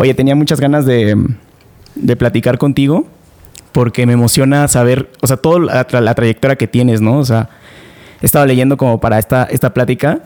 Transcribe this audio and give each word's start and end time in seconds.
Oye, 0.00 0.14
tenía 0.14 0.36
muchas 0.36 0.60
ganas 0.60 0.86
de, 0.86 1.16
de 1.96 2.14
platicar 2.14 2.56
contigo 2.56 3.08
porque 3.72 4.06
me 4.06 4.12
emociona 4.12 4.68
saber, 4.68 5.10
o 5.22 5.26
sea, 5.26 5.38
toda 5.38 5.58
la, 5.58 6.00
la, 6.00 6.14
trayectoria 6.14 6.54
que 6.54 6.68
tienes, 6.68 7.00
¿no? 7.00 7.18
O 7.18 7.24
sea, 7.24 7.48
he 8.22 8.26
estado 8.26 8.46
leyendo 8.46 8.76
como 8.76 9.00
para 9.00 9.18
esta, 9.18 9.42
esta 9.50 9.74
plática 9.74 10.20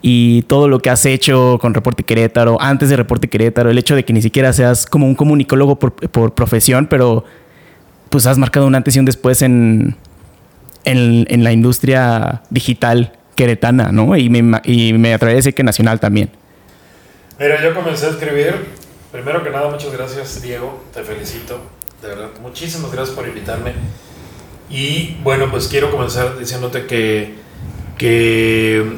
y 0.00 0.42
todo 0.42 0.66
lo 0.66 0.78
que 0.78 0.88
has 0.88 1.04
hecho 1.04 1.58
con 1.60 1.74
Reporte 1.74 2.04
Querétaro, 2.04 2.56
antes 2.58 2.88
de 2.88 2.96
Reporte 2.96 3.28
Querétaro, 3.28 3.68
el 3.68 3.76
hecho 3.76 3.94
de 3.94 4.06
que 4.06 4.14
ni 4.14 4.22
siquiera 4.22 4.50
seas 4.54 4.86
como 4.86 5.06
un 5.06 5.14
comunicólogo 5.14 5.78
por, 5.78 5.92
por 5.92 6.32
profesión, 6.32 6.86
pero 6.86 7.26
pues 8.08 8.26
has 8.26 8.38
marcado 8.38 8.66
un 8.66 8.76
antes 8.76 8.96
y 8.96 8.98
un 8.98 9.04
después 9.04 9.42
en, 9.42 9.94
en, 10.86 11.26
en 11.28 11.44
la 11.44 11.52
industria 11.52 12.40
digital 12.48 13.12
queretana, 13.34 13.92
¿no? 13.92 14.16
Y 14.16 14.30
me, 14.30 14.58
y 14.64 14.94
me 14.94 15.12
atrevería 15.12 15.36
a 15.36 15.40
decir 15.40 15.52
que 15.52 15.64
nacional 15.64 16.00
también. 16.00 16.30
Mira, 17.38 17.62
yo 17.62 17.74
comencé 17.74 18.06
a 18.06 18.08
escribir. 18.08 18.77
Primero 19.18 19.42
que 19.42 19.50
nada, 19.50 19.68
muchas 19.68 19.92
gracias, 19.92 20.40
Diego. 20.40 20.80
Te 20.94 21.02
felicito. 21.02 21.58
De 22.00 22.06
verdad, 22.06 22.28
muchísimas 22.40 22.92
gracias 22.92 23.16
por 23.16 23.26
invitarme. 23.26 23.72
Y 24.70 25.16
bueno, 25.24 25.50
pues 25.50 25.66
quiero 25.66 25.90
comenzar 25.90 26.38
diciéndote 26.38 26.86
que, 26.86 27.34
que 27.98 28.96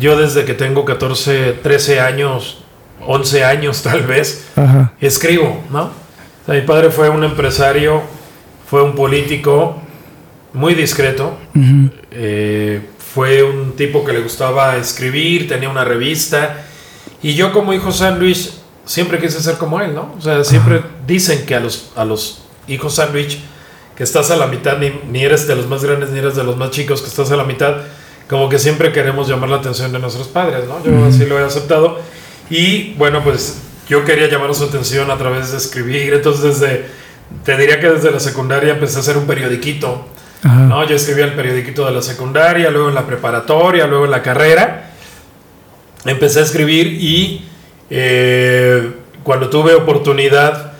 yo 0.00 0.16
desde 0.16 0.46
que 0.46 0.54
tengo 0.54 0.86
14, 0.86 1.58
13 1.62 2.00
años, 2.00 2.64
11 3.06 3.44
años 3.44 3.82
tal 3.82 4.04
vez, 4.04 4.46
escribo, 4.98 5.62
¿no? 5.70 5.90
mi 6.46 6.62
padre 6.62 6.88
fue 6.88 7.10
un 7.10 7.22
empresario, 7.22 8.00
fue 8.66 8.82
un 8.82 8.94
político 8.94 9.76
muy 10.54 10.72
discreto, 10.72 11.36
eh, 12.10 12.80
fue 13.12 13.42
un 13.42 13.76
tipo 13.76 14.06
que 14.06 14.14
le 14.14 14.22
gustaba 14.22 14.78
escribir, 14.78 15.48
tenía 15.48 15.68
una 15.68 15.84
revista, 15.84 16.64
y 17.22 17.34
yo 17.34 17.52
como 17.52 17.74
hijo 17.74 17.92
sándwich 17.92 18.63
siempre 18.84 19.18
quise 19.18 19.40
ser 19.40 19.56
como 19.56 19.80
él, 19.80 19.94
¿no? 19.94 20.14
O 20.18 20.20
sea, 20.20 20.44
siempre 20.44 20.82
dicen 21.06 21.46
que 21.46 21.54
a 21.54 21.60
los, 21.60 21.90
a 21.96 22.04
los 22.04 22.42
hijos 22.66 22.94
sándwich, 22.94 23.40
que 23.96 24.02
estás 24.02 24.30
a 24.30 24.36
la 24.36 24.46
mitad, 24.46 24.78
ni, 24.78 24.92
ni 25.10 25.24
eres 25.24 25.46
de 25.46 25.54
los 25.54 25.66
más 25.66 25.84
grandes 25.84 26.10
ni 26.10 26.18
eres 26.18 26.34
de 26.34 26.44
los 26.44 26.56
más 26.56 26.70
chicos, 26.70 27.00
que 27.00 27.08
estás 27.08 27.30
a 27.30 27.36
la 27.36 27.44
mitad, 27.44 27.76
como 28.28 28.48
que 28.48 28.58
siempre 28.58 28.92
queremos 28.92 29.28
llamar 29.28 29.50
la 29.50 29.56
atención 29.56 29.92
de 29.92 29.98
nuestros 29.98 30.28
padres, 30.28 30.64
¿no? 30.66 30.82
Yo 30.82 31.04
así 31.04 31.26
lo 31.26 31.38
he 31.38 31.44
aceptado. 31.44 31.98
Y 32.50 32.94
bueno, 32.94 33.22
pues 33.22 33.58
yo 33.88 34.04
quería 34.04 34.28
llamar 34.28 34.54
su 34.54 34.64
atención 34.64 35.10
a 35.10 35.16
través 35.16 35.52
de 35.52 35.58
escribir, 35.58 36.14
entonces 36.14 36.60
desde, 36.60 36.86
te 37.44 37.56
diría 37.56 37.80
que 37.80 37.90
desde 37.90 38.10
la 38.10 38.20
secundaria 38.20 38.72
empecé 38.74 38.96
a 38.96 39.00
hacer 39.00 39.16
un 39.16 39.26
periodiquito, 39.26 40.06
¿no? 40.42 40.86
Yo 40.86 40.96
escribía 40.96 41.24
el 41.24 41.32
periodiquito 41.32 41.86
de 41.86 41.92
la 41.92 42.02
secundaria, 42.02 42.70
luego 42.70 42.90
en 42.90 42.94
la 42.94 43.06
preparatoria, 43.06 43.86
luego 43.86 44.04
en 44.04 44.10
la 44.10 44.22
carrera. 44.22 44.90
Empecé 46.04 46.40
a 46.40 46.42
escribir 46.42 46.86
y 46.86 47.48
eh, 47.90 48.92
cuando 49.22 49.50
tuve 49.50 49.74
oportunidad 49.74 50.72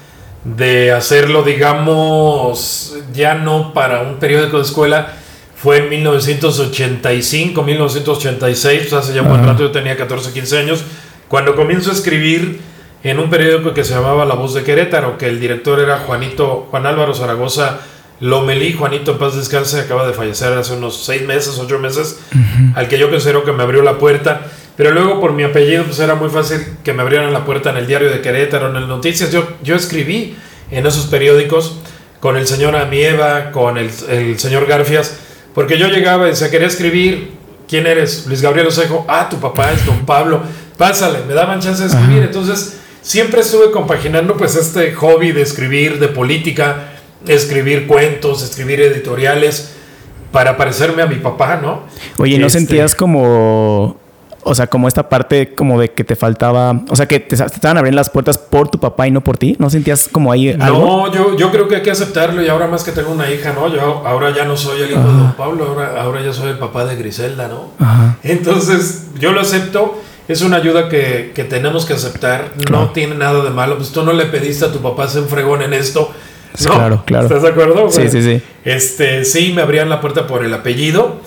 de 0.44 0.92
hacerlo, 0.92 1.42
digamos, 1.42 2.96
ya 3.12 3.34
no 3.34 3.72
para 3.72 4.02
un 4.02 4.16
periódico 4.16 4.58
de 4.58 4.64
escuela, 4.64 5.14
fue 5.56 5.78
en 5.78 5.88
1985, 5.88 7.62
1986, 7.62 8.92
o 8.92 8.98
hace 8.98 9.14
ya 9.14 9.22
un 9.22 9.46
rato 9.46 9.62
yo 9.62 9.70
tenía 9.70 9.96
14, 9.96 10.32
15 10.32 10.58
años, 10.58 10.84
cuando 11.28 11.56
comienzo 11.56 11.90
a 11.90 11.94
escribir 11.94 12.60
en 13.02 13.18
un 13.18 13.30
periódico 13.30 13.72
que 13.72 13.84
se 13.84 13.94
llamaba 13.94 14.26
La 14.26 14.34
Voz 14.34 14.52
de 14.52 14.62
Querétaro, 14.62 15.16
que 15.16 15.28
el 15.28 15.40
director 15.40 15.80
era 15.80 15.98
Juanito, 15.98 16.68
Juan 16.70 16.86
Álvaro 16.86 17.14
Zaragoza 17.14 17.80
Lomelí, 18.20 18.72
Juanito 18.74 19.18
paz 19.18 19.34
descanse, 19.34 19.80
acaba 19.80 20.06
de 20.06 20.12
fallecer 20.12 20.52
hace 20.52 20.74
unos 20.74 21.04
6 21.04 21.22
meses, 21.26 21.58
8 21.58 21.78
meses, 21.78 22.20
al 22.74 22.88
que 22.88 22.98
yo 22.98 23.10
considero 23.10 23.44
que 23.44 23.52
me 23.52 23.62
abrió 23.62 23.82
la 23.82 23.98
puerta, 23.98 24.42
pero 24.76 24.90
luego 24.92 25.20
por 25.20 25.32
mi 25.32 25.42
apellido 25.44 25.84
pues 25.84 25.98
era 25.98 26.14
muy 26.14 26.28
fácil 26.30 26.60
que 26.82 26.92
me 26.92 27.02
abrieran 27.02 27.32
la 27.32 27.44
puerta 27.44 27.70
en 27.70 27.76
el 27.76 27.86
diario 27.86 28.10
de 28.10 28.20
Querétaro, 28.20 28.70
en 28.70 28.76
el 28.76 28.88
Noticias, 28.88 29.30
yo, 29.30 29.46
yo 29.62 29.76
escribí 29.76 30.36
en 30.70 30.86
esos 30.86 31.06
periódicos 31.06 31.78
con 32.20 32.36
el 32.36 32.46
señor 32.46 32.74
Amieva, 32.74 33.50
con 33.52 33.76
el, 33.78 33.90
el 34.08 34.38
señor 34.38 34.66
Garfias, 34.66 35.16
porque 35.54 35.78
yo 35.78 35.88
llegaba 35.88 36.28
y 36.28 36.34
se 36.34 36.50
quería 36.50 36.66
escribir, 36.66 37.32
¿quién 37.68 37.86
eres? 37.86 38.26
Luis 38.26 38.40
Gabriel 38.40 38.66
Osejo, 38.66 39.04
ah, 39.08 39.28
tu 39.28 39.38
papá 39.38 39.72
es 39.72 39.84
don 39.86 40.06
Pablo, 40.06 40.40
pásale, 40.76 41.20
me 41.28 41.34
daban 41.34 41.60
chance 41.60 41.82
de 41.82 41.88
escribir. 41.88 42.22
Entonces, 42.22 42.80
siempre 43.02 43.42
estuve 43.42 43.70
compaginando 43.70 44.36
pues 44.36 44.56
este 44.56 44.92
hobby 44.94 45.32
de 45.32 45.42
escribir, 45.42 46.00
de 46.00 46.08
política, 46.08 46.94
escribir 47.26 47.86
cuentos, 47.86 48.42
escribir 48.42 48.80
editoriales, 48.80 49.74
para 50.34 50.56
parecerme 50.56 51.00
a 51.00 51.06
mi 51.06 51.16
papá, 51.16 51.60
¿no? 51.62 51.84
Oye, 52.18 52.38
¿no 52.38 52.48
este, 52.48 52.58
sentías 52.58 52.96
como 52.96 54.00
o 54.44 54.54
sea, 54.54 54.66
como 54.66 54.88
esta 54.88 55.08
parte 55.08 55.54
como 55.54 55.80
de 55.80 55.90
que 55.92 56.04
te 56.04 56.16
faltaba, 56.16 56.82
o 56.88 56.96
sea, 56.96 57.06
que 57.06 57.20
te, 57.20 57.34
estaban 57.34 57.78
abriendo 57.78 57.96
las 57.96 58.10
puertas 58.10 58.38
por 58.38 58.68
tu 58.68 58.78
papá 58.78 59.06
y 59.06 59.10
no 59.10 59.22
por 59.22 59.38
ti. 59.38 59.56
¿No 59.58 59.70
sentías 59.70 60.08
como 60.10 60.30
ahí 60.30 60.50
algo? 60.58 60.78
No, 60.78 61.12
yo, 61.12 61.36
yo 61.36 61.50
creo 61.50 61.68
que 61.68 61.76
hay 61.76 61.82
que 61.82 61.90
aceptarlo 61.90 62.42
y 62.42 62.48
ahora 62.48 62.66
más 62.66 62.84
que 62.84 62.92
tengo 62.92 63.10
una 63.10 63.30
hija, 63.30 63.52
¿no? 63.52 63.68
Yo 63.68 64.02
ahora 64.06 64.30
ya 64.34 64.44
no 64.44 64.56
soy 64.56 64.82
el 64.82 64.92
hijo 64.92 65.00
de 65.00 65.06
don 65.06 65.32
Pablo, 65.32 65.66
ahora, 65.68 66.00
ahora 66.00 66.22
ya 66.22 66.32
soy 66.32 66.50
el 66.50 66.58
papá 66.58 66.84
de 66.84 66.96
Griselda, 66.96 67.48
¿no? 67.48 67.70
Entonces, 68.22 69.06
yo 69.18 69.32
lo 69.32 69.40
acepto. 69.40 70.00
Es 70.26 70.40
una 70.40 70.56
ayuda 70.56 70.88
que, 70.88 71.32
que 71.34 71.44
tenemos 71.44 71.84
que 71.84 71.92
aceptar. 71.92 72.52
No 72.70 72.90
tiene 72.90 73.14
nada 73.14 73.44
de 73.44 73.50
malo. 73.50 73.76
Pues 73.76 73.92
tú 73.92 74.02
no 74.04 74.12
le 74.12 74.24
pediste 74.26 74.64
a 74.64 74.72
tu 74.72 74.80
papá 74.80 75.06
ser 75.06 75.22
un 75.22 75.28
fregón 75.28 75.60
en 75.60 75.74
esto. 75.74 76.10
¿no? 76.64 76.70
Claro, 76.70 77.02
claro. 77.04 77.26
¿Estás 77.26 77.42
de 77.42 77.48
acuerdo? 77.48 77.90
Sí, 77.90 78.08
sí, 78.08 78.22
sí. 78.22 78.42
Este, 78.64 79.24
sí, 79.24 79.52
me 79.54 79.60
abrían 79.60 79.90
la 79.90 80.00
puerta 80.00 80.26
por 80.26 80.44
el 80.44 80.54
apellido. 80.54 81.20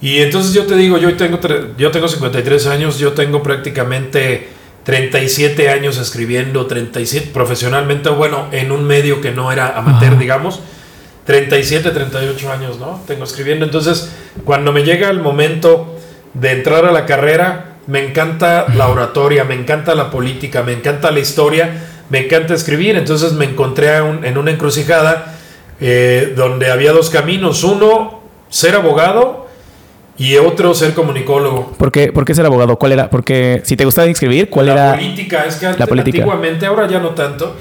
Y 0.00 0.18
entonces 0.20 0.52
yo 0.52 0.66
te 0.66 0.76
digo, 0.76 0.98
yo 0.98 1.16
tengo, 1.16 1.40
yo 1.76 1.90
tengo 1.90 2.08
53 2.08 2.66
años, 2.68 2.98
yo 2.98 3.12
tengo 3.12 3.42
prácticamente 3.42 4.48
37 4.84 5.68
años 5.70 5.98
escribiendo, 5.98 6.66
37 6.66 7.30
profesionalmente, 7.32 8.08
bueno, 8.10 8.46
en 8.52 8.70
un 8.70 8.84
medio 8.84 9.20
que 9.20 9.32
no 9.32 9.50
era 9.50 9.76
amateur, 9.76 10.16
digamos. 10.18 10.60
37, 11.26 11.90
38 11.90 12.50
años, 12.50 12.78
¿no? 12.78 13.02
Tengo 13.06 13.24
escribiendo. 13.24 13.66
Entonces, 13.66 14.10
cuando 14.44 14.72
me 14.72 14.82
llega 14.84 15.10
el 15.10 15.20
momento 15.20 15.98
de 16.32 16.52
entrar 16.52 16.86
a 16.86 16.92
la 16.92 17.04
carrera, 17.04 17.76
me 17.86 18.02
encanta 18.02 18.66
la 18.74 18.88
oratoria, 18.88 19.44
me 19.44 19.54
encanta 19.54 19.94
la 19.94 20.10
política, 20.10 20.62
me 20.62 20.72
encanta 20.72 21.10
la 21.10 21.20
historia, 21.20 21.70
me 22.08 22.24
encanta 22.24 22.54
escribir. 22.54 22.96
Entonces 22.96 23.32
me 23.32 23.44
encontré 23.44 23.96
en 23.96 24.38
una 24.38 24.52
encrucijada 24.52 25.34
eh, 25.80 26.32
donde 26.34 26.70
había 26.70 26.92
dos 26.92 27.10
caminos. 27.10 27.62
Uno, 27.64 28.22
ser 28.48 28.74
abogado 28.74 29.47
y 30.18 30.36
otro 30.36 30.74
ser 30.74 30.94
comunicólogo. 30.94 31.72
¿Por 31.78 31.92
qué, 31.92 32.12
¿Por 32.12 32.24
qué 32.24 32.34
ser 32.34 32.44
abogado? 32.44 32.76
¿Cuál 32.76 32.92
era? 32.92 33.08
Porque 33.08 33.62
si 33.64 33.76
te 33.76 33.84
gustaba 33.84 34.08
escribir, 34.08 34.50
¿cuál 34.50 34.68
era? 34.68 34.86
La 34.86 34.94
política, 34.96 35.44
es 35.46 35.56
que 35.56 35.66
la 35.66 35.86
política. 35.86 36.18
antiguamente, 36.18 36.66
ahora 36.66 36.88
ya 36.88 36.98
no 36.98 37.10
tanto, 37.10 37.54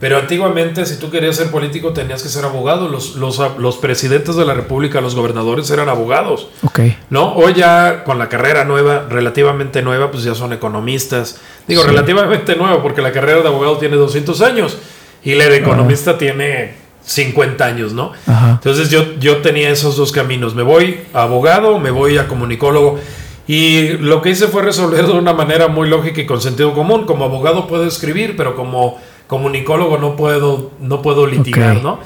pero 0.00 0.16
antiguamente 0.16 0.84
si 0.86 0.98
tú 0.98 1.08
querías 1.08 1.36
ser 1.36 1.50
político 1.52 1.92
tenías 1.92 2.22
que 2.22 2.28
ser 2.28 2.44
abogado. 2.44 2.88
Los, 2.88 3.14
los, 3.14 3.38
los 3.58 3.76
presidentes 3.76 4.34
de 4.34 4.44
la 4.44 4.54
República, 4.54 5.00
los 5.00 5.14
gobernadores 5.14 5.70
eran 5.70 5.88
abogados. 5.88 6.48
Ok. 6.64 6.80
¿No? 7.10 7.34
Hoy 7.34 7.54
ya 7.54 8.02
con 8.02 8.18
la 8.18 8.28
carrera 8.28 8.64
nueva, 8.64 9.06
relativamente 9.08 9.82
nueva, 9.82 10.10
pues 10.10 10.24
ya 10.24 10.34
son 10.34 10.52
economistas. 10.52 11.38
Digo, 11.68 11.84
relativamente 11.84 12.56
nueva 12.56 12.82
porque 12.82 13.02
la 13.02 13.12
carrera 13.12 13.42
de 13.42 13.48
abogado 13.48 13.76
tiene 13.78 13.96
200 13.96 14.40
años 14.40 14.78
y 15.22 15.34
la 15.34 15.48
de 15.48 15.58
economista 15.58 16.18
tiene 16.18 16.72
50 17.10 17.64
años, 17.64 17.92
¿no? 17.92 18.12
Entonces 18.26 18.88
yo, 18.88 19.14
yo 19.18 19.38
tenía 19.38 19.70
esos 19.70 19.96
dos 19.96 20.12
caminos. 20.12 20.54
Me 20.54 20.62
voy 20.62 21.00
a 21.12 21.22
abogado, 21.22 21.80
me 21.80 21.90
voy 21.90 22.18
a 22.18 22.28
comunicólogo. 22.28 23.00
Y 23.48 23.94
lo 23.98 24.22
que 24.22 24.30
hice 24.30 24.46
fue 24.46 24.62
resolver 24.62 25.04
de 25.06 25.12
una 25.12 25.32
manera 25.32 25.66
muy 25.66 25.88
lógica 25.88 26.20
y 26.20 26.26
con 26.26 26.40
sentido 26.40 26.72
común. 26.72 27.06
Como 27.06 27.24
abogado 27.24 27.66
puedo 27.66 27.84
escribir, 27.84 28.36
pero 28.36 28.54
como 28.54 28.98
comunicólogo 29.26 29.98
no 29.98 30.14
puedo, 30.14 30.70
no 30.80 31.02
puedo 31.02 31.26
litigar, 31.26 31.82
¿no? 31.82 31.98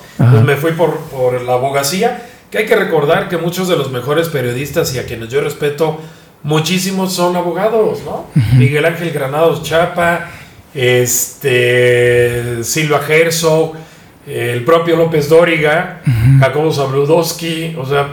Me 0.42 0.56
fui 0.56 0.72
por, 0.72 0.96
por 1.10 1.42
la 1.42 1.52
abogacía, 1.52 2.26
que 2.50 2.58
hay 2.58 2.66
que 2.66 2.76
recordar 2.76 3.28
que 3.28 3.36
muchos 3.36 3.68
de 3.68 3.76
los 3.76 3.90
mejores 3.90 4.28
periodistas 4.28 4.94
y 4.94 4.98
a 4.98 5.04
quienes 5.04 5.28
yo 5.28 5.42
respeto 5.42 5.98
muchísimos 6.42 7.12
son 7.12 7.36
abogados, 7.36 8.00
¿no? 8.06 8.24
Miguel 8.56 8.86
Ángel 8.86 9.10
Granados 9.10 9.62
Chapa, 9.62 10.30
este, 10.74 12.64
Silva 12.64 13.02
Herzog, 13.06 13.74
el 14.26 14.64
propio 14.64 14.96
López 14.96 15.28
Dóriga, 15.28 16.00
Jacobo 16.40 16.72
Zabludowski, 16.72 17.76
o 17.78 17.86
sea, 17.86 18.08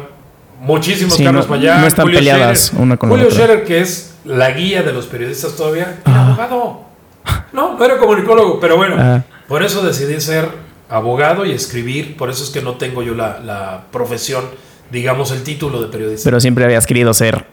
muchísimos 0.60 1.18
Carlos 1.18 1.48
no, 1.50 1.56
están 1.88 2.06
Julio 2.06 2.19
peleadas 2.19 2.68
Scherer, 2.68 2.84
una 2.84 2.98
con 2.98 3.10
Julio 3.10 3.25
otra. 3.28 3.38
Scherer, 3.38 3.63
que 3.63 3.80
es 3.80 4.16
la 4.25 4.52
guía 4.52 4.84
de 4.84 4.94
los 4.94 5.08
periodistas 5.08 5.56
todavía, 5.56 6.00
era 6.06 6.28
abogado. 6.28 6.81
No, 7.54 7.78
no 7.78 7.86
era 7.86 7.98
comunicólogo, 7.98 8.60
pero 8.60 8.78
bueno, 8.78 9.24
por 9.48 9.63
eso 9.63 9.86
decidí 9.86 10.19
ser 10.22 10.50
abogado 10.90 11.46
y 11.46 11.52
escribir, 11.52 12.18
por 12.18 12.30
eso 12.30 12.44
es 12.44 12.50
que 12.50 12.62
no 12.62 12.75
tengo 12.75 13.04
yo 13.04 13.16
la, 13.16 13.40
la 13.40 13.84
profesión, 13.92 14.44
digamos, 14.92 15.31
el 15.31 15.44
título 15.44 15.81
de 15.81 15.88
periodista. 15.88 16.25
Pero 16.25 16.40
siempre 16.40 16.66
habías 16.66 16.86
querido 16.86 17.13
ser 17.13 17.46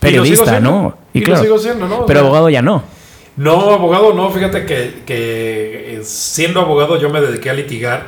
periodista, 0.00 0.60
¿no? 0.60 0.96
Y, 1.12 1.22
claro, 1.22 1.42
sigo 1.42 1.58
siendo, 1.58 1.86
¿no? 1.86 2.06
Pero 2.06 2.20
abogado 2.20 2.48
ya 2.48 2.62
no. 2.62 2.82
No, 3.36 3.72
abogado 3.72 4.14
no, 4.14 4.30
fíjate 4.30 4.64
que, 4.64 5.02
que, 5.04 6.00
siendo 6.04 6.60
abogado 6.60 7.00
yo 7.00 7.10
me 7.10 7.20
dediqué 7.20 7.50
a 7.50 7.54
litigar 7.54 8.06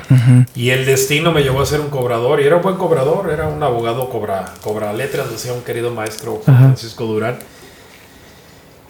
y 0.55 0.71
el 0.71 0.87
destino 0.87 1.33
me 1.33 1.43
llevó 1.43 1.61
a 1.61 1.67
ser 1.67 1.81
un 1.81 1.89
cobrador 1.89 2.41
y 2.41 2.45
era 2.45 2.57
un 2.57 2.63
buen 2.63 2.77
cobrador, 2.77 3.31
era 3.33 3.49
un 3.49 3.61
abogado 3.61 4.09
cobra, 4.09 4.45
cobra 4.63 4.93
letras, 4.93 5.31
decía 5.31 5.53
un 5.53 5.63
querido 5.63 5.91
maestro 5.91 6.41
Francisco 6.45 7.07
Durán. 7.07 7.39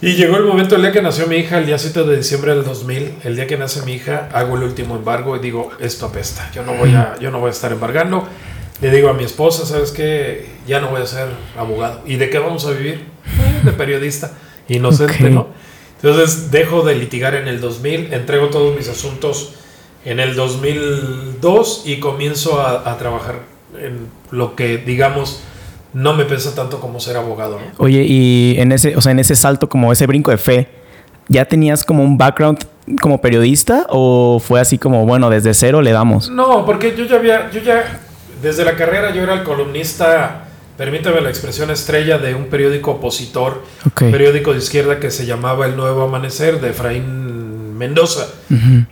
Y 0.02 0.12
llegó 0.12 0.36
el 0.36 0.44
momento, 0.44 0.76
el 0.76 0.82
día 0.82 0.92
que 0.92 1.00
nació 1.00 1.26
mi 1.26 1.36
hija, 1.36 1.56
el 1.56 1.64
día 1.64 1.78
7 1.78 2.04
de 2.04 2.18
diciembre 2.18 2.54
del 2.54 2.64
2000, 2.64 3.14
el 3.24 3.34
día 3.34 3.46
que 3.46 3.56
nace 3.56 3.80
mi 3.86 3.94
hija, 3.94 4.28
hago 4.34 4.56
el 4.56 4.64
último 4.64 4.94
embargo 4.94 5.36
y 5.36 5.38
digo, 5.38 5.70
esto 5.80 6.04
apesta, 6.04 6.50
yo 6.52 6.64
no 6.64 6.74
voy 6.74 6.94
a, 6.94 7.18
yo 7.18 7.30
no 7.30 7.40
voy 7.40 7.48
a 7.48 7.52
estar 7.52 7.72
embargando. 7.72 8.28
Le 8.82 8.90
digo 8.90 9.08
a 9.08 9.14
mi 9.14 9.24
esposa, 9.24 9.64
¿sabes 9.64 9.92
qué? 9.92 10.50
Ya 10.66 10.82
no 10.82 10.88
voy 10.88 11.00
a 11.00 11.06
ser 11.06 11.28
abogado. 11.56 12.02
¿Y 12.04 12.16
de 12.16 12.28
qué 12.28 12.38
vamos 12.38 12.66
a 12.66 12.72
vivir? 12.72 13.06
Eh, 13.24 13.60
de 13.64 13.72
periodista, 13.72 14.32
inocente, 14.68 15.30
¿no? 15.30 15.48
Entonces 16.02 16.50
dejo 16.50 16.82
de 16.82 16.94
litigar 16.94 17.34
en 17.34 17.48
el 17.48 17.60
2000, 17.60 18.12
entrego 18.12 18.48
todos 18.48 18.76
mis 18.76 18.88
asuntos 18.88 19.54
en 20.04 20.20
el 20.20 20.36
2002 20.36 21.82
y 21.86 21.98
comienzo 21.98 22.60
a, 22.60 22.90
a 22.90 22.98
trabajar 22.98 23.40
en 23.78 24.08
lo 24.30 24.54
que, 24.54 24.78
digamos, 24.78 25.42
no 25.92 26.14
me 26.14 26.24
pesa 26.24 26.54
tanto 26.54 26.78
como 26.80 27.00
ser 27.00 27.16
abogado. 27.16 27.58
Oye, 27.78 28.04
y 28.06 28.56
en 28.58 28.72
ese, 28.72 28.96
o 28.96 29.00
sea, 29.00 29.12
en 29.12 29.18
ese 29.18 29.34
salto, 29.34 29.68
como 29.68 29.92
ese 29.92 30.06
brinco 30.06 30.30
de 30.30 30.36
fe, 30.36 30.68
¿ya 31.28 31.44
tenías 31.46 31.84
como 31.84 32.02
un 32.02 32.18
background 32.18 32.66
como 33.00 33.20
periodista 33.20 33.86
o 33.88 34.38
fue 34.38 34.60
así 34.60 34.78
como, 34.78 35.06
bueno, 35.06 35.30
desde 35.30 35.54
cero 35.54 35.80
le 35.82 35.92
damos? 35.92 36.30
No, 36.30 36.64
porque 36.66 36.94
yo 36.96 37.04
ya 37.06 37.16
había, 37.16 37.50
yo 37.50 37.60
ya, 37.62 38.00
desde 38.42 38.64
la 38.64 38.76
carrera 38.76 39.12
yo 39.12 39.22
era 39.22 39.34
el 39.34 39.42
columnista, 39.42 40.45
permítame 40.76 41.20
la 41.20 41.30
expresión 41.30 41.70
estrella 41.70 42.18
de 42.18 42.34
un 42.34 42.46
periódico 42.46 42.92
opositor, 42.92 43.62
un 43.84 44.10
periódico 44.10 44.52
de 44.52 44.58
izquierda 44.58 45.00
que 45.00 45.10
se 45.10 45.26
llamaba 45.26 45.66
El 45.66 45.76
Nuevo 45.76 46.02
Amanecer 46.02 46.60
de 46.60 46.70
Efraín 46.70 47.76
Mendoza, 47.76 48.28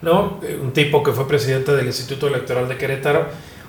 ¿no? 0.03 0.41
Un 0.63 0.73
tipo 0.73 1.03
que 1.03 1.13
fue 1.13 1.27
presidente 1.27 1.73
del 1.73 1.87
Instituto 1.87 2.29
Electoral 2.29 2.69
de 2.69 2.77
Querétaro 2.77 3.27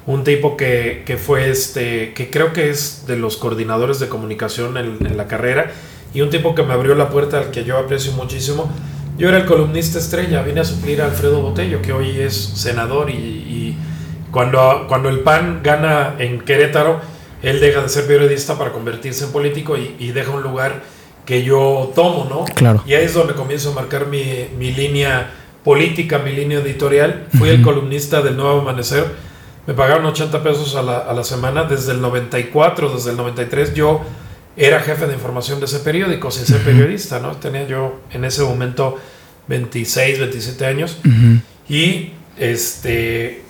un 0.08 0.24
tipo 0.24 0.56
que, 0.56 1.04
que, 1.06 1.18
fue 1.18 1.50
este, 1.50 2.14
que 2.14 2.30
creo 2.30 2.54
que 2.54 2.70
es 2.70 3.06
de 3.08 3.18
los 3.18 3.38
coordinadores 3.38 4.00
de 4.00 4.08
comunicación 4.08 4.78
en, 4.78 5.18
la 5.18 5.28
carrera, 5.28 5.72
y 6.14 6.22
un 6.22 6.30
tipo 6.30 6.56
que 6.56 6.64
me 6.64 6.74
abrió 6.74 6.96
la 6.96 7.10
puerta 7.10 7.40
al 7.40 7.52
que 7.52 7.64
yo 7.64 7.78
aprecio 7.78 8.12
muchísimo. 8.14 8.72
Yo 9.18 9.30
era 9.30 9.38
el 9.38 9.46
columnista 9.46 9.98
estrella, 9.98 10.44
vine 10.44 10.62
a 10.62 10.66
suplir 10.66 11.02
a 11.02 11.06
Alfredo 11.06 11.42
Botello, 11.42 11.82
que 11.82 11.92
hoy 11.92 12.20
es 12.20 12.36
senador, 12.36 13.10
y, 13.10 13.78
cuando, 14.32 14.86
cuando 14.90 15.08
el 15.08 15.22
PAN 15.22 15.62
gana 15.64 16.16
en 16.20 16.42
Querétaro, 16.42 17.00
él 17.48 17.60
deja 17.60 17.82
de 17.82 17.90
ser 17.90 18.08
periodista 18.08 18.58
para 18.58 18.72
convertirse 18.72 19.26
en 19.26 19.32
político 19.32 19.78
y, 19.78 20.12
deja 20.12 20.32
un 20.32 20.44
lugar 20.44 20.84
que 21.26 21.44
yo 21.44 21.92
tomo, 21.96 22.28
¿no? 22.30 22.46
Claro. 22.56 22.84
Y 22.86 22.94
ahí 22.94 23.06
es 23.06 23.14
donde 23.14 23.34
comienzo 23.34 23.72
a 23.72 23.74
marcar 23.74 24.08
mi, 24.08 24.48
mi 24.58 24.72
línea 24.72 25.32
política, 25.64 26.20
mi 26.20 26.32
línea 26.32 26.60
editorial. 26.60 27.28
Fui 27.38 27.50
el 27.50 27.62
columnista 27.62 28.22
del 28.22 28.38
Nuevo 28.38 28.62
Amanecer 28.62 29.06
me 29.68 29.74
pagaron 29.74 30.06
80 30.06 30.44
pesos 30.44 30.76
a 30.76 30.84
la, 30.84 31.00
a 31.00 31.14
la, 31.14 31.24
semana 31.24 31.64
desde 31.64 31.92
el 31.92 32.02
94, 32.02 32.94
desde 32.94 33.12
el 33.12 33.18
93 33.18 33.74
yo 33.74 34.02
era 34.56 34.80
jefe 34.80 35.08
de 35.08 35.14
información 35.14 35.60
de 35.60 35.66
ese 35.66 35.80
periódico 35.80 36.32
sin 36.32 36.46
ser 36.46 36.62
periodista, 36.62 37.20
¿no? 37.20 37.36
Tenía 37.38 37.68
yo 37.68 38.02
en 38.12 38.26
ese 38.26 38.44
momento 38.44 38.98
26, 39.48 40.20
27 40.20 40.66
años 40.66 41.00
y 41.68 42.12
este 42.38 43.42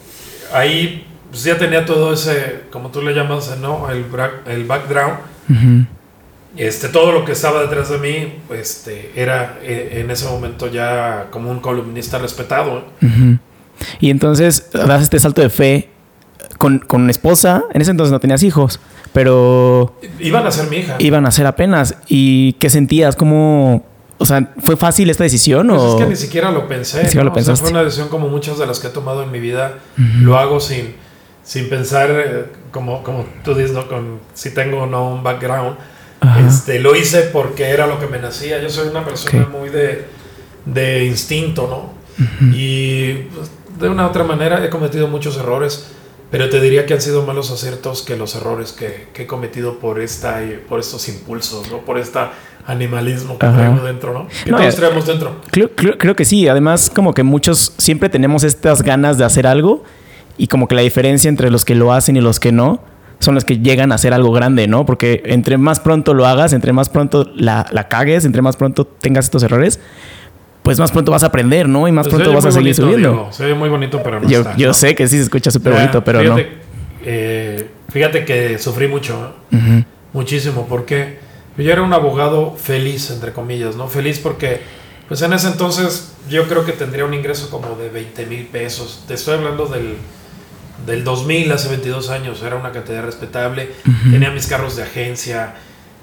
ahí 0.53 1.04
pues 1.30 1.44
ya 1.44 1.57
tenía 1.57 1.86
todo 1.86 2.13
ese, 2.13 2.62
como 2.72 2.89
tú 2.89 3.01
le 3.01 3.13
llamas, 3.13 3.57
¿no? 3.60 3.89
El, 3.89 4.06
el 4.48 4.66
background. 4.66 5.18
Este, 6.57 6.88
todo 6.88 7.12
lo 7.12 7.25
que 7.25 7.33
estaba 7.33 7.62
detrás 7.62 7.89
de 7.89 7.98
mí 7.98 8.33
este, 8.54 9.12
era 9.16 9.60
eh, 9.62 10.00
en 10.01 10.10
ese 10.10 10.25
momento 10.25 10.72
ya 10.72 11.27
como 11.30 11.51
un 11.51 11.60
columnista 11.60 12.18
respetado. 12.18 12.86
Y 14.00 14.10
entonces 14.10 14.69
das 14.72 15.04
este 15.04 15.19
salto 15.19 15.42
de 15.42 15.50
fe 15.50 15.89
con, 16.57 16.80
con 16.80 17.10
esposa. 17.10 17.66
En 17.74 17.81
ese 17.81 17.92
entonces 17.92 18.12
no 18.12 18.19
tenías 18.19 18.42
hijos, 18.44 18.80
pero... 19.12 20.00
Iban 20.19 20.48
a 20.48 20.51
ser 20.51 20.69
mi 20.69 20.77
hija. 20.77 20.95
Iban 21.00 21.25
a 21.25 21.31
ser 21.31 21.45
apenas. 21.45 21.95
¿Y 22.07 22.54
qué 22.54 22.69
sentías? 22.69 23.16
¿Cómo...? 23.16 23.86
O 24.18 24.25
sea, 24.25 24.54
¿fue 24.63 24.77
fácil 24.77 25.10
esta 25.10 25.25
decisión? 25.25 25.68
Pues 25.68 25.83
es 25.83 25.95
que 25.95 26.06
ni 26.06 26.16
siquiera 26.16 26.50
lo 26.50 26.69
pensé. 26.69 27.00
Ni 27.00 27.06
siquiera 27.06 27.25
lo 27.25 27.33
pensaste. 27.33 27.62
fue 27.62 27.72
una 27.72 27.83
decisión 27.83 28.07
como 28.07 28.30
muchas 28.30 28.57
de 28.57 28.66
las 28.66 28.80
que 28.80 28.88
he 28.88 28.92
tomado 28.92 29.24
en 29.24 29.31
mi 29.31 29.42
vida. 29.42 29.80
Lo 30.22 30.39
hago 30.39 30.62
sin, 30.62 30.95
sin 31.45 31.69
pensar, 31.69 32.09
eh, 32.12 32.45
como, 32.71 33.03
como 33.03 33.25
tú 33.45 33.53
dices, 33.56 33.71
¿no? 33.71 33.88
Con, 33.88 34.19
si 34.33 34.53
tengo 34.53 34.80
o 34.80 34.86
no 34.86 35.13
un 35.13 35.24
background. 35.24 35.77
Este, 36.47 36.80
lo 36.80 36.95
hice 36.95 37.21
porque 37.21 37.69
era 37.69 37.86
lo 37.86 38.00
que 38.00 38.07
me 38.07 38.18
nacía. 38.18 38.59
Yo 38.59 38.69
soy 38.69 38.88
una 38.88 39.06
persona 39.06 39.47
muy 39.47 39.69
de, 39.69 40.06
de 40.65 41.06
instinto, 41.06 41.68
¿no? 41.69 41.94
Y 42.51 43.13
pues, 43.13 43.51
de 43.80 43.89
una 43.89 44.07
u 44.07 44.09
otra 44.09 44.24
manera 44.24 44.65
he 44.65 44.69
cometido 44.69 45.07
muchos 45.07 45.38
errores 45.38 45.92
pero 46.31 46.50
te 46.50 46.59
diría 46.59 46.86
que 46.86 46.94
han 46.94 47.01
sido 47.01 47.25
malos 47.25 47.51
aciertos 47.51 48.01
que 48.01 48.18
los 48.18 48.36
errores 48.36 48.74
que, 48.74 49.07
he 49.15 49.25
cometido 49.25 49.80
por 49.80 50.01
esta 50.01 50.41
por 50.68 50.80
estos 50.80 51.07
impulsos, 51.07 51.71
¿no? 51.71 51.80
Por 51.80 51.98
este 51.98 52.19
animalismo 52.65 53.38
que 53.38 53.48
traemos 53.48 53.83
dentro, 53.83 54.13
¿no? 54.13 54.27
Que 54.44 54.51
todos 54.51 54.74
eh, 54.74 54.75
traemos 54.75 55.06
dentro. 55.06 55.36
Creo, 55.51 56.15
que 56.15 56.25
sí. 56.25 56.48
Además, 56.48 56.91
como 56.94 57.13
que 57.13 57.24
muchos 57.24 57.74
siempre 57.77 58.09
tenemos 58.09 58.44
estas 58.44 58.81
ganas 58.81 59.18
de 59.18 59.24
hacer 59.24 59.45
algo 59.45 59.83
y 60.37 60.47
como 60.47 60.67
que 60.67 60.75
la 60.75 60.81
diferencia 60.81 61.29
entre 61.29 61.51
los 61.51 61.65
que 61.65 61.75
lo 61.75 61.93
hacen 61.93 62.15
y 62.17 62.21
los 62.21 62.39
que 62.39 62.51
no 62.51 62.81
son 63.19 63.35
los 63.35 63.45
que 63.45 63.59
llegan 63.59 63.91
a 63.91 63.95
hacer 63.95 64.13
algo 64.13 64.31
grande, 64.31 64.67
¿no? 64.67 64.85
Porque 64.85 65.23
entre 65.25 65.57
más 65.57 65.79
pronto 65.79 66.13
lo 66.13 66.25
hagas, 66.25 66.53
entre 66.53 66.73
más 66.73 66.89
pronto 66.89 67.31
la, 67.35 67.65
la 67.71 67.87
cagues, 67.87 68.25
entre 68.25 68.41
más 68.41 68.57
pronto 68.57 68.85
tengas 68.85 69.25
estos 69.25 69.43
errores, 69.43 69.79
pues 70.63 70.79
más 70.79 70.91
pronto 70.91 71.11
vas 71.11 71.23
a 71.23 71.27
aprender, 71.27 71.69
¿no? 71.69 71.87
Y 71.87 71.91
más 71.91 72.07
pues 72.07 72.15
pronto 72.15 72.33
vas 72.33 72.45
a 72.45 72.51
seguir 72.51 72.75
subiendo. 72.75 73.29
se 73.31 73.45
ve 73.45 73.53
muy 73.53 73.69
bonito, 73.69 74.01
pero 74.03 74.19
no 74.19 74.27
yo, 74.27 74.39
está, 74.39 74.57
yo 74.57 74.73
sé 74.73 74.95
que 74.95 75.07
sí 75.07 75.17
se 75.17 75.23
escucha 75.23 75.51
súper 75.51 75.73
bonito, 75.73 76.03
pero 76.03 76.19
fíjate, 76.19 76.43
no. 76.43 76.49
Eh, 77.05 77.69
fíjate 77.89 78.25
que 78.25 78.57
sufrí 78.57 78.88
mucho, 78.88 79.35
muchísimo, 80.11 80.65
porque 80.67 81.19
yo 81.57 81.71
era 81.71 81.83
un 81.83 81.93
abogado 81.93 82.55
feliz, 82.57 83.11
entre 83.11 83.31
comillas, 83.31 83.75
¿no? 83.75 83.88
Feliz 83.88 84.19
porque, 84.19 84.61
pues 85.07 85.21
en 85.21 85.33
ese 85.33 85.47
entonces 85.47 86.13
yo 86.29 86.47
creo 86.47 86.65
que 86.65 86.71
tendría 86.71 87.05
un 87.05 87.13
ingreso 87.13 87.49
como 87.51 87.75
de 87.75 87.89
20 87.89 88.25
mil 88.25 88.47
pesos. 88.47 89.03
Te 89.07 89.13
estoy 89.13 89.35
hablando 89.35 89.67
del, 89.67 89.97
del 90.86 91.04
2000, 91.04 91.51
hace 91.51 91.69
22 91.69 92.10
años, 92.10 92.42
era 92.44 92.56
una 92.56 92.72
cantidad 92.72 93.04
respetable. 93.04 93.72
Tenía 94.10 94.31
mis 94.31 94.48
carros 94.48 94.75
de 94.75 94.83
agencia, 94.83 95.56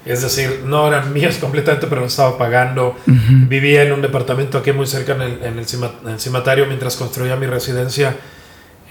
es 0.05 0.21
decir, 0.21 0.63
no 0.65 0.87
eran 0.87 1.13
míos 1.13 1.37
completamente, 1.39 1.87
pero 1.87 2.01
los 2.01 2.11
estaba 2.11 2.37
pagando. 2.37 2.95
Vivía 3.05 3.83
en 3.83 3.93
un 3.93 4.01
departamento 4.01 4.57
aquí 4.57 4.71
muy 4.71 4.87
cerca 4.87 5.13
en 5.15 5.21
el, 5.21 5.43
en 5.43 5.59
el, 5.59 6.19
cimatario 6.19 6.65
mientras 6.65 6.95
construía 6.95 7.35
mi 7.35 7.45
residencia 7.45 8.15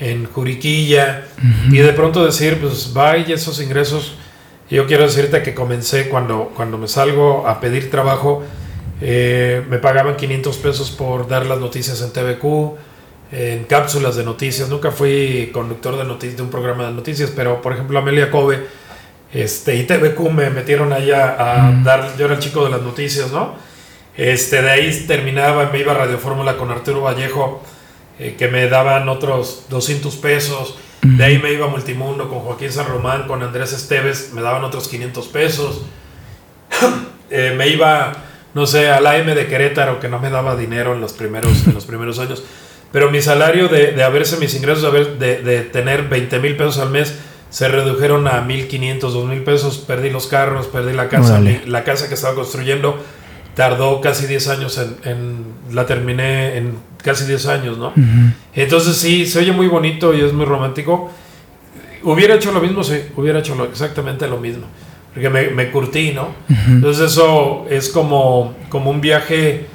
en 0.00 0.24
Juriquilla. 0.24 1.24
Y 1.70 1.78
de 1.78 1.92
pronto 1.92 2.24
decir, 2.24 2.58
pues 2.60 2.92
vaya 2.92 3.34
esos 3.34 3.60
ingresos. 3.60 4.16
Yo 4.70 4.86
quiero 4.86 5.04
decirte 5.04 5.42
que 5.42 5.52
comencé 5.52 6.08
cuando, 6.08 6.52
cuando 6.56 6.78
me 6.78 6.88
salgo 6.88 7.46
a 7.46 7.60
pedir 7.60 7.90
trabajo, 7.90 8.42
eh, 9.02 9.62
me 9.68 9.78
pagaban 9.78 10.16
500 10.16 10.56
pesos 10.58 10.90
por 10.90 11.28
dar 11.28 11.44
las 11.44 11.58
noticias 11.58 12.00
en 12.00 12.12
TVQ, 12.12 12.78
en 13.32 13.64
cápsulas 13.64 14.14
de 14.14 14.24
noticias. 14.24 14.68
Nunca 14.68 14.90
fui 14.90 15.50
conductor 15.52 15.96
de, 15.96 16.04
noticias, 16.04 16.36
de 16.36 16.42
un 16.42 16.50
programa 16.50 16.86
de 16.86 16.92
noticias, 16.92 17.32
pero 17.34 17.60
por 17.62 17.72
ejemplo 17.72 17.98
Amelia 17.98 18.30
Kobe 18.30 18.66
este, 19.32 19.76
y 19.76 19.84
TVQ 19.84 20.30
me 20.30 20.50
metieron 20.50 20.92
allá 20.92 21.36
a 21.38 21.70
mm. 21.70 21.84
dar, 21.84 22.16
yo 22.18 22.26
era 22.26 22.34
el 22.34 22.40
chico 22.40 22.62
de 22.64 22.70
las 22.70 22.82
noticias, 22.82 23.32
¿no? 23.32 23.54
Este, 24.14 24.60
de 24.60 24.70
ahí 24.70 25.04
terminaba, 25.06 25.70
me 25.72 25.78
iba 25.78 25.92
a 25.92 25.94
Radio 25.94 26.18
Fórmula 26.18 26.58
con 26.58 26.70
Arturo 26.70 27.00
Vallejo, 27.00 27.62
eh, 28.18 28.34
que 28.36 28.48
me 28.48 28.68
daban 28.68 29.08
otros 29.08 29.66
200 29.70 30.14
pesos. 30.16 30.76
Mm. 31.00 31.16
De 31.16 31.24
ahí 31.24 31.38
me 31.38 31.50
iba 31.50 31.66
a 31.66 31.70
Multimundo 31.70 32.28
con 32.28 32.40
Joaquín 32.40 32.70
San 32.70 32.86
Román, 32.86 33.26
con 33.26 33.42
Andrés 33.42 33.72
Esteves, 33.72 34.32
me 34.34 34.42
daban 34.42 34.64
otros 34.64 34.88
500 34.88 35.28
pesos. 35.28 35.82
Eh, 37.34 37.54
me 37.56 37.66
iba, 37.68 38.12
no 38.52 38.66
sé, 38.66 38.90
al 38.90 39.06
AM 39.06 39.34
de 39.34 39.46
Querétaro, 39.46 39.98
que 39.98 40.10
no 40.10 40.18
me 40.18 40.28
daba 40.28 40.54
dinero 40.54 40.92
en 40.92 41.00
los 41.00 41.14
primeros, 41.14 41.66
en 41.66 41.72
los 41.72 41.86
primeros 41.86 42.18
años. 42.18 42.44
Pero 42.92 43.10
mi 43.10 43.22
salario 43.22 43.68
de, 43.68 43.92
de 43.92 44.02
haberse 44.04 44.36
mis 44.36 44.54
ingresos, 44.54 44.92
de, 44.92 45.16
de, 45.16 45.42
de 45.42 45.62
tener 45.62 46.08
20 46.08 46.38
mil 46.40 46.56
pesos 46.56 46.78
al 46.78 46.90
mes, 46.90 47.14
se 47.52 47.68
redujeron 47.68 48.26
a 48.28 48.46
1.500, 48.46 49.00
2.000 49.00 49.44
pesos, 49.44 49.76
perdí 49.76 50.08
los 50.08 50.26
carros, 50.26 50.68
perdí 50.68 50.94
la 50.94 51.10
casa, 51.10 51.38
la 51.66 51.84
casa 51.84 52.08
que 52.08 52.14
estaba 52.14 52.34
construyendo 52.34 52.98
tardó 53.54 54.00
casi 54.00 54.26
10 54.26 54.48
años 54.48 54.80
en, 55.04 55.44
la 55.70 55.84
terminé 55.84 56.56
en 56.56 56.78
casi 57.02 57.26
10 57.26 57.46
años, 57.48 57.76
¿no? 57.76 57.92
Entonces 58.54 58.96
sí, 58.96 59.26
se 59.26 59.40
oye 59.40 59.52
muy 59.52 59.68
bonito 59.68 60.14
y 60.14 60.22
es 60.22 60.32
muy 60.32 60.46
romántico. 60.46 61.10
Hubiera 62.04 62.36
hecho 62.36 62.52
lo 62.52 62.60
mismo, 62.60 62.82
sí, 62.82 63.02
hubiera 63.16 63.40
hecho 63.40 63.62
exactamente 63.64 64.26
lo 64.26 64.38
mismo, 64.38 64.64
porque 65.12 65.28
me, 65.28 65.48
me 65.48 65.70
curtí, 65.70 66.12
¿no? 66.12 66.28
Entonces 66.66 67.12
eso 67.12 67.66
es 67.68 67.90
como, 67.90 68.54
como 68.70 68.90
un 68.90 69.02
viaje 69.02 69.66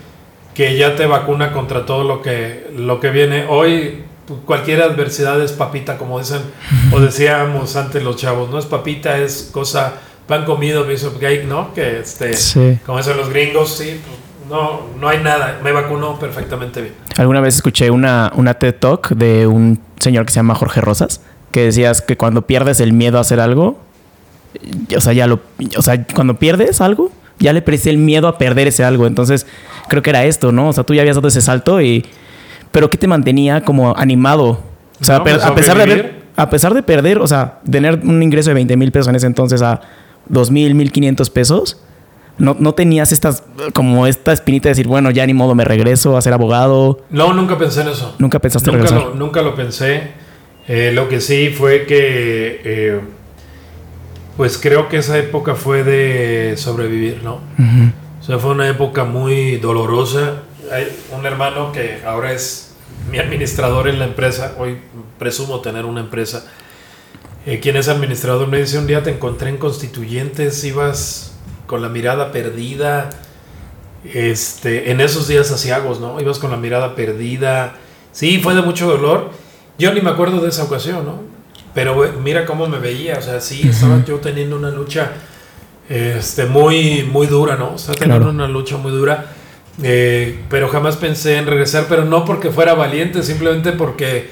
que 0.58 0.76
ya 0.76 0.96
te 0.96 1.06
vacuna 1.06 1.52
contra 1.52 1.86
todo 1.86 2.04
lo 2.04 2.24
que, 2.24 2.72
lo 2.76 3.00
que 3.00 3.12
viene. 3.12 3.46
Hoy 3.48 4.02
cualquier 4.44 4.82
adversidad 4.82 5.40
es 5.40 5.52
papita, 5.52 6.00
como 6.00 6.18
dicen, 6.18 6.42
o 6.92 7.00
decíamos 7.00 7.76
antes 7.76 8.04
los 8.04 8.16
chavos, 8.16 8.50
no 8.50 8.58
es 8.58 8.66
papita, 8.66 9.20
es 9.20 9.52
cosa, 9.54 9.94
pan 10.26 10.46
comido, 10.46 10.88
piece 10.88 11.06
of 11.06 11.20
cake, 11.20 11.46
¿no? 11.46 11.76
Que 11.76 12.00
este, 12.00 12.32
como 12.88 12.98
dicen 12.98 13.18
los 13.18 13.30
gringos, 13.30 13.78
sí, 13.78 14.02
pues, 14.04 14.50
no, 14.50 14.88
no 15.00 15.08
hay 15.08 15.20
nada, 15.20 15.60
me 15.64 15.72
vacunó 15.72 16.18
perfectamente 16.18 16.82
bien. 16.82 16.96
Alguna 17.18 17.40
vez 17.40 17.54
escuché 17.54 17.92
una, 17.92 18.32
una 18.36 18.56
TED 18.56 18.78
Talk 18.80 19.10
de 19.10 19.46
un 19.46 19.80
señor 20.00 20.26
que 20.26 20.32
se 20.32 20.38
llama 20.38 20.56
Jorge 20.56 20.82
Rosas, 20.82 21.22
que 21.52 21.66
decías 21.66 22.02
que 22.02 22.18
cuando 22.18 22.48
pierdes 22.48 22.80
el 22.80 22.94
miedo 22.94 23.20
a 23.20 23.22
hacer 23.22 23.40
algo, 23.40 23.78
o 24.96 25.02
sea, 25.02 25.14
ya 25.14 25.28
lo, 25.28 25.40
o 25.78 25.82
sea, 25.84 26.04
cuando 26.08 26.40
pierdes 26.40 26.82
algo, 26.82 27.12
ya 27.40 27.54
le 27.54 27.62
presté 27.62 27.90
el 27.90 27.98
miedo 27.98 28.28
a 28.28 28.38
perder 28.38 28.68
ese 28.68 28.84
algo. 28.84 29.08
Entonces, 29.08 29.46
creo 29.88 30.02
que 30.02 30.10
era 30.10 30.26
esto, 30.26 30.52
¿no? 30.52 30.70
O 30.70 30.74
sea, 30.74 30.84
tú 30.84 30.94
ya 30.94 31.02
habías 31.02 31.16
dado 31.16 31.28
ese 31.28 31.42
salto 31.42 31.82
y... 31.82 32.06
Pero 32.72 32.90
¿qué 32.90 32.98
te 32.98 33.08
mantenía 33.08 33.62
como 33.62 33.96
animado? 33.98 34.60
O 35.02 35.04
sea, 35.06 35.20
No, 35.20 35.24
pues, 35.24 35.44
a 35.44 35.56
pesar 35.56 35.78
de 35.78 35.84
haber, 35.84 36.20
a 36.36 36.50
pesar 36.50 36.74
de 36.74 36.84
perder, 36.84 37.20
o 37.20 37.28
sea, 37.28 37.60
tener 37.70 38.00
un 38.04 38.22
ingreso 38.22 38.50
de 38.50 38.56
20 38.56 38.76
mil 38.78 38.92
pesos 38.92 39.08
en 39.08 39.16
ese 39.16 39.26
entonces 39.28 39.62
a 39.62 39.82
2 40.28 40.52
mil, 40.52 40.76
1500 40.76 41.30
pesos, 41.30 41.82
no, 42.38 42.56
no 42.60 42.74
tenías 42.74 43.12
estas, 43.12 43.44
como 43.74 44.06
esta 44.06 44.32
espinita 44.34 44.66
de 44.66 44.72
decir, 44.72 44.88
bueno, 44.88 45.10
ya 45.12 45.26
ni 45.26 45.34
modo 45.34 45.56
me 45.56 45.64
regreso 45.66 46.18
a 46.18 46.22
ser 46.22 46.34
abogado. 46.34 47.00
No, 47.10 47.34
nunca 47.34 47.58
pensé 47.58 47.82
en 47.82 47.88
eso. 47.90 48.14
Nunca 48.20 48.40
pensaste 48.40 48.70
Nunca 48.72 48.84
regresar. 48.84 49.10
lo, 49.10 49.16
nunca 49.16 49.42
lo 49.42 49.56
pensé. 49.56 50.12
Eh, 50.68 50.92
lo 50.94 51.08
que 51.08 51.22
sí 51.22 51.50
fue 51.50 51.86
que, 51.86 52.62
eh, 52.64 53.02
pues 54.38 54.60
creo 54.60 54.88
que 54.88 54.98
esa 54.98 55.18
época 55.18 55.56
fue 55.56 55.84
de 55.84 56.56
sobrevivir, 56.58 57.24
¿no? 57.24 57.42
Ujú. 57.58 57.92
O 58.22 58.24
sea, 58.24 58.38
fue 58.38 58.52
una 58.52 58.70
época 58.70 59.04
muy 59.04 59.58
dolorosa. 59.58 60.44
Hay 60.72 60.88
un 61.18 61.26
hermano 61.26 61.72
que 61.72 62.02
ahora 62.06 62.32
es 62.32 62.76
mi 63.10 63.18
administrador 63.20 63.88
en 63.88 64.00
la 64.00 64.06
empresa, 64.06 64.56
hoy 64.60 64.78
presumo 65.18 65.62
tener 65.62 65.86
una 65.86 66.02
empresa, 66.02 66.46
eh, 67.46 67.60
quien 67.60 67.78
es 67.78 67.88
administrador, 67.88 68.48
me 68.48 68.60
dice 68.60 68.78
un 68.78 68.88
día 68.88 69.02
te 69.02 69.10
encontré 69.10 69.50
en 69.50 69.58
Constituyentes, 69.58 70.64
ibas 70.66 71.34
con 71.66 71.82
la 71.82 71.90
mirada 71.90 72.32
perdida, 72.32 73.10
este, 74.14 74.92
en 74.92 75.02
esos 75.02 75.28
días 75.28 75.52
asiagos, 75.52 76.00
¿no? 76.00 76.20
Ibas 76.20 76.40
con 76.40 76.52
la 76.52 76.58
mirada 76.58 76.96
perdida. 76.96 77.76
Sí, 78.12 78.40
fue 78.40 78.54
de 78.56 78.62
mucho 78.62 78.88
dolor. 78.88 79.32
Yo 79.78 79.94
ni 79.94 80.02
me 80.02 80.10
acuerdo 80.10 80.42
de 80.42 80.50
esa 80.50 80.64
ocasión, 80.64 81.06
¿no? 81.06 81.37
Pero 81.74 82.12
mira 82.24 82.46
cómo 82.46 82.68
me 82.68 82.80
veía, 82.80 83.18
o 83.20 83.22
sea, 83.22 83.40
sí, 83.40 83.68
estaba 83.70 84.04
yo 84.06 84.16
teniendo 84.18 84.56
una 84.56 84.72
lucha 84.72 85.12
este, 85.90 86.46
muy, 86.46 87.04
muy 87.04 87.28
dura, 87.28 87.56
¿no? 87.56 87.74
O 87.76 87.78
sea, 87.78 87.94
teniendo 87.94 88.26
Claro. 88.26 88.32
una 88.36 88.48
lucha 88.48 88.78
muy 88.78 88.92
dura. 88.92 89.34
eh, 89.84 90.40
pero 90.50 90.70
jamás 90.70 90.96
pensé 90.98 91.38
en 91.38 91.46
regresar, 91.46 91.86
pero 91.88 92.04
no 92.04 92.26
porque 92.26 92.50
fuera 92.50 92.74
valiente, 92.74 93.22
simplemente 93.22 93.74
porque 93.74 94.32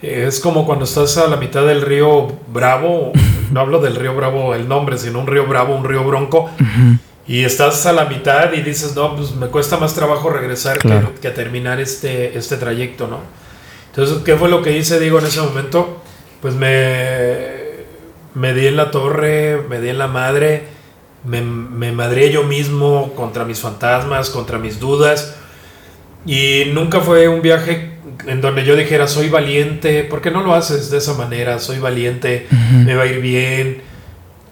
eh, 0.00 0.24
es 0.26 0.40
como 0.40 0.64
cuando 0.64 0.86
estás 0.86 1.18
a 1.18 1.26
la 1.26 1.36
mitad 1.36 1.66
del 1.66 1.82
río 1.82 2.28
Bravo, 2.48 3.12
no 3.50 3.60
hablo 3.60 3.78
del 3.82 3.94
río 3.96 4.14
Bravo 4.16 4.54
el 4.54 4.66
nombre, 4.66 4.96
sino 4.96 5.20
un 5.20 5.26
río 5.26 5.44
Bravo, 5.46 5.76
un 5.76 5.84
río 5.84 6.02
Bronco, 6.02 6.48
y 7.28 7.44
estás 7.44 7.84
a 7.84 7.92
la 7.92 8.06
mitad 8.06 8.54
y 8.54 8.62
dices, 8.62 8.96
no, 8.96 9.14
pues 9.16 9.32
me 9.34 9.48
cuesta 9.48 9.76
más 9.76 9.94
trabajo 9.94 10.30
regresar 10.30 10.78
que- 10.78 10.88
Claro. 10.88 11.12
que, 11.20 11.28
terminar 11.30 11.78
este, 11.78 12.38
este 12.38 12.56
trayecto, 12.56 13.06
¿no? 13.06 13.18
Entonces, 13.90 14.18
¿qué 14.24 14.34
fue 14.36 14.48
lo 14.48 14.62
que 14.62 14.78
hice, 14.78 14.98
digo, 14.98 15.18
en 15.18 15.26
ese 15.26 15.42
momento? 15.42 16.02
Pues 16.46 16.54
me, 16.54 17.38
me 18.34 18.54
di 18.54 18.68
en 18.68 18.76
la 18.76 18.92
torre, 18.92 19.60
me 19.68 19.80
di 19.80 19.88
en 19.88 19.98
la 19.98 20.06
madre, 20.06 20.62
me, 21.24 21.40
me 21.40 21.90
madré 21.90 22.30
yo 22.30 22.44
mismo 22.44 23.14
contra 23.16 23.44
mis 23.44 23.58
fantasmas, 23.58 24.30
contra 24.30 24.56
mis 24.60 24.78
dudas. 24.78 25.34
Y 26.24 26.66
nunca 26.72 27.00
fue 27.00 27.26
un 27.26 27.42
viaje 27.42 27.96
en 28.28 28.40
donde 28.40 28.64
yo 28.64 28.76
dijera, 28.76 29.08
soy 29.08 29.28
valiente, 29.28 30.04
¿por 30.04 30.20
qué 30.22 30.30
no 30.30 30.40
lo 30.44 30.54
haces 30.54 30.88
de 30.88 30.98
esa 30.98 31.14
manera? 31.14 31.58
Soy 31.58 31.80
valiente, 31.80 32.46
me 32.84 32.94
va 32.94 33.02
a 33.02 33.06
ir 33.06 33.20
bien. 33.20 33.82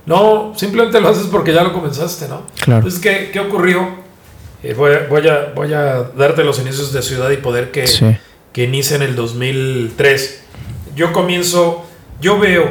No, 0.04 0.52
simplemente 0.56 1.00
lo 1.00 1.10
haces 1.10 1.28
porque 1.30 1.52
ya 1.52 1.62
lo 1.62 1.72
comenzaste, 1.72 2.26
¿no? 2.26 2.42
Claro. 2.60 2.78
Entonces, 2.78 2.98
¿qué, 3.00 3.30
qué 3.32 3.38
ocurrió? 3.38 3.88
Eh, 4.64 4.74
voy, 4.76 4.94
a, 4.94 5.06
voy, 5.08 5.28
a, 5.28 5.52
voy 5.54 5.72
a 5.72 6.02
darte 6.16 6.42
los 6.42 6.58
inicios 6.58 6.92
de 6.92 7.02
Ciudad 7.02 7.30
y 7.30 7.36
Poder 7.36 7.70
que, 7.70 7.86
Sí. 7.86 8.16
que 8.52 8.64
inicia 8.64 8.96
en 8.96 9.02
el 9.02 9.14
2003. 9.14 10.40
Yo 10.94 11.12
comienzo, 11.12 11.84
yo 12.20 12.38
veo 12.38 12.68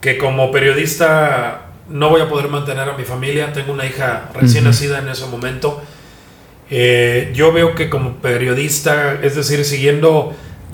que 0.00 0.18
como 0.18 0.50
periodista 0.50 1.62
no 1.88 2.08
voy 2.10 2.20
a 2.20 2.28
poder 2.28 2.48
mantener 2.48 2.88
a 2.88 2.96
mi 2.96 3.04
familia, 3.04 3.52
tengo 3.52 3.72
una 3.72 3.86
hija 3.86 4.30
recién 4.34 4.64
Ujú. 4.64 4.70
nacida 4.70 4.98
en 4.98 5.08
ese 5.08 5.26
momento. 5.26 5.82
Eh, 6.70 7.32
yo 7.34 7.52
veo 7.52 7.74
que 7.74 7.90
como 7.90 8.14
periodista, 8.16 9.18
es 9.22 9.36
decir, 9.36 9.64
siguiendo 9.64 10.32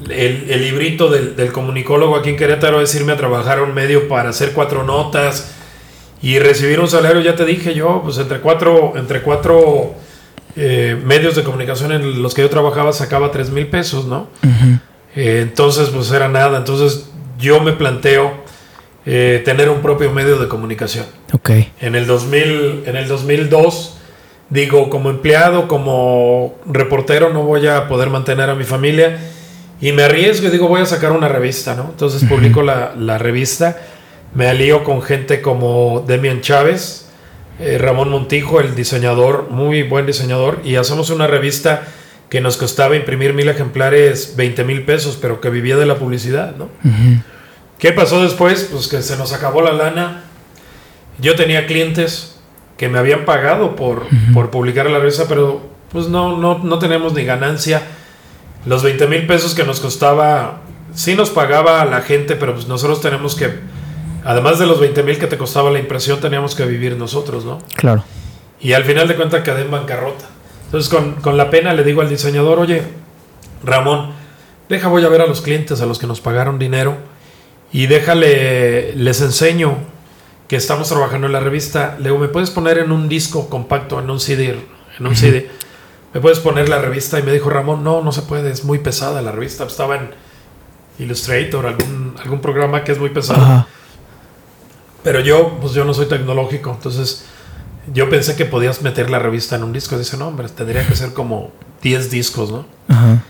el, 0.08 0.46
el 0.48 0.62
librito 0.62 1.10
del, 1.10 1.34
del 1.36 1.52
comunicólogo 1.52 2.16
aquí 2.16 2.30
en 2.30 2.36
Querétaro, 2.36 2.80
es 2.80 2.94
irme 2.94 3.12
a 3.12 3.16
trabajar 3.16 3.58
a 3.58 3.62
un 3.62 3.74
medio 3.74 4.08
para 4.08 4.30
hacer 4.30 4.52
cuatro 4.52 4.84
notas 4.84 5.52
y 6.22 6.38
recibir 6.38 6.80
un 6.80 6.88
salario, 6.88 7.20
ya 7.20 7.34
te 7.34 7.44
dije 7.44 7.74
yo, 7.74 8.02
pues 8.04 8.18
entre 8.18 8.40
cuatro, 8.40 8.92
entre 8.96 9.22
cuatro 9.22 9.94
eh, 10.56 10.96
medios 11.04 11.34
de 11.34 11.42
comunicación 11.42 11.92
en 11.92 12.22
los 12.22 12.34
que 12.34 12.42
yo 12.42 12.50
trabajaba 12.50 12.92
sacaba 12.92 13.30
tres 13.32 13.50
mil 13.50 13.66
pesos, 13.66 14.04
¿no? 14.06 14.28
Ujú. 14.44 14.78
Eh, 15.14 15.40
entonces, 15.42 15.88
pues 15.90 16.10
era 16.12 16.28
nada. 16.28 16.58
Entonces, 16.58 17.10
yo 17.38 17.60
me 17.60 17.72
planteo 17.72 18.32
eh, 19.06 19.42
tener 19.44 19.68
un 19.70 19.80
propio 19.80 20.10
medio 20.10 20.38
de 20.38 20.48
comunicación. 20.48 21.06
Ok. 21.32 21.50
En 21.80 21.94
el, 21.94 22.06
2000, 22.06 22.84
en 22.86 22.96
el 22.96 23.08
2002, 23.08 23.96
digo, 24.50 24.90
como 24.90 25.10
empleado, 25.10 25.68
como 25.68 26.56
reportero, 26.66 27.32
no 27.32 27.42
voy 27.42 27.66
a 27.66 27.88
poder 27.88 28.10
mantener 28.10 28.50
a 28.50 28.54
mi 28.54 28.64
familia. 28.64 29.18
Y 29.80 29.92
me 29.92 30.02
arriesgo 30.02 30.48
y 30.48 30.50
digo, 30.50 30.68
voy 30.68 30.82
a 30.82 30.86
sacar 30.86 31.12
una 31.12 31.28
revista, 31.28 31.74
¿no? 31.74 31.86
Entonces 31.90 32.28
publico 32.28 32.62
la, 32.62 32.94
la 32.98 33.16
revista. 33.16 33.80
Me 34.34 34.46
alío 34.46 34.84
con 34.84 35.02
gente 35.02 35.40
como 35.40 36.04
Demian 36.06 36.40
Chávez, 36.40 37.06
eh, 37.58 37.78
Ramón 37.78 38.10
Montijo, 38.10 38.60
el 38.60 38.74
diseñador, 38.74 39.48
muy 39.50 39.82
buen 39.82 40.06
diseñador, 40.06 40.60
y 40.64 40.76
hacemos 40.76 41.10
una 41.10 41.26
revista 41.26 41.82
que 42.30 42.40
nos 42.40 42.56
costaba 42.56 42.94
imprimir 42.96 43.34
mil 43.34 43.48
ejemplares, 43.48 44.34
20 44.36 44.64
mil 44.64 44.84
pesos, 44.84 45.18
pero 45.20 45.40
que 45.40 45.50
vivía 45.50 45.76
de 45.76 45.84
la 45.84 45.96
publicidad, 45.96 46.54
¿no? 46.56 46.68
¿Qué 47.78 47.92
pasó 47.92 48.22
después? 48.22 48.68
Pues 48.70 48.86
que 48.86 49.02
se 49.02 49.16
nos 49.16 49.32
acabó 49.32 49.62
la 49.62 49.72
lana. 49.72 50.22
Yo 51.18 51.34
tenía 51.34 51.66
clientes 51.66 52.40
que 52.76 52.88
me 52.88 52.98
habían 52.98 53.24
pagado 53.24 53.74
por, 53.74 54.06
por 54.32 54.50
publicar 54.50 54.88
la 54.88 55.00
revista, 55.00 55.24
pero 55.28 55.68
pues 55.90 56.06
no, 56.06 56.36
no, 56.36 56.58
no 56.58 56.78
teníamos 56.78 57.14
ni 57.14 57.24
ganancia. 57.24 57.82
Los 58.64 58.84
20 58.84 59.08
mil 59.08 59.26
pesos 59.26 59.54
que 59.54 59.64
nos 59.64 59.80
costaba, 59.80 60.60
sí 60.94 61.16
nos 61.16 61.30
pagaba 61.30 61.84
la 61.84 62.00
gente, 62.02 62.36
pero 62.36 62.54
pues 62.54 62.68
nosotros 62.68 63.00
tenemos 63.00 63.34
que, 63.34 63.50
además 64.24 64.60
de 64.60 64.66
los 64.66 64.78
20 64.78 65.02
mil 65.02 65.18
que 65.18 65.26
te 65.26 65.36
costaba 65.36 65.70
la 65.70 65.80
impresión, 65.80 66.20
teníamos 66.20 66.54
que 66.54 66.64
vivir 66.64 66.96
nosotros, 66.96 67.44
¿no? 67.44 67.58
Claro. 67.74 68.04
Y 68.60 68.74
al 68.74 68.84
final 68.84 69.08
de 69.08 69.16
cuentas 69.16 69.42
quedé 69.42 69.62
en 69.62 69.70
bancarrota. 69.70 70.26
Entonces 70.70 70.88
con, 70.88 71.14
con 71.14 71.36
la 71.36 71.50
pena 71.50 71.74
le 71.74 71.82
digo 71.82 72.00
al 72.00 72.08
diseñador, 72.08 72.60
oye, 72.60 72.84
Ramón, 73.64 74.12
deja 74.68 74.86
voy 74.86 75.04
a 75.04 75.08
ver 75.08 75.20
a 75.20 75.26
los 75.26 75.40
clientes, 75.40 75.80
a 75.80 75.86
los 75.86 75.98
que 75.98 76.06
nos 76.06 76.20
pagaron 76.20 76.60
dinero, 76.60 76.96
y 77.72 77.88
déjale, 77.88 78.94
les 78.94 79.20
enseño 79.20 79.78
que 80.46 80.54
estamos 80.54 80.88
trabajando 80.88 81.26
en 81.26 81.32
la 81.32 81.40
revista. 81.40 81.96
Le 81.98 82.10
digo, 82.10 82.18
¿me 82.18 82.28
puedes 82.28 82.50
poner 82.50 82.78
en 82.78 82.92
un 82.92 83.08
disco 83.08 83.48
compacto, 83.48 83.98
en 83.98 84.10
un 84.10 84.20
CD? 84.20 84.58
En 84.98 85.06
un 85.06 85.16
CD? 85.16 85.50
¿Me 86.14 86.20
puedes 86.20 86.38
poner 86.40 86.68
la 86.68 86.78
revista? 86.78 87.18
Y 87.18 87.24
me 87.24 87.32
dijo 87.32 87.50
Ramón, 87.50 87.82
no, 87.82 88.00
no 88.02 88.12
se 88.12 88.22
puede, 88.22 88.50
es 88.50 88.64
muy 88.64 88.78
pesada 88.78 89.22
la 89.22 89.32
revista. 89.32 89.64
Estaba 89.64 89.96
en 89.96 90.10
Illustrator, 91.00 91.66
algún, 91.66 92.14
algún 92.22 92.40
programa 92.40 92.84
que 92.84 92.92
es 92.92 92.98
muy 92.98 93.10
pesado. 93.10 93.66
Pero 95.02 95.18
yo, 95.18 95.58
pues 95.60 95.72
yo 95.72 95.84
no 95.84 95.94
soy 95.94 96.06
tecnológico, 96.06 96.70
entonces 96.70 97.24
yo 97.92 98.08
pensé 98.10 98.36
que 98.36 98.44
podías 98.44 98.82
meter 98.82 99.10
la 99.10 99.18
revista 99.18 99.56
en 99.56 99.64
un 99.64 99.72
disco. 99.72 99.98
Dice, 99.98 100.16
no, 100.16 100.28
hombre, 100.28 100.48
tendría 100.48 100.86
que 100.86 100.94
ser 100.94 101.12
como 101.12 101.50
10 101.82 102.10
discos, 102.10 102.50
¿no? 102.50 102.64
Ajá. 102.88 103.22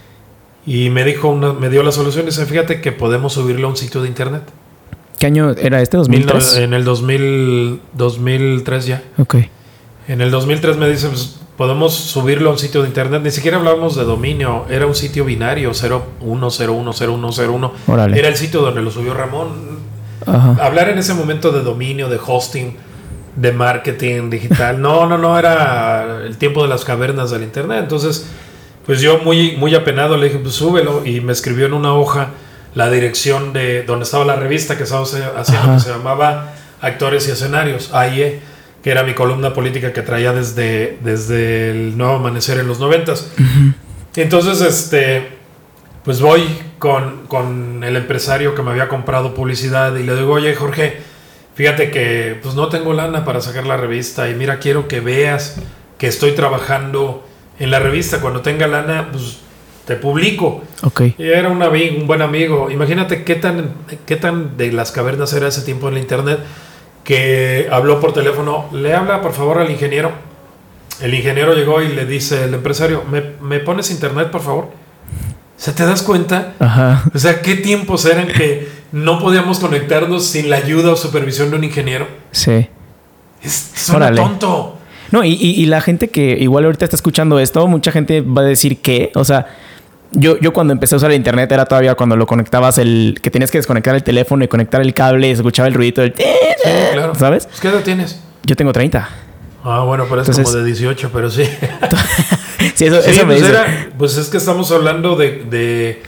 Y 0.67 0.91
me 0.91 1.05
dijo, 1.05 1.29
una, 1.29 1.53
me 1.53 1.69
dio 1.71 1.83
la 1.83 1.93
solución. 1.93 2.27
Dice, 2.27 2.45
fíjate 2.47 2.81
que 2.81 2.93
podemos 2.93 3.33
subirlo 3.33 3.67
a 3.67 3.71
un 3.71 3.77
sitio 3.77 4.03
de 4.03 4.09
internet. 4.09 4.43
¿Qué 5.19 5.27
año 5.27 5.51
era 5.51 5.81
este? 5.83 5.97
Mil 6.09 6.27
no- 6.27 6.33
¿2003? 6.35 6.57
en 6.63 6.75
el 6.75 6.85
2000, 6.85 7.81
2003 7.95 8.87
ya. 8.87 9.03
Ok. 9.19 9.37
En 10.09 10.21
el 10.21 10.31
2003 10.31 10.77
me 10.77 10.89
dice, 10.89 11.09
pues, 11.09 11.37
podemos 11.57 11.95
subirlo 11.95 12.49
a 12.51 12.53
un 12.53 12.59
sitio 12.59 12.83
de 12.83 12.89
internet. 12.89 13.23
Ni 13.23 13.31
siquiera 13.31 13.59
hablábamos 13.59 13.95
de 13.97 14.05
dominio, 14.05 14.65
era 14.71 14.87
un 14.87 14.95
sitio 14.95 15.25
binario, 15.25 15.73
01010101. 15.75 17.73
Órale. 17.87 18.19
Era 18.19 18.29
el 18.29 18.37
sitio 18.37 18.63
donde 18.63 18.83
lo 18.83 18.91
subió 18.91 19.15
Ramón. 19.15 19.81
Ajá. 20.27 20.55
hablar 20.63 20.91
en 20.91 20.99
ese 20.99 21.15
momento 21.15 21.51
de 21.51 21.63
dominio, 21.63 22.11
de 22.11 22.19
hosting, 22.25 22.77
de 23.37 23.53
marketing 23.53 24.31
digital. 24.31 24.81
No, 24.81 25.07
no, 25.07 25.19
no, 25.19 25.39
era 25.39 26.23
el 26.25 26.37
tiempo 26.37 26.63
de 26.63 26.69
las 26.69 26.85
cavernas 26.85 27.31
del 27.31 27.43
internet. 27.43 27.81
Entonces, 27.81 28.27
pues 28.87 29.01
yo 29.01 29.19
muy, 29.19 29.57
muy 29.57 29.75
apenado 29.75 30.17
le 30.17 30.27
dije, 30.27 30.39
pues 30.39 30.55
súbelo. 30.55 31.05
Y 31.05 31.21
me 31.21 31.33
escribió 31.33 31.67
en 31.67 31.75
una 31.75 31.95
hoja 31.95 32.31
la 32.75 32.91
dirección 32.91 33.53
de 33.53 33.83
donde 33.83 34.05
estaba 34.05 34.25
la 34.25 34.37
revista 34.37 34.77
que 34.77 34.85
estábamos 34.85 35.15
haciendo, 35.37 35.75
que 35.75 35.81
se 35.81 35.91
llamaba 35.91 36.55
Actores 36.81 37.29
y 37.29 37.33
Escenarios, 37.33 37.93
AIE, 37.93 38.41
que 38.83 38.91
era 38.91 39.03
mi 39.03 39.15
columna 39.15 39.53
política 39.53 39.93
que 39.93 40.03
traía 40.03 40.33
desde, 40.33 40.99
desde 41.03 41.71
el 41.71 41.99
nuevo 41.99 42.15
amanecer 42.15 42.59
en 42.59 42.67
los 42.67 42.79
noventas. 42.79 43.31
Entonces, 44.17 44.61
este, 44.61 45.29
pues 46.05 46.21
voy 46.21 46.43
con, 46.79 47.27
con 47.27 47.85
el 47.85 47.97
empresario 47.97 48.55
que 48.55 48.63
me 48.63 48.71
había 48.71 48.89
comprado 48.89 49.35
publicidad 49.35 49.95
y 49.97 50.03
le 50.03 50.17
digo, 50.17 50.33
oye 50.33 50.55
Jorge, 50.55 51.10
fíjate 51.55 51.91
que 51.91 52.39
pues 52.43 52.55
no 52.55 52.69
tengo 52.69 52.93
lana 52.93 53.25
para 53.25 53.41
sacar 53.41 53.67
la 53.67 53.77
revista 53.77 54.29
y 54.29 54.35
mira, 54.35 54.59
quiero 54.59 54.89
que 54.89 55.01
veas 55.01 55.57
que 55.99 56.07
estoy 56.07 56.33
trabajando 56.33 57.27
en 57.59 57.71
la 57.71 57.79
revista. 57.79 58.21
Cuando 58.21 58.41
tenga 58.41 58.67
lana, 58.67 59.09
pues 59.13 59.39
te 59.87 59.97
publico. 59.97 60.63
Ok. 60.83 61.03
Y 61.19 61.29
era 61.29 61.49
un 61.49 61.63
amigo, 61.63 61.97
un 62.01 62.07
buen 62.07 62.23
amigo. 62.23 62.71
Imagínate 62.71 63.25
qué 63.25 63.35
tan, 63.35 63.75
qué 64.07 64.17
tan 64.17 64.57
de 64.57 64.73
las 64.73 64.93
cavernas 64.93 65.33
era 65.33 65.49
ese 65.49 65.63
tiempo 65.63 65.89
en 65.89 65.95
la 65.95 66.01
internet 66.01 66.41
que 67.05 67.69
habló 67.71 68.01
por 68.01 68.13
teléfono. 68.13 68.69
Le 68.73 68.95
habla 68.95 69.21
por 69.21 69.33
favor 69.33 69.59
al 69.59 69.71
ingeniero. 69.71 70.13
el 71.01 71.15
ingeniero 71.15 71.55
llegó 71.55 71.83
y 71.83 71.89
le 71.89 72.07
dice 72.07 72.45
el 72.45 72.55
empresario, 72.55 73.05
¿me, 73.11 73.23
me 73.41 73.59
pones 73.61 73.91
internet, 73.91 74.31
por 74.31 74.43
favor? 74.43 74.65
O 74.65 75.63
sea, 75.63 75.75
¿te 75.75 75.85
das 75.85 76.03
cuenta? 76.03 76.55
Ajá. 76.59 77.05
O 77.15 77.19
sea, 77.19 77.43
¿qué 77.43 77.57
tiempos 77.57 78.07
eran 78.07 78.29
que 78.29 78.69
no 78.93 79.19
podíamos 79.19 79.59
conectarnos 79.61 80.27
sin 80.27 80.51
la 80.51 80.57
ayuda 80.57 80.93
o 80.93 80.97
supervisión 80.97 81.51
de 81.51 81.57
un 81.57 81.65
ingeniero? 81.65 82.07
Sí. 82.33 82.69
Es, 83.43 83.71
suena 83.75 84.13
tonto. 84.15 84.77
No, 85.13 85.25
y, 85.25 85.31
y- 85.33 85.61
y 85.63 85.67
la 85.67 85.81
gente 85.81 86.09
que 86.09 86.37
igual 86.39 86.65
ahorita 86.67 86.85
está 86.85 86.97
escuchando 86.97 87.39
esto, 87.41 87.67
mucha 87.67 87.91
gente 87.93 88.21
va 88.21 88.43
a 88.43 88.45
decir 88.45 88.81
que, 88.81 89.11
o 89.15 89.25
sea, 89.25 89.47
yo, 90.13 90.39
yo 90.41 90.53
cuando 90.53 90.73
empecé 90.73 90.95
a 90.95 90.99
usar 90.99 91.11
el 91.11 91.17
internet 91.17 91.51
era 91.53 91.67
todavía 91.67 91.95
cuando 91.95 92.17
lo 92.17 92.27
conectabas 92.27 92.79
el, 92.79 93.19
que 93.23 93.31
tenías 93.31 93.51
que 93.51 93.59
desconectar 93.59 93.95
el 93.95 94.03
teléfono 94.05 94.45
y 94.45 94.49
conectar 94.49 94.81
el 94.81 94.93
cable 94.95 95.29
y 95.29 95.35
se 95.35 95.41
escuchaba 95.41 95.69
el 95.69 95.75
ruidito 95.75 96.01
del... 96.03 96.15
Sí, 96.17 96.25
claro. 96.93 97.15
¿Sabes? 97.17 97.47
Pues, 97.47 97.61
¿Qué 97.61 97.69
edad 97.69 97.83
tienes? 97.83 98.21
Yo 98.45 98.55
tengo 98.57 98.73
30. 98.73 99.09
Ah, 99.65 99.85
bueno, 99.85 100.07
pero 100.09 100.23
es 100.23 100.29
Entonces- 100.29 100.53
como 100.53 100.65
de 100.65 100.65
18, 100.71 101.11
pero 101.13 101.31
sí. 101.31 101.45
sí, 102.75 102.85
eso, 102.87 103.03
Sí, 103.03 103.11
eso 103.11 103.21
me 103.27 103.35
pues, 103.35 103.41
dice. 103.41 103.51
era- 103.51 103.89
pues 103.99 104.17
es 104.17 104.29
que 104.29 104.37
estamos 104.37 104.71
hablando 104.73 105.17
de, 105.17 105.45
de- 105.51 106.03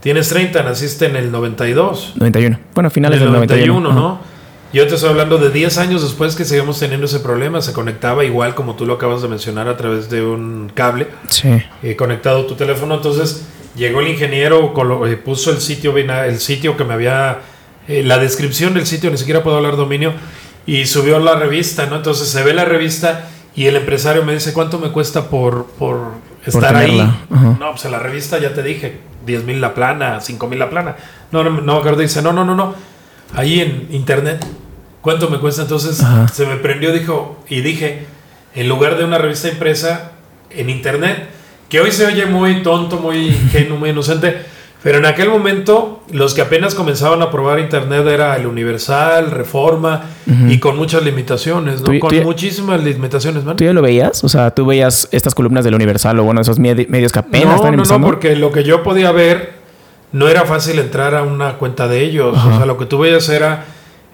Tienes 0.00 0.28
30, 0.28 0.62
naciste 0.62 1.06
en 1.06 1.16
el 1.16 1.30
92. 1.32 2.12
91. 2.16 2.58
Bueno, 2.74 2.90
finales 2.90 3.20
en 3.20 3.26
el 3.26 3.32
del 3.32 3.40
91. 3.40 3.80
91, 3.80 3.90
Ajá. 3.90 3.98
¿no? 4.00 4.38
Yo 4.72 4.86
te 4.86 4.94
estoy 4.96 5.10
hablando 5.10 5.38
de 5.38 5.50
10 5.50 5.78
años 5.78 6.02
después 6.02 6.36
que 6.36 6.44
seguimos 6.44 6.78
teniendo 6.78 7.06
ese 7.06 7.20
problema. 7.20 7.62
Se 7.62 7.72
conectaba 7.72 8.24
igual 8.24 8.54
como 8.54 8.74
tú 8.76 8.84
lo 8.86 8.94
acabas 8.94 9.22
de 9.22 9.28
mencionar 9.28 9.66
a 9.66 9.76
través 9.76 10.10
de 10.10 10.22
un 10.22 10.70
cable 10.74 11.08
Sí. 11.30 11.48
eh, 11.82 11.96
conectado 11.96 12.40
a 12.42 12.46
tu 12.46 12.54
teléfono. 12.54 12.94
Entonces 12.96 13.46
llegó 13.76 14.00
el 14.00 14.08
ingeniero, 14.08 14.72
eh, 15.06 15.16
puso 15.16 15.50
el 15.50 15.58
sitio, 15.60 15.96
el 15.96 16.38
sitio 16.38 16.76
que 16.76 16.84
me 16.84 16.92
había, 16.94 17.38
eh, 17.88 18.02
la 18.04 18.18
descripción 18.18 18.74
del 18.74 18.86
sitio, 18.86 19.10
ni 19.10 19.16
siquiera 19.16 19.42
puedo 19.42 19.56
hablar 19.56 19.76
dominio, 19.76 20.12
y 20.66 20.84
subió 20.84 21.18
la 21.18 21.34
revista, 21.36 21.86
¿no? 21.86 21.96
Entonces 21.96 22.28
se 22.28 22.42
ve 22.44 22.52
la 22.52 22.66
revista 22.66 23.30
y 23.56 23.66
el 23.66 23.76
empresario 23.76 24.22
me 24.22 24.34
dice, 24.34 24.52
¿cuánto 24.52 24.78
me 24.78 24.90
cuesta 24.90 25.30
por, 25.30 25.64
por 25.78 26.10
estar 26.44 26.76
ahí? 26.76 27.00
Ajá. 27.00 27.56
No, 27.58 27.70
pues 27.70 27.86
en 27.86 27.92
la 27.92 27.98
revista 28.00 28.38
ya 28.38 28.52
te 28.52 28.62
dije, 28.62 28.98
10 29.28 29.44
mil 29.44 29.60
la 29.60 29.74
plana, 29.74 30.20
5 30.20 30.48
mil 30.48 30.58
la 30.58 30.70
plana. 30.70 30.96
No, 31.30 31.44
no, 31.44 31.50
no 31.50 31.74
me 31.74 31.78
acuerdo, 31.78 32.00
dice, 32.00 32.22
no, 32.22 32.32
no, 32.32 32.44
no, 32.44 32.56
no, 32.56 32.74
ahí 33.34 33.60
en 33.60 33.86
internet, 33.90 34.44
¿cuánto 35.00 35.30
me 35.30 35.38
cuesta? 35.38 35.62
Entonces 35.62 36.02
Ajá. 36.02 36.26
se 36.26 36.46
me 36.46 36.56
prendió, 36.56 36.92
dijo, 36.92 37.44
y 37.48 37.60
dije, 37.60 38.06
en 38.54 38.68
lugar 38.68 38.96
de 38.98 39.04
una 39.04 39.18
revista 39.18 39.48
impresa, 39.48 40.12
en 40.50 40.70
internet, 40.70 41.28
que 41.68 41.80
hoy 41.80 41.92
se 41.92 42.06
oye 42.06 42.26
muy 42.26 42.62
tonto, 42.62 42.96
muy 42.98 43.28
ingenuo, 43.44 43.78
muy 43.78 43.90
inocente, 43.90 44.44
pero 44.82 44.98
en 44.98 45.06
aquel 45.06 45.28
momento 45.28 46.02
los 46.12 46.34
que 46.34 46.40
apenas 46.42 46.74
comenzaban 46.74 47.20
a 47.22 47.30
probar 47.30 47.58
internet 47.58 48.06
era 48.06 48.36
el 48.36 48.46
Universal, 48.46 49.30
Reforma 49.32 50.02
y 50.48 50.58
con 50.58 50.76
muchas 50.76 51.02
limitaciones, 51.02 51.80
¿no? 51.80 51.86
Tú- 51.86 51.98
con 51.98 52.10
tú 52.10 52.16
ya- 52.16 52.22
muchísimas 52.22 52.82
limitaciones, 52.84 53.44
man. 53.44 53.56
¿Tú 53.56 53.64
ya 53.64 53.72
lo 53.72 53.82
veías? 53.82 54.22
O 54.22 54.28
sea, 54.28 54.52
tú 54.54 54.66
veías 54.66 55.08
estas 55.10 55.34
columnas 55.34 55.64
del 55.64 55.74
Universal 55.74 56.18
o 56.20 56.24
bueno, 56.24 56.40
esos 56.40 56.60
medi- 56.60 56.86
medios 56.88 57.12
que 57.12 57.18
apenas 57.18 57.46
no, 57.48 57.54
están 57.56 57.70
no, 57.72 57.76
no, 57.78 57.82
empezando. 57.82 58.06
porque 58.06 58.36
lo 58.36 58.52
que 58.52 58.62
yo 58.62 58.82
podía 58.84 59.10
ver 59.10 59.54
no 60.12 60.28
era 60.28 60.44
fácil 60.44 60.78
entrar 60.78 61.14
a 61.14 61.22
una 61.22 61.54
cuenta 61.54 61.88
de 61.88 62.02
ellos. 62.02 62.36
O 62.38 62.56
sea, 62.56 62.64
lo 62.66 62.78
que 62.78 62.86
tú 62.86 62.98
veías 62.98 63.28
era 63.28 63.64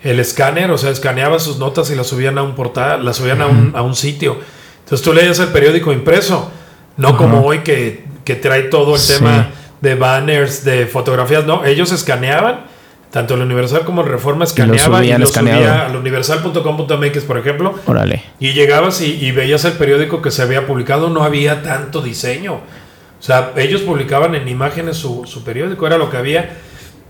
el 0.03 0.19
escáner, 0.19 0.71
o 0.71 0.79
sea, 0.79 0.91
escaneaban 0.91 1.41
sus 1.41 1.59
notas 1.59 1.91
y 1.91 1.95
las 1.95 2.07
subían 2.07 2.37
a 2.39 2.43
un 2.43 2.55
portal, 2.55 3.05
las 3.05 3.17
subían 3.17 3.41
a, 3.43 3.47
un, 3.47 3.73
a 3.77 3.83
un 3.83 3.95
sitio. 3.95 4.37
Entonces 4.83 5.05
tú 5.05 5.13
leías 5.13 5.39
el 5.39 5.49
periódico 5.49 5.93
impreso, 5.93 6.51
no 6.97 7.17
como 7.17 7.43
hoy 7.45 7.59
que, 7.61 8.05
que 8.25 8.35
trae 8.35 8.63
todo 8.65 8.95
el 8.95 9.01
Sí. 9.01 9.15
tema 9.19 9.51
de 9.85 9.95
banners, 9.95 10.65
de 10.65 10.87
fotografías. 10.87 11.47
No, 11.47 11.65
ellos 11.65 11.93
escaneaban, 11.93 12.65
tanto 13.13 13.35
el 13.35 13.43
Universal 13.43 13.85
como 13.85 14.01
el 14.03 14.09
Reforma 14.09 14.45
escaneaban 14.45 15.05
y 15.05 15.13
lo 15.17 15.27
subía 15.27 15.87
al 15.87 15.95
universal.com.mx, 15.95 17.23
por 17.25 17.39
ejemplo. 17.39 17.79
Órale. 17.87 18.25
Y 18.41 18.55
llegabas 18.55 19.01
y, 19.01 19.25
y 19.25 19.31
veías 19.31 19.65
el 19.65 19.75
periódico 19.75 20.21
que 20.21 20.33
se 20.33 20.43
había 20.43 20.67
publicado, 20.67 21.11
no 21.11 21.23
había 21.23 21.63
tanto 21.63 22.03
diseño. 22.03 22.55
O 22.55 23.23
sea, 23.27 23.53
ellos 23.57 23.83
publicaban 23.83 24.35
en 24.35 24.49
imágenes 24.49 24.97
su, 24.97 25.25
su 25.27 25.45
periódico, 25.45 25.87
era 25.87 25.97
lo 25.97 26.11
que 26.11 26.17
había. 26.17 26.57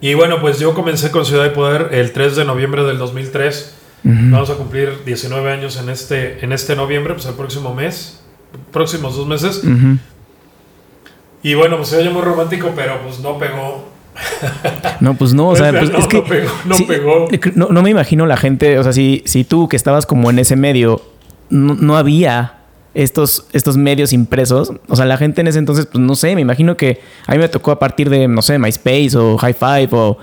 Y 0.00 0.14
bueno, 0.14 0.40
pues 0.40 0.58
yo 0.58 0.74
comencé 0.74 1.10
con 1.10 1.24
Ciudad 1.24 1.44
de 1.44 1.50
Poder 1.50 1.88
el 1.92 2.12
3 2.12 2.36
de 2.36 2.44
noviembre 2.44 2.84
del 2.84 2.98
2003. 2.98 3.74
Ujú. 4.04 4.14
Vamos 4.30 4.50
a 4.50 4.54
cumplir 4.54 5.02
19 5.06 5.50
años 5.50 5.78
en 5.78 5.88
este, 5.88 6.44
en 6.44 6.52
este 6.52 6.76
noviembre, 6.76 7.14
pues 7.14 7.24
el 7.24 7.34
próximo 7.34 7.74
mes, 7.74 8.20
próximos 8.70 9.16
dos 9.16 9.26
meses. 9.26 9.62
Ujú. 9.64 9.98
Y 11.44 11.52
bueno, 11.52 11.76
pues 11.76 11.90
se 11.90 11.98
oye 11.98 12.08
muy 12.08 12.22
romántico, 12.22 12.72
pero 12.74 13.02
pues 13.02 13.20
no 13.20 13.38
pegó. 13.38 13.84
No, 15.00 15.14
pues 15.14 15.34
no, 15.34 15.48
o 15.48 15.56
sea, 15.56 15.70
pues 15.78 15.90
no, 15.90 15.98
es 15.98 16.06
que. 16.06 16.16
no 16.16 16.24
pegó, 16.24 16.50
no 16.64 16.74
sí, 16.74 16.84
pegó. 16.84 17.28
No, 17.54 17.68
no 17.68 17.82
me 17.82 17.90
imagino 17.90 18.24
la 18.24 18.38
gente, 18.38 18.78
o 18.78 18.82
sea, 18.82 18.94
si, 18.94 19.22
si 19.26 19.44
tú 19.44 19.68
que 19.68 19.76
estabas 19.76 20.06
como 20.06 20.30
en 20.30 20.38
ese 20.38 20.56
medio, 20.56 21.02
no, 21.50 21.74
no 21.74 21.98
había 21.98 22.60
estos, 22.94 23.46
estos 23.52 23.76
medios 23.76 24.14
impresos, 24.14 24.72
o 24.88 24.96
sea, 24.96 25.04
la 25.04 25.18
gente 25.18 25.42
en 25.42 25.48
ese 25.48 25.58
entonces, 25.58 25.84
pues 25.84 26.02
no 26.02 26.14
sé, 26.14 26.34
me 26.34 26.40
imagino 26.40 26.78
que 26.78 27.02
a 27.26 27.32
mí 27.32 27.38
me 27.38 27.48
tocó 27.48 27.72
a 27.72 27.78
partir 27.78 28.08
de, 28.08 28.26
no 28.26 28.40
sé, 28.40 28.58
MySpace 28.58 29.14
o 29.14 29.36
High 29.36 29.54
Five 29.54 29.88
o. 29.92 30.16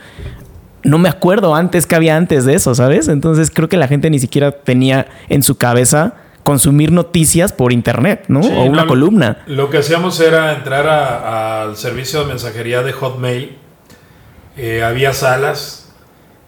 No 0.84 0.98
me 0.98 1.10
acuerdo 1.10 1.54
antes 1.54 1.86
que 1.86 1.94
había 1.94 2.18
antes 2.18 2.46
de 2.46 2.56
eso, 2.56 2.74
¿sabes? 2.74 3.08
Entonces 3.08 3.52
creo 3.54 3.70
que 3.70 3.78
la 3.78 3.88
gente 3.88 4.10
ni 4.10 4.18
siquiera 4.18 4.52
tenía 4.52 5.06
en 5.30 5.44
su 5.44 5.56
cabeza 5.56 6.16
consumir 6.44 6.92
noticias 6.92 7.54
por 7.54 7.72
internet, 7.72 8.26
¿no? 8.28 8.44
Sí, 8.44 8.52
o 8.54 8.64
una 8.64 8.84
no, 8.84 8.88
columna. 8.88 9.44
Lo 9.48 9.70
que 9.70 9.78
hacíamos 9.80 10.20
era 10.20 10.54
entrar 10.54 10.88
al 10.88 11.78
servicio 11.78 12.22
de 12.22 12.26
mensajería 12.26 12.84
de 12.84 12.94
Hotmail. 12.94 13.58
Eh, 14.58 14.84
había 14.84 15.14
salas 15.14 15.92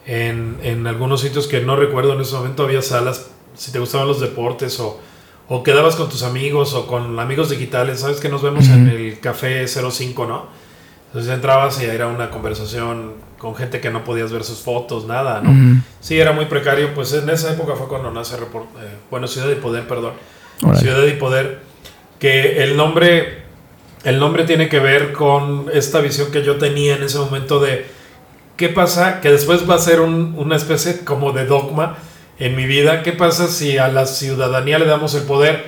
en, 0.05 0.57
en 0.63 0.85
algunos 0.87 1.21
sitios 1.21 1.47
que 1.47 1.61
no 1.61 1.75
recuerdo 1.75 2.13
en 2.13 2.21
ese 2.21 2.35
momento. 2.35 2.63
Había 2.63 2.81
salas 2.81 3.27
si 3.55 3.71
te 3.71 3.79
gustaban 3.79 4.07
los 4.07 4.19
deportes 4.19 4.79
o, 4.79 4.99
o 5.47 5.63
quedabas 5.63 5.95
con 5.95 6.09
tus 6.09 6.23
amigos 6.23 6.73
o 6.73 6.87
con 6.87 7.19
amigos 7.19 7.49
digitales. 7.49 7.99
Sabes 7.99 8.19
que 8.19 8.29
nos 8.29 8.41
vemos 8.41 8.67
en 8.67 8.87
el 8.87 9.19
café 9.19 9.67
05, 9.67 10.25
¿no? 10.25 10.47
Entonces 11.07 11.31
entrabas 11.31 11.81
y 11.81 11.85
era 11.85 12.07
una 12.07 12.31
conversación 12.31 13.13
con 13.43 13.55
gente 13.55 13.81
que 13.81 13.89
no 13.91 14.05
podías 14.05 14.31
ver 14.31 14.45
sus 14.45 14.59
fotos, 14.59 15.05
nada, 15.05 15.41
¿no? 15.43 15.49
Sí, 15.99 16.17
era 16.17 16.31
muy 16.31 16.45
precario. 16.45 16.93
Pues 16.95 17.11
en 17.11 17.29
esa 17.29 17.51
época 17.51 17.73
fue 17.75 17.89
cuando 17.89 18.09
nace 18.09 18.37
Report- 18.37 18.69
eh, 18.81 18.95
bueno, 19.11 19.27
Ciudad 19.27 19.47
de 19.49 19.57
Poder, 19.57 19.85
perdón. 19.85 20.13
Ciudad 20.79 21.05
y 21.05 21.11
Poder, 21.19 21.59
que 22.19 22.63
el 22.63 22.77
nombre, 22.77 23.43
el 24.05 24.17
nombre 24.17 24.45
tiene 24.45 24.69
que 24.69 24.79
ver 24.79 25.11
con 25.11 25.65
esta 25.73 25.99
visión 25.99 26.31
que 26.31 26.41
yo 26.41 26.55
tenía 26.55 26.95
en 26.95 27.03
ese 27.03 27.17
momento 27.19 27.59
de 27.59 27.85
qué 28.55 28.69
pasa, 28.69 29.19
que 29.19 29.29
después 29.29 29.69
va 29.69 29.75
a 29.75 29.79
ser 29.79 29.99
un- 29.99 30.35
una 30.37 30.55
especie 30.55 31.01
como 31.03 31.33
de 31.33 31.45
dogma 31.45 31.97
en 32.39 32.55
mi 32.55 32.65
vida, 32.65 33.03
qué 33.03 33.11
pasa 33.11 33.47
si 33.47 33.77
a 33.77 33.89
la 33.89 34.05
ciudadanía 34.05 34.79
le 34.79 34.85
damos 34.85 35.13
el 35.15 35.23
poder 35.23 35.65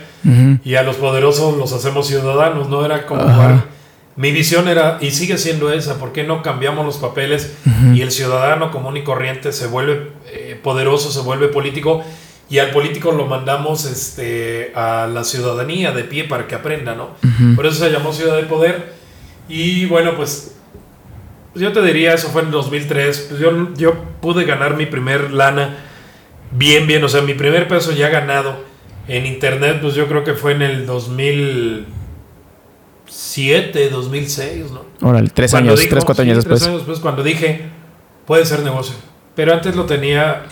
y 0.64 0.76
a 0.76 0.84
los 0.84 0.96
poderosos 0.96 1.58
los 1.58 1.74
hacemos 1.74 2.08
ciudadanos, 2.08 2.70
no 2.70 2.86
era 2.86 3.06
como 3.06 3.22
jugar. 3.34 3.75
Mi 4.16 4.32
visión 4.32 4.70
era, 4.70 4.98
y 5.02 5.12
sigue 5.12 5.38
siendo 5.38 5.72
esa, 5.72 6.00
¿por 6.00 6.14
qué 6.14 6.24
no 6.24 6.42
cambiamos 6.42 6.86
los 6.86 6.98
papeles 6.98 7.54
y 7.94 8.02
el 8.02 8.12
ciudadano 8.12 8.72
común 8.72 8.96
y 8.96 9.04
corriente 9.04 9.52
se 9.52 9.68
vuelve 9.68 10.12
eh, 10.32 10.58
poderoso, 10.64 11.12
se 11.12 11.20
vuelve 11.20 11.50
político 11.50 12.02
y 12.50 12.60
al 12.60 12.72
político 12.72 13.12
lo 13.12 13.26
mandamos 13.26 13.86
este, 13.86 14.72
a 14.76 15.08
la 15.08 15.24
ciudadanía 15.24 15.92
de 15.92 16.04
pie 16.04 16.26
para 16.26 16.48
que 16.48 16.56
aprenda, 16.56 16.96
¿no? 16.96 17.10
Por 17.56 17.66
eso 17.66 17.84
se 17.84 17.92
llamó 17.92 18.14
Ciudad 18.14 18.38
de 18.38 18.44
Poder. 18.44 18.94
Y 19.50 19.86
bueno, 19.88 20.16
pues, 20.16 20.56
yo 21.56 21.74
te 21.74 21.82
diría, 21.82 22.14
eso 22.14 22.30
fue 22.30 22.44
en 22.44 22.52
2003, 22.52 23.28
pues 23.30 23.42
yo, 23.42 23.74
yo 23.76 23.96
pude 24.22 24.46
ganar 24.46 24.78
mi 24.78 24.86
primer 24.86 25.32
lana 25.32 25.78
bien, 26.52 26.88
bien, 26.88 27.04
o 27.04 27.10
sea, 27.10 27.22
mi 27.22 27.34
primer 27.34 27.68
peso 27.68 27.92
ya 27.92 28.10
ganado 28.10 28.64
en 29.08 29.26
internet, 29.26 29.80
pues 29.82 29.96
yo 29.96 30.08
creo 30.08 30.24
que 30.24 30.34
fue 30.34 30.54
en 30.54 30.62
el 30.62 30.86
2007, 33.06 33.90
2006, 33.90 34.66
¿no? 34.72 34.86
Órale, 35.08 35.30
tres 35.34 35.52
Cuando 35.52 35.72
años, 35.74 35.88
tres, 35.90 36.04
cuatro 36.06 36.24
sí, 36.24 36.32
años 36.32 36.44
tres 36.44 36.54
después. 36.60 36.64
años 36.70 36.80
después, 36.82 37.00
cuando 37.00 37.24
dije, 37.24 37.70
puede 38.26 38.46
ser 38.46 38.62
negocio. 38.62 38.96
Pero 39.36 39.54
antes 39.54 39.76
lo 39.76 39.86
tenía 39.86 40.44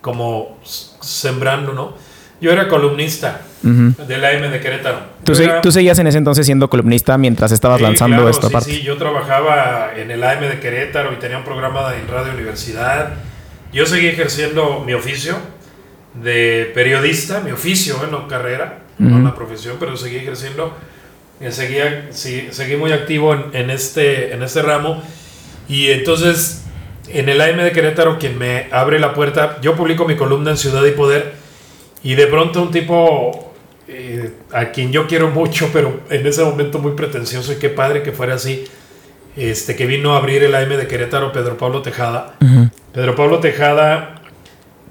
como 0.00 0.58
sembrando, 1.00 1.72
¿no? 1.72 1.94
Yo 2.40 2.50
era 2.50 2.68
columnista 2.68 3.42
Ujú. 3.62 4.02
del 4.06 4.24
AM 4.24 4.50
de 4.50 4.60
Querétaro. 4.60 4.98
¿Tú, 5.24 5.34
se- 5.34 5.44
era- 5.44 5.60
tú 5.60 5.70
seguías 5.70 5.98
en 5.98 6.06
ese 6.06 6.16
entonces 6.18 6.46
siendo 6.46 6.70
columnista 6.70 7.18
mientras 7.18 7.52
estabas 7.52 7.78
Sí, 7.78 7.82
lanzando 7.84 8.16
claro, 8.16 8.30
esto 8.30 8.48
sí, 8.48 8.54
aparte. 8.54 8.70
Sí, 8.72 8.82
yo 8.82 8.96
trabajaba 8.96 9.90
en 9.94 10.10
el 10.10 10.22
AM 10.24 10.40
de 10.48 10.58
Querétaro 10.58 11.12
y 11.12 11.16
tenía 11.16 11.36
un 11.38 11.44
programa 11.44 11.94
en 12.00 12.08
Radio 12.08 12.32
Universidad. 12.32 13.14
Yo 13.72 13.84
seguí 13.86 14.06
ejerciendo 14.06 14.82
mi 14.86 14.94
oficio 14.94 15.36
de 16.14 16.70
periodista, 16.74 17.40
mi 17.40 17.50
oficio, 17.52 17.96
¿eh? 18.02 18.08
no 18.10 18.26
carrera, 18.26 18.80
no 18.98 19.08
Ujú. 19.08 19.16
una 19.18 19.34
profesión, 19.34 19.76
pero 19.78 19.96
seguí 19.96 20.16
ejerciendo. 20.16 20.74
Seguía, 21.48 22.08
sí, 22.10 22.48
seguí 22.50 22.76
muy 22.76 22.92
activo 22.92 23.32
en, 23.32 23.44
en 23.54 23.70
este, 23.70 24.34
en 24.34 24.42
este 24.42 24.60
ramo. 24.60 25.02
Y 25.68 25.88
entonces, 25.88 26.64
en 27.08 27.28
el 27.28 27.40
AM 27.40 27.56
de 27.58 27.72
Querétaro, 27.72 28.18
quien 28.18 28.38
me 28.38 28.66
abre 28.70 29.00
la 29.00 29.14
puerta, 29.14 29.58
yo 29.62 29.74
publico 29.74 30.06
mi 30.06 30.16
columna 30.16 30.50
en 30.50 30.56
Ciudad 30.56 30.84
y 30.84 30.90
Poder. 30.90 31.32
Y 32.02 32.14
de 32.14 32.26
pronto 32.26 32.62
un 32.62 32.70
tipo 32.70 33.52
eh, 33.88 34.32
a 34.52 34.66
quien 34.66 34.92
yo 34.92 35.06
quiero 35.06 35.30
mucho, 35.30 35.70
pero 35.72 36.00
en 36.10 36.26
ese 36.26 36.44
momento 36.44 36.78
muy 36.78 36.92
pretencioso 36.92 37.52
y 37.52 37.56
qué 37.56 37.70
padre 37.70 38.02
que 38.02 38.12
fuera 38.12 38.34
así, 38.34 38.64
este, 39.36 39.76
que 39.76 39.86
vino 39.86 40.14
a 40.14 40.18
abrir 40.18 40.44
el 40.44 40.54
AM 40.54 40.68
de 40.68 40.86
Querétaro, 40.86 41.32
Pedro 41.32 41.56
Pablo 41.56 41.82
Tejada. 41.82 42.34
Ujú. 42.40 42.68
Pedro 42.92 43.14
Pablo 43.14 43.38
Tejada 43.38 44.19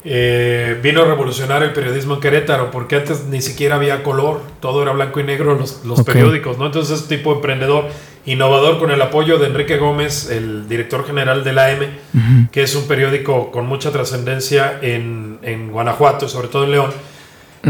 eh, 0.05 0.79
vino 0.81 1.01
a 1.01 1.05
revolucionar 1.05 1.62
el 1.63 1.73
periodismo 1.73 2.15
en 2.15 2.19
Querétaro, 2.21 2.71
porque 2.71 2.95
antes 2.97 3.25
ni 3.25 3.41
siquiera 3.41 3.75
había 3.75 4.01
color, 4.03 4.41
todo 4.62 4.81
era 4.81 4.91
blanco 4.93 5.19
y 5.19 5.23
negro 5.23 5.55
los, 5.55 5.83
los 5.85 6.03
periódicos, 6.03 6.57
¿no? 6.57 6.65
Entonces, 6.67 7.07
tipo 7.07 7.33
emprendedor, 7.33 7.85
innovador, 8.25 8.79
con 8.79 8.91
el 8.91 9.01
apoyo 9.01 9.38
de 9.39 9.47
Enrique 9.47 9.77
Gómez, 9.77 10.29
el 10.29 10.69
director 10.69 11.05
general 11.05 11.43
del 11.43 11.59
AM, 11.59 11.81
Ujú. 12.13 12.49
que 12.51 12.63
es 12.63 12.75
un 12.75 12.88
periódico 12.88 13.51
con 13.51 13.65
mucha 13.65 13.91
trascendencia 13.91 14.79
en, 14.81 15.39
en 15.41 15.71
Guanajuato, 15.71 16.29
sobre 16.29 16.47
todo 16.47 16.63
en 16.63 16.71
León. 16.71 16.91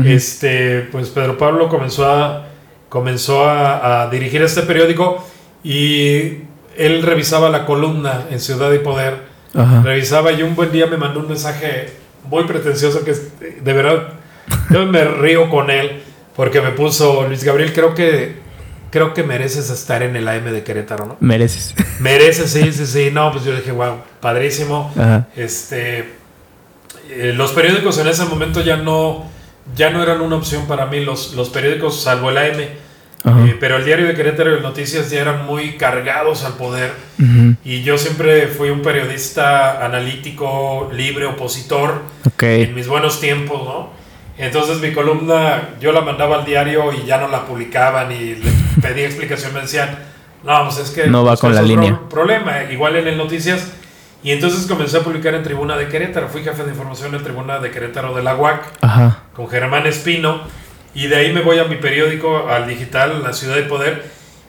Este, 0.05 0.81
pues 0.91 1.09
Pedro 1.09 1.37
Pablo 1.37 1.67
comenzó 1.67 2.07
a, 2.07 2.45
comenzó 2.89 3.45
a, 3.45 4.03
a 4.03 4.09
dirigir 4.09 4.41
este 4.43 4.61
periódico 4.61 5.25
y 5.63 6.43
él 6.77 7.01
revisaba 7.01 7.49
la 7.49 7.65
columna 7.65 8.25
en 8.29 8.39
Ciudad 8.39 8.71
y 8.71 8.77
Poder 8.79 9.15
Ajá. 9.55 9.81
revisaba 9.83 10.31
y 10.31 10.43
un 10.43 10.55
buen 10.55 10.71
día 10.71 10.85
me 10.85 10.97
mandó 10.97 11.19
un 11.21 11.27
mensaje 11.27 11.89
muy 12.23 12.43
pretencioso 12.45 13.03
que 13.03 13.11
es- 13.11 13.39
de 13.39 13.73
verdad 13.73 14.13
yo 14.69 14.85
me 14.85 15.03
río 15.03 15.49
con 15.49 15.69
él 15.69 16.01
porque 16.35 16.61
me 16.61 16.71
puso 16.71 17.25
Luis 17.27 17.43
Gabriel 17.43 17.73
creo 17.73 17.93
que 17.93 18.35
creo 18.91 19.13
que 19.13 19.23
mereces 19.23 19.69
estar 19.69 20.01
en 20.03 20.15
el 20.15 20.27
AM 20.27 20.51
de 20.51 20.63
Querétaro 20.63 21.05
no 21.05 21.17
Mereces. 21.19 21.75
mereces 21.99 22.51
sí 22.51 22.71
sí 22.71 22.85
sí 22.85 23.09
no 23.11 23.31
pues 23.31 23.43
yo 23.45 23.55
dije 23.55 23.71
wow 23.71 23.97
padrísimo 24.19 24.91
Ajá. 24.97 25.27
este 25.35 26.13
eh, 27.09 27.33
los 27.35 27.51
periódicos 27.51 27.97
en 27.99 28.07
ese 28.07 28.25
momento 28.25 28.61
ya 28.61 28.77
no 28.77 29.25
ya 29.75 29.89
no 29.91 30.01
eran 30.01 30.21
una 30.21 30.35
opción 30.37 30.65
para 30.67 30.85
mí 30.87 31.03
los, 31.03 31.33
los 31.33 31.49
periódicos 31.49 32.01
salvo 32.01 32.29
el 32.31 32.37
AM. 32.39 32.57
Eh, 33.25 33.57
pero 33.59 33.77
el 33.77 33.85
diario 33.85 34.07
de 34.07 34.13
Querétaro 34.15 34.51
y 34.51 34.55
el 34.57 34.61
Noticias 34.61 35.09
ya 35.11 35.21
eran 35.21 35.45
muy 35.45 35.77
cargados 35.77 36.43
al 36.45 36.53
poder 36.53 36.91
Ujú. 37.19 37.55
y 37.65 37.83
yo 37.83 37.97
siempre 37.97 38.47
fui 38.47 38.69
un 38.69 38.81
periodista 38.81 39.85
analítico, 39.85 40.89
libre, 40.93 41.25
opositor, 41.25 42.01
Ok. 42.25 42.43
en 42.43 42.73
mis 42.75 42.87
buenos 42.87 43.19
tiempos, 43.19 43.63
¿no? 43.63 43.89
Entonces 44.37 44.79
mi 44.79 44.93
columna 44.93 45.69
yo 45.81 45.91
la 45.91 45.99
mandaba 46.01 46.37
al 46.37 46.45
diario 46.45 46.93
y 46.93 47.05
ya 47.05 47.17
no 47.17 47.27
la 47.27 47.45
publicaban 47.45 48.11
y 48.11 48.35
le 48.35 48.51
pedí 48.81 49.01
explicación, 49.01 49.53
me 49.53 49.61
decían, 49.61 49.97
no, 50.43 50.63
pues 50.65 50.77
es 50.77 50.91
que... 50.91 51.07
No 51.07 51.23
va 51.25 51.31
pues, 51.31 51.41
con 51.41 51.53
la 51.55 51.61
línea". 51.61 51.99
problema, 52.09 52.63
igual 52.71 52.95
en 52.95 53.07
el 53.09 53.17
Noticias. 53.17 53.73
Y 54.23 54.31
entonces 54.31 54.65
comencé 54.67 54.97
a 54.97 55.01
publicar 55.01 55.33
en 55.33 55.43
Tribuna 55.43 55.77
de 55.77 55.87
Querétaro, 55.87 56.27
fui 56.29 56.43
jefe 56.43 56.63
de 56.63 56.69
información 56.71 57.13
en 57.15 57.23
Tribuna 57.23 57.59
de 57.59 57.71
Querétaro 57.71 58.13
de 58.13 58.21
la 58.23 58.35
UAC 58.35 58.61
Ajá. 58.81 59.19
con 59.33 59.47
Germán 59.49 59.85
Espino 59.87 60.41
y 60.95 61.07
de 61.07 61.15
ahí 61.15 61.31
me 61.33 61.41
voy 61.41 61.59
a 61.59 61.65
mi 61.65 61.75
periódico, 61.75 62.49
al 62.49 62.67
digital, 62.67 63.21
La 63.23 63.33
Ciudad 63.33 63.55
de 63.55 63.63
Poder 63.63 64.03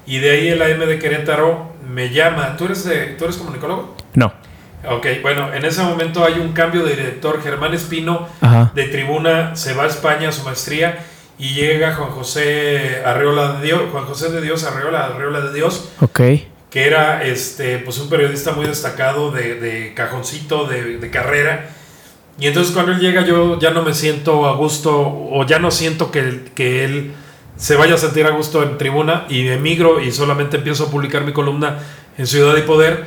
y 0.07 0.19
de 0.19 0.31
ahí 0.31 0.49
el 0.49 0.63
AM 0.63 0.81
de 0.89 0.99
Querétaro 0.99 1.73
me 1.89 2.11
llama, 2.11 2.57
¿tú 2.57 2.65
eres, 2.67 2.85
de, 2.85 3.07
¿tú 3.19 3.25
eres 3.25 3.37
comunicólogo? 3.37 3.95
No. 4.15 4.33
Ok, 4.89 5.07
bueno, 5.23 5.53
en 5.53 5.65
ese 5.67 5.83
momento 5.83 6.25
hay 6.25 6.35
un 6.41 6.53
cambio 6.53 6.83
de 6.85 6.97
director, 6.97 7.43
Germán 7.43 7.75
Espino 7.75 8.29
Ajá. 8.41 8.73
de 8.75 8.85
Tribuna 8.85 9.55
se 9.55 9.75
va 9.75 9.85
a 9.85 9.87
España 9.87 10.31
a 10.31 10.33
su 10.33 10.43
maestría 10.43 11.05
y 11.39 11.53
llega 11.55 11.95
Juan 11.95 12.11
José 12.11 13.03
Arreola 13.05 13.53
de 13.55 13.67
Dios, 13.67 13.83
Juan 13.93 14.05
José 14.07 14.31
de 14.31 14.41
Dios 14.41 14.65
Arreola, 14.65 15.07
Arreola 15.07 15.41
de 15.43 15.53
Dios, 15.53 15.91
Ok. 16.01 16.21
que 16.71 16.87
era 16.87 17.23
este, 17.25 17.79
pues 17.79 17.99
un 17.99 18.09
periodista 18.09 18.53
muy 18.53 18.67
destacado 18.67 19.31
de, 19.33 19.57
de 19.57 19.93
cajoncito, 19.95 20.65
de, 20.67 20.97
de 20.99 21.11
carrera. 21.11 21.69
Y 22.41 22.47
entonces 22.47 22.73
cuando 22.73 22.93
él 22.93 22.99
llega 23.01 23.25
yo 23.25 23.59
ya 23.59 23.71
no 23.71 23.83
me 23.83 23.93
siento 23.95 24.47
a 24.47 24.57
gusto 24.57 24.93
o 24.99 25.45
ya 25.47 25.59
no 25.59 25.71
siento 25.71 26.11
que, 26.11 26.47
que 26.55 26.85
él 26.85 27.13
se 27.57 27.77
vaya 27.77 27.95
a 27.95 27.99
sentir 27.99 28.25
a 28.27 28.31
gusto 28.31 28.63
en 28.63 28.79
tribuna 28.79 29.27
y 29.29 29.47
emigro 29.49 30.01
y 30.01 30.11
solamente 30.11 30.57
empiezo 30.57 30.85
a 30.85 30.91
publicar 30.91 31.25
mi 31.25 31.33
columna 31.33 31.79
en 32.17 32.27
Ciudad 32.27 32.57
y 32.57 32.63
Poder. 32.63 33.05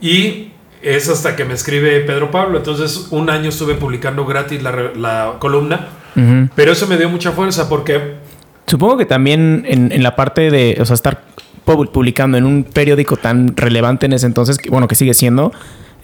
Y 0.00 0.48
es 0.80 1.08
hasta 1.08 1.36
que 1.36 1.44
me 1.44 1.52
escribe 1.54 2.00
Pedro 2.00 2.30
Pablo. 2.30 2.56
Entonces 2.58 3.08
un 3.10 3.28
año 3.28 3.50
estuve 3.50 3.74
publicando 3.74 4.24
gratis 4.24 4.62
la, 4.62 4.72
la 4.96 5.34
columna. 5.38 5.88
Ujú. 6.16 6.48
Pero 6.54 6.72
eso 6.72 6.86
me 6.86 6.96
dio 6.96 7.08
mucha 7.10 7.32
fuerza 7.32 7.68
porque 7.68 8.14
Supongo 8.66 8.96
que 8.96 9.04
también 9.04 9.64
en, 9.68 9.92
en 9.92 10.02
la 10.02 10.16
parte 10.16 10.50
de, 10.50 10.78
o 10.80 10.86
sea, 10.86 10.94
estar 10.94 11.20
pu- 11.66 11.90
publicando 11.90 12.38
en 12.38 12.46
un 12.46 12.64
periódico 12.64 13.18
tan 13.18 13.54
relevante 13.54 14.06
en 14.06 14.14
ese 14.14 14.24
entonces, 14.24 14.56
que, 14.56 14.70
bueno, 14.70 14.88
que 14.88 14.94
sigue 14.94 15.12
siendo, 15.12 15.52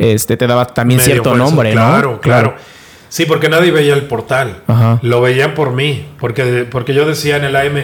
este, 0.00 0.36
te 0.36 0.46
daba 0.46 0.66
también 0.66 0.98
cierto 1.00 1.30
fuerza. 1.30 1.44
nombre, 1.44 1.72
claro, 1.72 2.10
¿no? 2.12 2.20
Claro, 2.20 2.54
Sí, 3.08 3.26
porque 3.26 3.48
nadie 3.48 3.70
veía 3.72 3.94
el 3.94 4.04
portal. 4.04 4.62
Ajá. 4.68 4.98
Lo 5.02 5.20
veían 5.20 5.54
por 5.54 5.72
mí, 5.72 6.06
porque, 6.20 6.64
porque 6.70 6.94
yo 6.94 7.04
decía 7.06 7.36
en 7.36 7.44
el 7.44 7.56
AM, 7.56 7.76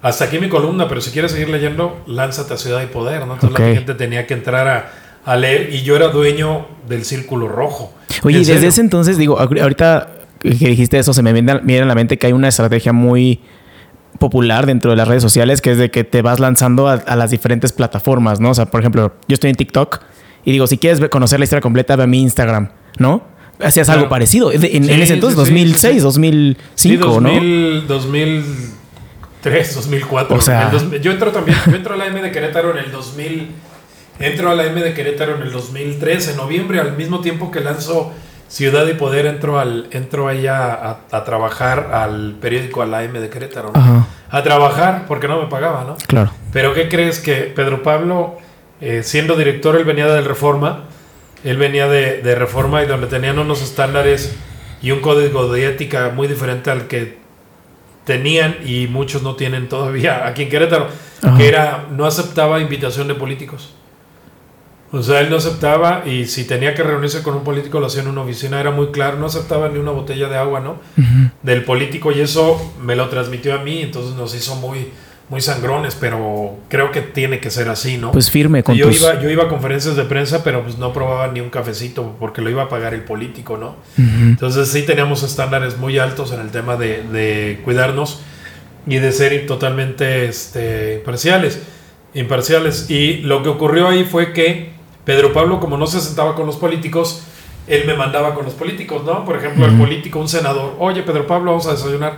hasta 0.00 0.26
aquí 0.26 0.38
mi 0.38 0.48
columna, 0.48 0.86
pero 0.88 1.00
si 1.00 1.10
quieres 1.10 1.32
seguir 1.32 1.48
leyendo, 1.48 2.00
lánzate 2.06 2.54
a 2.54 2.56
Ciudad 2.56 2.80
y 2.82 2.86
Poder, 2.86 3.26
¿no? 3.26 3.34
Entonces 3.34 3.58
la 3.58 3.74
gente 3.74 3.94
tenía 3.94 4.26
que 4.28 4.34
entrar 4.34 4.68
a, 4.68 4.92
a 5.24 5.36
leer 5.36 5.74
y 5.74 5.82
yo 5.82 5.96
era 5.96 6.08
dueño 6.08 6.66
del 6.88 7.04
Círculo 7.04 7.48
Rojo. 7.48 7.92
Oye, 8.22 8.36
¿En 8.36 8.42
y 8.42 8.44
desde 8.44 8.54
serio? 8.54 8.68
ese 8.68 8.80
entonces, 8.80 9.18
digo, 9.18 9.38
ahor- 9.40 9.60
ahorita 9.60 10.08
que 10.40 10.48
dijiste 10.50 10.98
eso, 11.00 11.12
se 11.12 11.22
me 11.22 11.32
viene 11.32 11.50
a- 11.52 11.58
viene 11.58 11.82
a 11.82 11.86
la 11.86 11.94
mente 11.96 12.16
que 12.16 12.28
hay 12.28 12.32
una 12.32 12.46
estrategia 12.48 12.92
muy 12.92 13.40
popular 14.18 14.66
dentro 14.66 14.90
de 14.90 14.96
las 14.96 15.08
redes 15.08 15.22
sociales, 15.22 15.60
que 15.60 15.72
es 15.72 15.78
de 15.78 15.90
que 15.90 16.04
te 16.04 16.22
vas 16.22 16.40
lanzando 16.40 16.88
a, 16.88 16.92
a 16.94 17.16
las 17.16 17.30
diferentes 17.30 17.72
plataformas, 17.72 18.38
¿no? 18.40 18.50
O 18.50 18.54
sea, 18.54 18.66
por 18.66 18.80
ejemplo, 18.80 19.14
yo 19.28 19.34
estoy 19.34 19.50
en 19.50 19.56
TikTok 19.56 20.00
y 20.44 20.52
digo, 20.52 20.66
si 20.66 20.78
quieres 20.78 21.00
conocer 21.08 21.38
la 21.38 21.44
historia 21.44 21.60
completa, 21.60 21.96
ve 21.96 22.04
a 22.04 22.06
mi 22.06 22.20
Instagram, 22.22 22.70
¿no? 22.98 23.22
Hacías 23.62 23.86
Claro. 23.86 24.00
algo 24.00 24.08
parecido. 24.10 24.50
En, 24.52 24.62
ese 24.88 25.14
entonces, 25.14 25.38
sí, 25.46 25.52
sí, 25.52 25.52
2006, 25.52 25.92
sí, 25.92 25.98
sí. 25.98 26.00
2005, 26.00 26.64
Sí, 26.74 26.88
¿no? 27.20 27.28
2000, 27.30 27.86
2003, 29.42 29.74
2004. 29.74 30.36
O 30.36 30.40
sea- 30.40 30.70
El 30.70 31.00
yo 31.00 31.10
entro 31.12 31.30
también, 31.32 31.56
yo 31.66 31.74
entro 31.76 31.94
a 31.94 31.96
la 31.96 32.06
M 32.06 32.22
de 32.22 32.30
Querétaro 32.32 32.70
en 32.76 32.84
el 32.84 32.90
2000, 32.92 33.50
entro 34.18 34.50
a 34.50 34.54
la 34.54 34.64
M 34.66 34.80
de 34.82 34.94
Querétaro 34.94 35.36
en 35.36 35.42
el 35.42 35.52
2003, 35.52 36.28
en 36.28 36.36
noviembre, 36.36 36.80
al 36.80 36.96
mismo 36.96 37.20
tiempo 37.20 37.50
que 37.50 37.60
lanzo 37.60 38.12
Ciudad 38.48 38.86
y 38.88 38.94
Poder, 38.94 39.26
entro, 39.26 39.58
al, 39.60 39.88
entro 39.92 40.26
ahí 40.28 40.46
a, 40.46 40.72
a- 40.74 40.98
a 41.12 41.24
trabajar 41.24 41.90
al 41.92 42.36
periódico 42.40 42.82
a 42.82 42.86
la 42.86 43.04
M 43.04 43.20
de 43.20 43.28
Querétaro. 43.28 43.70
¿no? 43.74 43.80
Ajá, 43.80 44.06
A 44.30 44.42
trabajar 44.42 45.04
porque 45.06 45.28
no 45.28 45.40
me 45.40 45.48
pagaba, 45.48 45.84
¿no? 45.84 45.96
claro. 46.08 46.32
Pero 46.52 46.74
¿qué 46.74 46.88
crees 46.88 47.20
que 47.20 47.34
Pedro 47.54 47.82
Pablo, 47.82 48.38
eh, 48.80 49.02
siendo 49.02 49.36
director, 49.36 49.76
él 49.76 49.84
venía 49.84 50.06
del 50.06 50.24
Reforma, 50.24 50.84
él 51.44 51.56
venía 51.56 51.88
de, 51.88 52.22
de 52.22 52.34
Reforma 52.34 52.82
y 52.82 52.86
donde 52.86 53.06
tenían 53.06 53.38
unos 53.38 53.62
estándares 53.62 54.34
y 54.82 54.90
un 54.90 55.00
código 55.00 55.52
de 55.52 55.66
ética 55.66 56.10
muy 56.14 56.28
diferente 56.28 56.70
al 56.70 56.86
que 56.86 57.18
tenían 58.04 58.56
y 58.64 58.86
muchos 58.86 59.22
no 59.22 59.36
tienen 59.36 59.68
todavía 59.68 60.26
aquí 60.26 60.44
en 60.44 60.48
Querétaro, 60.48 60.88
Ajá. 61.22 61.36
que 61.36 61.48
era 61.48 61.86
no 61.90 62.06
aceptaba 62.06 62.60
invitación 62.60 63.08
de 63.08 63.14
políticos. 63.14 63.74
O 64.92 65.02
sea, 65.04 65.20
él 65.20 65.30
no 65.30 65.36
aceptaba 65.36 66.02
y 66.04 66.26
si 66.26 66.44
tenía 66.44 66.74
que 66.74 66.82
reunirse 66.82 67.22
con 67.22 67.36
un 67.36 67.44
político 67.44 67.78
lo 67.78 67.86
hacía 67.86 68.02
en 68.02 68.08
una 68.08 68.22
oficina, 68.22 68.58
era 68.58 68.72
muy 68.72 68.88
claro, 68.88 69.18
no 69.18 69.26
aceptaba 69.26 69.68
ni 69.68 69.78
una 69.78 69.92
botella 69.92 70.28
de 70.28 70.36
agua, 70.36 70.58
¿no? 70.58 70.80
Del 71.44 71.62
político 71.62 72.10
y 72.10 72.20
eso 72.20 72.74
me 72.82 72.96
lo 72.96 73.08
transmitió 73.08 73.54
a 73.54 73.58
mí, 73.58 73.82
entonces 73.82 74.16
nos 74.16 74.34
hizo 74.34 74.56
muy, 74.56 74.88
muy 75.30 75.40
sangrones, 75.40 75.94
pero 75.94 76.56
creo 76.68 76.90
que 76.90 77.02
tiene 77.02 77.38
que 77.38 77.50
ser 77.50 77.68
así, 77.68 77.96
¿no? 77.96 78.10
Pues 78.10 78.32
firme 78.32 78.64
con 78.64 78.74
yo, 78.74 78.88
tus... 78.88 79.00
iba, 79.00 79.20
yo 79.22 79.30
iba 79.30 79.44
a 79.44 79.48
conferencias 79.48 79.94
de 79.94 80.02
prensa, 80.02 80.42
pero 80.42 80.64
pues 80.64 80.76
no 80.76 80.92
probaba 80.92 81.28
ni 81.28 81.40
un 81.40 81.50
cafecito 81.50 82.16
porque 82.18 82.42
lo 82.42 82.50
iba 82.50 82.64
a 82.64 82.68
pagar 82.68 82.94
el 82.94 83.04
político, 83.04 83.56
¿no? 83.56 83.76
Entonces 83.96 84.68
sí 84.68 84.82
teníamos 84.82 85.22
estándares 85.22 85.78
muy 85.78 85.98
altos 85.98 86.32
en 86.32 86.40
el 86.40 86.50
tema 86.50 86.76
de, 86.76 87.04
de 87.04 87.60
cuidarnos 87.64 88.22
y 88.88 88.96
de 88.96 89.12
ser 89.12 89.46
totalmente 89.46 90.26
este, 90.26 90.96
imparciales, 90.96 91.62
imparciales. 92.12 92.90
Y 92.90 93.18
lo 93.18 93.44
que 93.44 93.50
ocurrió 93.50 93.86
ahí 93.86 94.02
fue 94.02 94.32
que 94.32 94.70
Pedro 95.04 95.32
Pablo, 95.32 95.60
como 95.60 95.76
no 95.76 95.86
se 95.86 96.00
sentaba 96.00 96.34
con 96.34 96.46
los 96.46 96.56
políticos, 96.56 97.22
él 97.68 97.84
me 97.86 97.94
mandaba 97.94 98.34
con 98.34 98.46
los 98.46 98.54
políticos, 98.54 99.04
¿no? 99.04 99.24
Por 99.24 99.36
ejemplo, 99.36 99.64
el 99.64 99.78
político, 99.78 100.18
un 100.18 100.28
senador, 100.28 100.74
oye 100.80 101.04
Pedro 101.04 101.28
Pablo, 101.28 101.52
vamos 101.52 101.68
a 101.68 101.72
desayunar. 101.72 102.14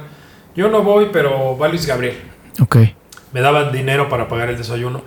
Yo 0.56 0.68
no 0.68 0.82
voy, 0.82 1.08
pero 1.12 1.58
va 1.58 1.68
Luis 1.68 1.84
Gabriel. 1.84 2.16
Ok. 2.58 2.76
Me 3.32 3.40
daban 3.40 3.72
dinero 3.72 4.08
para 4.08 4.28
pagar 4.28 4.50
el 4.50 4.56
desayuno. 4.58 5.02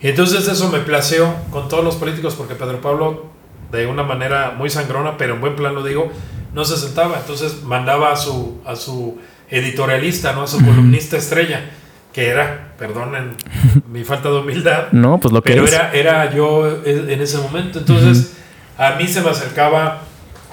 Y 0.00 0.08
entonces 0.08 0.46
eso 0.48 0.70
me 0.70 0.78
placeó 0.80 1.34
con 1.50 1.68
todos 1.68 1.84
los 1.84 1.96
políticos 1.96 2.34
porque 2.36 2.54
Pedro 2.54 2.80
Pablo, 2.80 3.26
de 3.72 3.86
una 3.86 4.02
manera 4.02 4.54
muy 4.56 4.70
sangrona, 4.70 5.16
pero 5.18 5.34
en 5.34 5.40
buen 5.40 5.56
plan 5.56 5.74
lo 5.74 5.82
digo, 5.82 6.10
no 6.54 6.64
se 6.64 6.76
sentaba. 6.76 7.18
Entonces 7.18 7.62
mandaba 7.64 8.12
a 8.12 8.16
su, 8.16 8.60
a 8.64 8.76
su 8.76 9.18
editorialista, 9.50 10.32
¿no? 10.32 10.42
a 10.42 10.46
su 10.46 10.58
columnista 10.64 11.16
estrella, 11.16 11.70
que 12.12 12.28
era, 12.28 12.72
perdonen 12.78 13.34
mi 13.92 14.04
falta 14.04 14.30
de 14.30 14.38
humildad, 14.38 14.92
No, 14.92 15.18
pues 15.20 15.32
lo 15.32 15.42
que 15.42 15.52
pero 15.52 15.64
es. 15.64 15.72
era, 15.72 15.92
era 15.92 16.34
yo 16.34 16.66
en 16.84 17.20
ese 17.20 17.38
momento. 17.38 17.78
Entonces 17.80 18.34
a 18.78 18.92
mí 18.92 19.06
se 19.08 19.20
me 19.20 19.30
acercaba 19.30 20.02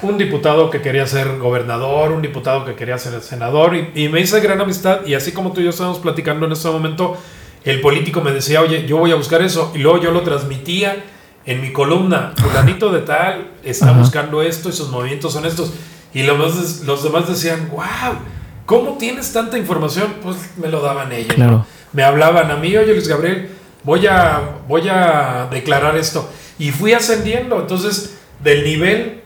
un 0.02 0.18
diputado 0.18 0.70
que 0.70 0.82
quería 0.82 1.06
ser 1.06 1.38
gobernador, 1.38 2.12
un 2.12 2.22
diputado 2.22 2.64
que 2.64 2.74
quería 2.74 2.98
ser 2.98 3.20
senador, 3.22 3.74
y, 3.74 3.90
y 3.94 4.08
me 4.08 4.20
hice 4.20 4.40
gran 4.40 4.60
amistad. 4.60 5.06
Y 5.06 5.14
así 5.14 5.32
como 5.32 5.52
tú 5.52 5.60
y 5.60 5.64
yo 5.64 5.70
estábamos 5.70 5.98
platicando 5.98 6.46
en 6.46 6.52
ese 6.52 6.68
momento, 6.68 7.16
el 7.64 7.80
político 7.80 8.20
me 8.20 8.30
decía, 8.32 8.60
oye, 8.60 8.86
yo 8.86 8.98
voy 8.98 9.10
a 9.10 9.16
buscar 9.16 9.42
eso. 9.42 9.72
Y 9.74 9.78
luego 9.78 9.98
yo 10.00 10.10
lo 10.12 10.22
transmitía 10.22 11.04
en 11.46 11.60
mi 11.60 11.72
columna. 11.72 12.32
Fulanito 12.36 12.92
de 12.92 13.00
tal 13.00 13.48
está 13.64 13.90
Ajá. 13.90 13.98
buscando 13.98 14.42
esto 14.42 14.68
y 14.68 14.72
sus 14.72 14.88
movimientos 14.88 15.32
son 15.32 15.46
estos. 15.46 15.72
Y 16.12 16.22
los 16.22 16.38
demás, 16.38 16.80
los 16.86 17.02
demás 17.02 17.28
decían, 17.28 17.68
wow, 17.72 18.18
¿cómo 18.66 18.98
tienes 18.98 19.32
tanta 19.32 19.58
información? 19.58 20.14
Pues 20.22 20.36
me 20.56 20.68
lo 20.68 20.80
daban 20.80 21.12
ellos. 21.12 21.34
Claro. 21.34 21.52
¿no? 21.52 21.66
Me 21.92 22.04
hablaban 22.04 22.50
a 22.50 22.56
mí, 22.56 22.76
oye 22.76 22.92
Luis 22.92 23.08
Gabriel, 23.08 23.50
voy 23.82 24.06
a, 24.06 24.58
voy 24.68 24.88
a 24.88 25.48
declarar 25.50 25.96
esto. 25.96 26.28
Y 26.58 26.70
fui 26.70 26.92
ascendiendo. 26.92 27.60
Entonces, 27.60 28.18
del 28.42 28.64
nivel 28.64 29.22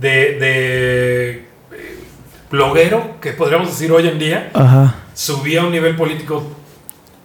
de, 0.00 0.08
de 0.08 1.30
eh, 1.30 1.44
bloguero, 2.50 3.16
que 3.20 3.32
podríamos 3.32 3.68
decir 3.68 3.92
hoy 3.92 4.08
en 4.08 4.18
día, 4.18 4.50
Ajá. 4.54 4.94
subí 5.14 5.56
a 5.56 5.62
un 5.64 5.70
nivel 5.72 5.94
político 5.96 6.42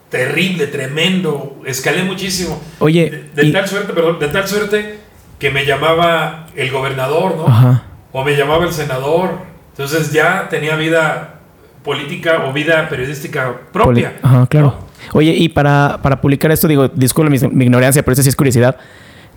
terrible, 0.10 0.68
tremendo, 0.68 1.62
escalé 1.66 2.04
muchísimo. 2.04 2.62
Oye, 2.80 3.10
De, 3.36 3.42
de 3.44 3.48
y- 3.50 3.52
tal 3.54 3.68
suerte, 3.68 3.94
perdón, 3.94 4.20
de 4.20 4.28
tal 4.28 4.48
suerte 4.48 4.98
que 5.40 5.50
me 5.52 5.66
llamaba 5.66 6.48
el 6.56 6.72
gobernador, 6.72 7.36
¿no? 7.36 7.48
Ajá. 7.48 7.84
O 8.12 8.24
me 8.24 8.36
llamaba 8.38 8.66
el 8.66 8.72
senador. 8.72 9.32
Entonces 9.72 10.14
ya 10.14 10.48
tenía 10.50 10.76
vida 10.78 11.40
política 11.84 12.46
o 12.48 12.54
vida 12.54 12.88
periodística 12.88 13.54
propia. 13.74 14.14
Poli- 14.14 14.20
Ajá, 14.24 14.48
claro. 14.48 14.68
¿no? 14.68 14.86
Oye, 15.20 15.32
y 15.34 15.50
para, 15.50 16.00
para 16.02 16.22
publicar 16.22 16.52
esto, 16.52 16.68
digo, 16.68 16.88
disculpa 16.88 17.30
mi, 17.30 17.38
mi 17.52 17.66
ignorancia, 17.66 18.02
pero 18.04 18.14
eso 18.14 18.24
sí 18.24 18.30
es 18.30 18.36
curiosidad. 18.36 18.78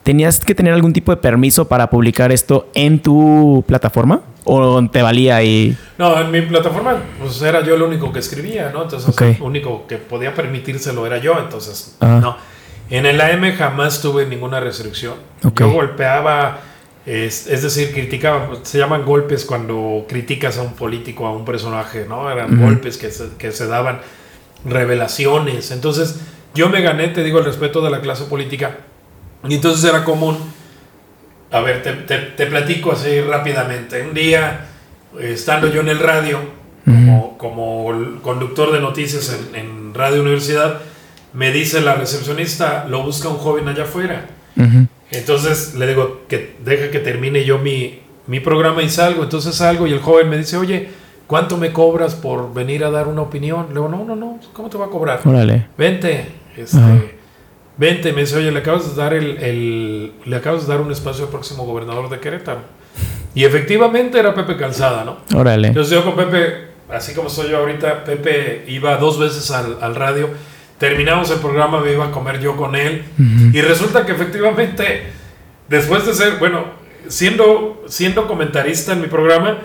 ¿Tenías 0.09 0.41
que 0.41 0.55
tener 0.55 0.73
algún 0.73 0.95
tipo 0.95 1.13
de 1.13 1.19
permiso 1.19 1.69
para 1.69 1.91
publicar 1.91 2.33
esto 2.33 2.71
en 2.73 3.03
tu 3.03 3.63
plataforma? 3.67 4.23
¿O 4.45 4.83
te 4.89 5.03
valía 5.03 5.43
y...? 5.43 5.77
No, 5.99 6.19
en 6.19 6.31
mi 6.31 6.41
plataforma, 6.41 6.97
pues 7.21 7.43
era 7.43 7.63
yo 7.63 7.75
el 7.75 7.83
único 7.83 8.11
que 8.11 8.21
escribía, 8.21 8.71
¿no? 8.73 8.85
Entonces, 8.85 9.15
el 9.21 9.43
único 9.43 9.87
que 9.87 9.99
podía 9.99 10.33
permitírselo 10.33 11.05
era 11.05 11.19
yo, 11.19 11.39
entonces, 11.39 11.95
Ah. 12.01 12.21
no. 12.23 12.39
En 12.89 13.05
el 13.05 13.21
AM 13.21 13.53
jamás 13.55 14.01
tuve 14.01 14.25
ninguna 14.25 14.61
restricción. 14.61 15.13
Yo 15.55 15.71
golpeaba, 15.71 16.61
es, 17.05 17.47
es 17.47 17.63
decir, 17.63 17.93
criticaba, 17.93 18.49
se 18.63 18.79
llaman 18.79 19.05
golpes 19.05 19.45
cuando 19.45 20.07
criticas 20.09 20.57
a 20.57 20.63
un 20.63 20.73
político, 20.73 21.27
a 21.27 21.33
un 21.33 21.45
personaje, 21.45 22.07
¿no? 22.09 22.31
Eran 22.31 22.59
golpes 22.59 22.97
que 22.97 23.11
se, 23.11 23.29
que 23.37 23.53
se 23.53 23.67
daban, 23.67 24.01
revelaciones. 24.65 25.71
Entonces, 25.71 26.19
yo 26.55 26.71
me 26.71 26.81
gané, 26.81 27.09
te 27.09 27.23
digo, 27.23 27.41
el 27.41 27.45
respeto 27.45 27.83
de 27.83 27.91
la 27.91 28.01
clase 28.01 28.25
política. 28.25 28.79
Y 29.47 29.55
entonces 29.55 29.85
era 29.89 30.05
común 30.05 30.37
a 31.51 31.61
ver, 31.61 31.83
te, 31.83 31.93
te- 31.93 32.19
te 32.19 32.47
platico 32.47 32.93
así 32.93 33.21
rápidamente. 33.23 34.03
Un 34.03 34.13
día, 34.15 34.67
estando 35.19 35.67
yo 35.69 35.81
en 35.81 35.89
el 35.89 35.99
radio, 35.99 36.39
como, 36.85 37.39
como 37.39 38.21
conductor 38.23 38.71
de 38.73 38.81
noticias 38.81 39.35
en, 39.55 39.55
en 39.59 39.95
Radio 39.95 40.21
Universidad, 40.23 40.81
me 41.33 41.51
dice 41.53 41.81
la 41.81 41.95
recepcionista, 41.95 42.87
lo 42.89 43.03
busca 43.03 43.29
un 43.29 43.37
joven 43.39 43.67
allá 43.69 43.85
afuera. 43.85 44.27
Entonces 45.11 45.75
le 45.75 45.87
digo 45.87 46.23
que 46.29 46.57
deja 46.65 46.91
que 46.91 46.99
termine 46.99 47.45
yo 47.45 47.59
mi, 47.59 48.01
mi 48.27 48.41
programa 48.41 48.83
y 48.83 48.91
salgo. 48.91 49.23
Entonces 49.23 49.55
salgo 49.55 49.87
y 49.87 49.93
el 49.93 50.01
joven 50.01 50.29
me 50.29 50.37
dice, 50.37 50.57
oye, 50.59 50.91
¿cuánto 51.27 51.57
me 51.57 51.73
cobras 51.73 52.15
por 52.15 52.53
venir 52.53 52.85
a 52.85 52.91
dar 52.91 53.09
una 53.09 53.23
opinión? 53.23 53.67
Le 53.69 53.75
digo, 53.75 53.89
no, 53.89 54.05
no, 54.05 54.15
no, 54.17 54.39
¿cómo 54.53 54.69
te 54.69 54.77
va 54.77 54.87
a 54.87 54.91
cobrar? 54.91 55.21
Órale. 55.25 55.67
Vente, 55.79 56.27
este. 56.57 57.18
Vente, 57.79 58.13
me 58.13 58.23
dice, 58.23 58.37
oye, 58.37 58.51
le 58.53 58.59
acabas 58.59 58.95
de 58.95 59.01
dar 59.03 59.15
el, 59.15 59.39
el- 59.43 60.13
le 60.25 60.37
acabas 60.37 60.67
de 60.67 60.73
dar 60.75 60.83
un 60.83 60.93
espacio 60.93 61.25
al 61.25 61.31
próximo 61.31 61.65
gobernador 61.65 62.11
de 62.11 62.19
Querétaro. 62.21 62.61
Y 63.35 63.45
efectivamente 63.45 64.19
era 64.19 64.35
Pepe 64.35 64.57
Calzada, 64.57 65.05
¿no? 65.05 65.19
Órale. 65.39 65.69
Entonces 65.69 65.93
yo 65.95 66.05
con 66.05 66.17
Pepe, 66.17 66.69
así 66.91 67.15
como 67.15 67.29
soy 67.31 67.51
yo 67.51 67.59
ahorita, 67.59 68.05
Pepe 68.05 68.65
iba 68.69 68.97
dos 68.97 69.19
veces 69.19 69.51
al, 69.51 69.79
al 69.81 69.95
radio, 69.95 70.29
terminamos 70.79 71.31
el 71.31 71.39
programa, 71.39 71.81
me 71.81 71.93
iba 71.93 72.07
a 72.07 72.11
comer 72.11 72.41
yo 72.41 72.57
con 72.57 72.75
él, 72.77 73.05
y 73.53 73.61
resulta 73.61 74.05
que 74.07 74.13
efectivamente, 74.13 75.05
después 75.69 76.07
de 76.07 76.15
ser, 76.15 76.39
bueno, 76.39 76.65
siendo, 77.09 77.85
siendo 77.89 78.27
comentarista 78.27 78.93
en 78.93 79.01
mi 79.03 79.07
programa, 79.09 79.59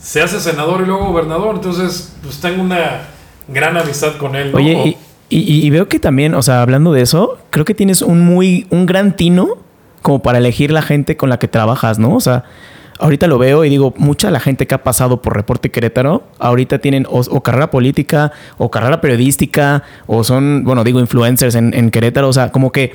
se 0.00 0.20
hace 0.22 0.40
senador 0.40 0.80
y 0.82 0.86
luego 0.86 1.06
gobernador, 1.06 1.54
entonces 1.56 2.16
pues 2.22 2.40
tengo 2.40 2.62
una 2.62 3.02
gran 3.48 3.76
amistad 3.76 4.16
con 4.16 4.34
él. 4.36 4.50
¿no? 4.52 4.58
Oye, 4.58 4.96
y, 5.38 5.66
y- 5.66 5.70
veo 5.70 5.88
que 5.88 5.98
también, 5.98 6.34
o 6.34 6.42
sea, 6.42 6.62
hablando 6.62 6.92
de 6.92 7.02
eso, 7.02 7.38
creo 7.50 7.64
que 7.64 7.74
tienes 7.74 8.02
un 8.02 8.20
muy, 8.24 8.66
un 8.70 8.86
gran 8.86 9.16
tino 9.16 9.58
como 10.02 10.20
para 10.20 10.38
elegir 10.38 10.70
la 10.72 10.82
gente 10.82 11.16
con 11.16 11.28
la 11.28 11.38
que 11.38 11.48
trabajas, 11.48 11.98
¿no? 11.98 12.14
O 12.14 12.20
sea, 12.20 12.44
ahorita 12.98 13.26
lo 13.26 13.38
veo 13.38 13.64
y 13.64 13.70
digo, 13.70 13.94
mucha 13.96 14.30
la 14.30 14.40
gente 14.40 14.66
que 14.66 14.74
ha 14.74 14.82
pasado 14.82 15.22
por 15.22 15.34
Reporte 15.36 15.70
Querétaro, 15.70 16.24
ahorita 16.38 16.78
tienen 16.78 17.06
o, 17.08 17.20
o 17.20 17.42
carrera 17.42 17.70
política, 17.70 18.32
o 18.58 18.70
carrera 18.70 19.00
periodística, 19.00 19.82
o 20.06 20.24
son, 20.24 20.64
bueno, 20.64 20.84
digo, 20.84 21.00
influencers 21.00 21.54
en, 21.54 21.72
en 21.74 21.90
Querétaro, 21.90 22.28
o 22.28 22.32
sea, 22.32 22.50
como 22.52 22.72
que, 22.72 22.94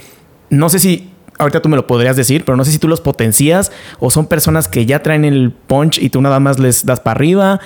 no 0.50 0.70
sé 0.70 0.80
si, 0.80 1.12
ahorita 1.40 1.62
tú 1.62 1.70
me 1.70 1.76
lo 1.76 1.86
podrías 1.88 2.16
decir, 2.16 2.44
pero 2.46 2.56
no 2.58 2.66
sé 2.66 2.72
si 2.72 2.80
tú 2.80 2.88
los 2.88 3.00
potencias, 3.02 3.72
o 4.00 4.10
son 4.10 4.28
personas 4.28 4.68
que 4.68 4.86
ya 4.86 5.04
traen 5.04 5.24
el 5.24 5.52
punch 5.52 6.00
y 6.02 6.10
tú 6.10 6.20
nada 6.22 6.40
más 6.40 6.58
les 6.60 6.86
das 6.86 7.00
para 7.00 7.18
arriba, 7.18 7.60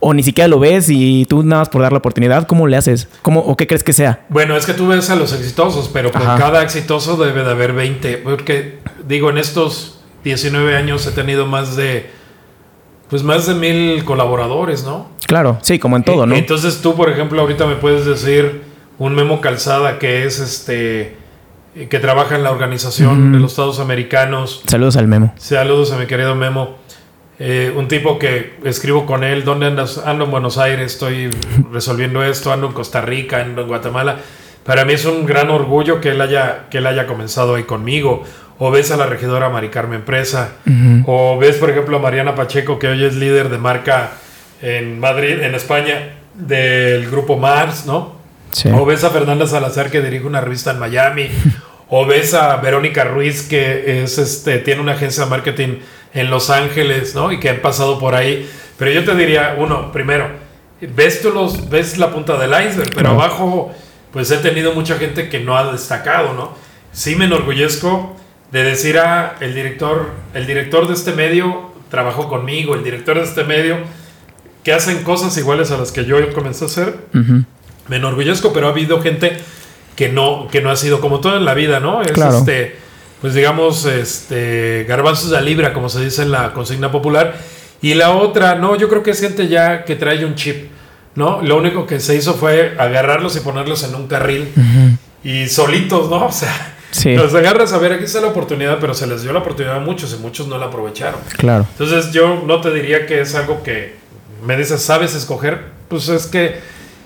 o 0.00 0.14
ni 0.14 0.22
siquiera 0.22 0.48
lo 0.48 0.58
ves 0.58 0.88
y 0.90 1.24
tú 1.26 1.42
nada 1.42 1.62
más 1.62 1.68
por 1.68 1.82
dar 1.82 1.92
la 1.92 1.98
oportunidad, 1.98 2.46
¿cómo 2.46 2.66
le 2.66 2.76
haces? 2.76 3.08
¿Cómo, 3.22 3.40
¿O 3.40 3.56
qué 3.56 3.66
crees 3.66 3.82
que 3.82 3.92
sea? 3.92 4.26
Bueno, 4.28 4.56
es 4.56 4.66
que 4.66 4.74
tú 4.74 4.88
ves 4.88 5.10
a 5.10 5.16
los 5.16 5.32
exitosos, 5.32 5.90
pero 5.92 6.10
por 6.10 6.22
Ajá. 6.22 6.38
cada 6.38 6.62
exitoso 6.62 7.16
debe 7.16 7.42
de 7.42 7.50
haber 7.50 7.72
20. 7.72 8.18
Porque, 8.18 8.80
digo, 9.06 9.30
en 9.30 9.38
estos 9.38 10.00
19 10.24 10.76
años 10.76 11.06
he 11.06 11.12
tenido 11.12 11.46
más 11.46 11.76
de, 11.76 12.10
pues 13.08 13.22
más 13.22 13.46
de 13.46 13.54
mil 13.54 14.04
colaboradores, 14.04 14.84
¿no? 14.84 15.08
Claro, 15.26 15.58
sí, 15.62 15.78
como 15.78 15.96
en 15.96 16.04
todo, 16.04 16.26
¿no? 16.26 16.34
Entonces 16.34 16.80
tú, 16.82 16.94
por 16.94 17.08
ejemplo, 17.08 17.40
ahorita 17.40 17.66
me 17.66 17.76
puedes 17.76 18.04
decir 18.04 18.62
un 18.98 19.14
Memo 19.14 19.40
Calzada 19.40 19.98
que 19.98 20.24
es 20.24 20.40
este, 20.40 21.16
que 21.88 21.98
trabaja 21.98 22.36
en 22.36 22.42
la 22.42 22.50
Organización 22.50 23.32
de 23.32 23.40
los 23.40 23.52
Estados 23.52 23.80
Americanos. 23.80 24.62
Saludos 24.66 24.96
al 24.96 25.08
Memo. 25.08 25.32
Saludos 25.36 25.92
a 25.92 25.98
mi 25.98 26.06
querido 26.06 26.34
Memo. 26.34 26.76
Eh, 27.38 27.70
un 27.76 27.86
tipo 27.86 28.18
que 28.18 28.54
escribo 28.64 29.04
con 29.04 29.22
él, 29.22 29.44
¿dónde 29.44 29.66
andas? 29.66 29.98
Ando 29.98 30.24
en 30.24 30.30
Buenos 30.30 30.56
Aires, 30.56 30.92
estoy 30.92 31.28
resolviendo 31.70 32.24
esto, 32.24 32.52
ando 32.52 32.66
en 32.68 32.72
Costa 32.72 33.02
Rica, 33.02 33.40
ando 33.40 33.62
en 33.62 33.68
Guatemala. 33.68 34.18
Para 34.64 34.84
mí 34.84 34.94
es 34.94 35.04
un 35.04 35.26
gran 35.26 35.50
orgullo 35.50 36.00
que 36.00 36.10
él 36.10 36.20
haya, 36.20 36.66
que 36.70 36.78
él 36.78 36.86
haya 36.86 37.06
comenzado 37.06 37.54
ahí 37.54 37.64
conmigo. 37.64 38.24
O 38.58 38.70
ves 38.70 38.90
a 38.90 38.96
la 38.96 39.06
regidora 39.06 39.50
Mari 39.50 39.68
Carmen 39.68 40.02
Presa. 40.02 40.54
O 41.04 41.36
ves, 41.38 41.56
por 41.56 41.70
ejemplo, 41.70 41.98
a 41.98 42.00
Mariana 42.00 42.34
Pacheco, 42.34 42.78
que 42.78 42.88
hoy 42.88 43.04
es 43.04 43.14
líder 43.14 43.50
de 43.50 43.58
marca 43.58 44.12
en 44.62 44.98
Madrid, 44.98 45.42
en 45.42 45.54
España, 45.54 46.14
del 46.34 47.08
grupo 47.10 47.36
Mars, 47.36 47.84
¿no? 47.84 48.16
Sí. 48.50 48.70
O 48.72 48.86
ves 48.86 49.04
a 49.04 49.10
Fernanda 49.10 49.46
Salazar 49.46 49.90
que 49.90 50.00
dirige 50.00 50.26
una 50.26 50.40
revista 50.40 50.70
en 50.70 50.78
Miami. 50.78 51.28
o 51.88 52.06
ves 52.06 52.34
a 52.34 52.56
Verónica 52.56 53.04
Ruiz 53.04 53.42
que 53.42 54.02
es 54.02 54.18
este 54.18 54.58
tiene 54.58 54.80
una 54.80 54.92
agencia 54.92 55.24
de 55.24 55.30
marketing 55.30 55.78
en 56.16 56.30
Los 56.30 56.50
Ángeles, 56.50 57.14
¿no? 57.14 57.30
Y 57.30 57.38
que 57.38 57.48
han 57.50 57.60
pasado 57.60 57.98
por 58.00 58.14
ahí. 58.16 58.50
Pero 58.78 58.90
yo 58.90 59.04
te 59.04 59.14
diría, 59.14 59.54
uno, 59.58 59.92
primero, 59.92 60.28
ves 60.80 61.22
tú 61.22 61.30
los 61.30 61.70
ves 61.70 61.98
la 61.98 62.10
punta 62.10 62.36
del 62.36 62.50
iceberg, 62.50 62.92
pero 62.94 63.10
abajo 63.10 63.72
pues 64.12 64.30
he 64.30 64.38
tenido 64.38 64.72
mucha 64.72 64.96
gente 64.96 65.28
que 65.28 65.40
no 65.40 65.56
ha 65.56 65.70
destacado, 65.72 66.32
¿no? 66.32 66.52
Sí 66.92 67.16
me 67.16 67.26
enorgullezco 67.26 68.16
de 68.50 68.64
decir 68.64 68.98
a 68.98 69.36
el 69.40 69.54
director, 69.54 70.10
el 70.34 70.46
director 70.46 70.88
de 70.88 70.94
este 70.94 71.12
medio 71.12 71.72
trabajó 71.90 72.28
conmigo, 72.28 72.74
el 72.74 72.82
director 72.82 73.16
de 73.16 73.24
este 73.24 73.44
medio 73.44 73.76
que 74.64 74.72
hacen 74.72 75.02
cosas 75.04 75.36
iguales 75.36 75.70
a 75.70 75.76
las 75.76 75.92
que 75.92 76.04
yo 76.04 76.16
comencé 76.32 76.64
a 76.64 76.66
hacer 76.68 76.96
Ujú. 77.14 77.44
me 77.88 77.96
enorgullezco, 77.96 78.52
pero 78.52 78.66
ha 78.66 78.70
habido 78.70 79.00
gente 79.02 79.36
que 79.96 80.08
no, 80.08 80.48
que 80.50 80.60
no 80.62 80.70
ha 80.70 80.76
sido 80.76 81.00
como 81.00 81.20
todo 81.20 81.36
en 81.36 81.44
la 81.44 81.54
vida, 81.54 81.78
¿no? 81.80 82.02
Es 82.02 82.12
Claro. 82.12 82.38
este, 82.38 82.76
pues 83.26 83.34
digamos, 83.34 83.84
este, 83.86 84.84
garbanzos 84.88 85.32
a 85.32 85.40
libra, 85.40 85.72
como 85.72 85.88
se 85.88 86.00
dice 86.04 86.22
en 86.22 86.30
la 86.30 86.52
consigna 86.52 86.92
popular. 86.92 87.34
Y 87.82 87.94
la 87.94 88.12
otra, 88.12 88.54
no, 88.54 88.76
yo 88.76 88.88
creo 88.88 89.02
que 89.02 89.10
es 89.10 89.20
gente 89.20 89.48
ya 89.48 89.84
que 89.84 89.96
trae 89.96 90.24
un 90.24 90.36
chip, 90.36 90.70
¿no? 91.16 91.42
Lo 91.42 91.56
único 91.56 91.88
que 91.88 91.98
se 91.98 92.14
hizo 92.14 92.34
fue 92.34 92.76
agarrarlos 92.78 93.34
y 93.34 93.40
ponerlos 93.40 93.82
en 93.82 93.96
un 93.96 94.06
carril 94.06 94.52
Ujú. 94.56 94.96
y 95.28 95.48
solitos, 95.48 96.08
¿no? 96.08 96.26
O 96.28 96.30
sea, 96.30 96.74
Sí, 96.92 97.16
los 97.16 97.34
agarras 97.34 97.72
a 97.72 97.78
ver, 97.78 97.94
aquí 97.94 98.04
está 98.04 98.20
la 98.20 98.28
oportunidad, 98.28 98.78
pero 98.80 98.94
se 98.94 99.08
les 99.08 99.22
dio 99.22 99.32
la 99.32 99.40
oportunidad 99.40 99.74
a 99.78 99.80
muchos 99.80 100.14
y 100.16 100.22
muchos 100.22 100.46
no 100.46 100.56
la 100.56 100.66
aprovecharon. 100.66 101.18
claro. 101.36 101.66
Entonces 101.72 102.12
yo 102.12 102.44
no 102.46 102.60
te 102.60 102.72
diría 102.72 103.06
que 103.06 103.20
es 103.22 103.34
algo 103.34 103.64
que 103.64 103.96
me 104.44 104.56
dices, 104.56 104.82
¿sabes 104.82 105.16
escoger? 105.16 105.64
Pues 105.88 106.08
es 106.10 106.28
que 106.28 106.60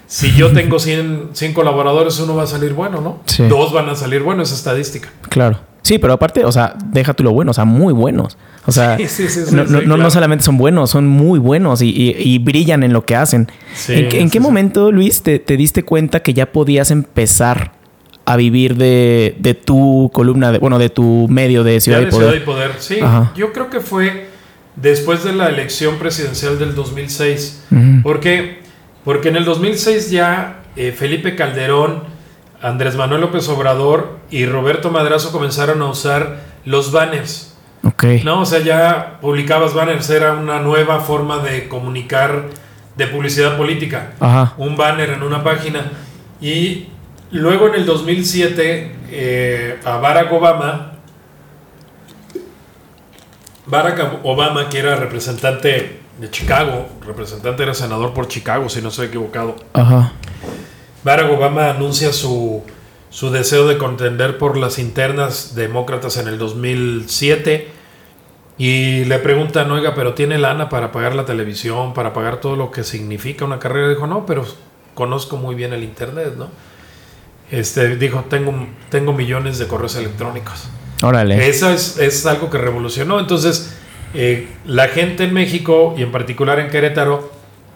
si 0.06 0.32
yo 0.34 0.52
tengo 0.52 0.78
100, 0.78 1.30
100 1.32 1.54
colaboradores, 1.54 2.18
uno 2.18 2.36
va 2.36 2.42
a 2.42 2.46
salir 2.46 2.74
bueno, 2.74 3.00
¿no? 3.00 3.22
Sí. 3.24 3.48
Dos 3.48 3.72
van 3.72 3.88
a 3.88 3.94
salir 3.96 4.20
bueno, 4.22 4.42
es 4.42 4.52
estadística. 4.52 5.08
Claro. 5.30 5.69
Sí, 5.82 5.98
pero 5.98 6.12
aparte, 6.12 6.44
o 6.44 6.52
sea, 6.52 6.76
deja 6.92 7.14
tú 7.14 7.22
lo 7.24 7.32
bueno, 7.32 7.52
o 7.52 7.54
sea, 7.54 7.64
muy 7.64 7.92
buenos. 7.92 8.36
O 8.66 8.72
sea, 8.72 8.96
Sí, 8.98 9.06
sí, 9.08 9.28
sí, 9.28 9.40
no, 9.54 9.64
no- 9.64 9.70
no- 9.80 9.80
no 9.82 9.94
claro. 9.96 10.10
solamente 10.10 10.44
son 10.44 10.58
buenos, 10.58 10.90
son 10.90 11.06
muy 11.08 11.38
buenos 11.38 11.80
y, 11.82 11.88
y- 11.88 12.14
y 12.18 12.38
brillan 12.38 12.82
en 12.82 12.92
lo 12.92 13.04
que 13.06 13.16
hacen. 13.16 13.48
¿En, 13.88 14.08
qué- 14.08 14.20
en 14.20 14.30
qué 14.30 14.40
momento, 14.40 14.92
Luis, 14.92 15.22
te, 15.22 15.38
te 15.38 15.56
diste 15.56 15.82
cuenta 15.82 16.20
que 16.20 16.34
ya 16.34 16.52
podías 16.52 16.90
empezar 16.90 17.72
a 18.26 18.36
vivir 18.36 18.76
de, 18.76 19.34
de 19.38 19.54
tu 19.54 20.10
columna, 20.12 20.52
de, 20.52 20.58
bueno, 20.58 20.78
de 20.78 20.90
tu 20.90 21.26
medio 21.28 21.64
de 21.64 21.80
Ciudad 21.80 21.98
Ya 21.98 22.02
y 22.02 22.04
de 22.06 22.10
Poder? 22.10 22.28
Ciudad 22.30 22.42
y 22.42 22.46
Poder, 22.46 22.70
sí. 22.78 22.96
Ajá. 23.00 23.32
Yo 23.34 23.52
creo 23.52 23.70
que 23.70 23.80
fue 23.80 24.28
después 24.76 25.24
de 25.24 25.32
la 25.32 25.48
elección 25.48 25.96
presidencial 25.98 26.58
del 26.58 26.74
2006. 26.74 27.64
Ujú. 27.70 28.02
¿Por 28.02 28.20
qué? 28.20 28.58
Porque 29.04 29.30
en 29.30 29.36
el 29.36 29.44
2006 29.46 30.10
ya 30.10 30.62
eh, 30.76 30.92
Felipe 30.96 31.34
Calderón, 31.34 32.04
Andrés 32.62 32.96
Manuel 32.96 33.22
López 33.22 33.48
Obrador 33.48 34.18
y 34.30 34.46
Roberto 34.46 34.90
Madrazo 34.90 35.32
comenzaron 35.32 35.80
a 35.82 35.86
usar 35.86 36.40
los 36.64 36.92
banners. 36.92 37.56
Ok. 37.84 38.04
No, 38.24 38.42
o 38.42 38.46
sea, 38.46 38.60
ya 38.60 39.18
publicabas 39.20 39.72
banners, 39.72 40.10
era 40.10 40.34
una 40.34 40.60
nueva 40.60 41.00
forma 41.00 41.38
de 41.38 41.68
comunicar 41.68 42.44
de 42.96 43.06
publicidad 43.06 43.56
política. 43.56 44.12
Ajá. 44.20 44.54
Un 44.58 44.76
banner 44.76 45.10
en 45.10 45.22
una 45.22 45.42
página. 45.42 45.90
Y 46.40 46.88
luego 47.30 47.68
en 47.68 47.76
el 47.76 47.86
2007, 47.86 48.96
eh, 49.10 49.80
a 49.84 49.96
Barack 49.96 50.30
Obama, 50.32 50.92
Barack 53.66 54.20
Obama, 54.24 54.68
que 54.68 54.80
era 54.80 54.96
representante 54.96 56.00
de 56.18 56.30
Chicago, 56.30 56.88
representante 57.06 57.62
era 57.62 57.72
senador 57.72 58.12
por 58.12 58.28
Chicago, 58.28 58.68
si 58.68 58.82
no 58.82 58.88
estoy 58.88 59.06
equivocado. 59.06 59.56
Ajá. 59.72 60.12
Barack 61.04 61.32
Obama 61.32 61.70
anuncia 61.70 62.12
su, 62.12 62.62
su 63.10 63.30
deseo 63.30 63.66
de 63.66 63.78
contender 63.78 64.38
por 64.38 64.56
las 64.56 64.78
internas 64.78 65.54
demócratas 65.54 66.16
en 66.16 66.28
el 66.28 66.38
2007 66.38 67.68
y 68.58 69.06
le 69.06 69.18
preguntan, 69.18 69.70
oiga, 69.70 69.94
pero 69.94 70.12
tiene 70.12 70.36
lana 70.36 70.68
para 70.68 70.92
pagar 70.92 71.14
la 71.14 71.24
televisión, 71.24 71.94
para 71.94 72.12
pagar 72.12 72.42
todo 72.42 72.56
lo 72.56 72.70
que 72.70 72.84
significa 72.84 73.46
una 73.46 73.58
carrera. 73.58 73.88
Dijo, 73.88 74.06
no, 74.06 74.26
pero 74.26 74.44
conozco 74.94 75.38
muy 75.38 75.54
bien 75.54 75.72
el 75.72 75.82
Internet, 75.82 76.34
¿no? 76.36 76.50
Este, 77.50 77.96
dijo, 77.96 78.26
tengo, 78.28 78.54
tengo 78.90 79.14
millones 79.14 79.58
de 79.58 79.66
correos 79.66 79.96
electrónicos. 79.96 80.68
Órale. 81.02 81.48
Eso 81.48 81.70
es, 81.70 81.98
es 81.98 82.26
algo 82.26 82.50
que 82.50 82.58
revolucionó. 82.58 83.18
Entonces, 83.18 83.74
eh, 84.12 84.48
la 84.66 84.88
gente 84.88 85.24
en 85.24 85.32
México 85.32 85.94
y 85.96 86.02
en 86.02 86.12
particular 86.12 86.58
en 86.60 86.68
Querétaro 86.68 87.32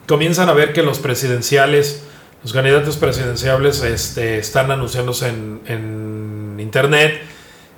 comienzan 0.07 0.49
a 0.49 0.53
ver 0.53 0.73
que 0.73 0.83
los 0.83 0.99
presidenciales, 0.99 2.04
los 2.45 2.53
candidatos 2.53 2.99
presidenciales 2.99 3.83
este, 3.83 4.39
están 4.39 4.71
anunciándose 4.71 5.31
en, 5.31 5.61
en 5.67 6.61
Internet 6.61 7.23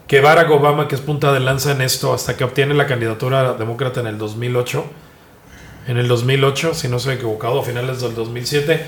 que 0.09 0.21
Barack 0.21 0.51
Obama, 0.51 0.89
que 0.89 0.97
es 0.97 1.01
punta 1.01 1.33
de 1.33 1.39
lanza 1.39 1.71
en 1.71 1.81
esto, 1.81 2.13
hasta 2.13 2.37
que 2.37 2.43
obtiene 2.43 2.75
la 2.75 2.87
candidatura 2.87 3.55
demócrata 3.55 4.01
en 4.01 4.09
el 4.09 4.19
2008, 4.19 4.85
en 5.87 5.99
el 5.99 6.09
2008, 6.09 6.75
si 6.75 6.89
no 6.89 6.97
estoy 6.97 7.15
equivocado, 7.15 7.61
a 7.61 7.65
finales 7.65 8.01
del 8.01 8.15
2007, 8.15 8.87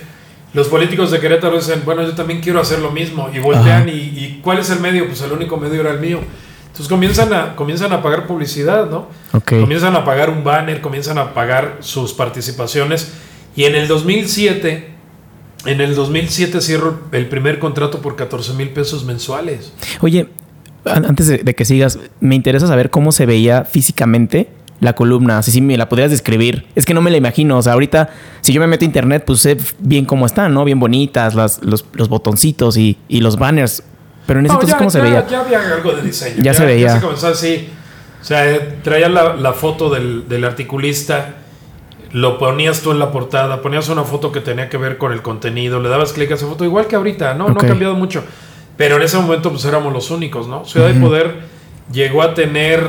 los 0.55 0.67
políticos 0.67 1.13
de 1.13 1.21
Querétaro 1.21 1.57
dicen, 1.57 1.83
bueno, 1.85 2.03
yo 2.03 2.15
también 2.15 2.41
quiero 2.41 2.61
hacer 2.61 2.81
lo 2.81 2.91
mismo, 2.91 3.31
y 3.33 3.39
voltean, 3.39 3.89
y, 3.89 3.93
y, 3.93 4.41
¿cuál 4.43 4.59
es 4.59 4.71
el 4.71 4.81
medio? 4.81 5.07
Pues 5.07 5.21
el 5.23 5.33
único 5.33 5.57
medio 5.59 5.81
era 5.81 5.91
el 5.91 6.01
mío. 6.01 6.21
Entonces 6.67 6.89
comienzan 6.89 7.33
a, 7.33 7.55
comienzan 7.55 7.93
a 7.93 8.03
pagar 8.03 8.27
publicidad, 8.27 8.89
¿no? 8.89 9.09
Ok. 9.33 9.61
Comienzan 9.61 9.95
a 9.95 10.05
pagar 10.05 10.31
un 10.31 10.43
banner, 10.43 10.81
comienzan 10.81 11.19
a 11.19 11.35
pagar 11.35 11.79
sus 11.81 12.13
participaciones, 12.13 13.13
y 13.55 13.65
en 13.65 13.77
el 13.77 13.87
2007... 13.87 14.98
En 15.67 15.81
el 15.81 15.95
2007 15.95 16.61
cierro 16.61 17.01
el 17.13 17.29
primer 17.29 17.59
contrato 17.59 18.01
por 18.01 18.17
14 18.17 18.55
mil 18.55 18.71
pesos 18.71 19.05
mensuales. 19.05 19.73
Oye, 20.01 20.29
an- 20.85 21.05
antes 21.05 21.27
de, 21.27 21.39
de 21.39 21.55
que 21.55 21.65
sigas, 21.65 21.99
me 22.21 22.35
interesa 22.37 22.67
saber 22.67 22.91
cómo 22.91 23.11
se 23.13 23.27
veía 23.27 23.65
físicamente 23.65 24.49
la 24.81 24.95
columna. 24.95 25.39
Así 25.39 25.51
si 25.51 25.61
me 25.61 25.77
la 25.77 25.89
podrías 25.89 26.11
describir. 26.13 26.67
Es 26.77 26.87
que 26.87 26.95
no 26.95 27.01
me 27.03 27.11
la 27.11 27.17
imagino. 27.17 27.59
O 27.59 27.63
sea, 27.63 27.73
ahorita, 27.73 28.11
si 28.41 28.53
yo 28.53 28.61
me 28.61 28.69
meto 28.69 28.85
a 28.85 28.87
internet, 28.87 29.25
pues 29.27 29.41
sé 29.41 29.57
bien 29.81 30.05
cómo 30.05 30.27
están, 30.27 30.55
¿no? 30.55 30.65
Bien 30.65 30.79
bonitas, 30.79 31.35
las, 31.35 31.61
los, 31.65 31.85
los 31.93 32.09
botoncitos 32.09 32.77
y, 32.77 32.97
y 33.09 33.21
los 33.21 33.37
banners. 33.37 33.83
Pero 34.27 34.39
en 34.41 34.47
ese 34.47 34.53
No, 34.55 34.61
entonces, 34.61 34.75
ya- 34.75 34.79
¿cómo 34.79 34.91
se 34.91 35.01
veía? 35.01 35.27
Ya 35.27 35.41
había 35.41 35.61
algo 35.75 35.93
de 35.93 36.03
diseño. 36.03 36.37
Ya 36.43 36.55
se 36.55 36.65
veía. 36.65 36.87
Ya 36.87 36.95
se 36.97 37.01
comenzó 37.01 37.27
así. 37.29 37.69
O 38.21 38.25
sea, 38.25 38.49
eh, 38.49 38.79
traía 38.85 39.09
la, 39.09 39.35
la 39.35 39.53
foto 39.55 39.91
del, 39.91 40.29
del 40.29 40.45
articulista, 40.45 41.35
lo 42.13 42.39
ponías 42.39 42.81
tú 42.81 42.91
en 42.93 42.99
la 42.99 43.13
portada, 43.13 43.61
ponías 43.61 43.89
una 43.89 44.05
foto 44.05 44.33
que 44.33 44.41
tenía 44.41 44.69
que 44.69 44.77
ver 44.77 44.99
con 44.99 45.13
el 45.13 45.23
contenido, 45.23 45.81
le 45.81 45.89
dabas 45.89 46.13
clic 46.13 46.31
a 46.31 46.35
esa 46.35 46.47
foto, 46.47 46.65
igual 46.65 46.87
que 46.87 46.97
ahorita, 46.97 47.35
¿no? 47.35 47.49
No 47.49 47.61
ha 47.61 47.67
cambiado 47.67 47.95
mucho. 47.95 48.25
Pero 48.77 48.97
en 48.97 49.03
ese 49.03 49.19
momento, 49.19 49.51
pues 49.51 49.65
éramos 49.65 49.93
los 49.93 50.11
únicos, 50.11 50.47
¿no? 50.47 50.65
Ciudad 50.65 50.89
de. 50.89 51.01
Poder 51.01 51.41
llegó 51.93 52.23
a 52.23 52.35
tener 52.35 52.83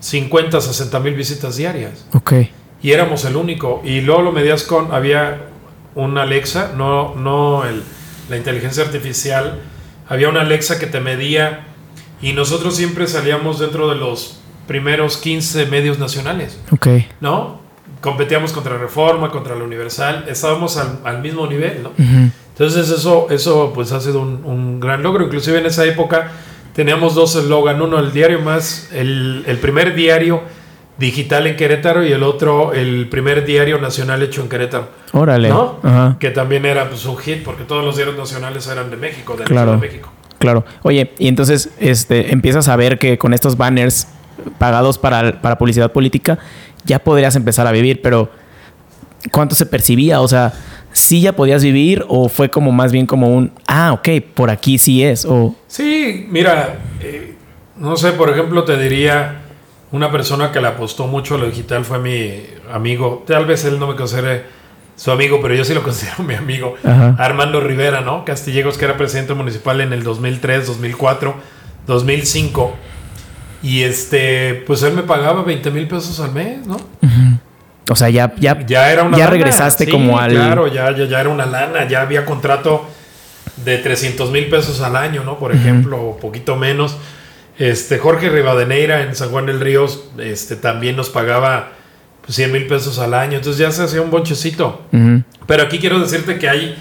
50, 0.00 0.60
60 0.60 1.00
mil 1.00 1.14
visitas 1.14 1.56
diarias. 1.56 2.06
Ok. 2.14 2.32
Y 2.82 2.92
éramos 2.92 3.24
el 3.24 3.36
único. 3.36 3.82
Y 3.84 4.00
luego 4.00 4.22
lo 4.22 4.32
medías 4.32 4.62
con. 4.62 4.92
Había 4.94 5.42
un 5.94 6.16
Alexa, 6.16 6.72
no, 6.76 7.14
no 7.16 7.64
el, 7.64 7.82
la 8.28 8.36
inteligencia 8.36 8.82
artificial. 8.82 9.60
Había 10.08 10.28
una 10.28 10.40
Alexa 10.40 10.78
que 10.78 10.86
te 10.86 11.00
medía. 11.00 11.66
Y 12.22 12.32
nosotros 12.32 12.76
siempre 12.76 13.06
salíamos 13.06 13.58
dentro 13.58 13.88
de 13.88 13.96
los 13.96 14.40
primeros 14.66 15.16
15 15.16 15.66
medios 15.66 15.98
nacionales, 15.98 16.58
Ok. 16.70 16.86
¿no? 17.20 17.59
Competíamos 18.00 18.52
contra 18.52 18.78
Reforma, 18.78 19.30
contra 19.30 19.54
la 19.54 19.64
Universal. 19.64 20.24
Estábamos 20.28 20.76
al, 20.76 21.00
al 21.04 21.20
mismo 21.20 21.46
nivel, 21.46 21.82
¿no? 21.82 21.90
Entonces 21.98 22.90
eso, 22.90 23.26
eso 23.30 23.72
pues 23.74 23.92
ha 23.92 24.00
sido 24.00 24.20
un, 24.20 24.42
un 24.44 24.80
gran 24.80 25.02
logro. 25.02 25.24
Inclusive 25.24 25.58
en 25.58 25.66
esa 25.66 25.84
época 25.84 26.32
teníamos 26.74 27.14
dos 27.14 27.34
eslogan. 27.36 27.80
Uno, 27.80 27.98
el 27.98 28.12
diario 28.12 28.40
más, 28.40 28.90
el, 28.92 29.44
el 29.46 29.58
primer 29.58 29.94
diario 29.94 30.42
digital 30.98 31.46
en 31.46 31.56
Querétaro 31.56 32.04
y 32.04 32.12
el 32.12 32.22
otro, 32.22 32.74
el 32.74 33.08
primer 33.08 33.46
diario 33.46 33.78
nacional 33.80 34.22
hecho 34.22 34.42
en 34.42 34.50
Querétaro. 34.50 34.88
Órale. 35.12 35.50
Que 36.18 36.30
también 36.30 36.66
era 36.66 36.88
pues, 36.88 37.06
un 37.06 37.16
hit 37.16 37.42
porque 37.42 37.64
todos 37.64 37.84
los 37.84 37.96
diarios 37.96 38.18
nacionales 38.18 38.66
eran 38.66 38.90
de 38.90 38.96
México, 38.96 39.32
de 39.34 39.40
la 39.40 39.44
Claro. 39.46 39.72
De 39.72 39.78
México. 39.78 40.12
Claro. 40.38 40.64
Oye, 40.82 41.12
y 41.18 41.28
entonces 41.28 41.70
este, 41.78 42.32
empiezas 42.32 42.68
a 42.68 42.76
ver 42.76 42.98
que 42.98 43.18
con 43.18 43.32
estos 43.34 43.56
banners 43.56 44.08
pagados 44.58 44.96
para, 44.96 45.40
para 45.42 45.58
publicidad 45.58 45.92
política 45.92 46.38
ya 46.84 46.98
podrías 46.98 47.36
empezar 47.36 47.66
a 47.66 47.72
vivir, 47.72 48.02
pero 48.02 48.30
¿cuánto 49.30 49.54
se 49.54 49.66
percibía? 49.66 50.20
O 50.20 50.28
sea, 50.28 50.52
¿sí 50.92 51.20
ya 51.20 51.34
podías 51.34 51.62
vivir 51.62 52.04
o 52.08 52.28
fue 52.28 52.50
como 52.50 52.72
más 52.72 52.92
bien 52.92 53.06
como 53.06 53.28
un, 53.28 53.52
ah, 53.66 53.92
ok, 53.92 54.08
por 54.34 54.50
aquí 54.50 54.78
sí 54.78 55.02
es? 55.04 55.24
O, 55.24 55.54
Sí, 55.66 56.26
mira, 56.28 56.78
eh, 57.00 57.34
no 57.76 57.96
sé, 57.96 58.12
por 58.12 58.30
ejemplo, 58.30 58.64
te 58.64 58.76
diría 58.78 59.42
una 59.92 60.12
persona 60.12 60.52
que 60.52 60.60
le 60.60 60.68
apostó 60.68 61.06
mucho 61.06 61.34
a 61.34 61.38
lo 61.38 61.46
digital 61.46 61.84
fue 61.84 61.98
mi 61.98 62.42
amigo. 62.72 63.24
Tal 63.26 63.44
vez 63.46 63.64
él 63.64 63.78
no 63.78 63.86
me 63.86 63.96
considere 63.96 64.44
su 64.96 65.10
amigo, 65.10 65.40
pero 65.42 65.54
yo 65.54 65.64
sí 65.64 65.74
lo 65.74 65.82
considero 65.84 66.22
mi 66.22 66.34
amigo. 66.34 66.76
Ajá. 66.84 67.16
Armando 67.18 67.60
Rivera, 67.60 68.00
¿no? 68.00 68.24
Castillegos, 68.24 68.78
que 68.78 68.84
era 68.84 68.96
presidente 68.96 69.34
municipal 69.34 69.80
en 69.80 69.92
el 69.92 70.02
2003, 70.02 70.66
2004, 70.66 71.34
2005. 71.86 72.74
Y 73.62 73.82
este, 73.82 74.62
pues 74.66 74.82
él 74.82 74.94
me 74.94 75.02
pagaba 75.02 75.42
20 75.42 75.70
mil 75.70 75.86
pesos 75.86 76.18
al 76.20 76.32
mes, 76.32 76.66
¿no? 76.66 76.76
o 77.90 77.96
sea, 77.96 78.08
ya, 78.08 78.32
ya, 78.38 78.64
Ya 78.66 78.90
era 78.92 79.02
una 79.02 79.16
Ya 79.18 79.24
lana. 79.24 79.30
regresaste 79.36 79.84
Sí, 79.84 79.90
como 79.90 80.18
al- 80.18 80.30
Claro, 80.32 80.66
ya, 80.68 80.96
ya, 80.96 81.04
ya 81.06 81.20
era 81.20 81.28
una 81.28 81.44
lana. 81.46 81.86
Ya 81.88 82.02
había 82.02 82.24
contrato 82.24 82.86
de 83.64 83.78
300 83.78 84.30
mil 84.30 84.46
pesos 84.46 84.80
al 84.80 84.96
año, 84.96 85.24
¿no? 85.24 85.38
Por 85.38 85.52
ejemplo, 85.54 86.00
o 86.00 86.16
poquito 86.16 86.56
menos. 86.56 86.96
Este, 87.58 87.98
Jorge 87.98 88.30
Rivadeneira 88.30 89.02
en 89.02 89.14
San 89.14 89.28
Juan 89.30 89.44
del 89.46 89.60
Ríos 89.60 90.04
este, 90.18 90.56
también 90.56 90.96
nos 90.96 91.10
pagaba 91.10 91.72
pues, 92.24 92.36
100 92.36 92.52
mil 92.52 92.66
pesos 92.66 92.98
al 92.98 93.12
año. 93.12 93.36
Entonces 93.36 93.58
ya 93.58 93.70
se 93.72 93.82
hacía 93.82 94.00
un 94.00 94.10
bonchecito. 94.10 94.82
Pero 95.46 95.62
aquí 95.64 95.78
quiero 95.78 95.98
decirte 96.00 96.38
que 96.38 96.48
hay, 96.48 96.76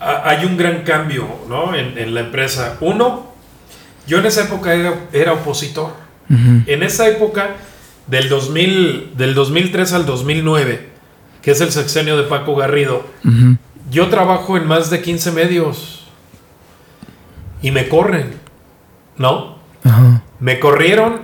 ha- 0.00 0.28
hay 0.28 0.44
un 0.46 0.56
gran 0.56 0.82
cambio 0.82 1.28
¿no? 1.48 1.74
en, 1.76 1.96
en 1.98 2.14
la 2.14 2.20
empresa. 2.22 2.76
Uno, 2.80 3.29
yo 4.06 4.18
en 4.18 4.26
esa 4.26 4.44
época 4.44 4.74
era, 4.74 4.94
era 5.12 5.32
opositor. 5.32 5.92
En 6.66 6.84
esa 6.84 7.08
época, 7.08 7.56
del, 8.06 8.28
2000, 8.28 9.14
del 9.16 9.34
2003 9.34 9.92
al 9.94 10.06
2009, 10.06 10.88
que 11.42 11.50
es 11.50 11.60
el 11.60 11.72
sexenio 11.72 12.16
de 12.16 12.24
Paco 12.24 12.54
Garrido, 12.54 13.04
yo 13.90 14.08
trabajo 14.08 14.56
en 14.56 14.66
más 14.66 14.90
de 14.90 15.00
15 15.00 15.32
medios 15.32 16.08
y 17.62 17.70
me 17.70 17.88
corren, 17.88 18.34
¿no? 19.16 19.58
Me 20.38 20.60
corrieron 20.60 21.22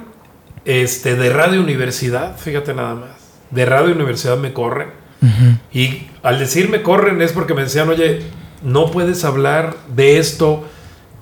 este, 0.64 1.14
de 1.14 1.30
Radio 1.30 1.60
Universidad, 1.60 2.36
fíjate 2.36 2.74
nada 2.74 2.94
más. 2.94 3.10
De 3.50 3.64
Radio 3.64 3.94
Universidad 3.94 4.36
me 4.36 4.52
corren. 4.52 4.88
Y 5.72 6.08
al 6.22 6.38
decir 6.38 6.68
me 6.68 6.82
corren 6.82 7.20
es 7.22 7.32
porque 7.32 7.54
me 7.54 7.62
decían, 7.62 7.88
oye, 7.88 8.22
no 8.62 8.90
puedes 8.90 9.24
hablar 9.24 9.76
de 9.94 10.18
esto, 10.18 10.68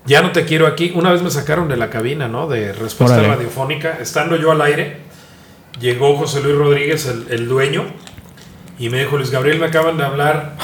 ya 0.06 0.22
no 0.22 0.32
te 0.32 0.44
quiero 0.44 0.66
aquí. 0.66 0.92
Una 0.94 1.10
vez 1.12 1.22
me 1.22 1.30
sacaron 1.30 1.68
de 1.68 1.76
la 1.76 1.90
cabina, 1.90 2.28
¿no? 2.28 2.46
De 2.48 2.72
respuesta 2.72 3.16
Órale. 3.18 3.34
radiofónica, 3.36 3.98
estando 4.00 4.36
yo 4.36 4.50
al 4.50 4.60
aire, 4.62 4.98
llegó 5.80 6.16
José 6.16 6.42
Luis 6.42 6.56
Rodríguez, 6.56 7.06
el, 7.06 7.26
el 7.30 7.48
dueño, 7.48 7.84
y 8.78 8.88
me 8.88 8.98
dijo, 9.00 9.16
Luis 9.16 9.30
Gabriel, 9.30 9.58
me 9.60 9.66
acaban 9.66 9.96
de 9.96 10.04
hablar 10.04 10.56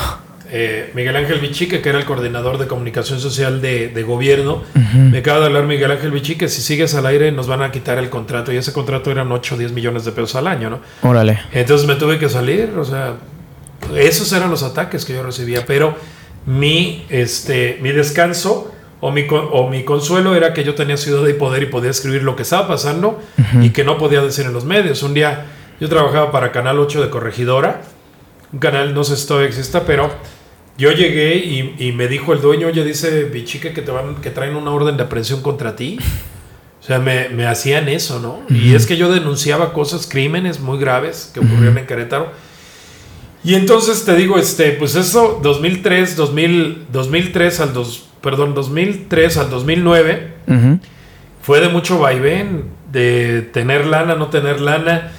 eh, 0.51 0.91
Miguel 0.95 1.15
Ángel 1.17 1.39
Bichique, 1.39 1.81
que 1.81 1.89
era 1.89 1.99
el 1.99 2.05
coordinador 2.05 2.59
de 2.59 2.67
comunicación 2.67 3.21
social 3.21 3.63
de, 3.63 3.89
de 3.89 4.03
gobierno. 4.03 4.65
Me 4.95 5.19
acaba 5.19 5.39
de 5.41 5.47
hablar 5.47 5.65
Miguel 5.65 5.91
Ángel 5.93 6.11
Bichique, 6.11 6.49
si 6.49 6.61
sigues 6.61 6.95
al 6.95 7.07
aire 7.07 7.31
nos 7.31 7.47
van 7.47 7.63
a 7.63 7.71
quitar 7.71 7.99
el 7.99 8.11
contrato, 8.11 8.53
y 8.53 8.57
ese 8.57 8.73
contrato 8.73 9.11
eran 9.13 9.31
8 9.31 9.55
o 9.55 9.59
10 9.59 9.73
millones 9.73 10.05
de 10.05 10.13
pesos 10.13 10.35
al 10.35 10.49
año, 10.49 10.71
¿no? 10.71 10.81
Órale. 11.09 11.39
Entonces 11.53 11.87
me 11.87 11.95
tuve 11.95 12.19
que 12.19 12.29
salir, 12.29 12.73
o 12.77 12.85
sea, 12.85 13.15
esos 13.97 14.33
eran 14.33 14.51
los 14.51 14.65
ataques 14.65 15.05
que 15.05 15.15
yo 15.15 15.23
recibía, 15.23 15.65
pero 15.67 15.95
mi, 16.47 17.07
este, 17.11 17.79
mi 17.81 17.93
descanso 17.93 18.70
o 19.01 19.11
mi, 19.11 19.27
o 19.31 19.69
mi 19.69 19.85
consuelo 19.85 20.35
era 20.35 20.53
que 20.53 20.65
yo 20.65 20.75
tenía 20.75 20.97
ciudad 20.97 21.27
y 21.27 21.33
poder 21.33 21.63
y 21.63 21.67
podía 21.67 21.91
escribir 21.91 22.23
lo 22.23 22.37
que 22.37 22.43
estaba 22.43 22.69
pasando 22.69 23.21
y 23.61 23.71
que 23.71 23.85
no 23.85 23.99
podía 23.99 24.21
decir 24.23 24.47
en 24.47 24.53
los 24.53 24.65
medios. 24.65 25.03
Un 25.03 25.15
día 25.15 25.47
yo 25.81 25.89
trabajaba 25.89 26.31
para 26.31 26.53
Canal 26.53 26.79
8 26.79 27.03
de 27.03 27.11
Corregidora, 27.11 27.83
un 28.53 28.59
canal, 28.59 28.93
no 28.95 29.05
sé 29.05 29.17
si 29.17 29.27
todavía 29.27 29.49
exista, 29.49 29.85
pero 29.85 30.11
yo 30.77 30.93
llegué 30.93 31.37
y, 31.37 31.75
y 31.79 31.93
me 31.93 32.09
dijo 32.09 32.33
el 32.33 32.41
dueño, 32.41 32.67
oye, 32.67 32.85
dice 32.85 33.25
Bichique 33.25 33.73
que, 33.73 33.83
te 33.83 33.91
van, 33.91 34.17
que 34.17 34.31
traen 34.31 34.57
una 34.57 34.71
orden 34.71 34.97
de 34.97 35.05
aprehensión 35.05 35.43
contra 35.43 35.77
ti. 35.77 35.99
O 36.81 36.83
sea, 36.83 36.99
me, 36.99 37.29
me 37.29 37.47
hacían 37.47 37.89
eso, 37.89 38.21
¿no? 38.21 38.41
Y 38.49 38.75
es 38.75 38.87
que 38.87 38.97
yo 38.97 39.13
denunciaba 39.13 39.75
cosas, 39.75 40.07
crímenes 40.07 40.61
muy 40.61 40.79
graves 40.79 41.31
que 41.33 41.41
ocurrieron 41.41 41.77
en 41.77 41.87
Querétaro. 41.87 42.33
Y 43.45 43.55
entonces 43.55 44.05
te 44.05 44.15
digo, 44.17 44.39
este, 44.39 44.73
pues 44.73 44.97
eso, 44.97 45.41
2003, 45.43 46.17
2000, 46.17 46.87
2003 46.91 47.61
al 47.61 47.75
dos, 47.75 48.10
perdón, 48.21 48.55
2003 48.55 49.37
al 49.39 49.51
2009 49.51 50.33
Ujú. 50.47 50.79
fue 51.43 51.61
de 51.61 51.69
mucho 51.69 51.99
vaivén. 51.99 52.79
de 52.91 53.43
tener 53.53 53.87
lana, 53.87 54.17
no 54.17 54.31
tener 54.31 54.61
lana. 54.61 55.13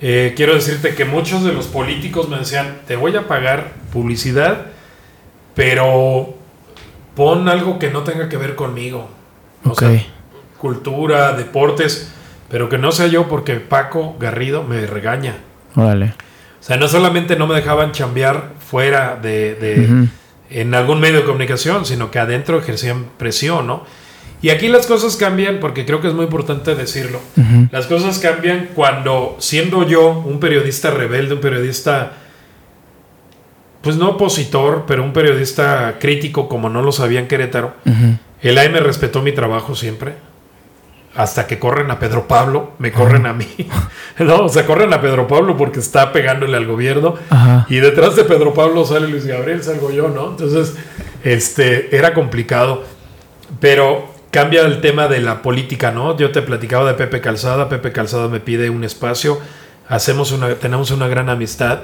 Eh, 0.00 0.32
quiero 0.34 0.54
decirte 0.54 0.94
que 0.94 1.04
muchos 1.04 1.44
de 1.44 1.52
los 1.52 1.66
políticos 1.66 2.26
me 2.30 2.38
decían, 2.38 2.78
te 2.86 2.96
voy 2.96 3.14
a 3.16 3.28
pagar 3.28 3.72
publicidad, 3.92 4.68
pero 5.54 6.34
pon 7.14 7.48
algo 7.48 7.78
que 7.78 7.90
no 7.90 8.02
tenga 8.02 8.28
que 8.30 8.36
ver 8.36 8.54
conmigo. 8.54 9.10
O 9.64 9.70
Ok. 9.70 9.80
sea, 9.80 10.06
cultura, 10.56 11.32
deportes, 11.32 12.12
pero 12.48 12.68
que 12.68 12.78
no 12.78 12.92
sea 12.92 13.08
yo 13.08 13.28
porque 13.28 13.56
Paco 13.56 14.16
Garrido 14.18 14.62
me 14.62 14.86
regaña. 14.86 15.36
Órale. 15.74 16.14
O 16.60 16.62
sea, 16.62 16.76
no 16.76 16.88
solamente 16.88 17.36
no 17.36 17.46
me 17.46 17.54
dejaban 17.56 17.92
chambear 17.92 18.52
fuera 18.58 19.16
de. 19.20 20.08
En 20.50 20.74
algún 20.74 21.00
medio 21.00 21.18
de 21.18 21.24
comunicación, 21.24 21.84
sino 21.84 22.10
que 22.10 22.18
adentro 22.18 22.58
ejercían 22.58 23.06
presión, 23.16 23.66
¿no? 23.66 23.84
Y 24.40 24.50
aquí 24.50 24.68
las 24.68 24.86
cosas 24.86 25.16
cambian, 25.16 25.58
porque 25.58 25.84
creo 25.84 26.00
que 26.00 26.08
es 26.08 26.14
muy 26.14 26.24
importante 26.24 26.74
decirlo. 26.74 27.20
Las 27.72 27.86
cosas 27.86 28.18
cambian 28.18 28.68
cuando, 28.74 29.36
siendo 29.40 29.86
yo 29.86 30.10
un 30.10 30.38
periodista 30.38 30.90
rebelde, 30.90 31.34
un 31.34 31.40
periodista, 31.40 32.12
pues 33.82 33.96
no 33.96 34.10
opositor, 34.10 34.84
pero 34.86 35.02
un 35.02 35.12
periodista 35.12 35.96
crítico 35.98 36.48
como 36.48 36.70
no 36.70 36.82
lo 36.82 36.92
sabía 36.92 37.18
en 37.18 37.26
Querétaro, 37.26 37.74
el 38.40 38.58
AM 38.58 38.74
respetó 38.76 39.22
mi 39.22 39.32
trabajo 39.32 39.74
siempre. 39.74 40.14
Hasta 41.18 41.48
que 41.48 41.58
corren 41.58 41.90
a 41.90 41.98
Pedro 41.98 42.28
Pablo, 42.28 42.74
me 42.78 42.92
corren 42.92 43.26
a 43.26 43.32
mí. 43.32 43.48
No, 44.20 44.44
o 44.44 44.48
sea, 44.48 44.66
corren 44.66 44.92
a 44.92 45.00
Pedro 45.00 45.28
Pablo 45.28 45.56
porque 45.56 45.78
está 45.78 46.12
pegándole 46.12 46.56
al 46.56 46.66
gobierno. 46.66 47.14
Ajá. 47.30 47.66
Y 47.68 47.76
detrás 47.76 48.16
de 48.16 48.24
Pedro 48.24 48.52
Pablo 48.52 48.84
sale 48.84 49.06
Luis 49.06 49.26
Gabriel, 49.26 49.62
salgo 49.62 49.92
yo, 49.92 50.08
¿no? 50.08 50.30
Entonces, 50.30 50.74
este, 51.22 51.96
era 51.96 52.14
complicado. 52.14 52.82
Pero 53.60 54.12
cambia 54.32 54.62
el 54.62 54.80
tema 54.80 55.06
de 55.06 55.20
la 55.20 55.42
política, 55.42 55.92
¿no? 55.92 56.16
Yo 56.16 56.32
te 56.32 56.42
platicaba 56.42 56.88
de 56.88 56.94
Pepe 56.94 57.20
Calzada. 57.20 57.68
Pepe 57.68 57.92
Calzada 57.92 58.28
me 58.28 58.40
pide 58.40 58.70
un 58.70 58.82
espacio. 58.82 59.40
Hacemos 59.88 60.32
una, 60.32 60.54
tenemos 60.54 60.90
una 60.90 61.08
gran 61.08 61.28
amistad. 61.28 61.80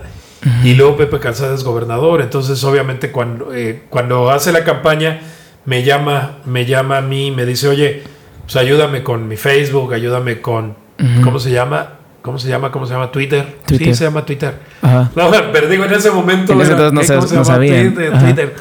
Y 0.63 0.75
luego 0.75 0.97
Pepe 0.97 1.21
Calzada 1.21 1.55
es 1.55 1.65
gobernador. 1.65 2.21
Entonces, 2.21 2.63
obviamente, 2.65 3.11
cuando, 3.11 3.55
eh, 3.55 3.85
cuando 3.91 4.31
hace 4.31 4.53
la 4.53 4.63
campaña, 4.63 5.21
me 5.65 5.83
llama, 5.83 6.39
me 6.45 6.67
llama 6.67 6.99
a 6.99 7.01
mí 7.01 7.29
y 7.29 7.31
me 7.31 7.47
dice, 7.47 7.69
oye, 7.69 8.14
pues 8.45 8.57
ayúdame 8.57 9.03
con 9.03 9.27
mi 9.29 9.37
Facebook, 9.37 9.93
ayúdame 9.95 10.41
con. 10.41 10.77
¿cómo 11.23 11.39
se 11.39 11.51
llama? 11.51 11.91
¿Cómo 12.23 12.39
se 12.39 12.49
llama? 12.49 12.71
¿Cómo 12.73 12.87
se 12.87 12.95
llama? 12.95 13.11
Twitter. 13.13 13.59
Twitter. 13.67 13.89
Sí, 13.89 13.95
se 13.95 14.05
llama 14.05 14.25
Twitter. 14.25 14.55
Ajá. 14.81 15.11
No, 15.17 15.31
pero 15.53 15.69
digo, 15.69 15.85
en 15.85 15.93
ese 15.93 16.11
momento. 16.11 16.53
En 16.55 16.61
ese 16.63 16.73
era, 16.73 16.87
entonces 16.89 16.93
no 16.95 17.03
se- 17.03 17.15
¿Cómo 17.17 17.27
se 17.29 17.37
no 17.37 17.45
sabían. 17.45 17.95
Twitter. 17.95 18.55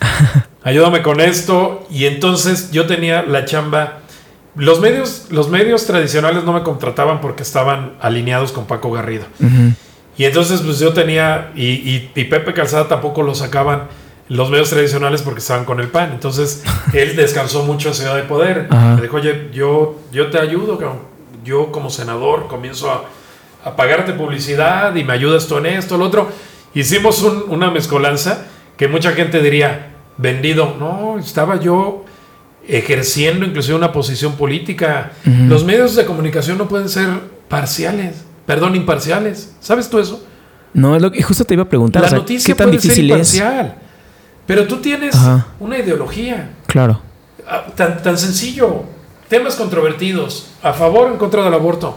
Ayúdame 0.62 1.02
con 1.02 1.20
esto. 1.20 1.86
Y 1.90 2.04
entonces 2.06 2.70
yo 2.70 2.86
tenía 2.86 3.22
la 3.22 3.44
chamba. 3.44 3.98
Los 4.54 4.80
medios, 4.80 5.26
los 5.30 5.48
medios 5.50 5.86
tradicionales 5.86 6.44
no 6.44 6.52
me 6.52 6.62
contrataban 6.62 7.20
porque 7.20 7.42
estaban 7.42 7.92
alineados 8.00 8.52
con 8.52 8.66
Paco 8.66 8.90
Garrido. 8.90 9.24
Y 10.16 10.24
entonces, 10.24 10.60
pues 10.62 10.78
yo 10.80 10.92
tenía. 10.92 11.52
Y, 11.54 11.64
y- 11.66 12.10
y 12.14 12.24
Pepe 12.24 12.52
Calzada 12.54 12.88
tampoco 12.88 13.22
lo 13.22 13.34
sacaban 13.34 13.82
los 14.28 14.50
medios 14.50 14.70
tradicionales 14.70 15.22
porque 15.22 15.40
estaban 15.40 15.64
con 15.64 15.80
el 15.80 15.88
PAN. 15.88 16.12
Entonces, 16.12 16.62
él 16.92 17.16
descansó 17.16 17.64
mucho 17.64 17.88
en 17.88 17.94
Ciudad 17.94 18.16
de 18.16 18.22
Poder. 18.22 18.66
Ajá. 18.70 18.94
Me 18.96 19.02
dijo, 19.02 19.16
oye, 19.16 19.48
yo, 19.52 19.98
yo 20.12 20.30
te 20.30 20.38
ayudo. 20.38 20.78
Yo 21.44 21.72
como 21.72 21.88
senador 21.90 22.46
comienzo 22.48 22.90
a, 22.90 23.04
a 23.64 23.74
pagarte 23.76 24.12
publicidad 24.12 24.94
y 24.96 25.04
me 25.04 25.12
ayudas 25.14 25.46
tú 25.46 25.56
en 25.58 25.66
esto, 25.66 25.96
lo 25.96 26.04
otro. 26.06 26.28
Hicimos 26.74 27.22
un- 27.22 27.44
una 27.48 27.70
mezcolanza 27.70 28.44
que 28.76 28.86
mucha 28.88 29.12
gente 29.12 29.40
diría, 29.42 29.94
vendido. 30.18 30.76
No, 30.78 31.18
estaba 31.18 31.58
yo 31.58 32.04
ejerciendo 32.66 33.46
inclusive 33.46 33.76
una 33.76 33.92
posición 33.92 34.34
política. 34.36 35.12
Los 35.24 35.64
medios 35.64 35.94
de 35.96 36.04
comunicación 36.04 36.58
no 36.58 36.68
pueden 36.68 36.88
ser 36.88 37.08
parciales, 37.48 38.24
perdón, 38.46 38.76
imparciales. 38.76 39.54
¿Sabes 39.60 39.88
tú 39.88 39.98
eso? 39.98 40.22
No, 40.74 40.94
es 40.94 41.00
lo 41.02 41.10
que 41.10 41.22
justo 41.22 41.44
te 41.44 41.54
iba 41.54 41.62
a 41.62 41.68
preguntar. 41.68 42.02
La 42.02 42.06
o 42.08 42.10
sea, 42.10 42.18
noticia 42.18 42.52
¿Qué 42.54 42.58
tan 42.58 42.68
puede 42.68 42.80
ser 42.80 42.90
difícil 42.90 43.10
es? 43.12 43.32
Pero 44.48 44.66
tú 44.66 44.78
tienes 44.78 45.14
Ajá. 45.14 45.46
una 45.60 45.78
ideología. 45.78 46.50
Claro. 46.66 47.00
Ah, 47.46 47.66
Tan, 47.76 48.02
tan 48.02 48.18
sencillo. 48.18 48.82
Temas 49.28 49.54
controvertidos. 49.54 50.48
¿A 50.62 50.72
favor 50.72 51.06
o 51.08 51.12
en 51.12 51.18
contra 51.18 51.44
del 51.44 51.52
aborto? 51.54 51.96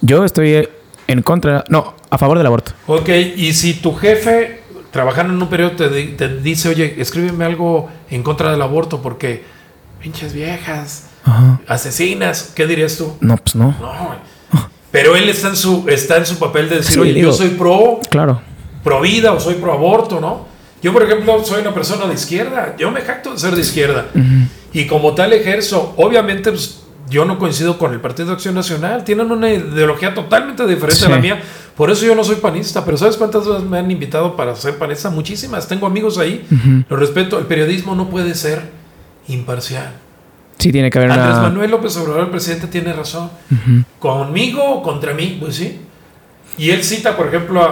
Yo 0.00 0.24
estoy 0.24 0.68
en 1.06 1.22
contra. 1.22 1.64
No, 1.68 1.94
a 2.10 2.18
favor 2.18 2.36
del 2.38 2.46
aborto. 2.46 2.72
Ok, 2.88 3.08
y 3.36 3.52
si 3.54 3.74
tu 3.74 3.94
jefe, 3.94 4.62
trabajando 4.90 5.32
en 5.32 5.40
un 5.40 5.48
periodo, 5.48 5.72
te, 5.76 5.88
di- 5.88 6.08
te 6.16 6.28
dice, 6.40 6.68
oye, 6.68 6.96
escríbeme 7.00 7.44
algo 7.44 7.88
en 8.10 8.22
contra 8.24 8.50
del 8.50 8.60
aborto 8.60 9.00
porque 9.00 9.44
pinches 10.00 10.32
viejas, 10.32 11.04
Ajá. 11.24 11.60
asesinas, 11.68 12.50
¿qué 12.54 12.66
dirías 12.66 12.96
tú? 12.98 13.12
No, 13.20 13.36
pues 13.36 13.54
no. 13.54 13.76
No. 13.80 14.16
Pero 14.90 15.14
él 15.16 15.28
está 15.28 15.48
en 15.48 15.56
su, 15.56 15.84
está 15.88 16.16
en 16.16 16.26
su 16.26 16.36
papel 16.38 16.68
de 16.68 16.76
decir, 16.78 16.94
Sí, 16.94 16.98
oye, 17.00 17.12
digo- 17.14 17.30
yo 17.30 17.36
soy 17.36 17.50
pro, 17.50 18.00
Claro. 18.10 18.42
pro 18.82 19.00
vida 19.00 19.32
o 19.32 19.38
soy 19.40 19.54
pro 19.54 19.72
aborto, 19.72 20.20
¿no? 20.20 20.50
Yo, 20.82 20.92
por 20.92 21.02
ejemplo, 21.02 21.44
soy 21.44 21.60
una 21.60 21.72
persona 21.72 22.06
de 22.06 22.14
izquierda. 22.14 22.74
Yo 22.78 22.90
me 22.90 23.00
jacto 23.02 23.32
de 23.32 23.38
ser 23.38 23.54
de 23.54 23.60
izquierda. 23.60 24.06
Y 24.72 24.86
como 24.86 25.14
tal 25.14 25.32
ejerzo, 25.32 25.94
obviamente, 25.96 26.50
pues, 26.50 26.80
yo 27.08 27.24
no 27.24 27.38
coincido 27.38 27.78
con 27.78 27.92
el 27.92 28.00
Partido 28.00 28.28
de 28.28 28.34
Acción 28.34 28.54
Nacional. 28.54 29.04
Tienen 29.04 29.30
una 29.30 29.50
ideología 29.50 30.14
totalmente 30.14 30.66
diferente 30.66 31.04
a 31.04 31.08
la 31.10 31.16
Sí. 31.16 31.22
mía. 31.22 31.42
Por 31.76 31.90
eso 31.90 32.04
yo 32.06 32.14
no 32.14 32.24
soy 32.24 32.36
panista. 32.36 32.84
Pero 32.84 32.96
¿sabes 32.96 33.16
cuántas 33.16 33.46
veces 33.46 33.62
me 33.64 33.78
han 33.78 33.90
invitado 33.90 34.34
para 34.36 34.56
ser 34.56 34.76
panista? 34.78 35.08
Muchísimas. 35.10 35.68
Tengo 35.68 35.86
amigos 35.86 36.18
ahí. 36.18 36.46
Lo 36.88 36.96
respeto. 36.96 37.38
El 37.38 37.46
periodismo 37.46 37.94
no 37.94 38.08
puede 38.08 38.34
ser 38.34 38.62
imparcial. 39.28 39.92
Sí, 40.58 40.70
tiene 40.72 40.90
que 40.90 40.98
haber 40.98 41.10
Andrés 41.10 41.32
una. 41.34 41.42
Manuel 41.42 41.70
López 41.70 41.96
Obrador, 41.96 42.22
el 42.22 42.30
presidente, 42.30 42.66
tiene 42.66 42.92
razón. 42.92 43.30
¿Conmigo 43.98 44.62
o 44.64 44.82
contra 44.82 45.12
mí? 45.14 45.36
Pues 45.40 45.56
sí. 45.56 45.80
Y 46.58 46.70
él 46.70 46.82
cita, 46.84 47.16
por 47.16 47.28
ejemplo, 47.28 47.62
a, 47.62 47.68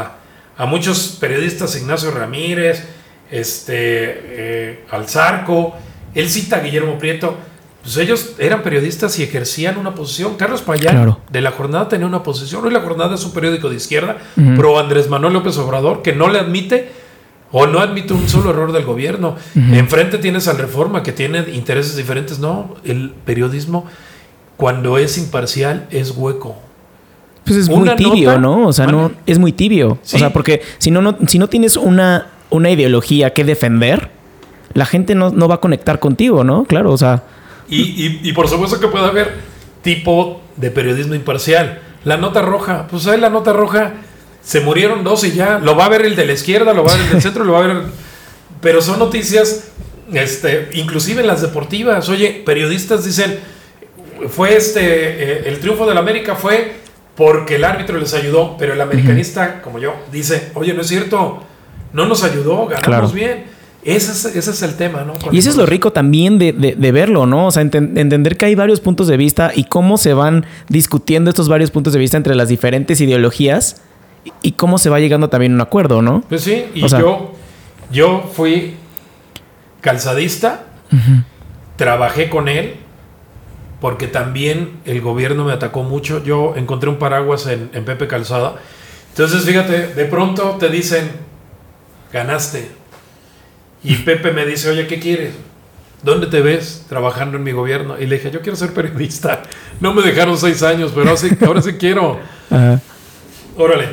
a- 0.00 0.12
a 0.56 0.66
muchos 0.66 1.16
periodistas, 1.20 1.76
Ignacio 1.76 2.10
Ramírez, 2.10 2.84
este, 3.30 3.74
eh, 3.74 4.84
al 4.90 5.08
Zarco, 5.08 5.74
él 6.14 6.28
cita 6.28 6.56
a 6.56 6.60
Guillermo 6.60 6.98
Prieto. 6.98 7.36
Pues 7.82 7.96
ellos 7.96 8.34
eran 8.38 8.62
periodistas 8.62 9.18
y 9.18 9.24
ejercían 9.24 9.76
una 9.76 9.94
posición. 9.94 10.36
Carlos 10.36 10.62
Payán 10.62 10.94
Claro. 10.94 11.20
de 11.30 11.40
la 11.40 11.50
jornada 11.50 11.88
tenía 11.88 12.06
una 12.06 12.22
posición. 12.22 12.64
Hoy 12.64 12.70
la 12.72 12.80
jornada 12.80 13.14
es 13.16 13.24
un 13.24 13.32
periódico 13.32 13.68
de 13.70 13.76
izquierda, 13.76 14.18
Ujú. 14.36 14.54
pro 14.56 14.78
Andrés 14.78 15.08
Manuel 15.08 15.32
López 15.32 15.56
Obrador, 15.58 16.02
que 16.02 16.12
no 16.12 16.28
le 16.28 16.38
admite 16.38 16.92
o 17.50 17.66
no 17.66 17.80
admite 17.80 18.12
un 18.14 18.28
solo 18.28 18.50
error 18.50 18.70
del 18.72 18.84
gobierno. 18.84 19.36
Enfrente 19.54 20.18
tienes 20.18 20.46
al 20.48 20.58
Reforma, 20.58 21.02
que 21.02 21.12
tiene 21.12 21.40
intereses 21.52 21.96
diferentes. 21.96 22.38
No, 22.38 22.76
el 22.84 23.10
periodismo, 23.24 23.84
cuando 24.56 24.96
es 24.96 25.18
imparcial, 25.18 25.86
es 25.90 26.12
hueco. 26.12 26.56
Pues 27.44 27.56
es 27.58 27.68
muy 27.68 27.88
tibio, 27.96 28.28
nota- 28.30 28.40
¿no? 28.40 28.66
O 28.68 28.72
sea, 28.72 28.86
no, 28.86 29.10
es 29.26 29.38
muy 29.38 29.52
tibio. 29.52 29.98
Sí. 30.02 30.16
O 30.16 30.18
sea, 30.18 30.32
porque 30.32 30.62
si 30.78 30.90
no, 30.90 31.02
no, 31.02 31.16
si 31.26 31.38
no 31.38 31.48
tienes 31.48 31.76
una, 31.76 32.28
una 32.50 32.70
ideología 32.70 33.32
que 33.32 33.44
defender, 33.44 34.10
la 34.74 34.86
gente 34.86 35.14
no, 35.14 35.30
no 35.30 35.48
va 35.48 35.56
a 35.56 35.60
conectar 35.60 35.98
contigo, 35.98 36.44
¿no? 36.44 36.64
Claro, 36.64 36.92
o 36.92 36.96
sea, 36.98 37.24
Y, 37.68 37.80
y- 37.82 38.20
y 38.22 38.32
por 38.32 38.48
supuesto 38.48 38.78
que 38.80 38.88
puede 38.88 39.06
haber 39.06 39.32
tipo 39.82 40.40
de 40.56 40.70
periodismo 40.70 41.14
imparcial. 41.14 41.80
La 42.04 42.16
nota 42.16 42.42
roja, 42.42 42.86
pues 42.88 43.06
ahí 43.06 43.20
la 43.20 43.30
nota 43.30 43.52
roja, 43.52 43.92
se 44.42 44.60
murieron 44.60 45.02
dos 45.04 45.24
y 45.24 45.32
ya. 45.32 45.58
Lo 45.58 45.74
va 45.76 45.86
a 45.86 45.88
ver 45.88 46.02
el 46.04 46.14
de 46.16 46.26
la 46.26 46.32
izquierda, 46.32 46.72
lo 46.74 46.84
va 46.84 46.92
a 46.92 46.96
ver 46.96 47.04
el 47.06 47.12
del 47.12 47.22
centro, 47.28 47.44
lo 47.44 47.52
va 47.54 47.64
a 47.64 47.66
ver. 47.66 47.76
Pero 48.60 48.80
son 48.82 48.98
noticias, 48.98 49.68
este, 50.12 50.70
inclusive 50.74 51.20
en 51.22 51.26
las 51.26 51.42
deportivas. 51.42 52.08
Oye, 52.08 52.42
periodistas 52.44 53.04
dicen, 53.04 53.38
fue 54.28 54.56
este, 54.56 54.80
eh, 54.82 55.42
el 55.46 55.58
triunfo 55.58 55.86
del 55.86 55.98
América 55.98 56.34
fue 56.36 56.81
porque 57.16 57.56
el 57.56 57.64
árbitro 57.64 57.98
les 57.98 58.14
ayudó, 58.14 58.56
pero 58.58 58.72
el 58.72 58.80
americanista, 58.80 59.60
como 59.62 59.78
yo, 59.78 59.94
dice, 60.10 60.50
oye, 60.54 60.72
no 60.74 60.80
es 60.82 60.86
cierto, 60.88 61.42
no 61.92 62.06
nos 62.06 62.22
ayudó, 62.24 62.66
ganamos 62.66 62.82
Claro. 62.84 63.08
bien. 63.10 63.44
Ese 63.84 64.12
es, 64.12 64.36
ese 64.36 64.50
es 64.52 64.62
el 64.62 64.76
tema, 64.76 65.02
¿no? 65.02 65.12
Y 65.32 65.38
eso 65.38 65.50
es 65.50 65.56
lo 65.56 65.66
rico 65.66 65.92
también 65.92 66.38
de, 66.38 66.52
de- 66.52 66.76
de 66.76 66.92
verlo, 66.92 67.26
¿no? 67.26 67.48
O 67.48 67.50
sea, 67.50 67.64
enten- 67.64 67.98
entender 67.98 68.36
que 68.36 68.44
hay 68.46 68.54
varios 68.54 68.78
puntos 68.80 69.08
de 69.08 69.16
vista 69.16 69.50
y 69.54 69.64
cómo 69.64 69.98
se 69.98 70.14
van 70.14 70.46
discutiendo 70.68 71.30
estos 71.30 71.48
varios 71.48 71.72
puntos 71.72 71.92
de 71.92 71.98
vista 71.98 72.16
entre 72.16 72.36
las 72.36 72.48
diferentes 72.48 73.00
ideologías 73.00 73.82
y, 74.40 74.52
cómo 74.52 74.78
se 74.78 74.88
va 74.88 75.00
llegando 75.00 75.28
también 75.28 75.50
a 75.52 75.54
un 75.56 75.60
acuerdo, 75.62 76.00
¿no? 76.00 76.22
Pues 76.28 76.42
sí, 76.42 76.66
y 76.74 76.84
O 76.84 76.88
sea- 76.88 77.00
yo, 77.00 77.32
yo 77.90 78.30
fui 78.32 78.76
calzadista, 79.80 80.64
trabajé 81.76 82.28
con 82.30 82.48
él, 82.48 82.74
porque 83.82 84.06
también 84.06 84.78
el 84.84 85.00
gobierno 85.00 85.44
me 85.44 85.52
atacó 85.52 85.82
mucho. 85.82 86.22
Yo 86.22 86.54
encontré 86.56 86.88
un 86.88 86.98
paraguas 86.98 87.48
en, 87.48 87.68
en 87.74 87.84
Pepe 87.84 88.06
Calzada. 88.06 88.54
Entonces, 89.08 89.44
fíjate, 89.44 89.88
de 89.88 90.04
pronto 90.04 90.56
te 90.60 90.68
dicen, 90.68 91.10
ganaste. 92.12 92.70
Y 93.82 93.96
Pepe 93.96 94.30
me 94.30 94.46
dice, 94.46 94.70
oye, 94.70 94.86
¿qué 94.86 95.00
quieres? 95.00 95.34
¿Dónde 96.04 96.28
te 96.28 96.40
ves 96.40 96.86
trabajando 96.88 97.38
en 97.38 97.42
mi 97.42 97.50
gobierno? 97.50 97.98
Y 97.98 98.06
le 98.06 98.18
dije, 98.18 98.30
yo 98.30 98.40
quiero 98.40 98.54
ser 98.54 98.72
periodista. 98.72 99.42
No 99.80 99.92
me 99.92 100.02
dejaron 100.02 100.38
seis 100.38 100.62
años, 100.62 100.92
pero 100.94 101.08
ahora 101.08 101.16
sí, 101.16 101.36
ahora 101.44 101.60
sí 101.60 101.72
quiero. 101.72 102.20
Órale, 103.56 103.88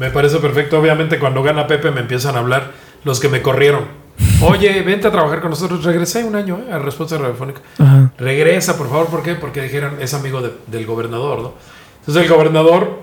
me 0.00 0.10
parece 0.10 0.38
perfecto. 0.38 0.80
Obviamente 0.80 1.20
cuando 1.20 1.44
gana 1.44 1.68
Pepe 1.68 1.92
me 1.92 2.00
empiezan 2.00 2.34
a 2.34 2.40
hablar 2.40 2.72
los 3.04 3.20
que 3.20 3.28
me 3.28 3.40
corrieron. 3.40 4.01
Oye, 4.42 4.82
vente 4.82 5.06
a 5.08 5.10
trabajar 5.10 5.40
con 5.40 5.50
nosotros. 5.50 5.84
Regresé 5.84 6.24
un 6.24 6.34
año 6.36 6.60
eh, 6.68 6.72
a 6.72 6.78
Respuesta 6.78 7.16
Radiofónica. 7.18 7.60
Ajá. 7.78 8.12
Regresa, 8.18 8.76
por 8.76 8.88
favor. 8.88 9.06
¿Por 9.06 9.22
qué? 9.22 9.34
Porque 9.34 9.60
dijeron, 9.62 9.96
es 10.00 10.14
amigo 10.14 10.40
de- 10.42 10.52
del 10.66 10.86
gobernador, 10.86 11.40
¿no? 11.40 11.52
Entonces 12.00 12.24
el 12.24 12.28
gobernador, 12.28 13.00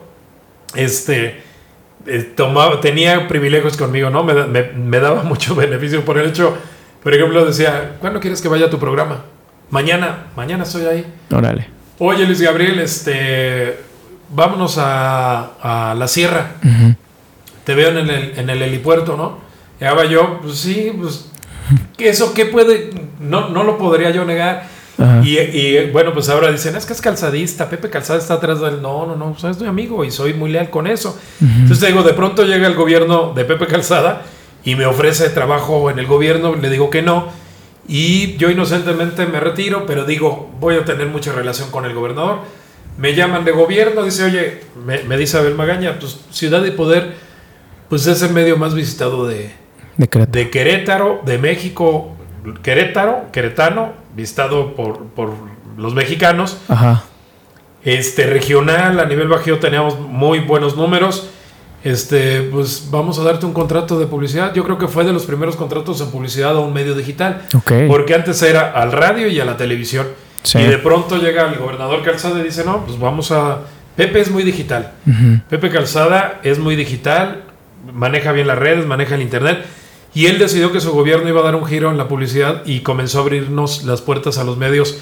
este, 0.75 1.41
eh, 2.05 2.33
tomaba, 2.35 2.81
tenía 2.81 3.27
privilegios 3.27 3.77
conmigo, 3.77 4.09
¿no? 4.09 4.23
Me, 4.23 4.33
me- 4.45 4.71
me 4.73 4.99
daba 4.99 5.23
mucho 5.23 5.55
beneficio 5.55 6.03
por 6.03 6.17
el 6.17 6.29
hecho, 6.29 6.55
por 7.03 7.13
ejemplo, 7.13 7.45
decía, 7.45 7.95
¿cuándo 7.99 8.19
quieres 8.19 8.41
que 8.41 8.47
vaya 8.49 8.65
a 8.65 8.69
tu 8.69 8.77
programa? 8.79 9.23
Mañana, 9.69 10.25
mañana 10.35 10.63
estoy 10.63 10.85
ahí. 10.85 11.05
Órale. 11.31 11.67
Oye, 11.99 12.25
Luis 12.25 12.41
Gabriel, 12.41 12.79
este, 12.79 13.77
vámonos 14.29 14.77
a, 14.77 15.91
a 15.91 15.95
la 15.95 16.07
sierra. 16.07 16.53
Te 17.63 17.75
veo 17.75 17.89
en 17.89 17.97
el, 18.09 18.33
en 18.39 18.49
el 18.49 18.61
helipuerto, 18.61 19.15
¿no? 19.15 19.37
Y 19.79 19.85
ahora 19.85 20.05
yo, 20.05 20.39
pues 20.41 20.57
sí, 20.57 20.91
pues, 20.99 21.28
¿qué 21.28 21.28
¿eso 21.97 22.33
qué 22.33 22.45
puede? 22.45 22.91
No, 23.19 23.49
no 23.49 23.63
lo 23.63 23.77
podría 23.77 24.11
yo 24.11 24.25
negar. 24.25 24.67
Y, 25.23 25.39
y, 25.39 25.89
bueno, 25.91 26.13
pues 26.13 26.27
ahora 26.27 26.51
dicen, 26.51 26.75
es 26.75 26.85
que 26.85 26.91
es 26.91 26.99
calzadista, 26.99 27.69
Pepe 27.69 27.89
Calzada 27.89 28.19
está 28.19 28.33
atrás 28.33 28.59
del... 28.59 28.81
No, 28.81 29.05
no, 29.05 29.15
no, 29.15 29.49
es 29.49 29.57
mi 29.59 29.67
amigo 29.67 30.03
y 30.03 30.11
soy 30.11 30.33
muy 30.33 30.51
leal 30.51 30.69
con 30.69 30.87
eso. 30.87 31.17
Entonces 31.39 31.79
te 31.79 31.87
digo, 31.87 32.03
de 32.03 32.13
pronto 32.13 32.43
llega 32.43 32.67
el 32.67 32.75
gobierno 32.75 33.31
de 33.33 33.45
Pepe 33.45 33.65
Calzada 33.65 34.23
y 34.65 34.75
me 34.75 34.85
ofrece 34.85 35.29
trabajo 35.29 35.89
en 35.89 35.99
el 35.99 36.05
gobierno, 36.05 36.55
le 36.55 36.69
digo 36.69 36.89
que 36.89 37.01
no. 37.01 37.29
Y 37.87 38.35
yo 38.35 38.49
inocentemente 38.49 39.25
me 39.25 39.39
retiro, 39.39 39.85
pero 39.85 40.03
digo, 40.03 40.51
voy 40.59 40.75
a 40.75 40.83
tener 40.83 41.07
mucha 41.07 41.31
relación 41.31 41.71
con 41.71 41.85
el 41.85 41.93
gobernador. 41.93 42.39
Me 42.97 43.15
llaman 43.15 43.45
de 43.45 43.51
gobierno, 43.51 44.03
dice, 44.03 44.25
oye, 44.25 44.61
me, 44.85 45.03
me 45.03 45.15
dice 45.15 45.37
Abel 45.37 45.55
Magaña, 45.55 45.97
pues 45.97 46.19
Ciudad 46.31 46.61
de 46.61 46.73
Poder, 46.73 47.15
pues 47.87 48.05
es 48.05 48.21
el 48.21 48.33
medio 48.33 48.57
más 48.57 48.75
visitado 48.75 49.25
de, 49.25 49.53
De 49.99 50.49
Querétaro, 50.49 51.21
de 51.25 51.37
México, 51.37 52.15
Querétaro, 52.63 53.25
queretano, 53.33 53.93
visitado 54.15 54.73
por, 54.73 55.07
por 55.07 55.33
los 55.77 55.93
mexicanos. 55.93 56.57
Ajá. 56.69 57.03
Este, 57.83 58.25
regional, 58.25 58.99
a 58.99 59.05
nivel 59.05 59.27
bajío 59.27 59.59
teníamos 59.59 59.99
muy 59.99 60.39
buenos 60.39 60.77
números. 60.77 61.29
Este, 61.83 62.41
pues 62.43 62.87
vamos 62.89 63.19
a 63.19 63.23
darte 63.23 63.45
un 63.45 63.53
contrato 63.53 63.99
de 63.99 64.05
publicidad. 64.05 64.53
Yo 64.53 64.63
creo 64.63 64.77
que 64.77 64.87
fue 64.87 65.03
de 65.03 65.13
los 65.13 65.25
primeros 65.25 65.55
contratos 65.55 65.99
en 66.01 66.11
publicidad 66.11 66.51
a 66.51 66.59
un 66.59 66.73
medio 66.73 66.95
digital. 66.95 67.43
Ok. 67.53 67.71
Porque 67.87 68.13
antes 68.13 68.41
era 68.41 68.71
al 68.71 68.91
radio 68.91 69.27
y 69.27 69.39
a 69.39 69.45
la 69.45 69.57
televisión. 69.57 70.07
Sí. 70.43 70.59
Y 70.59 70.63
de 70.63 70.77
pronto 70.77 71.17
llega 71.17 71.47
el 71.49 71.57
gobernador 71.57 72.03
Calzada 72.03 72.39
y 72.39 72.43
dice, 72.43 72.63
no, 72.63 72.85
pues 72.85 72.97
vamos 72.97 73.31
a... 73.31 73.59
Pepe 73.97 74.21
es 74.21 74.31
muy 74.31 74.43
digital. 74.43 74.93
Pepe 75.49 75.69
Calzada 75.69 76.39
es 76.43 76.57
muy 76.57 76.77
digital, 76.77 77.43
maneja 77.93 78.31
bien 78.31 78.47
las 78.47 78.57
redes, 78.57 78.85
maneja 78.85 79.15
el 79.15 79.21
internet. 79.21 79.65
Y 80.13 80.25
él 80.25 80.39
decidió 80.39 80.71
que 80.71 80.79
su 80.79 80.91
gobierno 80.91 81.29
iba 81.29 81.41
a 81.41 81.43
dar 81.43 81.55
un 81.55 81.65
giro 81.65 81.91
en 81.91 81.97
la 81.97 82.07
publicidad 82.07 82.63
y 82.65 82.79
comenzó 82.79 83.19
a 83.19 83.21
abrirnos 83.21 83.83
las 83.83 84.01
puertas 84.01 84.37
a 84.37 84.43
los 84.43 84.57
medios 84.57 84.97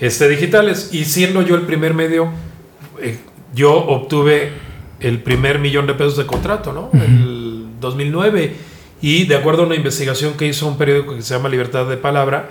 este, 0.00 0.28
digitales. 0.28 0.90
Y 0.92 1.04
siendo 1.04 1.42
yo 1.42 1.56
el 1.56 1.62
primer 1.62 1.94
medio, 1.94 2.28
eh, 3.00 3.18
yo 3.54 3.74
obtuve 3.74 4.52
el 5.00 5.20
primer 5.22 5.58
millón 5.58 5.86
de 5.86 5.94
pesos 5.94 6.16
de 6.16 6.26
contrato, 6.26 6.72
¿no? 6.72 6.90
El 6.92 7.66
2009. 7.80 8.54
Y 9.02 9.26
de 9.26 9.36
acuerdo 9.36 9.64
a 9.64 9.66
una 9.66 9.74
investigación 9.74 10.34
que 10.34 10.46
hizo 10.46 10.66
un 10.66 10.78
periódico 10.78 11.14
que 11.14 11.22
se 11.22 11.34
llama 11.34 11.48
Libertad 11.48 11.86
de 11.86 11.96
Palabra, 11.96 12.50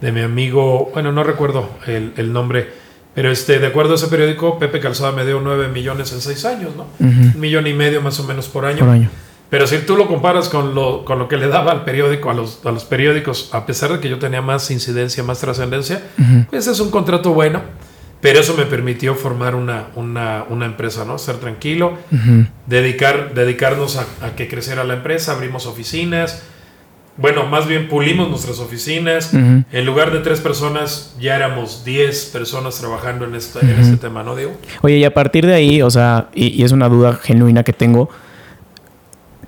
de 0.00 0.12
mi 0.12 0.20
amigo, 0.20 0.90
bueno, 0.92 1.10
no 1.12 1.24
recuerdo 1.24 1.70
el, 1.86 2.12
el 2.16 2.32
nombre, 2.32 2.68
pero 3.18 3.32
este, 3.32 3.58
de 3.58 3.66
acuerdo 3.66 3.92
a 3.92 3.94
ese 3.96 4.06
periódico, 4.06 4.60
Pepe 4.60 4.78
Calzada 4.78 5.10
me 5.10 5.24
dio 5.24 5.40
9 5.40 5.68
millones 5.68 6.12
en 6.12 6.20
6 6.20 6.44
años, 6.44 6.76
¿no? 6.76 6.86
Un 7.00 7.34
millón 7.40 7.66
y 7.66 7.72
medio 7.72 8.00
más 8.00 8.20
o 8.20 8.24
menos 8.24 8.46
por 8.46 8.64
año. 8.64 8.78
Por 8.78 8.90
año. 8.90 9.10
Pero 9.50 9.66
si 9.66 9.78
tú 9.78 9.96
lo 9.96 10.06
comparas 10.06 10.48
con 10.48 10.74
lo, 10.74 11.04
con 11.06 11.18
lo 11.18 11.26
que 11.28 11.36
le 11.38 11.48
daba 11.48 11.72
al 11.72 11.84
periódico, 11.84 12.30
a 12.30 12.34
los, 12.34 12.60
a 12.66 12.70
los 12.70 12.84
periódicos, 12.84 13.48
a 13.52 13.64
pesar 13.64 13.90
de 13.92 14.00
que 14.00 14.08
yo 14.10 14.18
tenía 14.18 14.42
más 14.42 14.70
incidencia, 14.70 15.22
más 15.22 15.40
trascendencia, 15.40 16.02
Ujú. 16.18 16.44
pues 16.50 16.66
es 16.66 16.78
un 16.80 16.90
contrato 16.90 17.32
bueno. 17.32 17.62
Pero 18.20 18.40
eso 18.40 18.54
me 18.56 18.64
permitió 18.64 19.14
formar 19.14 19.54
una, 19.54 19.86
una, 19.94 20.44
una 20.50 20.66
empresa, 20.66 21.04
¿no? 21.04 21.18
Ser 21.18 21.36
tranquilo, 21.36 21.96
dedicar, 22.66 23.32
dedicarnos 23.34 23.96
a, 23.96 24.06
a 24.26 24.30
que 24.36 24.48
creciera 24.48 24.84
la 24.84 24.94
empresa, 24.94 25.32
abrimos 25.32 25.66
oficinas. 25.66 26.42
Bueno, 27.16 27.46
más 27.46 27.66
bien 27.66 27.88
pulimos 27.88 28.28
nuestras 28.28 28.60
oficinas. 28.60 29.32
En 29.34 29.86
lugar 29.86 30.12
de 30.12 30.20
tres 30.20 30.40
personas, 30.40 31.14
ya 31.20 31.36
éramos 31.36 31.84
10 31.84 32.26
personas 32.26 32.78
trabajando 32.78 33.24
en 33.24 33.34
este, 33.34 33.60
en 33.60 33.78
este 33.78 33.96
tema, 33.96 34.22
¿no, 34.22 34.36
Diego? 34.36 34.56
Oye, 34.82 34.96
y 34.98 35.04
a 35.04 35.12
partir 35.14 35.44
de 35.46 35.54
ahí, 35.54 35.82
o 35.82 35.90
sea, 35.90 36.28
y, 36.34 36.48
y 36.48 36.64
es 36.64 36.70
una 36.72 36.88
duda 36.88 37.14
genuina 37.14 37.64
que 37.64 37.72
tengo, 37.72 38.08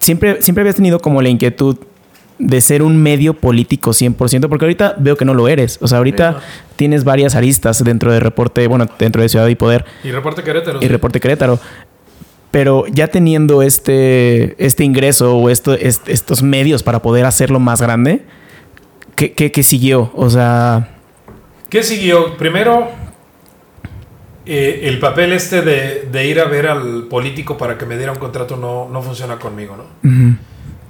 siempre, 0.01 0.43
siempre 0.43 0.63
habías 0.63 0.77
tenido 0.77 0.99
como 1.01 1.23
la 1.23 1.29
inquietud 1.29 1.77
de 2.39 2.61
ser 2.63 2.83
un 2.83 2.97
medio 3.03 3.35
político 3.35 3.91
100%, 3.91 4.49
porque 4.49 4.65
ahorita 4.65 4.95
veo 4.99 5.17
que 5.17 5.25
no 5.27 5.35
lo 5.35 5.47
eres. 5.49 5.79
O 5.83 5.89
sea, 5.89 5.99
ahorita 5.99 6.41
tienes 6.77 7.05
varias 7.05 7.35
aristas 7.35 7.85
dentro 7.85 8.13
de 8.13 8.19
reporte, 8.21 8.67
bueno, 8.67 8.87
dentro 8.99 9.21
de 9.21 9.29
Ciudad 9.29 9.47
y 9.49 9.55
Poder 9.57 9.85
Y 10.03 10.11
reporte 10.11 10.43
Querétaro. 10.43 10.79
y 10.79 10.83
sí. 10.83 10.89
reporte 10.89 11.21
Querétaro. 11.21 11.59
Pero 12.51 12.85
ya 12.91 13.09
teniendo 13.09 13.63
este, 13.63 14.57
este 14.65 14.83
ingreso 14.85 15.37
o 15.37 15.51
esto, 15.51 15.75
est- 15.75 16.09
estos 16.09 16.43
medios 16.43 16.83
para 16.83 17.01
poder 17.01 17.25
hacerlo 17.27 17.61
más 17.61 17.81
grande, 17.83 18.23
¿qué, 19.15 19.33
qué, 19.35 19.53
qué 19.53 19.63
siguió? 19.63 20.11
O 20.15 20.31
sea, 20.31 20.89
¿Qué 21.69 21.83
siguió? 21.85 22.37
Primero, 22.39 22.89
eh, 24.53 24.89
el 24.89 24.99
papel 24.99 25.33
este 25.33 25.63
de, 25.63 26.09
de 26.11 26.27
ir 26.27 26.41
a 26.41 26.45
ver 26.47 26.67
al 26.67 27.05
político 27.05 27.57
para 27.57 27.79
que 27.79 27.87
me 27.87 27.97
diera 27.97 28.11
un 28.11 28.19
contrato 28.19 28.57
no, 28.57 28.89
no 28.89 29.01
funciona 29.01 29.37
conmigo, 29.39 29.77
¿no? 29.77 29.85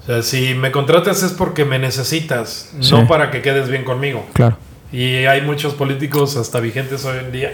O 0.00 0.02
sea, 0.06 0.22
si 0.22 0.54
me 0.54 0.70
contratas 0.72 1.22
es 1.22 1.32
porque 1.32 1.66
me 1.66 1.78
necesitas, 1.78 2.72
Sí. 2.80 2.92
no 2.92 3.06
para 3.06 3.30
que 3.30 3.42
quedes 3.42 3.68
bien 3.68 3.84
conmigo. 3.84 4.26
claro. 4.32 4.56
Y 4.92 5.26
hay 5.26 5.42
muchos 5.42 5.74
políticos 5.74 6.36
hasta 6.36 6.58
vigentes 6.58 7.04
hoy 7.04 7.18
en 7.18 7.30
día. 7.32 7.52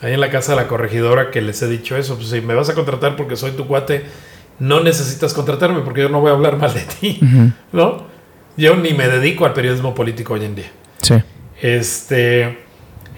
Ahí 0.00 0.14
en 0.14 0.20
la 0.20 0.30
casa 0.30 0.52
de 0.52 0.56
la 0.62 0.68
corregidora 0.68 1.30
que 1.30 1.42
les 1.42 1.60
he 1.62 1.68
dicho 1.68 1.96
eso. 1.96 2.16
Pues 2.16 2.28
si 2.28 2.40
me 2.40 2.54
vas 2.54 2.70
a 2.70 2.74
contratar 2.74 3.16
porque 3.16 3.36
soy 3.36 3.50
tu 3.50 3.66
cuate, 3.66 4.04
no 4.60 4.80
necesitas 4.80 5.34
contratarme 5.34 5.80
porque 5.80 6.00
yo 6.02 6.08
no 6.08 6.20
voy 6.20 6.30
a 6.30 6.34
hablar 6.34 6.56
mal 6.56 6.72
de 6.72 6.80
ti, 7.00 7.20
¿no? 7.72 8.06
Yo 8.56 8.76
ni 8.76 8.94
me 8.94 9.08
dedico 9.08 9.44
al 9.44 9.52
periodismo 9.52 9.94
político 9.94 10.34
hoy 10.34 10.44
en 10.46 10.54
día. 10.54 10.70
Sí. 11.02 11.16
Este, 11.60 12.58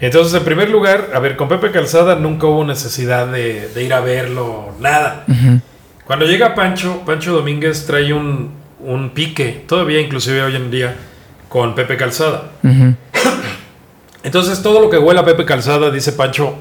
entonces, 0.07 0.33
en 0.33 0.43
primer 0.43 0.69
lugar, 0.71 1.11
a 1.13 1.19
ver, 1.19 1.35
con 1.37 1.47
Pepe 1.47 1.69
Calzada 1.69 2.15
nunca 2.15 2.47
hubo 2.47 2.65
necesidad 2.65 3.27
de, 3.27 3.69
de 3.69 3.83
ir 3.83 3.93
a 3.93 3.99
verlo, 3.99 4.73
nada. 4.79 5.25
Cuando 6.05 6.25
llega 6.25 6.55
Pancho, 6.55 7.03
Pancho 7.05 7.33
Domínguez 7.33 7.85
trae 7.85 8.11
un, 8.11 8.49
un 8.79 9.11
pique, 9.11 9.63
todavía 9.67 10.01
inclusive 10.01 10.41
hoy 10.41 10.55
en 10.55 10.71
día, 10.71 10.95
con 11.47 11.75
Pepe 11.75 11.97
Calzada. 11.97 12.49
Entonces, 14.23 14.63
todo 14.63 14.81
lo 14.81 14.89
que 14.89 14.97
huele 14.97 15.19
a 15.19 15.25
Pepe 15.25 15.45
Calzada, 15.45 15.91
dice 15.91 16.13
Pancho, 16.13 16.55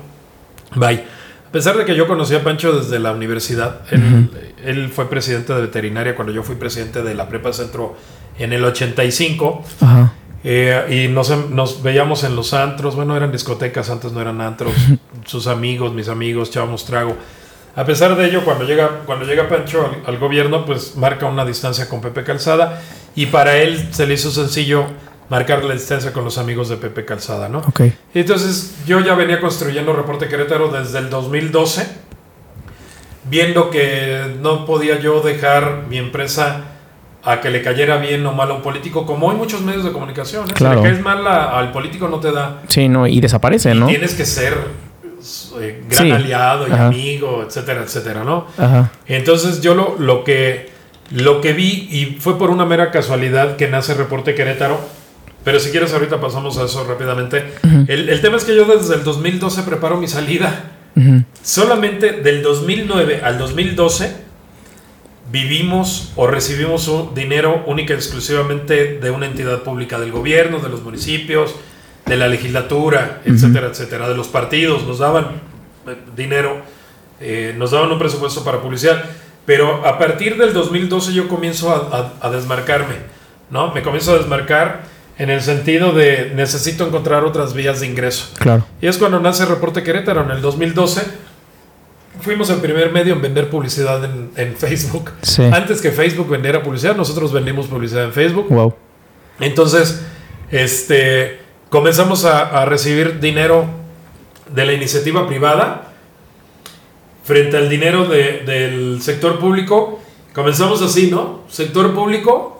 bye. 0.76 1.04
A 1.48 1.52
pesar 1.52 1.78
de 1.78 1.86
que 1.86 1.96
yo 1.96 2.06
conocí 2.06 2.34
a 2.34 2.44
Pancho 2.44 2.78
desde 2.78 2.98
la 2.98 3.12
universidad, 3.12 3.80
él, 3.90 4.30
él 4.62 4.88
fue 4.90 5.08
presidente 5.08 5.54
de 5.54 5.62
veterinaria 5.62 6.14
cuando 6.14 6.32
yo 6.32 6.42
fui 6.42 6.56
presidente 6.56 7.02
de 7.02 7.14
la 7.14 7.26
Prepa 7.28 7.54
Centro 7.54 7.96
en 8.38 8.52
el 8.52 8.64
85. 8.64 9.64
Ajá. 9.80 10.09
Eh, 10.42 11.06
y 11.06 11.08
nos, 11.08 11.30
nos 11.50 11.82
veíamos 11.82 12.24
en 12.24 12.34
los 12.34 12.54
antros, 12.54 12.96
bueno, 12.96 13.16
eran 13.16 13.30
discotecas, 13.30 13.90
antes 13.90 14.12
no 14.12 14.20
eran 14.20 14.40
antros, 14.40 14.72
sus 15.24 15.46
amigos, 15.46 15.92
mis 15.92 16.08
amigos, 16.08 16.48
echábamos 16.48 16.84
trago. 16.84 17.16
A 17.76 17.84
pesar 17.84 18.16
de 18.16 18.26
ello, 18.26 18.44
cuando 18.44 18.64
llega, 18.64 19.02
cuando 19.06 19.24
llega 19.24 19.48
Pancho 19.48 19.86
al, 19.86 20.02
al 20.06 20.18
gobierno, 20.18 20.64
pues 20.64 20.96
marca 20.96 21.26
una 21.26 21.44
distancia 21.44 21.88
con 21.88 22.00
Pepe 22.00 22.24
Calzada 22.24 22.82
y 23.14 23.26
para 23.26 23.56
él 23.58 23.88
se 23.92 24.06
le 24.06 24.14
hizo 24.14 24.30
sencillo 24.30 24.86
marcar 25.30 25.64
la 25.64 25.74
distancia 25.74 26.12
con 26.12 26.24
los 26.24 26.36
amigos 26.36 26.68
de 26.68 26.76
Pepe 26.76 27.04
Calzada, 27.04 27.48
¿no? 27.48 27.58
Ok. 27.58 27.82
Entonces 28.12 28.74
yo 28.86 29.00
ya 29.00 29.14
venía 29.14 29.40
construyendo 29.40 29.92
Reporte 29.92 30.28
Querétaro 30.28 30.68
desde 30.68 30.98
el 30.98 31.08
2012, 31.08 31.86
viendo 33.24 33.70
que 33.70 34.36
no 34.40 34.66
podía 34.66 34.98
yo 34.98 35.20
dejar 35.20 35.84
mi 35.88 35.98
empresa 35.98 36.64
a 37.22 37.40
que 37.40 37.50
le 37.50 37.62
cayera 37.62 37.98
bien 37.98 38.24
o 38.26 38.32
mal 38.32 38.50
a 38.50 38.54
un 38.54 38.62
político, 38.62 39.04
como 39.06 39.30
hay 39.30 39.36
muchos 39.36 39.60
medios 39.62 39.84
de 39.84 39.92
comunicación. 39.92 40.48
¿eh? 40.48 40.52
Claro. 40.54 40.78
Si 40.80 40.84
le 40.86 40.90
caes 40.92 41.04
mal 41.04 41.26
a- 41.26 41.58
al 41.58 41.70
político 41.72 42.08
no 42.08 42.18
te 42.20 42.32
da. 42.32 42.62
Sí, 42.68 42.88
no, 42.88 43.06
y 43.06 43.20
desaparece, 43.20 43.72
Y 43.72 43.78
¿no? 43.78 43.86
Tienes 43.86 44.14
que 44.14 44.24
ser 44.24 44.54
eh, 45.60 45.82
gran 45.90 46.04
Sí. 46.06 46.10
aliado 46.10 46.66
y 46.66 46.72
Ajá. 46.72 46.86
amigo, 46.86 47.44
etcétera, 47.46 47.82
etcétera, 47.82 48.24
¿no? 48.24 48.46
Ajá. 48.56 48.90
Entonces 49.06 49.60
yo 49.60 49.74
lo, 49.74 49.96
lo 49.98 50.24
que 50.24 50.70
lo 51.10 51.40
que 51.40 51.52
vi 51.52 51.88
y 51.90 52.16
fue 52.20 52.38
por 52.38 52.50
una 52.50 52.64
mera 52.64 52.90
casualidad 52.92 53.56
que 53.56 53.66
nace 53.68 53.94
Reporte 53.94 54.34
Querétaro, 54.34 54.78
pero 55.44 55.58
si 55.58 55.70
quieres 55.70 55.92
ahorita 55.92 56.20
pasamos 56.20 56.56
a 56.56 56.64
eso 56.64 56.84
rápidamente. 56.84 57.52
Ujú. 57.64 57.84
el, 57.88 58.08
el 58.08 58.20
tema 58.22 58.36
es 58.36 58.44
que 58.44 58.54
yo 58.56 58.64
desde 58.64 58.94
el 58.94 59.02
2012 59.04 59.62
preparo 59.64 59.96
mi 59.98 60.06
salida. 60.08 60.70
Ujú, 60.96 61.22
Solamente 61.42 62.12
del 62.12 62.42
2009 62.42 63.20
al 63.24 63.38
2012 63.38 64.16
vivimos 65.30 66.12
o 66.16 66.26
recibimos 66.26 66.88
un 66.88 67.14
dinero 67.14 67.62
única 67.66 67.92
y 67.94 67.96
exclusivamente 67.96 68.98
de 68.98 69.10
una 69.10 69.26
entidad 69.26 69.62
pública 69.62 69.98
del 69.98 70.10
gobierno, 70.12 70.58
de 70.58 70.68
los 70.68 70.82
municipios, 70.82 71.54
de 72.06 72.16
la 72.16 72.26
legislatura, 72.28 73.20
etcétera, 73.24 73.68
etcétera, 73.68 74.08
de 74.08 74.16
los 74.16 74.28
partidos, 74.28 74.84
nos 74.86 74.98
daban 74.98 75.26
eh, 75.86 75.96
dinero, 76.16 76.62
eh, 77.20 77.54
nos 77.56 77.70
daban 77.70 77.92
un 77.92 77.98
presupuesto 77.98 78.42
para 78.42 78.60
publicidad, 78.60 79.04
pero 79.46 79.86
a 79.86 79.98
partir 79.98 80.36
del 80.36 80.52
2012 80.52 81.12
yo 81.12 81.28
comienzo 81.28 81.70
a, 81.70 82.12
a- 82.20 82.26
a 82.26 82.30
desmarcarme, 82.30 82.96
¿no? 83.50 83.72
Me 83.72 83.82
comienzo 83.82 84.12
a 84.14 84.18
desmarcar 84.18 84.82
en 85.18 85.30
el 85.30 85.42
sentido 85.42 85.92
de 85.92 86.32
necesito 86.34 86.86
encontrar 86.86 87.24
otras 87.24 87.52
vías 87.54 87.80
de 87.80 87.86
ingreso. 87.86 88.30
Claro. 88.38 88.64
Y 88.80 88.86
es 88.86 88.96
cuando 88.96 89.20
nace 89.20 89.44
Reporte 89.44 89.82
Querétaro 89.82 90.22
en 90.24 90.30
el 90.30 90.40
2012. 90.40 91.02
Fuimos 92.22 92.50
el 92.50 92.58
primer 92.60 92.92
medio 92.92 93.14
en 93.14 93.22
vender 93.22 93.48
publicidad 93.50 94.04
en, 94.04 94.30
en 94.36 94.54
Facebook. 94.56 95.10
Sí. 95.22 95.42
Antes 95.52 95.80
que 95.80 95.90
Facebook 95.90 96.28
vendiera 96.28 96.62
publicidad, 96.62 96.96
nosotros 96.96 97.32
vendimos 97.32 97.66
publicidad 97.66 98.04
en 98.04 98.12
Facebook. 98.12 98.48
Wow. 98.48 98.74
Entonces, 99.40 100.02
este, 100.50 101.40
comenzamos 101.70 102.24
a, 102.24 102.62
a 102.62 102.64
recibir 102.66 103.20
dinero 103.20 103.64
de 104.54 104.66
la 104.66 104.72
iniciativa 104.72 105.26
privada 105.26 105.92
frente 107.24 107.56
al 107.56 107.68
dinero 107.68 108.06
de- 108.06 108.42
del 108.44 109.00
sector 109.02 109.38
público. 109.38 110.00
Comenzamos 110.34 110.82
así, 110.82 111.10
¿no? 111.10 111.42
Sector 111.48 111.94
público. 111.94 112.59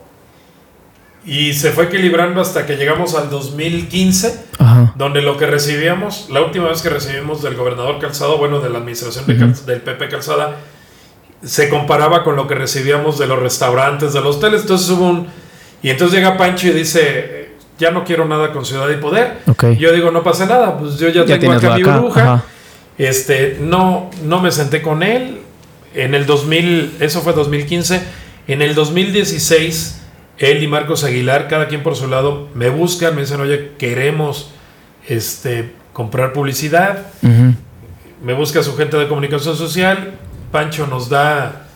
Y 1.27 1.53
se 1.53 1.71
fue 1.73 1.85
equilibrando 1.85 2.41
hasta 2.41 2.65
que 2.67 2.77
llegamos 2.77 3.15
al 3.15 3.29
2015, 3.29 4.41
Ajá. 4.59 4.93
donde 4.97 5.21
lo 5.21 5.37
que 5.37 5.47
recibíamos, 5.47 6.29
la 6.31 6.41
última 6.41 6.69
vez 6.69 6.81
que 6.81 6.89
recibimos 6.89 7.43
del 7.43 7.57
gobernador 7.57 7.99
Calzado, 7.99 8.39
bueno, 8.39 8.61
de 8.61 8.71
la 8.71 8.79
administración 8.79 9.27
de 9.27 9.35
Ujú. 9.35 9.41
Cal- 9.53 9.67
del 9.67 9.81
PP 9.83 10.09
Calzada, 10.09 10.57
se 11.45 11.69
comparaba 11.69 12.25
con 12.25 12.37
lo 12.37 12.47
que 12.49 12.55
recibíamos 12.55 13.19
de 13.19 13.27
los 13.27 13.39
restaurantes, 13.39 14.13
de 14.15 14.21
los 14.23 14.37
hoteles. 14.37 14.63
Entonces 14.63 14.89
hubo 14.91 15.09
un... 15.09 15.27
Y 15.83 15.91
entonces 15.91 16.17
llega 16.19 16.37
Pancho 16.39 16.69
y 16.69 16.73
dice, 16.73 17.51
ya 17.79 17.91
no 17.91 18.05
quiero 18.05 18.25
nada 18.27 18.53
con 18.53 18.65
Ciudad 18.65 18.89
y 18.91 18.97
Poder. 18.97 19.39
Ok. 19.47 19.65
Yo 19.79 19.93
digo, 19.93 20.11
no 20.11 20.23
pasa 20.23 20.47
nada, 20.47 20.79
pues 20.79 20.99
yo 20.99 21.09
ya, 21.09 21.25
Ya 21.27 21.39
tengo 21.39 21.53
acá 21.55 21.75
mi 21.77 21.83
burbuja. 21.83 22.23
ajá. 22.35 22.45
Este, 22.99 23.57
no, 23.61 24.11
no 24.25 24.41
me 24.43 24.51
senté 24.53 24.83
con 24.83 25.03
él. 25.03 25.41
En 25.95 26.15
el 26.15 26.25
2000, 26.27 26.97
eso 27.01 27.21
fue 27.23 27.33
2015. 27.33 28.01
En 28.47 28.61
el 28.63 28.75
2016, 28.75 30.00
él 30.41 30.63
y 30.63 30.67
Marcos 30.67 31.05
Aguilar, 31.05 31.47
cada 31.49 31.69
quien 31.69 31.83
por 31.85 31.95
su 31.95 32.09
lado, 32.09 32.49
me 32.55 32.69
buscan, 32.71 33.15
me 33.15 33.21
dicen, 33.21 33.41
oye, 33.41 33.73
queremos 33.79 34.51
este, 35.09 35.71
comprar 35.93 36.33
publicidad. 36.33 37.07
Me 38.25 38.33
busca 38.35 38.63
su 38.63 38.77
gente 38.77 38.97
de 38.97 39.07
comunicación 39.07 39.57
social. 39.57 40.15
Pancho 40.51 40.87
nos 40.87 41.09
da, 41.09 41.67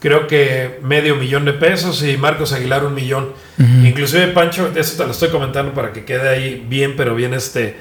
creo 0.00 0.26
que 0.26 0.78
medio 0.82 1.16
millón 1.16 1.44
de 1.44 1.52
pesos 1.54 2.02
y 2.04 2.16
Marcos 2.16 2.52
Aguilar 2.52 2.84
un 2.84 2.94
millón. 2.94 3.30
Inclusive 3.58 4.28
Pancho, 4.28 4.70
eso 4.74 4.96
te 4.96 5.04
lo 5.04 5.12
estoy 5.12 5.30
comentando 5.30 5.72
para 5.72 5.92
que 5.92 6.04
quede 6.04 6.28
ahí 6.28 6.64
bien, 6.68 6.94
pero 6.96 7.14
bien 7.14 7.32
este, 7.34 7.76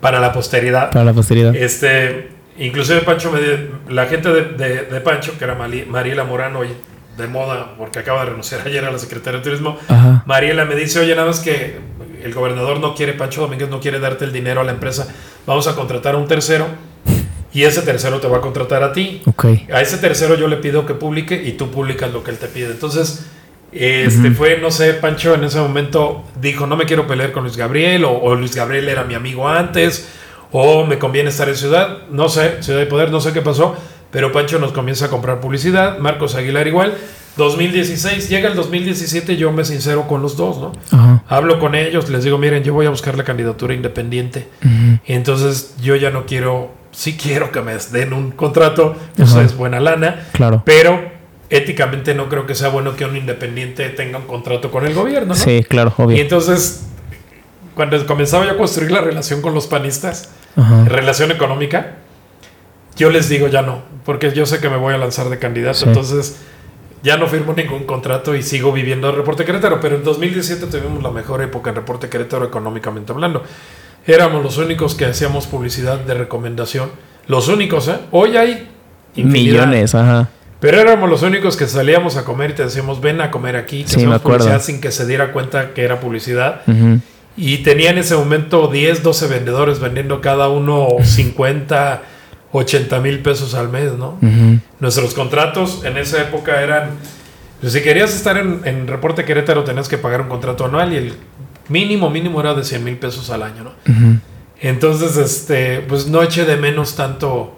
para 0.00 0.20
la 0.20 0.32
posteridad. 0.32 0.90
Para 0.90 1.06
la 1.06 1.12
posteridad. 1.14 1.54
Este, 1.56 2.28
inclusive 2.58 3.00
Pancho, 3.00 3.32
me 3.32 3.92
la 3.92 4.06
gente 4.06 4.28
de, 4.30 4.42
de- 4.44 4.82
de 4.84 5.00
Pancho, 5.00 5.36
que 5.38 5.44
era 5.44 5.54
Mariela 5.54 6.24
Morano, 6.24 6.58
hoy 6.60 6.68
de 7.16 7.26
moda, 7.26 7.74
porque 7.78 8.00
acaba 8.00 8.20
de 8.20 8.30
renunciar 8.30 8.62
ayer 8.66 8.84
a 8.84 8.90
la 8.90 8.98
Secretaría 8.98 9.38
de 9.40 9.44
Turismo, 9.44 9.78
Ajá. 9.88 10.22
Mariela 10.26 10.64
me 10.64 10.74
dice, 10.74 11.00
oye, 11.00 11.14
nada 11.14 11.28
más 11.28 11.40
que 11.40 11.78
el 12.22 12.32
gobernador 12.34 12.80
no 12.80 12.94
quiere, 12.94 13.12
Pancho 13.12 13.42
Domínguez 13.42 13.68
no 13.68 13.80
quiere 13.80 14.00
darte 14.00 14.24
el 14.24 14.32
dinero 14.32 14.60
a 14.60 14.64
la 14.64 14.72
empresa, 14.72 15.06
vamos 15.46 15.68
a 15.68 15.74
contratar 15.74 16.14
a 16.14 16.18
un 16.18 16.26
tercero 16.26 16.66
y 17.52 17.62
ese 17.62 17.82
tercero 17.82 18.18
te 18.20 18.26
va 18.26 18.38
a 18.38 18.40
contratar 18.40 18.82
a 18.82 18.92
ti. 18.92 19.22
Ok. 19.26 19.44
A 19.72 19.80
ese 19.80 19.98
tercero 19.98 20.34
yo 20.34 20.48
le 20.48 20.56
pido 20.56 20.86
que 20.86 20.94
publique 20.94 21.40
y 21.40 21.52
tú 21.52 21.70
publicas 21.70 22.12
lo 22.12 22.24
que 22.24 22.32
él 22.32 22.38
te 22.38 22.48
pide. 22.48 22.72
Entonces, 22.72 23.26
este 23.70 24.28
Ujú. 24.28 24.36
fue, 24.36 24.58
no 24.58 24.72
sé, 24.72 24.94
Pancho 24.94 25.34
en 25.34 25.44
ese 25.44 25.58
momento 25.60 26.24
dijo, 26.40 26.66
no 26.66 26.76
me 26.76 26.84
quiero 26.84 27.06
pelear 27.06 27.30
con 27.30 27.44
Luis 27.44 27.56
Gabriel, 27.56 28.04
o, 28.04 28.12
o 28.12 28.34
Luis 28.34 28.56
Gabriel 28.56 28.88
era 28.88 29.04
mi 29.04 29.14
amigo 29.14 29.48
antes, 29.48 30.08
o 30.50 30.84
me 30.84 30.98
conviene 30.98 31.30
estar 31.30 31.48
en 31.48 31.56
Ciudad, 31.56 31.98
no 32.10 32.28
sé, 32.28 32.62
Ciudad 32.62 32.78
de 32.80 32.86
Poder, 32.86 33.10
no 33.10 33.20
sé 33.20 33.32
qué 33.32 33.40
pasó, 33.40 33.76
pero 34.14 34.30
Pancho 34.32 34.58
nos 34.60 34.70
comienza 34.72 35.06
a 35.06 35.08
comprar 35.10 35.40
publicidad, 35.40 35.98
Marcos 35.98 36.36
Aguilar 36.36 36.66
igual. 36.68 36.94
2016, 37.36 38.28
llega 38.28 38.48
el 38.48 38.54
2017, 38.54 39.36
yo 39.36 39.50
me 39.50 39.64
sincero 39.64 40.06
con 40.06 40.22
los 40.22 40.36
dos, 40.36 40.58
¿no? 40.58 40.72
Ajá. 40.92 41.24
Hablo 41.28 41.58
con 41.58 41.74
ellos, 41.74 42.08
les 42.08 42.22
digo, 42.22 42.38
miren, 42.38 42.62
yo 42.62 42.72
voy 42.74 42.86
a 42.86 42.90
buscar 42.90 43.18
la 43.18 43.24
candidatura 43.24 43.74
independiente. 43.74 44.46
Entonces 45.04 45.74
yo 45.82 45.96
ya 45.96 46.10
no 46.10 46.26
quiero, 46.26 46.70
sí 46.92 47.16
quiero 47.20 47.50
que 47.50 47.60
me 47.60 47.74
den 47.90 48.12
un 48.12 48.30
contrato, 48.30 48.94
pues 49.16 49.34
es 49.34 49.56
buena 49.56 49.80
lana, 49.80 50.26
Claro. 50.32 50.62
pero 50.64 51.10
éticamente 51.50 52.14
no 52.14 52.28
creo 52.28 52.46
que 52.46 52.54
sea 52.54 52.68
bueno 52.68 52.94
que 52.94 53.04
un 53.04 53.16
independiente 53.16 53.88
tenga 53.90 54.18
un 54.18 54.26
contrato 54.26 54.70
con 54.70 54.86
el 54.86 54.94
gobierno, 54.94 55.28
¿no? 55.28 55.34
Sí, 55.34 55.64
claro, 55.68 55.92
Y 55.98 56.02
obvio. 56.02 56.16
entonces, 56.22 56.86
cuando 57.74 58.06
comenzaba 58.06 58.44
yo 58.46 58.52
a 58.52 58.56
construir 58.56 58.92
la 58.92 59.00
relación 59.00 59.42
con 59.42 59.54
los 59.54 59.66
panistas, 59.66 60.28
relación 60.86 61.32
económica, 61.32 61.96
yo 62.96 63.10
les 63.10 63.28
digo 63.28 63.48
ya 63.48 63.62
no, 63.62 63.82
porque 64.04 64.32
yo 64.32 64.46
sé 64.46 64.60
que 64.60 64.68
me 64.70 64.76
voy 64.76 64.94
a 64.94 64.98
lanzar 64.98 65.28
de 65.28 65.38
candidato, 65.38 65.78
Sí. 65.78 65.84
entonces 65.88 66.36
ya 67.02 67.16
no 67.16 67.26
firmo 67.26 67.52
ningún 67.54 67.84
contrato 67.84 68.34
y 68.34 68.42
sigo 68.42 68.72
viviendo 68.72 69.10
en 69.10 69.16
Reporte 69.16 69.44
Querétaro, 69.44 69.78
pero 69.80 69.96
en 69.96 70.04
2017 70.04 70.66
tuvimos 70.66 71.02
la 71.02 71.10
mejor 71.10 71.42
época 71.42 71.70
en 71.70 71.76
Reporte 71.76 72.08
Querétaro 72.08 72.46
económicamente 72.46 73.12
hablando. 73.12 73.42
Éramos 74.06 74.42
los 74.42 74.58
únicos 74.58 74.94
que 74.94 75.04
hacíamos 75.06 75.46
publicidad 75.46 75.98
de 75.98 76.14
recomendación, 76.14 76.90
los 77.26 77.48
únicos, 77.48 77.88
¿eh? 77.88 77.96
Hoy 78.10 78.36
hay 78.36 78.68
infinidad, 79.16 79.66
Millones, 79.66 79.94
ajá. 79.94 80.28
pero 80.60 80.78
éramos 80.80 81.08
los 81.10 81.22
únicos 81.22 81.56
que 81.56 81.66
salíamos 81.66 82.16
a 82.16 82.24
comer 82.24 82.50
y 82.50 82.54
te 82.54 82.64
decíamos, 82.64 83.00
ven 83.00 83.20
a 83.20 83.30
comer 83.30 83.56
aquí, 83.56 83.84
que 83.84 83.88
Sí, 83.90 84.06
me 84.06 84.18
publicidad 84.18 84.60
sin 84.62 84.80
que 84.80 84.90
se 84.90 85.06
diera 85.06 85.32
cuenta 85.32 85.72
que 85.74 85.82
era 85.84 86.00
publicidad. 86.00 86.62
Y 87.36 87.58
tenía 87.58 87.90
en 87.90 87.98
ese 87.98 88.14
momento 88.16 88.68
10, 88.68 89.02
12 89.02 89.26
vendedores 89.26 89.80
vendiendo 89.80 90.20
cada 90.20 90.48
uno 90.48 90.88
50, 91.02 92.02
80 92.56 93.00
mil 93.00 93.18
pesos 93.18 93.54
al 93.54 93.68
mes, 93.68 93.92
¿no? 93.98 94.16
Nuestros 94.78 95.12
contratos 95.12 95.84
en 95.84 95.96
esa 95.98 96.22
época 96.22 96.62
eran, 96.62 96.90
pues, 97.60 97.72
si 97.72 97.82
querías 97.82 98.14
estar 98.14 98.36
en, 98.36 98.60
en 98.64 98.86
Reporte 98.86 99.24
Querétaro 99.24 99.64
tenías 99.64 99.88
que 99.88 99.98
pagar 99.98 100.20
un 100.20 100.28
contrato 100.28 100.64
anual 100.64 100.92
y 100.92 100.96
el 100.96 101.14
mínimo, 101.68 102.10
mínimo 102.10 102.40
era 102.40 102.54
de 102.54 102.62
100 102.62 102.84
mil 102.84 102.96
pesos 102.96 103.28
al 103.30 103.42
año, 103.42 103.64
¿no? 103.64 104.20
Entonces, 104.60 105.16
este, 105.16 105.80
pues 105.80 106.06
no 106.06 106.22
eché 106.22 106.44
de 106.44 106.56
menos 106.56 106.94
tanto 106.94 107.56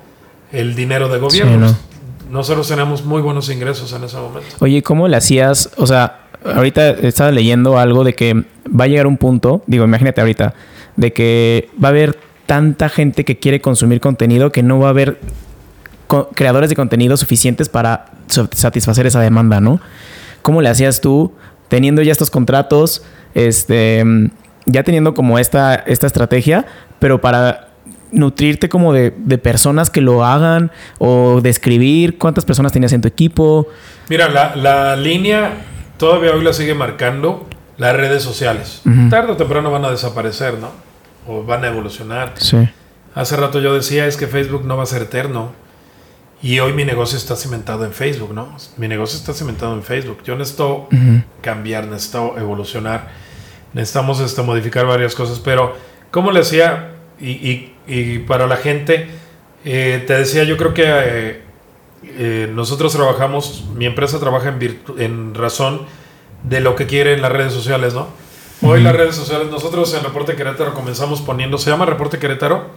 el 0.51 0.75
dinero 0.75 1.09
de 1.09 1.19
gobierno. 1.19 1.69
Sí, 1.69 1.75
¿no? 1.75 2.39
Nosotros 2.39 2.67
teníamos 2.67 3.05
muy 3.05 3.21
buenos 3.21 3.51
ingresos 3.51 3.93
en 3.93 4.05
ese 4.05 4.17
momento. 4.17 4.49
Oye, 4.61 4.83
¿cómo 4.83 5.09
le 5.09 5.17
hacías? 5.19 5.71
O 5.77 5.87
sea, 5.87 6.21
ahorita 6.43 6.89
estaba 6.89 7.31
leyendo 7.31 7.79
algo 7.79 8.03
de 8.03 8.15
que 8.15 8.45
va 8.69 8.85
a 8.85 8.87
llegar 8.89 9.07
un 9.07 9.19
punto, 9.19 9.63
digo, 9.67 9.85
imagínate 9.85 10.23
ahorita, 10.23 10.55
de 10.97 11.13
que 11.13 11.69
va 11.83 11.89
a 11.89 11.91
haber 11.91 12.19
tanta 12.47 12.89
gente 12.89 13.25
que 13.25 13.39
quiere 13.39 13.61
consumir 13.61 14.01
contenido 14.01 14.53
que 14.53 14.63
no 14.63 14.79
va 14.79 14.89
a 14.89 14.91
haber 14.91 15.19
creadores 16.35 16.71
de 16.71 16.77
contenido 16.77 17.17
suficientes 17.17 17.69
para 17.69 18.07
satisfacer 18.29 19.07
esa 19.07 19.21
demanda, 19.21 19.61
¿no? 19.61 19.81
¿Cómo 20.43 20.63
le 20.63 20.69
hacías 20.69 21.01
tú 21.01 21.33
teniendo 21.69 22.03
ya 22.03 22.13
estos 22.13 22.31
contratos, 22.31 23.03
este, 23.35 24.05
ya 24.67 24.83
teniendo 24.85 25.15
como 25.15 25.39
esta, 25.39 25.75
esta 25.75 26.07
estrategia, 26.07 26.67
pero 27.01 27.21
para 27.21 27.69
nutrirte 28.13 28.69
como 28.69 28.93
de, 28.93 29.13
de 29.17 29.39
personas 29.39 29.91
que 29.91 30.01
lo 30.01 30.25
hagan 30.25 30.71
o 30.99 31.41
de 31.41 31.51
escribir? 31.51 32.19
¿Cuántas 32.19 32.45
personas 32.45 32.73
tenías 32.73 32.93
en 32.93 33.01
tu 33.01 33.09
equipo? 33.09 33.67
Mira, 34.09 34.29
la, 34.29 34.55
la 34.55 34.97
línea 34.97 35.51
todavía 35.99 36.33
hoy 36.33 36.45
la 36.45 36.53
sigue 36.53 36.75
marcando 36.75 37.49
las 37.79 37.97
redes 37.97 38.23
sociales. 38.23 38.83
Tarde 39.11 39.33
o 39.33 39.37
temprano 39.37 39.71
van 39.71 39.85
a 39.85 39.91
desaparecer, 39.91 40.55
¿no? 40.59 40.86
O 41.27 41.43
van 41.45 41.65
a 41.65 41.69
evolucionar. 41.69 42.35
Sí. 42.37 42.57
Hace 43.15 43.37
rato 43.37 43.61
yo 43.61 43.75
decía, 43.75 44.07
es 44.07 44.17
que 44.17 44.27
Facebook 44.27 44.65
no 44.65 44.77
va 44.77 44.83
a 44.83 44.87
ser 44.87 45.03
eterno. 45.03 45.53
Y 46.43 46.59
hoy 46.61 46.73
mi 46.75 46.85
negocio 46.85 47.17
está 47.17 47.35
cimentado 47.35 47.85
en 47.85 47.93
Facebook, 47.93 48.35
¿no? 48.35 48.55
Mi 48.77 48.89
negocio 48.89 49.19
está 49.19 49.33
cimentado 49.33 49.73
en 49.75 49.83
Facebook. 49.83 50.19
Yo 50.25 50.37
necesito 50.37 50.87
cambiar, 51.41 51.87
necesito 51.87 52.37
evolucionar. 52.39 53.09
Necesitamos 53.73 54.21
este, 54.21 54.43
modificar 54.43 54.87
varias 54.87 55.15
cosas. 55.15 55.39
Pero, 55.41 55.75
¿cómo 56.11 56.31
le 56.33 56.41
hacía? 56.41 56.93
Y, 57.19 57.31
y- 57.31 57.73
y 57.89 58.19
para 58.21 58.47
la 58.47 58.57
gente, 58.57 59.09
eh, 59.65 60.05
te 60.07 60.15
decía, 60.19 60.45
yo 60.45 60.57
creo 60.57 60.75
que 60.75 60.85
eh, 60.87 61.43
eh, 62.05 62.51
nosotros 62.53 62.93
trabajamos, 62.93 63.65
mi 63.75 63.87
empresa 63.87 64.19
trabaja 64.21 64.49
en, 64.51 64.81
en 64.99 65.35
razón 65.35 65.83
de 66.43 66.61
lo 66.61 66.75
que 66.77 66.87
quieren 66.87 67.23
las 67.23 67.33
redes 67.33 67.53
sociales, 67.53 67.95
¿no? 67.95 68.09
Hoy 68.63 68.83
las 68.83 68.97
redes 68.97 69.15
sociales, 69.15 69.49
nosotros 69.51 69.93
en 69.95 70.03
Reporte 70.03 70.35
Querétaro 70.35 70.75
comenzamos 70.75 71.21
poniendo, 71.21 71.59
se 71.59 71.71
llama 71.71 71.85
Reporte 71.85 72.19
Querétaro, 72.19 72.71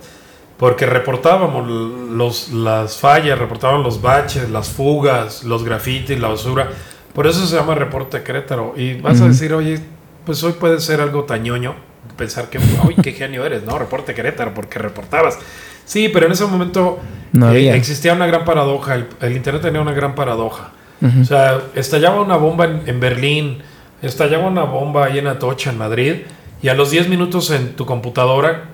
porque 0.58 0.86
reportábamos 0.86 1.68
los, 2.12 2.50
las 2.50 2.98
fallas, 2.98 3.40
reportábamos 3.40 3.86
los 3.86 4.02
baches, 4.02 4.50
las 4.50 4.70
fugas, 4.70 5.44
los 5.44 5.64
grafitis, 5.64 6.20
la 6.20 6.28
basura. 6.28 6.70
Por 7.14 7.28
eso 7.28 7.46
se 7.48 7.56
llama 7.56 7.76
Reporte 7.76 8.22
Querétaro. 8.24 8.74
Y 8.76 8.96
vas 8.96 9.22
a 9.22 9.28
decir, 9.28 9.54
oye, 9.54 9.80
pues 10.26 10.44
hoy 10.44 10.54
puede 10.54 10.80
ser 10.82 11.00
algo 11.00 11.24
tañoño, 11.24 11.76
pensar 12.18 12.50
que, 12.50 12.60
uy, 12.86 12.96
qué 13.02 13.14
genio 13.14 13.46
eres, 13.46 13.64
¿no? 13.64 13.80
Reporte 13.80 14.14
Querétaro, 14.14 14.54
porque 14.54 14.80
reportabas. 14.80 15.40
Sí, 15.86 16.10
pero 16.10 16.26
en 16.26 16.34
ese 16.34 16.46
momento 16.46 17.00
No 17.32 17.52
eh, 17.52 17.74
existía 17.74 18.14
una 18.14 18.28
gran 18.28 18.44
paradoja, 18.44 18.96
el, 18.96 19.08
el 19.22 19.36
Internet 19.38 19.64
tenía 19.64 19.82
una 19.82 19.94
gran 19.94 20.14
paradoja. 20.14 20.72
Ujú. 21.02 21.22
O 21.22 21.26
sea, 21.26 21.62
estallaba 21.74 22.22
una 22.22 22.36
bomba 22.36 22.66
en, 22.66 22.84
en 22.86 23.00
Berlín, 23.00 23.64
estallaba 24.02 24.48
una 24.48 24.64
bomba 24.64 25.06
ahí 25.06 25.18
en 25.20 25.28
Atocha, 25.28 25.70
en 25.72 25.78
Madrid, 25.78 26.14
y 26.62 26.68
a 26.70 26.74
los 26.74 26.92
10 26.92 27.10
minutos 27.10 27.52
en 27.52 27.76
tu 27.76 27.86
computadora, 27.86 28.66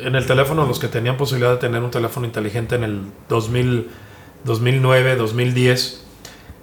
en 0.00 0.14
el 0.16 0.26
teléfono, 0.26 0.66
los 0.66 0.78
que 0.78 0.88
tenían 0.88 1.16
posibilidad 1.16 1.52
de 1.52 1.58
tener 1.58 1.82
un 1.82 1.90
teléfono 1.90 2.26
inteligente 2.26 2.74
en 2.76 2.84
el 2.84 3.00
2000, 3.28 3.88
2009, 4.44 5.16
2010, 5.16 6.00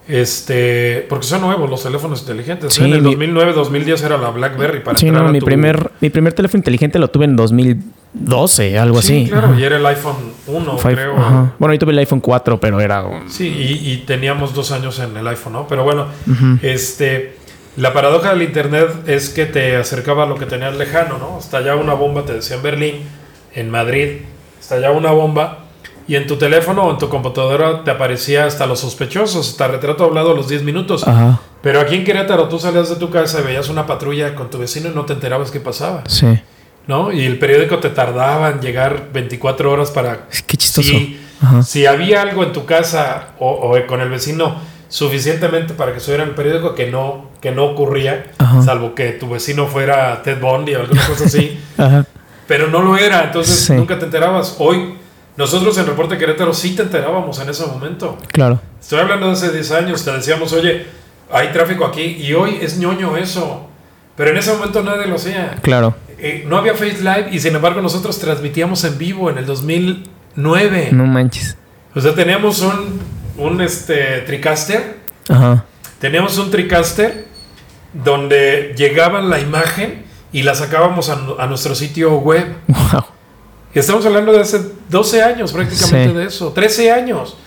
Este, 0.07 1.05
porque 1.07 1.25
son 1.27 1.41
nuevos 1.41 1.69
los 1.69 1.83
teléfonos 1.83 2.21
inteligentes. 2.21 2.73
Sí, 2.73 2.83
en 2.83 2.91
el 2.91 3.01
mi- 3.01 3.11
2009, 3.11 3.53
2010 3.53 4.01
era 4.03 4.17
la 4.17 4.31
BlackBerry 4.31 4.81
para 4.81 4.97
Sí, 4.97 5.07
entrar 5.07 5.25
no, 5.25 5.31
mi 5.31 5.39
tu- 5.39 5.45
primer, 5.45 5.91
mi 6.01 6.09
primer 6.09 6.33
teléfono 6.33 6.57
inteligente 6.59 6.99
lo 6.99 7.09
tuve 7.09 7.25
en 7.25 7.35
2012, 7.35 8.77
algo 8.79 9.01
Sí, 9.01 9.21
así. 9.21 9.29
claro, 9.29 9.47
Ajá. 9.49 9.59
y 9.59 9.63
era 9.63 9.77
el 9.77 9.85
iPhone 9.85 10.15
1, 10.47 10.77
Five- 10.79 10.95
creo. 10.95 11.17
ajá. 11.17 11.53
Bueno, 11.59 11.73
yo 11.75 11.79
tuve 11.79 11.91
el 11.93 11.99
iPhone 11.99 12.19
4, 12.19 12.59
pero 12.59 12.81
era... 12.81 13.05
Sí, 13.27 13.47
y, 13.47 13.91
y 13.91 13.97
teníamos 13.99 14.53
dos 14.53 14.71
años 14.71 14.99
en 14.99 15.15
el 15.15 15.25
iPhone, 15.27 15.53
¿no? 15.53 15.67
Pero 15.67 15.83
bueno, 15.83 16.07
este, 16.61 17.37
la 17.81 17.93
paradoja 17.93 18.29
del 18.29 18.43
Internet 18.43 18.89
es 19.07 19.29
que 19.29 19.47
te 19.47 19.75
acercaba 19.75 20.23
a 20.23 20.25
lo 20.27 20.35
que 20.35 20.45
tenías 20.45 20.75
lejano, 20.75 21.17
¿no? 21.17 21.39
Estallaba 21.39 21.81
una 21.81 21.95
bomba, 21.95 22.23
te 22.25 22.33
decía 22.33 22.57
en 22.57 22.61
Berlín, 22.61 22.95
en 23.55 23.71
Madrid, 23.71 24.17
estallaba 24.59 24.95
una 24.95 25.09
bomba 25.09 25.65
y 26.07 26.15
en 26.15 26.27
tu 26.27 26.35
teléfono 26.35 26.83
o 26.83 26.91
en 26.91 26.99
tu 26.99 27.09
computadora 27.09 27.83
te 27.83 27.89
aparecía 27.89 28.45
hasta 28.45 28.67
los 28.67 28.81
sospechosos, 28.81 29.49
hasta 29.49 29.67
retrato 29.67 30.03
hablado 30.03 30.33
a 30.33 30.35
los 30.35 30.47
10 30.47 30.61
minutos. 30.61 31.07
Ajá, 31.07 31.41
Pero 31.63 31.79
aquí 31.79 31.95
en 31.95 32.03
Querétaro 32.03 32.47
tú 32.47 32.59
salías 32.59 32.87
de 32.87 32.97
tu 32.97 33.09
casa 33.09 33.39
y 33.39 33.45
veías 33.45 33.67
una 33.67 33.87
patrulla 33.87 34.35
con 34.35 34.51
tu 34.51 34.59
vecino 34.59 34.89
y 34.89 34.93
no 34.93 35.05
te 35.05 35.13
enterabas 35.13 35.49
qué 35.49 35.59
pasaba, 35.59 36.03
sí. 36.07 36.39
¿no? 36.85 37.11
Y 37.11 37.25
el 37.25 37.39
periódico 37.39 37.79
te 37.79 37.89
tardaba 37.89 38.51
en 38.51 38.61
llegar 38.61 39.07
24 39.11 39.71
horas 39.71 39.89
para 39.89 40.27
Qué 40.45 40.55
chistoso. 40.55 40.87
si, 40.87 41.19
si 41.65 41.87
había 41.87 42.21
algo 42.21 42.43
en 42.43 42.53
tu 42.53 42.63
casa 42.63 43.29
o, 43.39 43.49
o 43.49 43.87
con 43.87 44.01
el 44.01 44.09
vecino 44.09 44.69
suficientemente 44.91 45.73
para 45.73 45.93
que 45.93 46.01
subiera 46.01 46.23
el 46.25 46.31
periódico 46.31 46.75
que 46.75 46.91
no, 46.91 47.29
que 47.39 47.51
no 47.51 47.63
ocurría, 47.63 48.25
Ajá. 48.37 48.61
salvo 48.61 48.93
que 48.93 49.13
tu 49.13 49.29
vecino 49.29 49.65
fuera 49.67 50.21
Ted 50.21 50.39
Bundy 50.41 50.75
o 50.75 50.81
alguna 50.81 51.07
cosa 51.07 51.25
así, 51.25 51.57
Ajá. 51.77 52.05
pero 52.45 52.67
no 52.67 52.81
lo 52.81 52.97
era, 52.97 53.23
entonces 53.23 53.55
Sí. 53.57 53.73
nunca 53.73 53.97
te 53.97 54.03
enterabas. 54.05 54.57
Hoy, 54.59 54.95
nosotros 55.37 55.77
en 55.77 55.87
Reporte 55.87 56.17
Querétaro 56.17 56.53
sí 56.53 56.75
te 56.75 56.81
enterábamos 56.83 57.39
en 57.39 57.49
ese 57.49 57.65
momento. 57.65 58.17
Claro. 58.33 58.59
Estoy 58.81 58.99
hablando 58.99 59.27
de 59.27 59.31
hace 59.31 59.49
10 59.51 59.71
años, 59.71 60.03
te 60.03 60.11
decíamos, 60.11 60.51
oye, 60.51 60.85
hay 61.31 61.47
tráfico 61.53 61.85
aquí, 61.85 62.01
y 62.01 62.33
hoy 62.33 62.59
es 62.61 62.77
ñoño 62.77 63.15
eso. 63.15 63.67
Pero 64.17 64.31
en 64.31 64.37
ese 64.37 64.51
momento 64.51 64.83
nadie 64.83 65.07
lo 65.07 65.15
hacía. 65.15 65.55
Claro. 65.61 65.95
Eh, 66.19 66.43
no 66.45 66.57
había 66.57 66.73
Face 66.73 66.97
Live 66.99 67.29
y 67.31 67.39
sin 67.39 67.55
embargo 67.55 67.81
nosotros 67.81 68.19
transmitíamos 68.19 68.83
en 68.83 68.97
vivo 68.97 69.29
en 69.29 69.37
el 69.37 69.45
2009. 69.45 70.89
No 70.91 71.05
manches. 71.05 71.57
O 71.95 72.01
sea, 72.01 72.13
teníamos 72.13 72.61
un, 72.61 72.99
un 73.41 73.61
este, 73.61 74.21
TriCaster. 74.21 74.97
Ajá. 75.29 75.65
Teníamos 75.99 76.37
un 76.37 76.49
TriCaster 76.51 77.25
donde 77.93 78.73
llegaba 78.77 79.21
la 79.21 79.39
imagen 79.39 80.03
y 80.31 80.43
la 80.43 80.55
sacábamos 80.55 81.09
a, 81.09 81.15
nu- 81.17 81.35
a 81.37 81.45
nuestro 81.47 81.75
sitio 81.75 82.17
web. 82.17 82.45
Wow. 82.67 83.03
Y 83.73 83.79
estamos 83.79 84.05
hablando 84.05 84.31
de 84.31 84.39
hace 84.41 84.61
12 84.89 85.23
años 85.23 85.51
prácticamente 85.51 86.09
Sí. 86.09 86.15
de 86.17 86.25
eso, 86.25 86.51
13 86.53 86.91
años. 86.91 87.37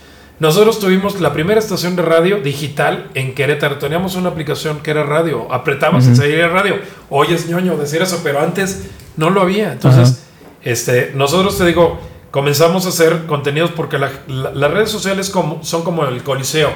Nosotros 0.40 0.80
tuvimos 0.80 1.20
la 1.20 1.32
primera 1.32 1.60
estación 1.60 1.94
de 1.96 2.02
radio 2.02 2.38
digital 2.40 3.08
en 3.14 3.34
Querétaro. 3.34 3.78
Teníamos 3.78 4.16
una 4.16 4.30
aplicación 4.30 4.80
que 4.80 4.90
era 4.90 5.04
radio. 5.04 5.50
Apretabas 5.52 6.04
y 6.06 6.08
Ujú. 6.08 6.16
salía 6.16 6.48
radio. 6.48 6.76
Hoy 7.08 7.28
es 7.32 7.48
ñoño 7.48 7.76
decir 7.76 8.02
eso, 8.02 8.20
pero 8.24 8.40
antes 8.40 8.84
no 9.16 9.30
lo 9.30 9.40
había. 9.42 9.72
Entonces, 9.72 10.24
este, 10.62 11.12
nosotros 11.14 11.56
te 11.56 11.64
digo, 11.66 12.00
comenzamos 12.34 12.84
a 12.84 12.88
hacer 12.88 13.26
contenidos 13.26 13.70
porque 13.70 13.96
la- 13.96 14.10
la- 14.26 14.50
las 14.50 14.68
redes 14.72 14.90
sociales 14.90 15.30
como, 15.30 15.62
son 15.62 15.84
como 15.84 16.04
el 16.04 16.24
Coliseo 16.24 16.70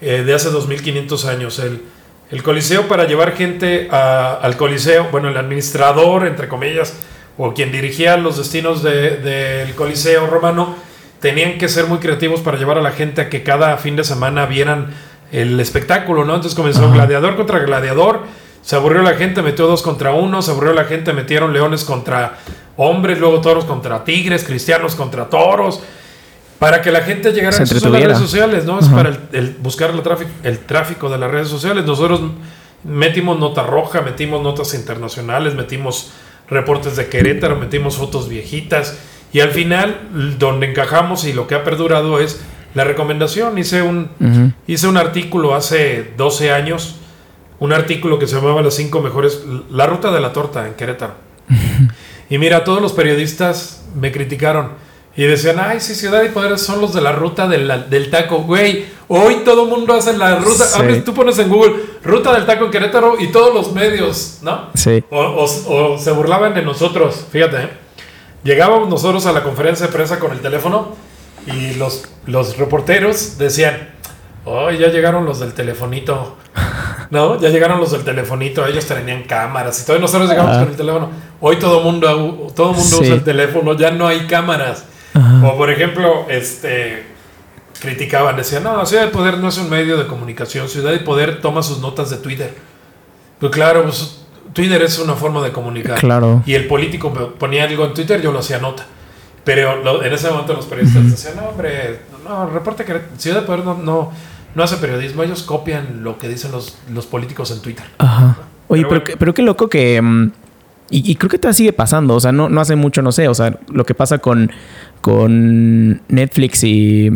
eh, 0.00 0.22
de 0.24 0.32
hace 0.32 0.48
2500 0.48 1.26
años. 1.26 1.58
El, 1.58 1.82
el 2.30 2.42
Coliseo 2.42 2.88
para 2.88 3.04
llevar 3.04 3.36
gente 3.36 3.88
a- 3.90 4.32
al 4.40 4.56
Coliseo, 4.56 5.08
bueno, 5.10 5.28
el 5.28 5.36
administrador, 5.36 6.26
entre 6.26 6.48
comillas, 6.48 6.94
o 7.36 7.52
quien 7.52 7.70
dirigía 7.70 8.16
los 8.16 8.38
destinos 8.38 8.82
de- 8.82 9.18
del 9.18 9.74
Coliseo 9.74 10.26
romano, 10.26 10.74
tenían 11.20 11.58
que 11.58 11.68
ser 11.68 11.86
muy 11.86 11.98
creativos 11.98 12.40
para 12.40 12.56
llevar 12.56 12.78
a 12.78 12.80
la 12.80 12.92
gente 12.92 13.20
a 13.20 13.28
que 13.28 13.42
cada 13.42 13.76
fin 13.76 13.94
de 13.94 14.04
semana 14.04 14.46
vieran 14.46 14.94
el 15.32 15.60
espectáculo, 15.60 16.24
¿no? 16.24 16.36
Entonces 16.36 16.54
comenzó 16.56 16.86
Ajá. 16.86 16.94
gladiador 16.94 17.36
contra 17.36 17.58
gladiador, 17.58 18.20
se 18.68 18.76
aburrió 18.76 19.00
la 19.00 19.14
gente, 19.14 19.40
metió 19.40 19.66
dos 19.66 19.80
contra 19.80 20.12
uno, 20.12 20.42
se 20.42 20.50
aburrió 20.50 20.74
la 20.74 20.84
gente, 20.84 21.14
metieron 21.14 21.54
leones 21.54 21.84
contra 21.84 22.36
hombres, 22.76 23.18
luego 23.18 23.40
toros 23.40 23.64
contra 23.64 24.04
tigres, 24.04 24.44
cristianos 24.44 24.94
contra 24.94 25.30
toros, 25.30 25.80
para 26.58 26.82
que 26.82 26.92
la 26.92 27.00
gente 27.00 27.32
llegara 27.32 27.56
a 27.56 27.60
las 27.60 27.72
entretuviera. 27.72 28.08
redes 28.08 28.18
sociales, 28.18 28.66
¿no? 28.66 28.78
Es 28.78 28.88
para 28.88 29.08
el, 29.08 29.20
el 29.32 29.56
buscar 29.62 29.88
el 29.88 30.02
tráfico, 30.02 30.30
el 30.42 30.58
tráfico 30.58 31.08
de 31.08 31.16
las 31.16 31.30
redes 31.30 31.48
sociales. 31.48 31.86
Nosotros 31.86 32.20
metimos 32.84 33.38
nota 33.38 33.62
roja, 33.62 34.02
metimos 34.02 34.42
notas 34.42 34.74
internacionales, 34.74 35.54
metimos 35.54 36.10
reportes 36.50 36.94
de 36.96 37.08
Querétaro, 37.08 37.56
metimos 37.56 37.96
fotos 37.96 38.28
viejitas 38.28 38.98
y 39.32 39.40
al 39.40 39.52
final 39.52 40.36
donde 40.38 40.68
encajamos 40.68 41.24
y 41.24 41.32
lo 41.32 41.46
que 41.46 41.54
ha 41.54 41.64
perdurado 41.64 42.20
es 42.20 42.42
la 42.74 42.84
recomendación. 42.84 43.56
Hice 43.56 43.80
un, 43.80 44.54
hice 44.66 44.88
un 44.88 44.98
artículo 44.98 45.54
hace 45.54 46.12
12 46.18 46.52
años, 46.52 46.96
un 47.60 47.72
artículo 47.72 48.18
que 48.18 48.26
se 48.26 48.36
llamaba 48.36 48.62
Las 48.62 48.74
cinco 48.74 49.00
mejores, 49.00 49.42
la 49.70 49.86
ruta 49.86 50.10
de 50.12 50.20
la 50.20 50.32
torta 50.32 50.66
en 50.66 50.74
Querétaro. 50.74 51.14
Y 52.30 52.36
mira, 52.36 52.62
todos 52.62 52.82
los 52.82 52.92
periodistas 52.92 53.84
me 53.94 54.12
criticaron 54.12 54.72
y 55.16 55.22
decían, 55.24 55.56
ay, 55.58 55.80
sí, 55.80 55.94
Ciudad 55.94 56.22
y 56.24 56.28
Poder 56.28 56.58
son 56.58 56.78
los 56.78 56.92
de 56.92 57.00
la 57.00 57.12
ruta 57.12 57.48
de 57.48 57.56
la- 57.56 57.78
del 57.78 58.10
taco. 58.10 58.42
Güey, 58.42 58.84
hoy 59.08 59.36
todo 59.46 59.64
mundo 59.64 59.94
hace 59.94 60.14
la 60.14 60.36
ruta. 60.36 60.64
Sí. 60.66 60.78
abres- 60.78 61.04
tú 61.04 61.14
pones 61.14 61.38
en 61.38 61.48
Google 61.48 61.72
ruta 62.04 62.34
del 62.34 62.44
taco 62.44 62.66
en 62.66 62.70
Querétaro 62.70 63.18
y 63.18 63.28
todos 63.32 63.54
los 63.54 63.72
medios, 63.72 64.40
¿no? 64.42 64.68
Sí. 64.74 65.02
O, 65.10 65.18
o- 65.22 65.94
o 65.94 65.98
se 65.98 66.12
burlaban 66.12 66.52
de 66.52 66.60
nosotros, 66.60 67.24
fíjate. 67.32 67.56
¿eh? 67.62 67.68
Llegábamos 68.44 68.90
nosotros 68.90 69.24
a 69.24 69.32
la 69.32 69.42
conferencia 69.42 69.86
de 69.86 69.92
prensa 69.94 70.18
con 70.18 70.30
el 70.32 70.40
teléfono 70.40 70.96
y 71.46 71.76
los, 71.76 72.04
los 72.26 72.58
reporteros 72.58 73.38
decían, 73.38 73.88
oh, 74.44 74.70
ya 74.70 74.88
llegaron 74.88 75.24
los 75.24 75.40
del 75.40 75.54
telefonito. 75.54 76.36
¿No? 77.10 77.40
Ya 77.40 77.48
llegaron 77.48 77.80
los 77.80 77.92
del 77.92 78.04
telefonito, 78.04 78.66
ellos 78.66 78.84
tenían 78.86 79.22
cámaras 79.22 79.80
y 79.82 79.86
todo, 79.86 79.96
y 79.96 80.00
nosotros 80.00 80.28
llegamos 80.28 80.58
con 80.58 80.68
el 80.68 80.76
teléfono. 80.76 81.10
Hoy 81.40 81.56
todo 81.56 81.80
mundo, 81.80 82.48
todo 82.54 82.72
mundo 82.74 82.96
Sí. 82.98 83.04
usa 83.04 83.14
el 83.14 83.24
teléfono, 83.24 83.72
ya 83.74 83.90
no 83.90 84.06
hay 84.06 84.26
cámaras. 84.26 84.84
Ajá. 85.14 85.46
O 85.48 85.56
por 85.56 85.70
ejemplo, 85.70 86.26
este 86.28 87.06
criticaban, 87.80 88.36
decían, 88.36 88.64
no, 88.64 88.84
Ciudad 88.84 89.04
de 89.04 89.08
Poder 89.10 89.38
no 89.38 89.48
es 89.48 89.56
un 89.58 89.70
medio 89.70 89.96
de 89.96 90.06
comunicación, 90.06 90.68
Ciudad 90.68 90.90
de 90.90 90.98
Poder 90.98 91.40
toma 91.40 91.62
sus 91.62 91.78
notas 91.80 92.10
de 92.10 92.16
Twitter. 92.16 92.52
Pues 93.38 93.52
claro, 93.52 93.84
pues, 93.84 94.20
Twitter 94.52 94.82
es 94.82 94.98
una 94.98 95.14
forma 95.14 95.40
de 95.42 95.52
comunicar. 95.52 95.98
Claro. 96.00 96.42
Y 96.44 96.54
el 96.54 96.66
político 96.66 97.12
ponía 97.38 97.64
algo 97.64 97.84
en 97.84 97.94
Twitter, 97.94 98.20
yo 98.20 98.32
lo 98.32 98.40
hacía 98.40 98.58
nota. 98.58 98.84
Pero 99.44 99.76
lo- 99.82 100.02
en 100.02 100.12
ese 100.12 100.28
momento 100.28 100.52
los 100.54 100.66
periodistas 100.66 101.08
decían, 101.10 101.36
no, 101.36 101.50
hombre, 101.50 102.00
no, 102.28 102.50
reporte 102.50 102.84
que 102.84 103.00
Ciudad 103.16 103.40
de 103.40 103.46
Poder 103.46 103.64
no, 103.64 103.74
no, 103.74 104.12
no 104.54 104.62
hace 104.62 104.76
periodismo, 104.76 105.22
ellos 105.22 105.42
copian 105.42 106.02
lo 106.02 106.18
que 106.18 106.28
dicen 106.28 106.50
los, 106.52 106.78
los 106.92 107.06
políticos 107.06 107.50
en 107.50 107.60
Twitter. 107.60 107.84
Ajá. 107.98 108.36
Oye, 108.68 108.82
Pero 108.82 108.88
pero, 108.88 108.88
bueno. 108.88 109.04
qué- 109.04 109.16
pero 109.16 109.34
qué 109.34 109.42
loco 109.42 109.68
que... 109.68 110.00
mm, 110.02 110.30
y, 110.90 111.10
y 111.12 111.14
creo 111.16 111.28
que 111.30 111.38
todavía 111.38 111.54
sigue 111.54 111.72
pasando. 111.72 112.14
O 112.14 112.20
sea, 112.20 112.32
no, 112.32 112.48
no 112.48 112.60
hace 112.60 112.74
mucho, 112.76 113.02
no 113.02 113.12
sé. 113.12 113.28
O 113.28 113.34
sea, 113.34 113.58
lo 113.70 113.84
que 113.84 113.94
pasa 113.94 114.18
con, 114.18 114.50
con 115.02 116.00
Netflix 116.08 116.64
y, 116.64 117.10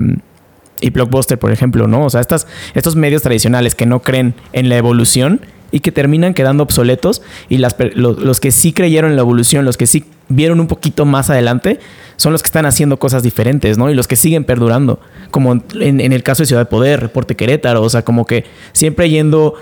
y 0.80 0.90
Blockbuster, 0.90 1.38
por 1.38 1.52
ejemplo, 1.52 1.86
¿no? 1.86 2.04
O 2.06 2.10
sea, 2.10 2.20
estas, 2.20 2.46
estos 2.74 2.96
medios 2.96 3.22
tradicionales 3.22 3.74
que 3.74 3.86
no 3.86 4.00
creen 4.02 4.34
en 4.52 4.68
la 4.68 4.76
evolución 4.76 5.40
y 5.72 5.80
que 5.80 5.90
terminan 5.90 6.34
quedando 6.34 6.62
obsoletos 6.62 7.22
y 7.48 7.58
las, 7.58 7.74
per- 7.74 7.96
lo- 7.96 8.12
los, 8.12 8.38
que 8.38 8.52
sí 8.52 8.72
creyeron 8.72 9.10
en 9.10 9.16
la 9.16 9.22
evolución, 9.22 9.64
los 9.64 9.76
que 9.76 9.86
sí 9.88 10.04
vieron 10.28 10.60
un 10.60 10.68
poquito 10.68 11.04
más 11.04 11.30
adelante, 11.30 11.80
son 12.16 12.32
los 12.32 12.42
que 12.42 12.46
están 12.46 12.66
haciendo 12.66 12.98
cosas 12.98 13.22
diferentes, 13.24 13.78
¿no? 13.78 13.90
Y 13.90 13.94
los 13.94 14.06
que 14.06 14.14
siguen 14.16 14.44
perdurando, 14.44 15.00
como 15.30 15.52
en, 15.54 16.00
en 16.00 16.12
el 16.12 16.22
caso 16.22 16.42
de 16.42 16.46
Ciudad 16.46 16.62
de 16.62 16.66
Poder, 16.66 17.00
Reporte 17.00 17.34
Querétaro, 17.34 17.82
o 17.82 17.88
sea, 17.90 18.02
como 18.04 18.26
que 18.26 18.44
siempre 18.72 19.08
yendo 19.10 19.54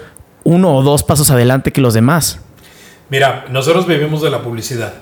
uno 0.44 0.74
o 0.76 0.82
dos 0.82 1.02
pasos 1.02 1.30
adelante 1.30 1.70
que 1.72 1.80
los 1.80 1.94
demás. 1.94 2.40
Mira, 3.08 3.46
nosotros 3.50 3.86
vivimos 3.86 4.20
de 4.22 4.30
la 4.30 4.42
publicidad. 4.42 4.94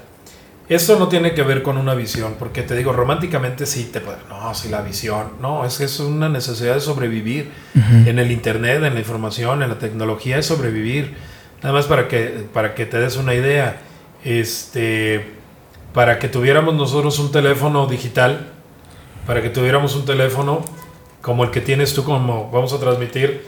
Esto 0.69 0.99
no 0.99 1.09
tiene 1.09 1.33
que 1.33 1.43
ver 1.43 1.63
con 1.63 1.79
una 1.79 1.95
visión, 1.95 2.37
porque 2.39 2.63
te 2.63 2.77
digo, 2.77 2.93
románticamente 2.93 3.65
sí 3.65 3.89
te 3.91 4.01
puede, 4.01 4.19
no, 4.29 4.55
sí 4.55 4.69
la 4.69 4.83
visión, 4.83 5.33
no, 5.41 5.65
es 5.65 5.79
que 5.79 5.85
es 5.85 5.99
una 5.99 6.29
necesidad 6.29 6.75
de 6.75 6.81
sobrevivir 6.81 7.51
en 8.05 8.19
el 8.19 8.31
internet, 8.31 8.83
en 8.83 8.93
la 8.93 9.01
información, 9.01 9.63
en 9.63 9.71
la 9.71 9.79
tecnología, 9.79 10.37
es 10.37 10.47
sobrevivir. 10.47 11.17
Nada 11.63 11.73
más 11.73 11.87
para 11.87 12.07
que, 12.07 12.47
para 12.53 12.75
que 12.75 12.85
te 12.85 12.99
des 12.99 13.17
una 13.17 13.35
idea, 13.35 13.81
este, 14.25 15.27
para 15.95 16.19
que 16.19 16.29
tuviéramos 16.29 16.75
nosotros 16.75 17.19
un 17.19 17.33
teléfono 17.33 17.87
digital, 17.87 18.49
para 19.27 19.41
que 19.41 19.49
tuviéramos 19.49 19.97
un 19.97 20.05
teléfono 20.05 20.63
como 21.23 21.45
el 21.45 21.51
que 21.51 21.63
tienes 21.63 21.95
tú, 21.95 22.05
como 22.05 22.51
vamos 22.51 22.75
a 22.75 22.79
transmitir, 22.79 23.45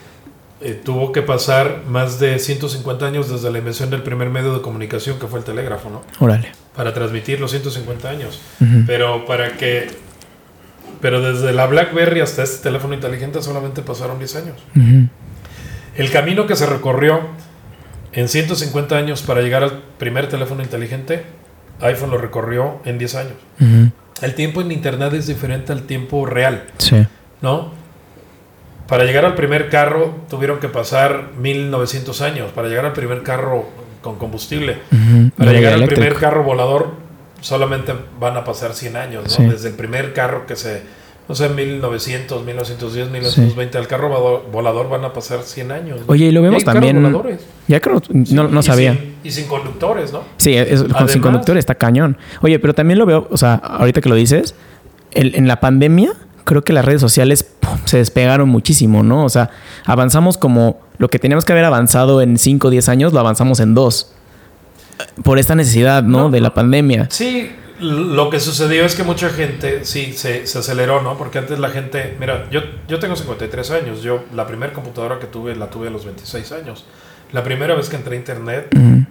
eh, 0.61 0.81
tuvo 0.85 1.13
que 1.13 1.23
pasar 1.23 1.85
más 1.89 2.21
de 2.21 2.39
150 2.39 3.07
años 3.07 3.31
desde 3.31 3.51
la 3.51 3.59
invención 3.59 3.91
del 3.91 4.03
primer 4.03 4.29
medio 4.31 4.55
de 4.55 4.61
comunicación 4.61 5.19
que 5.19 5.27
fue 5.27 5.39
el 5.39 5.45
telégrafo, 5.45 5.91
¿no? 5.91 6.03
Órale. 6.19 6.53
Para 6.77 6.93
transmitir 6.93 7.41
los 7.41 7.51
150 7.51 8.09
años. 8.09 8.41
Pero 8.87 9.25
para 9.27 9.57
que... 9.57 9.89
Pero 11.01 11.23
desde 11.23 11.53
la 11.53 11.67
BlackBerry 11.67 12.21
hasta 12.21 12.43
este 12.43 12.63
teléfono 12.63 12.93
inteligente 12.93 13.41
solamente 13.43 13.81
pasaron 13.81 14.19
10 14.19 14.37
años. 14.37 14.57
Ujú. 14.77 15.09
El 15.97 16.11
camino 16.11 16.47
que 16.47 16.57
se 16.57 16.67
recorrió 16.67 17.21
en 18.13 18.29
150 18.29 18.97
años 18.97 19.23
para 19.23 19.41
llegar 19.41 19.63
al 19.63 19.83
primer 19.99 20.29
teléfono 20.29 20.63
inteligente, 20.63 21.25
iPhone 21.81 22.11
lo 22.11 22.19
recorrió 22.19 22.81
en 22.85 22.99
10 22.99 23.15
años. 23.15 23.35
Ujú. 23.61 23.91
El 24.21 24.35
tiempo 24.35 24.61
en 24.61 24.73
Internet 24.73 25.15
es 25.15 25.27
diferente 25.27 25.73
al 25.73 25.85
tiempo 25.85 26.27
real. 26.27 26.65
Sí. 26.77 27.07
¿no? 27.43 27.73
Para 28.91 29.05
llegar 29.05 29.25
al 29.25 29.37
primer 29.37 29.69
carro 29.69 30.17
tuvieron 30.29 30.59
que 30.59 30.69
pasar 30.69 31.29
1900 31.41 32.21
años, 32.23 32.51
para 32.51 32.69
llegar 32.69 32.85
al 32.85 32.93
primer 32.93 33.23
carro 33.23 33.67
con 34.03 34.17
combustible. 34.17 34.79
Para 35.39 35.53
llegar 35.53 35.75
al 35.75 35.85
primer 35.85 36.15
carro 36.15 36.43
volador 36.43 36.89
solamente 37.41 37.95
van 38.19 38.37
a 38.37 38.43
pasar 38.43 38.75
100 38.75 38.97
años, 38.97 39.39
¿no? 39.39 39.51
Desde 39.51 39.69
el 39.69 39.75
primer 39.77 40.13
carro 40.13 40.45
que 40.45 40.57
se, 40.57 40.83
no 41.29 41.37
sé, 41.37 41.49
1900, 41.49 42.45
1910, 42.45 43.11
1920, 43.11 43.79
al 43.79 43.87
carro 43.87 44.43
volador 44.53 44.89
van 44.89 45.05
a 45.05 45.13
pasar 45.13 45.43
100 45.45 45.71
años. 45.71 46.01
Oye, 46.09 46.25
y 46.27 46.33
lo 46.33 46.43
vemos 46.43 46.65
también. 46.65 47.17
Ya 47.69 47.79
creo, 47.79 48.03
no, 48.09 48.49
no 48.49 48.61
sabía. 48.61 48.99
y 49.23 49.31
sin 49.31 49.47
conductores, 49.47 50.13
¿no? 50.13 50.25
Sí, 50.37 50.57
sin 51.07 51.21
conductores 51.21 51.61
está 51.61 51.77
cañón. 51.77 52.19
Oye, 52.43 52.59
pero 52.59 52.75
también 52.75 52.99
lo 52.99 53.07
veo, 53.07 53.29
o 53.31 53.37
sea, 53.37 53.55
ahorita 53.55 54.01
que 54.01 54.09
lo 54.09 54.17
dices, 54.17 54.57
en 55.13 55.47
la 55.47 55.61
pandemia 55.61 56.13
creo 56.45 56.63
que 56.63 56.73
las 56.73 56.85
redes 56.85 57.01
sociales 57.01 57.47
se 57.85 57.99
despegaron 57.99 58.49
muchísimo, 58.49 59.03
¿no? 59.03 59.25
O 59.25 59.29
sea, 59.29 59.51
avanzamos 59.85 60.39
como 60.39 60.81
lo 60.99 61.09
que 61.09 61.19
teníamos 61.19 61.45
que 61.45 61.53
haber 61.53 61.65
avanzado 61.65 62.21
en 62.23 62.39
5 62.39 62.69
o 62.69 62.71
10 62.71 62.89
años, 62.89 63.13
lo 63.13 63.21
avanzamos 63.21 63.61
en 63.61 63.75
2. 63.75 64.13
Por 65.25 65.39
esta 65.39 65.55
necesidad, 65.55 66.03
¿no? 66.03 66.29
de 66.31 66.41
la 66.41 66.53
pandemia. 66.53 67.07
Sí, 67.11 67.51
lo 67.81 68.29
que 68.29 68.39
sucedió 68.39 68.85
es 68.85 68.95
que 68.95 69.03
mucha 69.03 69.31
gente, 69.31 69.85
sí, 69.85 70.13
se, 70.13 70.43
aceleró, 70.43 71.01
¿no? 71.01 71.17
Porque 71.17 71.39
antes 71.39 71.59
la 71.59 71.71
gente, 71.71 72.17
mira, 72.21 72.49
yo, 72.51 72.61
yo 72.87 72.99
tengo 72.99 73.17
53 73.17 73.71
años, 73.71 74.03
yo 74.03 74.25
la 74.35 74.47
primera 74.47 74.73
computadora 74.73 75.19
que 75.19 75.27
tuve 75.27 75.57
la 75.57 75.71
tuve 75.71 75.89
a 75.89 75.91
los 75.91 76.05
26 76.05 76.53
años. 76.53 76.85
La 77.33 77.43
primera 77.43 77.75
vez 77.75 77.89
que 77.89 77.97
entré 77.97 78.17
a 78.17 78.19
internet 78.19 78.69
eh, 78.77 79.07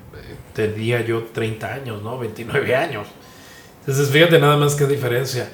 tenía 0.53 1.01
yo 1.01 1.23
30 1.33 1.73
años, 1.73 2.03
¿no? 2.03 2.19
29 2.19 2.75
años. 2.75 3.07
Entonces, 3.79 4.09
fíjate 4.09 4.39
nada 4.39 4.57
más 4.57 4.75
qué 4.75 4.85
diferencia. 4.85 5.49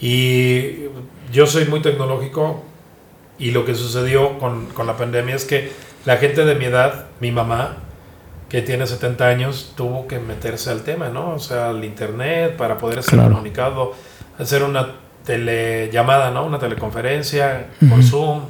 Y 0.00 0.88
yo 1.32 1.46
soy 1.46 1.66
muy 1.66 1.80
tecnológico 1.80 2.62
y 3.38 3.50
lo 3.50 3.64
que 3.64 3.74
sucedió 3.74 4.38
con, 4.38 4.66
con, 4.66 4.86
la 4.86 4.96
pandemia 4.96 5.34
es 5.34 5.44
que 5.44 5.72
la 6.04 6.16
gente 6.16 6.44
de 6.44 6.54
mi 6.54 6.66
edad, 6.66 7.06
mi 7.20 7.30
mamá, 7.30 7.76
que 8.48 8.62
tiene 8.62 8.86
70 8.86 9.26
años, 9.26 9.72
tuvo 9.76 10.06
que 10.06 10.18
meterse 10.18 10.70
al 10.70 10.82
tema, 10.82 11.08
¿no? 11.10 11.34
O 11.34 11.38
sea, 11.38 11.70
al 11.70 11.84
internet 11.84 12.56
para 12.56 12.78
poder 12.78 13.02
ser 13.02 13.18
comunicado, 13.18 13.94
hacer 14.38 14.62
una 14.62 14.94
telellamada, 15.24 16.30
¿no? 16.30 16.46
Una 16.46 16.58
teleconferencia 16.58 17.66
por 17.88 18.02
Zoom, 18.02 18.42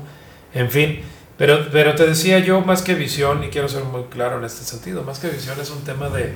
en 0.54 0.70
fin. 0.70 1.00
Pero, 1.36 1.66
pero 1.72 1.94
te 1.94 2.06
decía 2.06 2.38
yo, 2.38 2.60
más 2.60 2.82
que 2.82 2.94
visión, 2.94 3.42
y 3.44 3.48
quiero 3.48 3.68
ser 3.68 3.84
muy 3.84 4.04
claro 4.04 4.38
en 4.38 4.44
este 4.44 4.64
sentido, 4.64 5.02
más 5.02 5.18
que 5.18 5.28
visión 5.28 5.58
es 5.60 5.70
un 5.70 5.82
tema 5.82 6.08
de, 6.08 6.32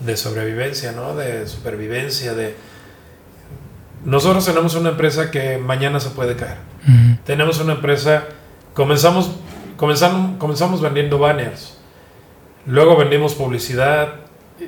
de 0.00 0.16
sobrevivencia, 0.16 0.92
¿no? 0.92 1.14
De 1.14 1.46
supervivencia, 1.46 2.34
de 2.34 2.54
nosotros 4.04 4.44
tenemos 4.44 4.74
una 4.74 4.90
empresa 4.90 5.30
que 5.30 5.58
mañana 5.58 6.00
se 6.00 6.10
puede 6.10 6.36
caer. 6.36 6.58
Tenemos 7.24 7.60
una 7.60 7.74
empresa, 7.74 8.24
comenzamos, 8.74 9.30
comenzamos, 9.76 10.38
comenzamos 10.38 10.80
vendiendo 10.80 11.18
banners, 11.18 11.78
luego 12.66 12.96
vendimos 12.96 13.34
publicidad, 13.34 14.14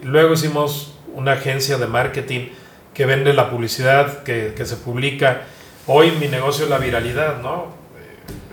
luego 0.03 0.35
hicimos 0.35 0.95
una 1.14 1.32
agencia 1.32 1.78
de 1.78 1.87
marketing 1.87 2.49
que 2.93 3.07
vende 3.07 3.35
la 3.35 3.51
publicidad 3.51 4.22
que, 4.22 4.55
que 4.57 4.64
se 4.64 4.76
publica. 4.76 5.43
Hoy 5.87 6.12
mi 6.20 6.28
negocio 6.28 6.64
es 6.64 6.70
la 6.70 6.78
viralidad, 6.78 7.43
¿no? 7.43 7.72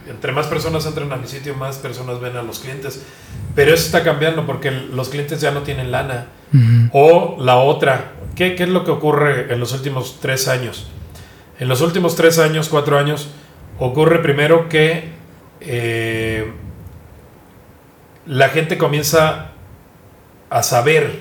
Entre 0.07 0.31
más 0.31 0.47
personas 0.47 0.85
entran 0.85 1.11
a 1.13 1.15
mi 1.15 1.27
sitio, 1.27 1.55
más 1.55 1.77
personas 1.77 2.19
ven 2.19 2.35
a 2.35 2.41
los 2.41 2.59
clientes. 2.59 3.01
Pero 3.55 3.73
eso 3.73 3.85
está 3.85 4.03
cambiando 4.03 4.45
porque 4.45 4.71
los 4.71 5.09
clientes 5.09 5.39
ya 5.41 5.51
no 5.51 5.61
tienen 5.61 5.91
lana. 5.91 6.27
O 6.91 7.37
la 7.39 7.57
otra, 7.57 8.11
¿qué, 8.35 8.55
es 8.57 8.69
lo 8.69 8.83
que 8.83 8.91
ocurre 8.91 9.53
en 9.53 9.59
los 9.59 9.73
últimos 9.73 10.19
tres 10.19 10.47
años? 10.47 10.87
En 11.59 11.67
los 11.67 11.81
últimos 11.81 12.15
tres 12.15 12.39
años, 12.39 12.69
cuatro 12.69 12.97
años, 12.97 13.29
ocurre 13.79 14.19
primero 14.19 14.67
que 14.69 15.09
eh, 15.59 16.51
la 18.25 18.49
gente 18.49 18.77
comienza 18.77 19.51
a 20.49 20.63
saber, 20.63 21.19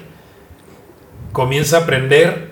comienza 1.33 1.79
a 1.79 1.81
aprender 1.83 2.51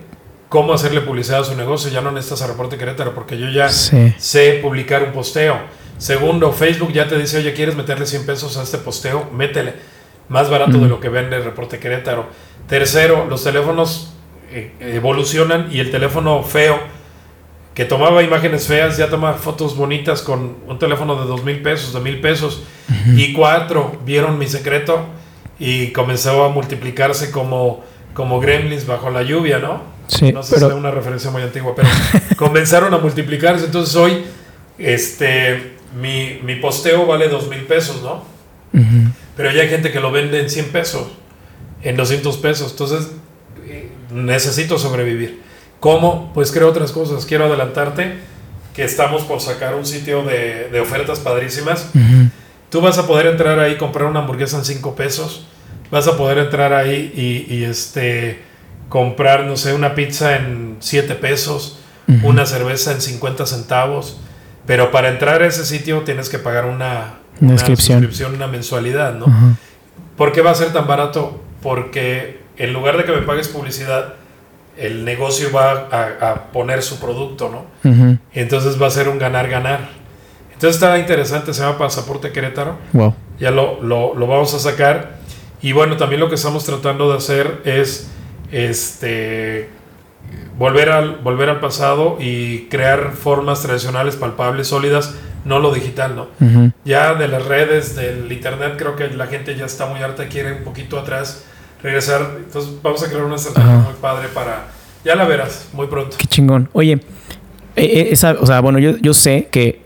cómo 0.48 0.72
hacerle 0.72 1.00
publicidad 1.00 1.40
a 1.40 1.44
su 1.44 1.56
negocio. 1.56 1.90
Ya 1.90 2.00
no 2.00 2.10
necesitas 2.10 2.42
a 2.42 2.46
Reporte 2.46 2.76
Querétaro 2.76 3.14
porque 3.14 3.38
yo 3.38 3.48
ya 3.48 3.68
sé 3.68 4.60
publicar 4.62 5.02
un 5.02 5.12
posteo. 5.12 5.58
Segundo, 5.98 6.52
Facebook 6.52 6.92
ya 6.92 7.08
te 7.08 7.18
dice, 7.18 7.38
oye, 7.38 7.52
¿quieres 7.54 7.74
meterle 7.74 8.06
100 8.06 8.24
pesos 8.24 8.56
a 8.56 8.62
este 8.62 8.78
posteo? 8.78 9.28
Métele. 9.32 9.74
Más 10.28 10.48
barato 10.50 10.78
de 10.78 10.88
lo 10.88 11.00
que 11.00 11.08
vende 11.08 11.36
el 11.36 11.44
Reporte 11.44 11.78
Querétaro. 11.78 12.26
Tercero, 12.68 13.26
los 13.28 13.42
teléfonos 13.42 14.12
evolucionan 14.80 15.68
y 15.70 15.80
el 15.80 15.90
teléfono 15.90 16.42
feo, 16.42 16.78
que 17.74 17.84
tomaba 17.84 18.22
imágenes 18.22 18.66
feas, 18.66 18.96
ya 18.96 19.08
toma 19.08 19.34
fotos 19.34 19.76
bonitas 19.76 20.22
con 20.22 20.56
un 20.66 20.78
teléfono 20.78 21.20
de 21.20 21.26
dos 21.26 21.44
mil 21.44 21.62
pesos, 21.62 21.92
de 21.92 22.00
mil 22.00 22.20
pesos. 22.20 22.64
Y 23.14 23.32
cuatro, 23.34 24.00
vieron 24.04 24.38
mi 24.38 24.46
secreto 24.46 25.04
y 25.58 25.88
comenzó 25.92 26.44
a 26.44 26.48
multiplicarse 26.48 27.30
como, 27.30 27.84
como 28.14 28.40
gremlins 28.40 28.86
bajo 28.86 29.10
la 29.10 29.22
lluvia, 29.22 29.58
¿no? 29.58 29.82
Sí, 30.06 30.32
no 30.32 30.42
sé 30.42 30.58
si 30.58 30.64
es 30.64 30.72
una 30.72 30.90
referencia 30.90 31.30
muy 31.30 31.42
antigua, 31.42 31.74
pero 31.76 31.88
comenzaron 32.36 32.92
a 32.94 32.98
multiplicarse. 32.98 33.66
Entonces 33.66 33.94
hoy, 33.94 34.24
este 34.78 35.76
mi, 36.00 36.40
mi 36.42 36.56
posteo 36.56 37.06
vale 37.06 37.28
dos 37.28 37.48
mil 37.48 37.60
pesos, 37.60 38.02
¿no? 38.02 38.24
Pero 39.36 39.50
ya 39.52 39.62
hay 39.62 39.68
gente 39.68 39.92
que 39.92 40.00
lo 40.00 40.10
vende 40.10 40.40
en 40.40 40.50
100 40.50 40.68
pesos, 40.70 41.08
en 41.82 41.96
200 41.96 42.36
pesos. 42.38 42.72
Entonces, 42.72 43.06
eh, 43.06 43.17
necesito 44.10 44.78
sobrevivir. 44.78 45.42
¿Cómo? 45.80 46.32
Pues 46.34 46.52
creo 46.52 46.68
otras 46.68 46.92
cosas. 46.92 47.26
Quiero 47.26 47.44
adelantarte 47.44 48.18
que 48.74 48.84
estamos 48.84 49.22
por 49.22 49.40
sacar 49.40 49.74
un 49.74 49.86
sitio 49.86 50.22
de, 50.24 50.68
de 50.70 50.80
ofertas 50.80 51.18
padrísimas. 51.20 51.90
Tú 52.70 52.80
vas 52.80 52.98
a 52.98 53.06
poder 53.06 53.26
entrar 53.26 53.58
ahí, 53.58 53.76
comprar 53.76 54.08
una 54.08 54.20
hamburguesa 54.20 54.58
en 54.58 54.64
5 54.64 54.94
pesos. 54.94 55.46
Vas 55.90 56.06
a 56.06 56.16
poder 56.16 56.38
entrar 56.38 56.72
ahí 56.72 57.12
y, 57.14 57.54
y, 57.54 57.64
este, 57.64 58.42
comprar, 58.88 59.44
no 59.44 59.56
sé, 59.56 59.72
una 59.72 59.94
pizza 59.94 60.36
en 60.36 60.76
7 60.80 61.14
pesos, 61.14 61.78
una 62.22 62.44
cerveza 62.46 62.92
en 62.92 63.00
50 63.00 63.46
centavos 63.46 64.18
pero 64.68 64.90
para 64.90 65.08
entrar 65.08 65.42
a 65.42 65.46
ese 65.46 65.64
sitio 65.64 66.02
tienes 66.02 66.28
que 66.28 66.38
pagar 66.38 66.66
una, 66.66 67.14
una, 67.40 67.56
suscripción. 67.56 68.34
una 68.34 68.46
mensualidad, 68.48 69.14
¿no? 69.14 69.56
¿Por 70.14 70.30
qué 70.30 70.42
va 70.42 70.50
a 70.50 70.54
ser 70.54 70.74
tan 70.74 70.86
barato? 70.86 71.42
Porque 71.62 72.37
en 72.58 72.72
lugar 72.72 72.96
de 72.96 73.04
que 73.04 73.12
me 73.12 73.22
pagues 73.22 73.48
publicidad, 73.48 74.14
el 74.76 75.04
negocio 75.04 75.50
va 75.52 75.88
a, 75.90 76.52
poner 76.52 76.82
su 76.82 77.00
producto, 77.00 77.50
¿no? 77.50 78.18
Entonces 78.32 78.80
va 78.80 78.86
a 78.86 78.90
ser 78.90 79.08
un 79.08 79.18
ganar-ganar. 79.18 79.90
Entonces 80.52 80.76
está 80.76 80.98
interesante, 80.98 81.54
se 81.54 81.62
llama 81.62 81.78
Pasaporte 81.78 82.32
Querétaro. 82.32 82.76
Wow. 82.92 83.14
Ya 83.38 83.50
lo, 83.50 83.80
lo, 83.80 84.14
lo, 84.14 84.26
vamos 84.26 84.54
a 84.54 84.58
sacar. 84.58 85.18
Y 85.62 85.72
bueno, 85.72 85.96
también 85.96 86.20
lo 86.20 86.28
que 86.28 86.34
estamos 86.34 86.64
tratando 86.64 87.10
de 87.10 87.16
hacer 87.16 87.62
es 87.64 88.10
este 88.50 89.68
volver 90.56 90.90
al, 90.90 91.16
volver 91.18 91.48
al 91.48 91.60
pasado 91.60 92.16
y 92.20 92.66
crear 92.66 93.12
formas 93.12 93.62
tradicionales, 93.62 94.16
palpables, 94.16 94.66
sólidas, 94.66 95.14
no 95.44 95.60
lo 95.60 95.72
digital, 95.72 96.16
¿no? 96.16 96.72
Ya 96.84 97.14
de 97.14 97.28
las 97.28 97.44
redes, 97.46 97.94
del 97.94 98.30
internet, 98.30 98.74
creo 98.76 98.96
que 98.96 99.08
la 99.10 99.26
gente 99.28 99.56
ya 99.56 99.66
está 99.66 99.86
muy 99.86 100.00
harta, 100.00 100.26
quiere 100.26 100.52
un 100.52 100.64
poquito 100.64 100.98
atrás 100.98 101.44
regresar. 101.82 102.36
Entonces 102.38 102.72
vamos 102.82 103.02
a 103.02 103.08
crear 103.08 103.24
una 103.24 103.36
estrategia 103.36 103.76
muy 103.76 103.94
padre 104.00 104.28
para... 104.28 104.68
Ya 105.04 105.14
la 105.14 105.24
verás, 105.24 105.68
muy 105.72 105.86
pronto. 105.86 106.16
Qué 106.18 106.26
chingón. 106.26 106.68
Oye, 106.72 106.92
eh, 106.92 107.00
eh, 107.76 108.08
esa, 108.10 108.36
o 108.40 108.46
sea, 108.46 108.60
bueno, 108.60 108.78
yo, 108.78 108.96
yo 108.98 109.14
sé 109.14 109.48
que 109.50 109.82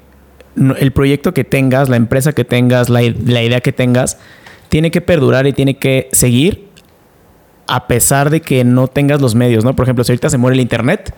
el 0.56 0.92
proyecto 0.92 1.32
que 1.34 1.44
tengas, 1.44 1.88
la 1.88 1.96
empresa 1.96 2.32
que 2.32 2.44
tengas, 2.44 2.88
la, 2.88 3.00
la 3.00 3.42
idea 3.42 3.60
que 3.60 3.72
tengas, 3.72 4.18
tiene 4.68 4.90
que 4.90 5.00
perdurar 5.00 5.46
y 5.46 5.52
tiene 5.52 5.76
que 5.78 6.08
seguir 6.12 6.68
a 7.66 7.86
pesar 7.86 8.30
de 8.30 8.40
que 8.40 8.64
no 8.64 8.88
tengas 8.88 9.20
los 9.20 9.34
medios, 9.34 9.64
¿no? 9.64 9.76
Por 9.76 9.84
ejemplo, 9.84 10.04
si 10.04 10.12
ahorita 10.12 10.30
se 10.30 10.38
muere 10.38 10.54
el 10.54 10.60
internet, 10.60 11.14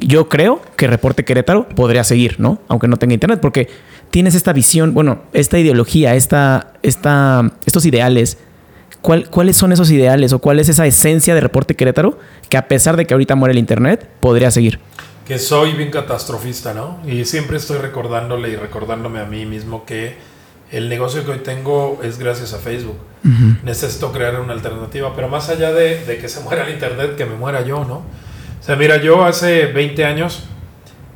yo 0.00 0.28
creo 0.28 0.60
que 0.76 0.86
Reporte 0.86 1.24
Querétaro 1.24 1.68
podría 1.68 2.04
seguir, 2.04 2.40
¿no? 2.40 2.60
Aunque 2.68 2.88
no 2.88 2.96
tenga 2.96 3.14
internet, 3.14 3.40
porque 3.40 3.68
tienes 4.10 4.34
esta 4.34 4.52
visión, 4.52 4.92
bueno, 4.94 5.22
esta 5.32 5.58
ideología, 5.58 6.14
esta, 6.14 6.72
esta, 6.82 7.52
estos 7.64 7.86
ideales. 7.86 8.38
¿Cuáles 9.02 9.56
son 9.56 9.72
esos 9.72 9.90
ideales 9.90 10.32
o 10.32 10.38
cuál 10.38 10.60
es 10.60 10.68
esa 10.68 10.86
esencia 10.86 11.34
de 11.34 11.40
Reporte 11.40 11.74
Querétaro 11.74 12.18
que 12.48 12.56
a 12.56 12.68
pesar 12.68 12.96
de 12.96 13.04
que 13.04 13.14
ahorita 13.14 13.34
muere 13.34 13.52
el 13.52 13.58
internet, 13.58 14.08
podría 14.20 14.52
seguir? 14.52 14.78
Que 15.26 15.40
soy 15.40 15.72
bien 15.72 15.90
catastrofista, 15.90 16.72
¿no? 16.72 17.00
Y 17.04 17.24
siempre 17.24 17.56
estoy 17.56 17.78
recordándole 17.78 18.50
y 18.50 18.56
recordándome 18.56 19.18
a 19.18 19.24
mí 19.24 19.44
mismo 19.44 19.84
que 19.84 20.14
el 20.70 20.88
negocio 20.88 21.24
que 21.24 21.32
hoy 21.32 21.38
tengo 21.38 22.00
es 22.04 22.18
gracias 22.18 22.54
a 22.54 22.58
Facebook. 22.58 22.96
Necesito 23.64 24.12
crear 24.12 24.40
una 24.40 24.52
alternativa, 24.52 25.12
pero 25.14 25.28
más 25.28 25.48
allá 25.48 25.72
de, 25.72 26.18
que 26.20 26.28
se 26.28 26.40
muera 26.40 26.66
el 26.66 26.72
Internet, 26.72 27.16
que 27.16 27.24
me 27.24 27.34
muera 27.34 27.64
yo, 27.64 27.84
¿no? 27.84 27.96
O 28.60 28.64
sea, 28.64 28.76
mira, 28.76 28.98
yo 28.98 29.24
hace 29.24 29.66
20 29.66 30.04
años 30.04 30.44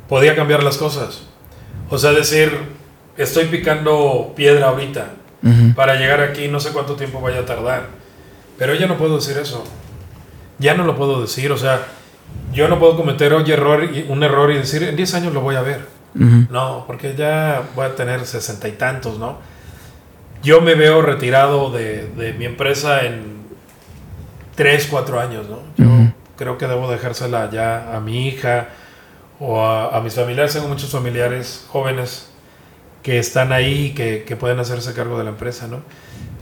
podía 0.09 0.35
cambiar 0.35 0.61
las 0.61 0.77
cosas. 0.77 1.23
O 1.89 1.97
sea, 1.97 2.11
decir, 2.11 2.51
estoy 3.17 3.45
picando 3.45 4.33
piedra 4.35 4.69
ahorita 4.69 5.16
para 5.75 5.95
llegar 5.95 6.21
aquí, 6.21 6.47
no 6.47 6.59
sé 6.59 6.71
cuánto 6.71 6.95
tiempo 6.95 7.21
vaya 7.21 7.39
a 7.39 7.45
tardar. 7.45 7.87
Pero 8.57 8.73
ya 8.75 8.87
no 8.87 8.97
puedo 8.97 9.17
decir 9.17 9.37
eso. 9.37 9.63
Ya 10.59 10.73
no 10.73 10.83
lo 10.83 10.95
puedo 10.95 11.21
decir, 11.21 11.51
o 11.51 11.57
sea, 11.57 11.85
yo 12.51 12.67
no 12.67 12.79
puedo 12.79 12.97
cometer 12.97 13.33
hoy 13.33 13.51
error, 13.51 13.87
un 14.09 14.23
error 14.23 14.51
y 14.51 14.57
decir, 14.57 14.83
en 14.83 14.95
10 14.95 15.13
años 15.13 15.33
lo 15.33 15.41
voy 15.41 15.55
a 15.55 15.61
ver. 15.61 15.97
No, 16.13 16.85
porque 16.87 17.13
ya 17.15 17.61
voy 17.75 17.85
a 17.85 17.95
tener 17.95 18.25
sesenta 18.25 18.67
y 18.67 18.71
tantos, 18.71 19.19
¿no? 19.19 19.37
Yo 20.41 20.61
me 20.61 20.73
veo 20.73 21.03
retirado 21.03 21.69
de, 21.69 22.07
de 22.07 22.33
mi 22.33 22.45
empresa 22.45 23.05
en 23.05 23.37
tres, 24.57 24.87
cuatro 24.89 25.19
años, 25.19 25.45
¿no? 25.47 25.59
Yo 25.77 26.11
creo 26.35 26.57
que 26.57 26.67
debo 26.67 26.89
dejársela 26.89 27.49
ya 27.51 27.95
a 27.95 27.99
mi 27.99 28.27
hija 28.27 28.69
o 29.39 29.63
a, 29.63 30.01
mis 30.01 30.15
familiares. 30.15 30.53
Tengo 30.53 30.67
muchos 30.67 30.89
familiares 30.89 31.65
jóvenes 31.69 32.31
que 33.07 33.19
están 33.19 33.53
ahí 33.53 33.85
y 33.85 33.89
que, 33.91 34.25
que 34.27 34.35
pueden 34.35 34.59
hacerse 34.59 34.93
cargo 34.93 35.17
de 35.17 35.23
la 35.23 35.29
empresa, 35.29 35.69
¿no? 35.69 35.79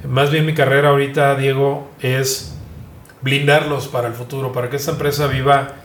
Más 0.09 0.31
bien 0.31 0.47
mi 0.47 0.55
carrera 0.55 0.89
ahorita, 0.89 1.35
Diego, 1.35 1.91
es 2.01 2.55
blindarlos 3.21 3.87
para 3.87 4.07
el 4.07 4.15
futuro, 4.15 4.51
para 4.51 4.71
que 4.71 4.77
esta 4.77 4.89
empresa 4.89 5.27
viva 5.27 5.75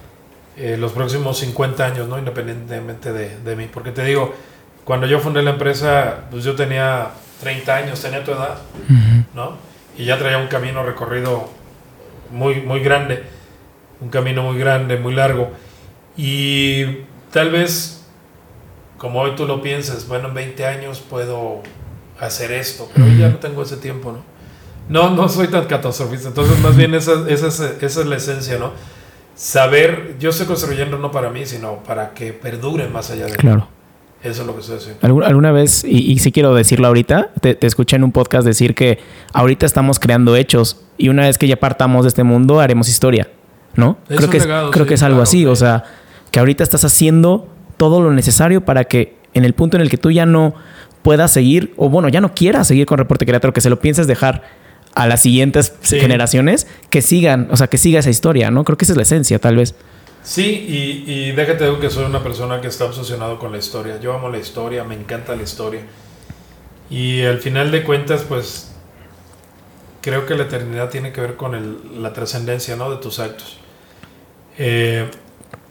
eh, 0.56 0.78
los 0.78 0.92
próximos 0.92 1.36
50 1.36 1.84
años, 1.84 2.08
¿no? 2.08 2.18
Independientemente 2.18 3.12
de, 3.12 3.36
de, 3.40 3.56
mí. 3.56 3.68
Porque 3.70 3.90
te 3.90 4.02
digo, 4.04 4.34
cuando 4.82 5.06
yo 5.06 5.20
fundé 5.20 5.42
la 5.42 5.50
empresa, 5.50 6.20
pues 6.30 6.44
yo 6.44 6.54
tenía 6.54 7.08
30 7.42 7.76
años, 7.76 8.00
tenía 8.00 8.24
tu 8.24 8.30
edad, 8.30 8.56
¿no? 9.34 9.58
Y 9.98 10.06
ya 10.06 10.18
traía 10.18 10.38
un 10.38 10.48
camino 10.48 10.82
recorrido 10.82 11.50
muy, 12.30 12.62
muy 12.62 12.80
grande, 12.80 13.24
un 14.00 14.08
camino 14.08 14.44
muy 14.44 14.58
grande, 14.58 14.96
muy 14.96 15.12
largo. 15.12 15.50
Y 16.16 17.02
tal 17.30 17.50
vez, 17.50 17.99
como 19.00 19.20
hoy 19.20 19.30
tú 19.34 19.46
lo 19.46 19.62
piensas, 19.62 20.06
bueno, 20.06 20.28
en 20.28 20.34
20 20.34 20.66
años 20.66 21.00
puedo 21.00 21.62
hacer 22.20 22.52
esto, 22.52 22.86
pero 22.94 23.08
ya 23.08 23.30
no 23.30 23.36
tengo 23.36 23.62
ese 23.62 23.78
tiempo, 23.78 24.12
¿no? 24.12 24.18
No, 24.90 25.16
no 25.16 25.26
soy 25.30 25.48
tan 25.48 25.64
catastrofista, 25.64 26.28
entonces 26.28 26.58
más 26.60 26.76
bien 26.76 26.92
esa, 26.94 27.26
esa, 27.26 27.46
esa 27.46 27.80
es 27.80 28.06
la 28.06 28.16
esencia, 28.16 28.58
¿no? 28.58 28.72
Saber, 29.34 30.16
yo 30.20 30.28
estoy 30.28 30.46
construyendo 30.46 30.98
no 30.98 31.10
para 31.10 31.30
mí, 31.30 31.46
sino 31.46 31.76
para 31.82 32.10
que 32.10 32.34
perdure 32.34 32.88
más 32.88 33.10
allá 33.10 33.24
de 33.24 33.36
Claro. 33.36 33.68
Eso 34.22 34.42
es 34.42 34.46
lo 34.46 34.52
que 34.54 34.60
estoy 34.60 34.76
haciendo. 34.76 35.24
¿Alguna, 35.24 35.50
vez, 35.50 35.82
y, 35.82 36.12
y 36.12 36.18
sí 36.18 36.30
quiero 36.30 36.54
decirlo 36.54 36.88
ahorita, 36.88 37.30
te, 37.40 37.56
escuché 37.66 37.96
en 37.96 38.04
un 38.04 38.12
podcast 38.12 38.46
decir 38.46 38.74
que 38.74 38.98
ahorita 39.32 39.64
estamos 39.64 39.98
creando 39.98 40.36
hechos 40.36 40.84
y 40.98 41.08
una 41.08 41.22
vez 41.22 41.38
que 41.38 41.48
ya 41.48 41.56
partamos 41.56 42.02
de 42.04 42.08
este 42.08 42.22
mundo 42.22 42.60
haremos 42.60 42.86
historia, 42.86 43.30
¿no? 43.76 43.96
creo 44.08 44.28
que, 44.28 44.36
es, 44.36 44.46
creo 44.72 44.84
que 44.84 44.94
es 44.94 45.02
algo 45.02 45.22
así, 45.22 45.46
o 45.46 45.56
sea, 45.56 45.84
que 46.30 46.38
ahorita 46.38 46.62
estás 46.62 46.84
haciendo 46.84 47.48
todo 47.80 48.02
lo 48.02 48.12
necesario 48.12 48.60
para 48.60 48.84
que 48.84 49.16
en 49.32 49.46
el 49.46 49.54
punto 49.54 49.78
en 49.78 49.80
el 49.80 49.88
que 49.88 49.96
tú 49.96 50.10
ya 50.10 50.26
no 50.26 50.52
puedas 51.00 51.30
seguir, 51.30 51.72
o 51.78 51.88
bueno, 51.88 52.10
ya 52.10 52.20
no 52.20 52.34
quieras 52.34 52.66
seguir 52.66 52.84
con 52.84 52.98
Reporte 52.98 53.24
Creator, 53.24 53.54
que 53.54 53.62
se 53.62 53.70
lo 53.70 53.80
pienses 53.80 54.06
dejar 54.06 54.42
a 54.94 55.06
las 55.06 55.22
siguientes 55.22 55.72
generaciones, 55.80 56.66
que 56.90 57.00
sigan, 57.00 57.48
o 57.50 57.56
sea, 57.56 57.68
que 57.68 57.78
siga 57.78 58.00
esa 58.00 58.10
historia, 58.10 58.50
¿no? 58.50 58.64
Creo 58.64 58.76
que 58.76 58.84
esa 58.84 58.92
es 58.92 58.98
la 58.98 59.04
esencia, 59.04 59.38
tal 59.38 59.56
vez. 59.56 59.74
Sí, 60.22 60.44
y, 61.08 61.10
y 61.10 61.32
déjate 61.32 61.64
decir 61.64 61.80
que 61.80 61.88
soy 61.88 62.04
una 62.04 62.22
persona 62.22 62.60
que 62.60 62.68
está 62.68 62.84
obsesionado 62.84 63.38
con 63.38 63.50
la 63.50 63.56
historia. 63.56 63.98
Yo 63.98 64.12
amo 64.12 64.28
la 64.28 64.36
historia, 64.36 64.84
me 64.84 64.94
encanta 64.94 65.34
la 65.34 65.42
historia. 65.42 65.80
Y 66.90 67.22
al 67.22 67.38
final 67.38 67.70
de 67.70 67.82
cuentas, 67.82 68.26
pues 68.28 68.72
creo 70.02 70.26
que 70.26 70.34
la 70.34 70.42
eternidad 70.42 70.90
tiene 70.90 71.12
que 71.12 71.22
ver 71.22 71.36
con 71.36 71.54
el, 71.54 72.02
la 72.02 72.12
trascendencia 72.12 72.76
¿no? 72.76 72.90
de 72.90 72.98
tus 72.98 73.20
actos. 73.20 73.56
Eh, 74.58 75.08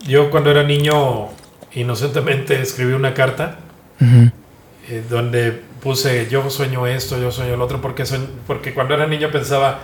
yo 0.08 0.32
cuando 0.32 0.50
era 0.50 0.64
niño, 0.64 1.30
inocentemente 1.74 2.62
escribí 2.62 2.94
una 2.94 3.14
carta 3.14 3.60
eh, 4.02 5.04
donde 5.10 5.52
puse 5.82 6.28
yo 6.30 6.50
sueño 6.50 6.88
esto, 6.88 7.20
yo 7.20 7.32
sueño 7.32 7.54
el 7.54 7.62
otro, 7.62 7.82
porque, 7.82 8.04
porque 8.48 8.74
cuando 8.74 8.96
era 8.96 9.08
niño 9.08 9.32
pensaba, 9.32 9.80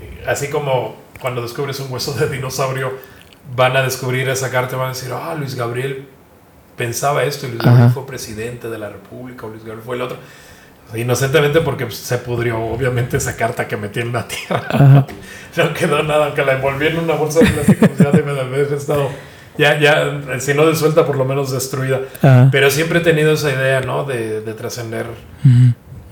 eh, 0.00 0.24
así 0.26 0.48
como 0.48 0.96
cuando 1.20 1.42
descubres 1.42 1.80
un 1.80 1.92
hueso 1.92 2.12
de 2.12 2.28
dinosaurio, 2.28 2.92
van 3.54 3.76
a 3.76 3.82
descubrir 3.82 4.28
esa 4.28 4.50
carta 4.50 4.76
y 4.76 4.78
van 4.78 4.88
a 4.88 4.92
decir, 4.92 5.10
ah, 5.12 5.34
Luis 5.38 5.54
Gabriel 5.54 6.08
pensaba 6.76 7.24
esto 7.24 7.46
y 7.46 7.50
Luis 7.50 7.62
Gabriel 7.62 7.90
fue 7.90 8.06
presidente 8.06 8.68
de 8.68 8.78
la 8.78 8.88
República 8.88 9.46
o 9.46 9.48
Luis 9.48 9.62
Gabriel 9.62 9.82
fue 9.84 9.96
el 9.96 10.02
otro. 10.02 10.18
Inocentemente 10.94 11.60
porque 11.62 11.86
pues, 11.86 11.98
se 11.98 12.18
pudrió 12.18 12.60
obviamente 12.60 13.16
esa 13.16 13.36
carta 13.36 13.66
que 13.66 13.76
metí 13.76 14.00
en 14.00 14.12
la 14.12 14.28
tierra. 14.28 15.06
no 15.56 15.74
quedó 15.74 16.02
nada, 16.02 16.26
aunque 16.26 16.44
la 16.44 16.54
envolví 16.54 16.86
en 16.86 16.98
una 16.98 17.14
bolsa 17.14 17.40
de 17.40 17.46
plástico, 17.46 17.86
pues, 17.86 17.98
ya 17.98 18.10
debe 18.10 18.34
de 18.34 18.40
haber 18.40 18.72
estado, 18.72 19.10
ya, 19.58 19.78
ya, 19.78 20.40
si 20.40 20.54
no 20.54 20.68
disuelta, 20.68 21.06
por 21.06 21.16
lo 21.16 21.24
menos 21.24 21.50
destruida. 21.50 22.00
Pero 22.50 22.70
siempre 22.70 23.00
he 23.00 23.02
tenido 23.02 23.32
esa 23.32 23.52
idea, 23.52 23.80
¿no? 23.80 24.04
De, 24.04 24.40
de 24.40 24.54
trascender. 24.54 25.06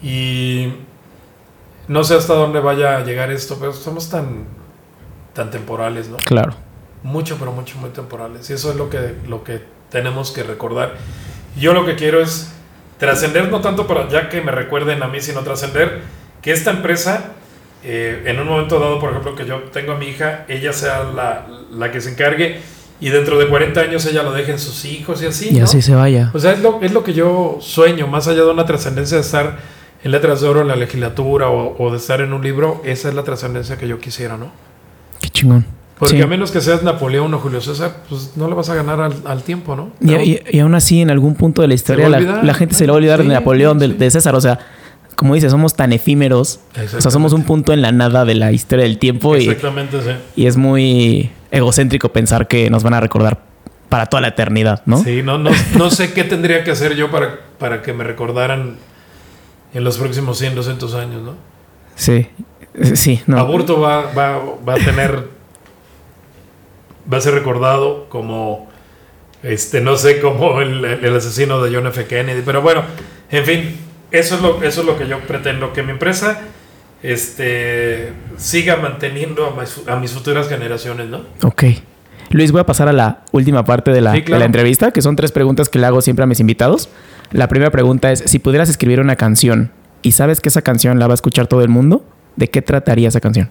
Y 0.03 0.72
no 1.88 2.05
sé 2.05 2.14
hasta 2.14 2.34
dónde 2.34 2.61
vaya 2.61 2.99
a 2.99 3.05
llegar 3.05 3.30
esto, 3.30 3.57
pero 3.59 3.72
somos 3.72 4.11
tan, 4.11 4.47
tan 5.32 5.51
temporales, 5.51 6.09
¿no? 6.09 6.16
Claro 6.18 6.55
mucho, 7.05 7.36
pero 7.38 7.53
mucho, 7.53 7.78
muy 7.78 7.90
temporales. 7.90 8.51
Y 8.51 8.55
eso 8.55 8.70
es 8.70 8.76
lo 8.76 8.90
que, 8.90 9.14
lo 9.28 9.45
que 9.45 9.62
tenemos 9.90 10.32
que 10.32 10.42
recordar. 10.42 10.95
Yo 11.57 11.72
lo 11.72 11.86
que 11.86 11.95
quiero 11.95 12.20
es 12.20 12.53
trascender, 12.99 13.49
no 13.51 13.61
tanto 13.61 13.86
para 13.86 14.09
ya 14.09 14.28
que 14.28 14.40
me 14.40 14.51
recuerden 14.51 15.03
a 15.03 15.07
mí, 15.07 15.20
sino 15.20 15.42
trascender 15.42 16.01
que 16.42 16.51
esta 16.51 16.72
empresa, 16.72 17.34
eh, 17.84 18.22
en 18.24 18.40
un 18.40 18.49
momento 18.49 18.80
dado, 18.80 18.99
por 18.99 19.11
ejemplo, 19.11 19.36
que 19.36 19.47
yo 19.47 19.64
tengo 19.64 19.92
a 19.92 19.97
mi 19.97 20.07
hija, 20.07 20.47
ella 20.49 20.72
sea 20.72 21.05
la, 21.05 21.47
la 21.70 21.92
que 21.92 22.01
se 22.01 22.11
encargue 22.11 22.61
y 23.01 23.11
dentro 23.11 23.38
de 23.38 23.49
40 23.49 23.80
años 23.80 24.07
ella 24.07 24.22
lo 24.22 24.32
deje 24.32 24.53
en 24.53 24.59
sus 24.59 24.84
hijos 24.84 25.22
y 25.22 25.26
así. 25.26 25.51
Y 25.51 25.61
así 25.61 25.82
se 25.82 25.95
vaya. 25.95 26.30
O 26.32 26.38
sea, 26.38 26.53
es 26.53 26.61
lo, 26.61 26.80
es 26.82 26.92
lo 26.92 27.05
que 27.05 27.12
yo 27.12 27.59
sueño, 27.61 28.07
más 28.07 28.28
allá 28.28 28.45
de 28.45 28.51
una 28.51 28.66
trascendencia 28.66 29.16
de 29.16 29.22
estar 29.22 29.59
en 30.03 30.11
letras 30.11 30.40
de 30.40 30.49
oro 30.49 30.61
en 30.61 30.68
la 30.68 30.76
legislatura 30.76 31.49
o, 31.49 31.76
o 31.82 31.90
de 31.90 31.97
estar 31.97 32.20
en 32.20 32.32
un 32.32 32.42
libro, 32.42 32.82
esa 32.84 33.09
es 33.09 33.14
la 33.14 33.24
trascendencia 33.24 33.78
que 33.78 33.88
yo 33.88 33.99
quisiera, 33.99 34.36
¿no? 34.36 34.51
Qué 35.20 35.28
chingón. 35.30 35.66
Porque 35.99 36.22
a 36.22 36.26
menos 36.26 36.51
que 36.51 36.61
seas 36.61 36.82
Napoleón 36.82 37.32
o 37.34 37.38
Julio 37.38 37.61
César, 37.61 38.03
pues 38.09 38.32
no 38.36 38.49
le 38.49 38.55
vas 38.55 38.68
a 38.68 38.74
ganar 38.74 39.12
al, 39.24 39.42
tiempo, 39.42 39.76
¿no? 39.76 39.90
Y, 40.01 40.59
aún 40.59 40.74
así, 40.74 41.01
en 41.01 41.11
algún 41.11 41.34
punto 41.34 41.62
de 41.62 41.68
la 41.68 41.74
historia, 41.74 42.09
la, 42.09 42.55
gente 42.55 42.74
se 42.74 42.84
le 42.84 42.90
va 42.90 42.97
a 42.97 42.99
olvidar 42.99 43.22
de 43.22 43.28
Napoleón, 43.28 43.78
de, 43.78 44.11
César. 44.11 44.34
O 44.34 44.40
sea, 44.40 44.59
como 45.14 45.34
dices, 45.34 45.53
somos 45.53 45.74
tan 45.74 45.92
efímeros. 45.92 46.61
O 46.97 47.01
sea, 47.01 47.11
somos 47.12 47.32
un 47.32 47.45
punto 47.45 47.72
en 47.72 47.80
la 47.80 47.92
nada 47.92 48.24
de 48.24 48.34
la 48.34 48.51
historia 48.51 48.84
del 48.84 48.99
tiempo. 48.99 49.36
Exactamente, 49.36 50.01
sí. 50.03 50.11
Y 50.34 50.47
es 50.47 50.57
muy 50.57 51.30
egocéntrico 51.57 52.11
pensar 52.11 52.48
que 52.48 52.68
nos 52.70 52.82
van 52.82 52.94
a 52.94 53.00
recordar 53.00 53.38
para 53.88 54.07
toda 54.07 54.20
la 54.20 54.28
eternidad, 54.28 54.82
¿no? 54.86 54.98
Sí, 54.98 55.22
no, 55.22 55.38
no, 55.38 55.50
no 55.76 55.90
sé 55.90 56.12
qué 56.12 56.24
tendría 56.24 56.64
que 56.64 56.70
hacer 56.70 56.96
yo 56.96 57.11
para, 57.11 57.38
para 57.59 57.82
que 57.82 57.92
me 57.92 58.05
recordaran 58.05 58.76
en 59.72 59.84
los 59.84 59.98
próximos 59.98 60.38
100, 60.38 60.55
200 60.55 60.94
años, 60.94 61.22
¿no? 61.22 61.34
Sí, 61.94 62.28
sí. 62.94 63.22
No. 63.26 63.38
Aburto 63.38 63.80
va, 63.80 64.12
va, 64.12 64.40
va 64.66 64.74
a 64.74 64.78
tener 64.78 65.34
va 67.12 67.18
a 67.18 67.20
ser 67.20 67.34
recordado 67.34 68.09
como, 68.09 68.68
este, 69.42 69.80
no 69.80 69.96
sé, 69.96 70.20
como 70.20 70.61
el, 70.61 71.16
asesino 71.16 71.62
de 71.62 71.74
John 71.74 71.86
F. 71.86 72.07
Kennedy. 72.07 72.42
Pero 72.44 72.62
bueno, 72.62 72.82
en 73.30 73.44
fin, 73.44 73.76
eso 74.11 74.36
es 74.36 74.42
lo, 74.42 74.62
eso 74.62 74.80
es 74.80 74.86
lo 74.86 74.96
que 74.96 75.07
yo 75.07 75.20
pretendo, 75.20 75.72
que 75.72 75.82
mi 75.82 75.92
empresa 75.92 76.40
este, 77.05 78.12
siga 78.38 78.76
manteniendo 78.76 79.55
a 79.86 79.96
mis, 79.96 80.12
futuras 80.12 80.48
generaciones, 80.48 81.09
¿no? 81.09 81.20
Ok. 81.42 81.64
Luis, 82.30 82.50
voy 82.50 82.62
a 82.62 82.66
pasar 82.66 82.88
a 82.88 82.94
la 82.94 83.20
última 83.30 83.64
parte 83.66 83.90
de 83.90 84.00
la, 84.00 84.12
de 84.12 84.38
la 84.38 84.46
entrevista, 84.46 84.90
que 84.90 85.02
son 85.02 85.14
tres 85.14 85.30
preguntas 85.30 85.68
que 85.68 85.78
le 85.78 85.84
hago 85.84 86.00
siempre 86.00 86.22
a 86.22 86.26
mis 86.26 86.40
invitados. 86.40 86.88
La 87.30 87.46
primera 87.48 87.70
pregunta 87.70 88.11
es, 88.11 88.20
si 88.20 88.38
pudieras 88.38 88.70
escribir 88.70 89.00
una 89.00 89.16
canción 89.16 89.70
y 90.00 90.12
sabes 90.12 90.40
que 90.40 90.48
esa 90.48 90.62
canción 90.62 90.98
la 90.98 91.07
va 91.07 91.12
a 91.12 91.16
escuchar 91.16 91.46
todo 91.46 91.61
el 91.61 91.68
mundo, 91.68 92.07
¿de 92.36 92.48
qué 92.48 92.62
trataría 92.62 93.09
esa 93.09 93.20
canción? 93.20 93.50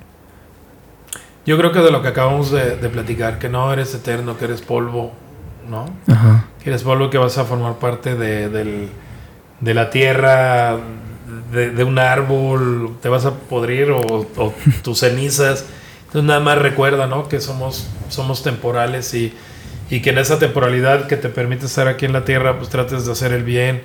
Yo 1.46 1.56
creo 1.58 1.72
que 1.72 1.80
de 1.80 1.92
lo 1.92 2.02
que 2.02 2.08
acabamos 2.08 2.50
de, 2.50 2.90
platicar, 2.90 3.38
que 3.38 3.50
no 3.50 3.72
eres 3.72 3.94
eterno, 3.94 4.36
que 4.36 4.46
eres 4.46 4.62
polvo, 4.62 5.12
¿no? 5.70 5.86
Que 6.64 6.72
eres 6.72 6.82
polvo 6.82 7.12
que 7.12 7.20
vas 7.20 7.38
a 7.38 7.44
formar 7.44 7.76
parte 7.76 8.16
de, 8.16 8.90
la 9.62 9.90
tierra, 9.92 10.78
de, 11.54 11.84
un 11.84 12.00
árbol, 12.00 12.98
te 13.02 13.10
vas 13.10 13.26
a 13.26 13.34
podrir 13.34 13.92
o, 13.92 14.28
tus 14.84 15.00
cenizas. 15.00 15.66
Entonces 16.08 16.24
nada 16.24 16.40
más 16.40 16.58
recuerda, 16.58 17.08
¿no? 17.08 17.28
Que 17.28 17.40
somos, 17.40 17.88
somos 18.10 18.44
temporales 18.44 19.14
y, 19.14 19.34
y 19.90 20.02
que 20.02 20.12
en 20.12 20.18
esa 20.18 20.40
temporalidad 20.40 21.08
que 21.08 21.18
te 21.18 21.30
permite 21.30 21.66
estar 21.66 21.88
aquí 21.88 22.06
en 22.06 22.14
la 22.14 22.26
tierra, 22.26 22.58
pues 22.58 22.70
trates 22.70 23.06
de 23.06 23.12
hacer 23.12 23.32
el 23.32 23.44
bien 23.44 23.82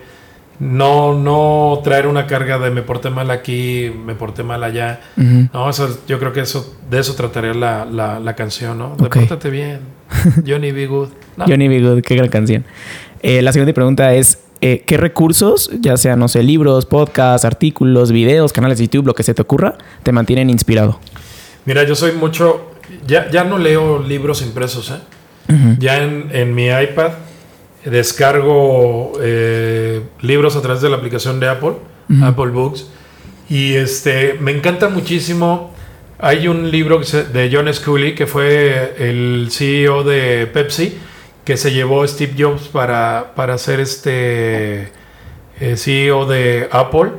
no, 0.60 1.14
no 1.14 1.80
traer 1.84 2.06
una 2.06 2.26
carga 2.26 2.58
de 2.58 2.70
me 2.70 2.82
porté 2.82 3.10
mal 3.10 3.30
aquí, 3.30 3.92
me 4.04 4.14
porté 4.14 4.42
mal 4.42 4.64
allá. 4.64 5.00
No, 5.16 5.70
eso, 5.70 6.00
yo 6.08 6.18
creo 6.18 6.32
que 6.32 6.40
eso, 6.40 6.76
de 6.90 6.98
eso 6.98 7.14
trataría 7.14 7.54
la, 7.54 7.84
la, 7.84 8.34
canción, 8.34 8.78
¿no? 8.78 8.96
De 8.96 9.50
bien. 9.50 9.80
Johnny 10.46 10.72
B. 10.72 10.86
Good. 10.86 11.10
Johnny 11.46 11.68
B. 11.68 11.80
Good, 11.80 12.02
qué 12.02 12.16
gran 12.16 12.28
canción. 12.28 12.64
Eh, 13.22 13.40
la 13.42 13.52
siguiente 13.52 13.72
pregunta 13.72 14.12
es: 14.14 14.38
eh, 14.61 14.82
¿qué 14.86 14.96
recursos, 14.96 15.70
ya 15.80 15.96
sea, 15.96 16.16
no 16.16 16.28
sé, 16.28 16.42
libros, 16.42 16.86
podcasts, 16.86 17.44
artículos, 17.44 18.12
videos, 18.12 18.52
canales 18.52 18.78
de 18.78 18.84
YouTube, 18.84 19.06
lo 19.06 19.14
que 19.14 19.22
se 19.22 19.34
te 19.34 19.42
ocurra, 19.42 19.76
te 20.02 20.12
mantienen 20.12 20.50
inspirado? 20.50 20.98
Mira, 21.64 21.84
yo 21.84 21.94
soy 21.94 22.12
mucho. 22.12 22.72
Ya, 23.06 23.30
ya 23.30 23.44
no 23.44 23.59
leo 23.59 24.02
libros 24.02 24.40
impresos, 24.40 24.90
¿eh? 24.90 25.00
Ya 25.78 26.02
en, 26.02 26.28
en 26.32 26.54
mi 26.54 26.66
iPad 26.66 27.12
descargo 27.84 29.12
eh, 29.20 30.02
libros 30.20 30.56
a 30.56 30.62
través 30.62 30.82
de 30.82 30.90
la 30.90 30.96
aplicación 30.96 31.40
de 31.40 31.48
Apple, 31.48 31.74
Apple 32.22 32.50
Books, 32.50 32.86
y 33.48 33.74
este, 33.74 34.34
me 34.40 34.50
encanta 34.52 34.88
muchísimo. 34.88 35.74
Hay 36.18 36.48
un 36.48 36.70
libro 36.70 37.00
de 37.00 37.50
John 37.52 37.72
Scully, 37.72 38.14
que 38.14 38.26
fue 38.26 38.94
el 38.98 39.48
CEO 39.50 40.02
de 40.02 40.46
Pepsi, 40.46 40.98
que 41.49 41.57
se 41.57 41.72
llevó 41.72 42.07
Steve 42.07 42.34
Jobs 42.38 42.68
para, 42.68 43.32
para 43.34 43.57
ser 43.57 43.80
este 43.80 44.92
eh, 45.59 45.76
CEO 45.78 46.26
de 46.26 46.68
Apple. 46.70 47.12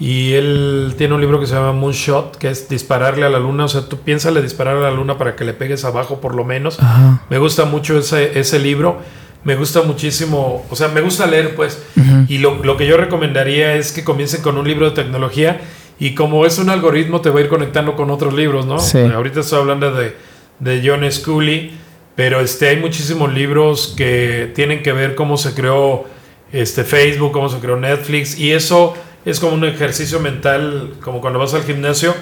Y 0.00 0.32
él 0.32 0.96
tiene 0.98 1.14
un 1.14 1.20
libro 1.20 1.38
que 1.38 1.46
se 1.46 1.54
llama 1.54 1.70
Moonshot, 1.70 2.36
que 2.36 2.50
es 2.50 2.68
dispararle 2.68 3.26
a 3.26 3.28
la 3.28 3.38
luna. 3.38 3.66
O 3.66 3.68
sea, 3.68 3.82
tú 3.82 4.00
piénsale 4.00 4.42
disparar 4.42 4.76
a 4.78 4.80
la 4.80 4.90
luna 4.90 5.18
para 5.18 5.36
que 5.36 5.44
le 5.44 5.52
pegues 5.52 5.84
abajo 5.84 6.20
por 6.20 6.34
lo 6.34 6.42
menos. 6.42 6.80
Me 7.28 7.38
gusta 7.38 7.64
mucho 7.64 7.96
ese, 7.96 8.40
ese 8.40 8.58
libro. 8.58 8.98
Me 9.44 9.54
gusta 9.54 9.82
muchísimo, 9.82 10.66
o 10.68 10.74
sea, 10.74 10.88
me 10.88 11.00
gusta 11.00 11.28
leer, 11.28 11.54
pues. 11.54 11.80
Y 12.26 12.38
lo, 12.38 12.64
lo, 12.64 12.76
que 12.76 12.88
yo 12.88 12.96
recomendaría 12.96 13.76
es 13.76 13.92
que 13.92 14.02
comiencen 14.02 14.42
con 14.42 14.58
un 14.58 14.66
libro 14.66 14.90
de 14.90 14.96
tecnología. 14.96 15.60
Y 16.00 16.16
como 16.16 16.44
es 16.44 16.58
un 16.58 16.70
algoritmo, 16.70 17.20
te 17.20 17.30
va 17.30 17.38
a 17.38 17.42
ir 17.42 17.48
conectando 17.48 17.94
con 17.94 18.10
otros 18.10 18.34
libros, 18.34 18.66
¿no? 18.66 18.78
Ahorita 19.14 19.38
estoy 19.38 19.60
hablando 19.60 19.92
de, 19.92 20.16
de 20.58 20.82
John 20.84 21.08
Scully, 21.08 21.78
pero 22.14 22.40
este, 22.40 22.68
hay 22.68 22.76
muchísimos 22.76 23.32
libros 23.32 23.94
que 23.96 24.50
tienen 24.54 24.82
que 24.82 24.92
ver 24.92 25.14
cómo 25.14 25.36
se 25.36 25.54
creó 25.54 26.04
este, 26.52 26.84
Facebook, 26.84 27.32
cómo 27.32 27.48
se 27.48 27.58
creó 27.58 27.76
Netflix. 27.76 28.38
Y 28.38 28.52
eso 28.52 28.94
es 29.24 29.40
como 29.40 29.54
un 29.54 29.64
ejercicio 29.64 30.20
mental, 30.20 30.94
como 31.02 31.20
cuando 31.20 31.38
vas 31.38 31.54
al 31.54 31.62
gimnasio, 31.62 32.14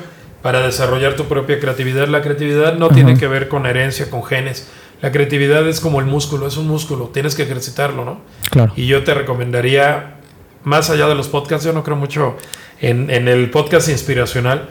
para 0.43 0.61
desarrollar 0.61 1.15
tu 1.15 1.25
propia 1.25 1.59
creatividad. 1.59 2.09
La 2.09 2.23
creatividad 2.23 2.75
no 2.75 2.89
tiene 2.89 3.17
que 3.19 3.27
ver 3.27 3.49
con 3.49 3.67
herencia, 3.67 4.11
con 4.11 4.25
genes. 4.25 4.69
La 5.01 5.13
creatividad 5.13 5.67
es 5.69 5.81
como 5.81 6.01
el 6.01 6.07
músculo, 6.07 6.47
es 6.47 6.57
un 6.57 6.67
músculo, 6.67 7.07
tienes 7.07 7.35
que 7.35 7.45
ejercitarlo, 7.45 8.05
¿no? 8.05 8.21
Claro. 8.51 8.73
Y 8.75 8.87
yo 8.87 9.05
te 9.05 9.15
recomendaría, 9.15 10.17
más 10.65 10.91
allá 10.91 11.07
de 11.07 11.15
los 11.15 11.29
podcasts, 11.29 11.65
yo 11.65 11.73
no 11.73 11.85
creo 11.85 11.97
mucho 11.97 12.37
en, 12.81 13.11
el 13.11 13.51
podcast 13.51 13.89
inspiracional. 13.89 14.69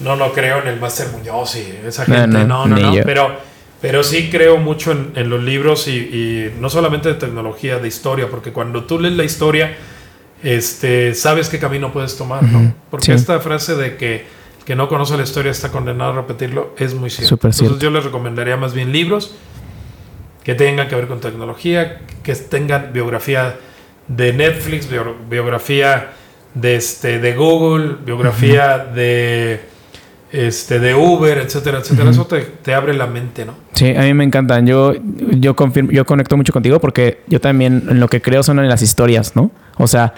No, 0.00 0.16
no 0.16 0.32
creo 0.32 0.62
en 0.62 0.68
el 0.68 0.78
Master 0.78 1.08
Muñoz 1.08 1.56
y 1.56 1.86
esa 1.86 2.04
gente, 2.04 2.26
no, 2.44 2.66
no, 2.66 2.66
no, 2.66 2.92
pero, 3.04 3.36
pero 3.80 4.02
sí 4.02 4.28
creo 4.30 4.56
mucho 4.58 4.92
en, 4.92 5.30
los 5.30 5.42
libros 5.42 5.88
y, 5.88 6.50
no 6.60 6.70
solamente 6.70 7.08
de 7.08 7.14
tecnología, 7.14 7.78
de 7.78 7.88
historia, 7.88 8.28
porque 8.28 8.52
cuando 8.52 8.84
tú 8.84 8.98
lees 8.98 9.16
la 9.16 9.24
historia, 9.24 9.76
este, 10.42 11.14
sabes 11.14 11.48
qué 11.48 11.58
camino 11.58 11.92
puedes 11.92 12.16
tomar, 12.16 12.42
¿no? 12.42 12.74
Porque 12.90 13.12
esta 13.12 13.40
frase 13.40 13.74
de 13.76 13.96
que 13.96 14.38
que 14.68 14.76
no 14.76 14.86
conoce 14.86 15.16
la 15.16 15.22
historia 15.22 15.50
está 15.50 15.70
condenado 15.70 16.12
a 16.12 16.16
repetirlo 16.16 16.74
es 16.76 16.92
muy 16.92 17.08
cierto. 17.08 17.36
Entonces 17.36 17.78
yo 17.78 17.90
les 17.90 18.04
recomendaría 18.04 18.58
más 18.58 18.74
bien 18.74 18.92
libros 18.92 19.34
que 20.44 20.54
tengan 20.54 20.88
que 20.88 20.94
ver 20.94 21.08
con 21.08 21.20
tecnología, 21.20 22.02
que 22.22 22.34
tengan 22.34 22.92
biografía 22.92 23.56
de 24.08 24.34
Netflix, 24.34 24.86
biografía 25.30 26.12
de, 26.52 26.76
este, 26.76 27.18
de 27.18 27.34
Google, 27.34 27.96
biografía 28.04 28.76
de, 28.76 29.62
este, 30.32 30.78
de 30.78 30.94
Uber, 30.94 31.38
etcétera, 31.38 31.78
etcétera. 31.78 32.10
Eso 32.10 32.26
te, 32.26 32.40
te, 32.40 32.74
abre 32.74 32.94
la 32.94 33.06
mente, 33.06 33.44
¿no? 33.44 33.54
Sí, 33.72 33.94
a 33.96 34.02
mí 34.02 34.14
me 34.14 34.24
encantan. 34.24 34.66
Yo, 34.66 34.94
yo, 35.38 35.56
confirmo, 35.56 35.90
yo 35.90 36.04
conecto 36.04 36.36
mucho 36.36 36.52
contigo 36.52 36.80
porque 36.80 37.22
yo 37.28 37.40
también 37.40 37.84
en 37.88 38.00
lo 38.00 38.08
que 38.08 38.20
creo 38.20 38.42
son 38.42 38.58
en 38.58 38.68
las 38.68 38.82
historias, 38.82 39.36
¿no? 39.36 39.50
O 39.76 39.86
sea, 39.86 40.14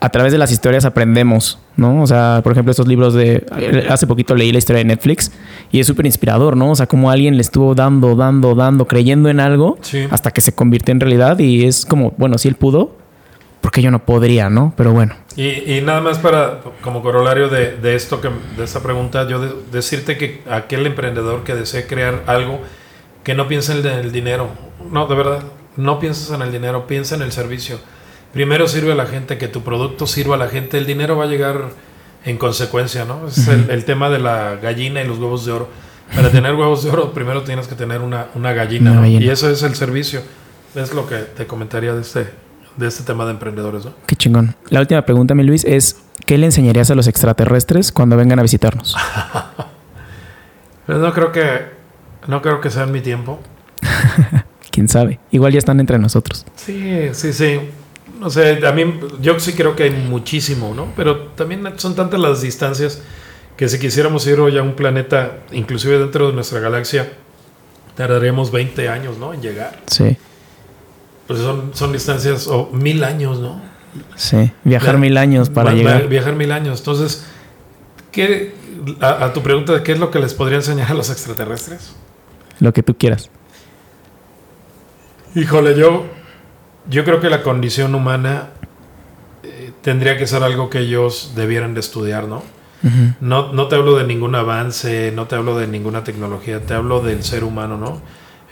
a 0.00 0.10
través 0.10 0.32
de 0.32 0.38
las 0.38 0.52
historias 0.52 0.84
aprendemos, 0.84 1.58
¿no? 1.76 2.02
O 2.02 2.06
sea, 2.06 2.40
por 2.44 2.52
ejemplo, 2.52 2.70
estos 2.70 2.86
libros 2.86 3.14
de... 3.14 3.44
Hace 3.88 4.06
poquito 4.06 4.34
leí 4.34 4.52
la 4.52 4.58
historia 4.58 4.78
de 4.78 4.84
Netflix 4.84 5.32
y 5.72 5.80
es 5.80 5.86
súper 5.86 6.06
inspirador, 6.06 6.56
¿no? 6.56 6.70
O 6.70 6.76
sea, 6.76 6.86
como 6.86 7.10
alguien 7.10 7.34
le 7.34 7.42
estuvo 7.42 7.74
dando, 7.74 8.14
dando, 8.14 8.54
dando, 8.54 8.86
creyendo 8.86 9.28
en 9.28 9.40
algo 9.40 9.78
hasta 10.10 10.30
que 10.30 10.40
se 10.40 10.52
convirtió 10.52 10.92
en 10.92 11.00
realidad 11.00 11.38
y 11.40 11.64
es 11.64 11.84
como, 11.84 12.12
bueno, 12.16 12.38
si 12.38 12.48
él 12.48 12.54
pudo, 12.54 12.96
porque 13.60 13.82
yo 13.82 13.90
no 13.90 14.04
podría, 14.04 14.50
¿no? 14.50 14.72
Pero 14.76 14.92
bueno. 14.92 15.14
Y, 15.36 15.80
nada 15.82 16.00
más 16.00 16.18
para, 16.18 16.60
como 16.82 17.02
corolario 17.02 17.48
de, 17.48 17.76
de, 17.76 17.94
esto, 17.94 18.20
que, 18.20 18.28
de 18.56 18.64
esta 18.64 18.80
pregunta, 18.82 19.28
yo 19.28 19.40
decirte 19.70 20.18
que 20.18 20.42
aquel 20.50 20.86
emprendedor 20.86 21.44
que 21.44 21.54
desee 21.54 21.86
crear 21.86 22.24
algo, 22.26 22.60
que 23.22 23.34
no 23.34 23.46
piense 23.46 23.78
en 23.78 23.86
el 23.86 24.10
dinero, 24.10 24.48
no, 24.90 25.06
de 25.06 25.14
verdad, 25.14 25.42
no 25.76 26.00
pienses 26.00 26.30
en 26.32 26.42
el 26.42 26.50
dinero, 26.50 26.86
piensa 26.86 27.14
en 27.14 27.22
el 27.22 27.30
servicio 27.30 27.78
primero 28.32 28.68
sirve 28.68 28.92
a 28.92 28.94
la 28.94 29.06
gente, 29.06 29.38
que 29.38 29.48
tu 29.48 29.62
producto 29.62 30.06
sirva 30.06 30.34
a 30.36 30.38
la 30.38 30.48
gente, 30.48 30.78
el 30.78 30.86
dinero 30.86 31.16
va 31.16 31.24
a 31.24 31.26
llegar 31.28 31.70
en 32.24 32.36
consecuencia, 32.36 33.04
¿no? 33.04 33.28
Es 33.28 33.48
el, 33.48 33.84
tema 33.84 34.10
de 34.10 34.18
la 34.18 34.56
gallina 34.56 35.02
y 35.02 35.06
los 35.06 35.18
huevos 35.18 35.44
de 35.46 35.52
oro. 35.52 35.68
Para 36.14 36.30
tener 36.30 36.54
huevos 36.54 36.84
de 36.84 36.90
oro, 36.90 37.12
primero 37.12 37.42
tienes 37.42 37.66
que 37.68 37.74
tener 37.74 38.00
una, 38.00 38.52
gallina, 38.52 39.06
Y 39.08 39.28
eso 39.28 39.50
es 39.50 39.62
el 39.62 39.74
servicio. 39.74 40.22
Es 40.74 40.92
lo 40.94 41.06
que 41.06 41.16
te 41.16 41.46
comentaría 41.46 41.94
de 41.94 42.02
este, 42.02 42.28
de 42.78 42.88
este 42.88 43.04
tema 43.04 43.24
de 43.26 43.32
emprendedores, 43.32 43.84
¿no? 43.84 43.92
Qué 44.06 44.16
chingón. 44.16 44.54
La 44.70 44.80
última 44.80 45.02
pregunta, 45.02 45.34
mi 45.34 45.42
Luis, 45.42 45.64
es 45.64 45.96
¿qué 46.24 46.38
le 46.38 46.46
enseñarías 46.46 46.90
a 46.90 46.94
los 46.94 47.06
extraterrestres 47.06 47.92
cuando 47.92 48.16
vengan 48.16 48.38
a 48.38 48.42
visitarnos? 48.42 48.96
pues 50.86 50.98
no 50.98 51.12
creo 51.12 51.32
que 51.32 51.78
no 52.26 52.40
creo 52.40 52.60
que 52.60 52.70
sea 52.70 52.84
en 52.84 52.92
mi 52.92 53.00
tiempo. 53.00 53.40
Quién 54.70 54.88
sabe. 54.88 55.18
Igual 55.30 55.52
ya 55.52 55.58
están 55.58 55.80
entre 55.80 55.98
nosotros. 55.98 56.46
Sí, 56.56 57.10
sí, 57.12 57.32
sí 57.32 57.60
no 58.18 58.30
sé, 58.30 58.66
a 58.66 58.72
mí 58.72 59.00
yo 59.20 59.38
sí 59.38 59.52
creo 59.52 59.76
que 59.76 59.84
hay 59.84 59.90
muchísimo, 59.90 60.74
¿no? 60.74 60.92
Pero 60.96 61.28
también 61.28 61.64
son 61.76 61.94
tantas 61.94 62.18
las 62.20 62.42
distancias 62.42 63.00
que 63.56 63.68
si 63.68 63.78
quisiéramos 63.78 64.26
ir 64.26 64.40
hoy 64.40 64.58
a 64.58 64.62
un 64.62 64.74
planeta, 64.74 65.38
inclusive 65.52 65.98
dentro 65.98 66.28
de 66.28 66.32
nuestra 66.32 66.60
galaxia, 66.60 67.12
tardaríamos 67.96 68.50
20 68.50 68.88
años, 68.88 69.18
¿no? 69.18 69.34
En 69.34 69.42
llegar. 69.42 69.80
Sí. 69.86 70.16
Pues 71.28 71.38
son, 71.38 71.70
son 71.74 71.92
distancias, 71.92 72.48
o 72.48 72.70
mil 72.72 73.04
años, 73.04 73.38
¿no? 73.38 73.60
Sí, 74.16 74.50
viajar 74.64 74.98
mil 74.98 75.16
años 75.16 75.48
para 75.48 75.72
llegar. 75.72 76.08
Viajar 76.08 76.34
mil 76.34 76.50
años. 76.50 76.80
Entonces, 76.80 77.26
¿qué, 78.10 78.54
a, 79.00 79.26
a 79.26 79.32
tu 79.32 79.42
pregunta 79.42 79.72
de 79.72 79.82
qué 79.84 79.92
es 79.92 80.00
lo 80.00 80.10
que 80.10 80.18
les 80.18 80.34
podría 80.34 80.56
enseñar 80.56 80.90
a 80.90 80.94
los 80.94 81.10
extraterrestres? 81.10 81.94
Lo 82.58 82.72
que 82.72 82.82
tú 82.82 82.96
quieras. 82.96 83.30
Híjole, 85.34 85.78
yo 85.78 86.06
yo 86.88 87.04
creo 87.04 87.20
que 87.20 87.28
la 87.30 87.42
condición 87.42 87.94
humana 87.94 88.48
eh, 89.42 89.72
tendría 89.82 90.16
que 90.16 90.26
ser 90.26 90.42
algo 90.42 90.70
que 90.70 90.80
ellos 90.80 91.32
debieran 91.36 91.74
de 91.74 91.80
estudiar, 91.80 92.26
¿no? 92.26 92.42
¿no? 93.20 93.52
No 93.52 93.66
te 93.66 93.74
hablo 93.74 93.96
de 93.96 94.04
ningún 94.04 94.34
avance, 94.36 95.12
no 95.14 95.26
te 95.26 95.34
hablo 95.34 95.58
de 95.58 95.66
ninguna 95.66 96.04
tecnología, 96.04 96.64
te 96.64 96.74
hablo 96.74 97.00
del 97.00 97.24
ser 97.24 97.42
humano, 97.42 97.76
¿no? 97.76 98.00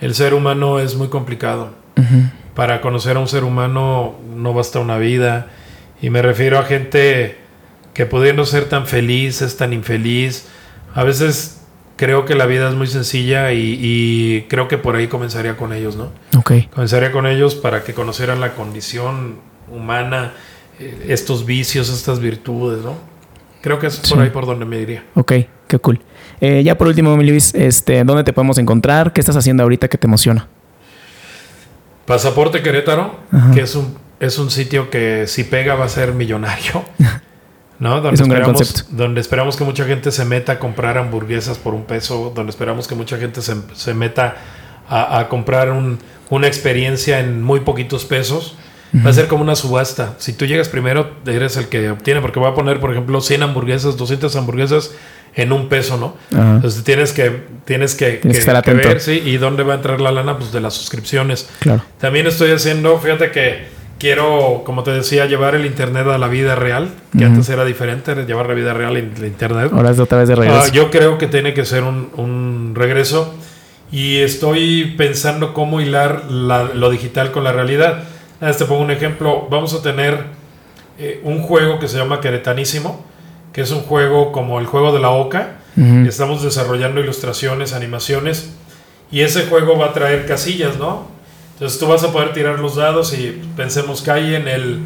El 0.01 0.13
ser 0.13 0.33
humano 0.33 0.79
es 0.79 0.95
muy 0.95 1.07
complicado. 1.07 1.69
Para 2.57 2.81
conocer 2.81 3.17
a 3.17 3.19
un 3.19 3.27
ser 3.27 3.43
humano 3.43 4.15
no 4.35 4.51
basta 4.51 4.79
una 4.79 4.97
vida. 4.97 5.45
Y 6.01 6.09
me 6.09 6.23
refiero 6.23 6.57
a 6.57 6.63
gente 6.63 7.37
que 7.93 8.07
pudiendo 8.07 8.47
ser 8.47 8.65
tan 8.65 8.87
feliz 8.87 9.43
es 9.43 9.57
tan 9.57 9.73
infeliz. 9.73 10.47
A 10.95 11.03
veces 11.03 11.61
creo 11.97 12.25
que 12.25 12.33
la 12.33 12.47
vida 12.47 12.67
es 12.67 12.73
muy 12.73 12.87
sencilla 12.87 13.53
y, 13.53 14.47
creo 14.49 14.67
que 14.67 14.79
por 14.79 14.95
ahí 14.95 15.05
comenzaría 15.05 15.55
con 15.55 15.71
ellos, 15.71 15.97
¿no? 15.97 16.09
Ok. 16.35 16.53
Comenzaría 16.73 17.11
con 17.11 17.27
ellos 17.27 17.53
para 17.53 17.83
que 17.83 17.93
conocieran 17.93 18.39
la 18.39 18.55
condición 18.55 19.35
humana, 19.71 20.33
eh, 20.79 21.05
estos 21.09 21.45
vicios, 21.45 21.89
estas 21.89 22.19
virtudes, 22.19 22.83
¿no? 22.83 22.95
Creo 23.61 23.77
que 23.77 23.85
es 23.85 23.97
por 23.97 24.19
ahí 24.19 24.31
por 24.31 24.47
donde 24.47 24.65
me 24.65 24.79
diría. 24.79 25.03
Ok, 25.13 25.33
qué 25.67 25.77
cool. 25.77 26.01
Eh, 26.41 26.63
ya 26.63 26.75
por 26.75 26.87
último, 26.87 27.15
Luis, 27.17 27.53
este, 27.53 28.03
¿dónde 28.03 28.23
te 28.23 28.33
podemos 28.33 28.57
encontrar? 28.57 29.13
¿Qué 29.13 29.21
estás 29.21 29.35
haciendo 29.35 29.61
ahorita 29.61 29.89
que 29.89 29.99
te 29.99 30.07
emociona? 30.07 30.47
Pasaporte 32.07 32.63
Querétaro, 32.63 33.19
que 33.53 33.61
es 33.61 33.75
un, 33.75 33.97
es 34.21 34.39
un 34.39 34.49
sitio 34.49 34.89
que 34.89 35.27
si 35.27 35.43
pega 35.43 35.75
va 35.75 35.85
a 35.85 35.89
ser 35.89 36.13
millonario. 36.13 36.83
¿no? 37.79 38.01
Donde 38.01 38.15
es 38.15 38.21
un 38.21 38.29
gran 38.29 38.43
concepto. 38.43 38.83
Donde 38.89 39.19
esperamos 39.21 39.57
que 39.57 39.65
mucha 39.65 39.85
gente 39.85 40.11
se 40.11 40.23
meta 40.23 40.53
a 40.53 40.59
comprar 40.59 40.97
hamburguesas 40.97 41.57
por 41.57 41.73
un 41.73 41.83
peso, 41.83 42.31
donde 42.33 42.51
esperamos 42.51 42.87
que 42.87 42.95
mucha 42.95 43.17
gente 43.17 43.41
se, 43.41 43.55
se 43.73 43.93
meta 43.93 44.37
a, 44.87 45.19
a 45.19 45.27
comprar 45.27 45.69
un, 45.69 45.99
una 46.29 46.47
experiencia 46.47 47.19
en 47.19 47.43
muy 47.43 47.59
poquitos 47.59 48.05
pesos. 48.05 48.55
Va 49.05 49.09
a 49.09 49.13
ser 49.13 49.27
como 49.27 49.43
una 49.43 49.55
subasta. 49.55 50.15
Si 50.17 50.31
tú 50.31 50.45
llegas 50.45 50.69
primero, 50.69 51.11
eres 51.25 51.57
el 51.57 51.67
que 51.67 51.89
obtiene, 51.89 52.21
porque 52.21 52.39
voy 52.39 52.49
a 52.49 52.53
poner, 52.53 52.79
por 52.79 52.89
ejemplo, 52.89 53.19
100 53.19 53.43
hamburguesas, 53.43 53.97
200 53.97 54.33
hamburguesas 54.37 54.91
en 55.37 55.53
un 55.53 55.69
peso, 55.69 55.97
¿no? 55.97 56.17
Entonces 56.31 56.83
tienes 56.83 57.13
que, 57.13 57.43
tienes 57.63 57.95
que, 57.95 58.19
que, 58.19 58.29
que 58.29 58.73
ver, 58.73 58.99
sí, 58.99 59.21
y 59.23 59.37
dónde 59.37 59.63
va 59.63 59.73
a 59.73 59.75
entrar 59.77 60.01
la 60.01 60.11
lana, 60.11 60.37
pues 60.37 60.51
de 60.51 60.59
las 60.59 60.73
suscripciones. 60.73 61.47
Claro. 61.59 61.83
También 61.99 62.27
estoy 62.27 62.51
haciendo, 62.51 62.97
fíjate 62.97 63.31
que 63.31 63.67
quiero, 63.99 64.63
como 64.65 64.83
te 64.83 64.91
decía, 64.91 65.27
llevar 65.27 65.53
el 65.53 65.65
Internet 65.65 66.07
a 66.07 66.17
la 66.17 66.27
vida 66.27 66.55
real, 66.55 66.89
que 67.15 67.23
antes 67.23 67.47
era 67.49 67.65
diferente, 67.65 68.15
llevar 68.25 68.47
la 68.47 68.55
vida 68.55 68.73
real 68.73 68.97
en 68.97 69.13
el 69.15 69.25
Internet. 69.25 69.71
Ahora 69.71 69.91
es 69.91 69.99
otra 69.99 70.17
vez 70.17 70.27
de 70.27 70.35
regreso. 70.35 70.63
Ah, 70.65 70.71
yo 70.71 70.89
creo 70.89 71.19
que 71.19 71.27
tiene 71.27 71.53
que 71.53 71.65
ser 71.65 71.83
un, 71.83 72.09
un 72.17 72.73
regreso 72.75 73.35
y 73.91 74.17
estoy 74.17 74.95
pensando 74.97 75.53
cómo 75.53 75.79
hilar 75.81 76.25
lo 76.31 76.89
digital 76.89 77.31
con 77.31 77.43
la 77.43 77.51
realidad. 77.51 78.03
Te 78.39 78.65
pongo 78.65 78.81
un 78.81 78.91
ejemplo, 78.91 79.47
vamos 79.49 79.73
a 79.73 79.81
tener 79.81 80.17
eh, 80.99 81.21
un 81.23 81.41
juego 81.41 81.79
que 81.79 81.87
se 81.87 81.97
llama 81.97 82.21
Queretanísimo, 82.21 83.05
que 83.57 83.63
es 83.63 83.71
un 83.71 83.81
juego 83.81 84.31
como 84.31 84.59
el 84.59 84.67
juego 84.67 84.91
de 84.91 84.99
la 84.99 85.09
OCA. 85.09 85.53
Estamos 86.07 86.43
desarrollando 86.43 87.01
ilustraciones, 87.01 87.73
animaciones, 87.73 88.51
y 89.11 89.21
ese 89.21 89.47
juego 89.47 89.79
va 89.79 89.87
a 89.87 89.93
traer 89.93 90.27
casillas, 90.27 90.77
¿no? 90.77 91.07
Entonces 91.53 91.79
tú 91.79 91.87
vas 91.87 92.03
a 92.03 92.11
poder 92.11 92.33
tirar 92.33 92.59
los 92.59 92.75
dados 92.75 93.17
y 93.17 93.41
pensemos 93.55 94.03
calle 94.03 94.35
en 94.35 94.47
el 94.47 94.81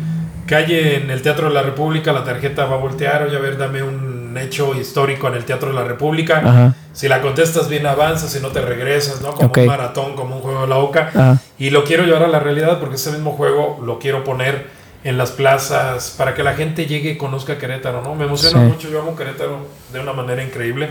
calle 0.45 0.95
en 0.95 1.11
el 1.11 1.21
Teatro 1.21 1.49
de 1.49 1.53
la 1.53 1.63
República, 1.63 2.13
la 2.13 2.23
tarjeta 2.23 2.63
va 2.63 2.75
a 2.75 2.79
voltear, 2.79 3.23
oye, 3.23 3.35
a 3.35 3.39
ver, 3.41 3.57
dame 3.57 3.83
un 3.83 4.37
hecho 4.37 4.73
histórico 4.73 5.27
en 5.27 5.33
el 5.33 5.43
Teatro 5.43 5.67
de 5.67 5.75
la 5.75 5.83
República. 5.83 6.73
Si 6.93 7.09
la 7.09 7.21
contestas 7.21 7.67
bien 7.67 7.85
avanzas, 7.85 8.31
si 8.31 8.39
no 8.39 8.49
te 8.49 8.61
regresas, 8.61 9.19
¿no? 9.21 9.33
Como 9.33 9.51
un 9.53 9.65
maratón, 9.65 10.15
como 10.15 10.37
un 10.37 10.41
juego 10.41 10.61
de 10.61 10.67
la 10.67 10.77
OCA. 10.77 11.41
Y 11.59 11.71
lo 11.71 11.83
quiero 11.83 12.05
llevar 12.05 12.23
a 12.23 12.29
la 12.29 12.39
realidad 12.39 12.79
porque 12.79 12.95
ese 12.95 13.11
mismo 13.11 13.33
juego 13.33 13.81
lo 13.85 13.99
quiero 13.99 14.23
poner 14.23 14.79
en 15.03 15.17
las 15.17 15.31
plazas 15.31 16.13
para 16.17 16.35
que 16.35 16.43
la 16.43 16.53
gente 16.53 16.85
llegue 16.85 17.11
y 17.11 17.17
conozca 17.17 17.57
Querétaro, 17.57 18.01
¿no? 18.01 18.15
Me 18.15 18.25
emociona 18.25 18.59
mucho, 18.59 18.89
yo 18.89 19.01
amo 19.01 19.15
Querétaro 19.15 19.65
de 19.91 19.99
una 19.99 20.13
manera 20.13 20.43
increíble. 20.43 20.89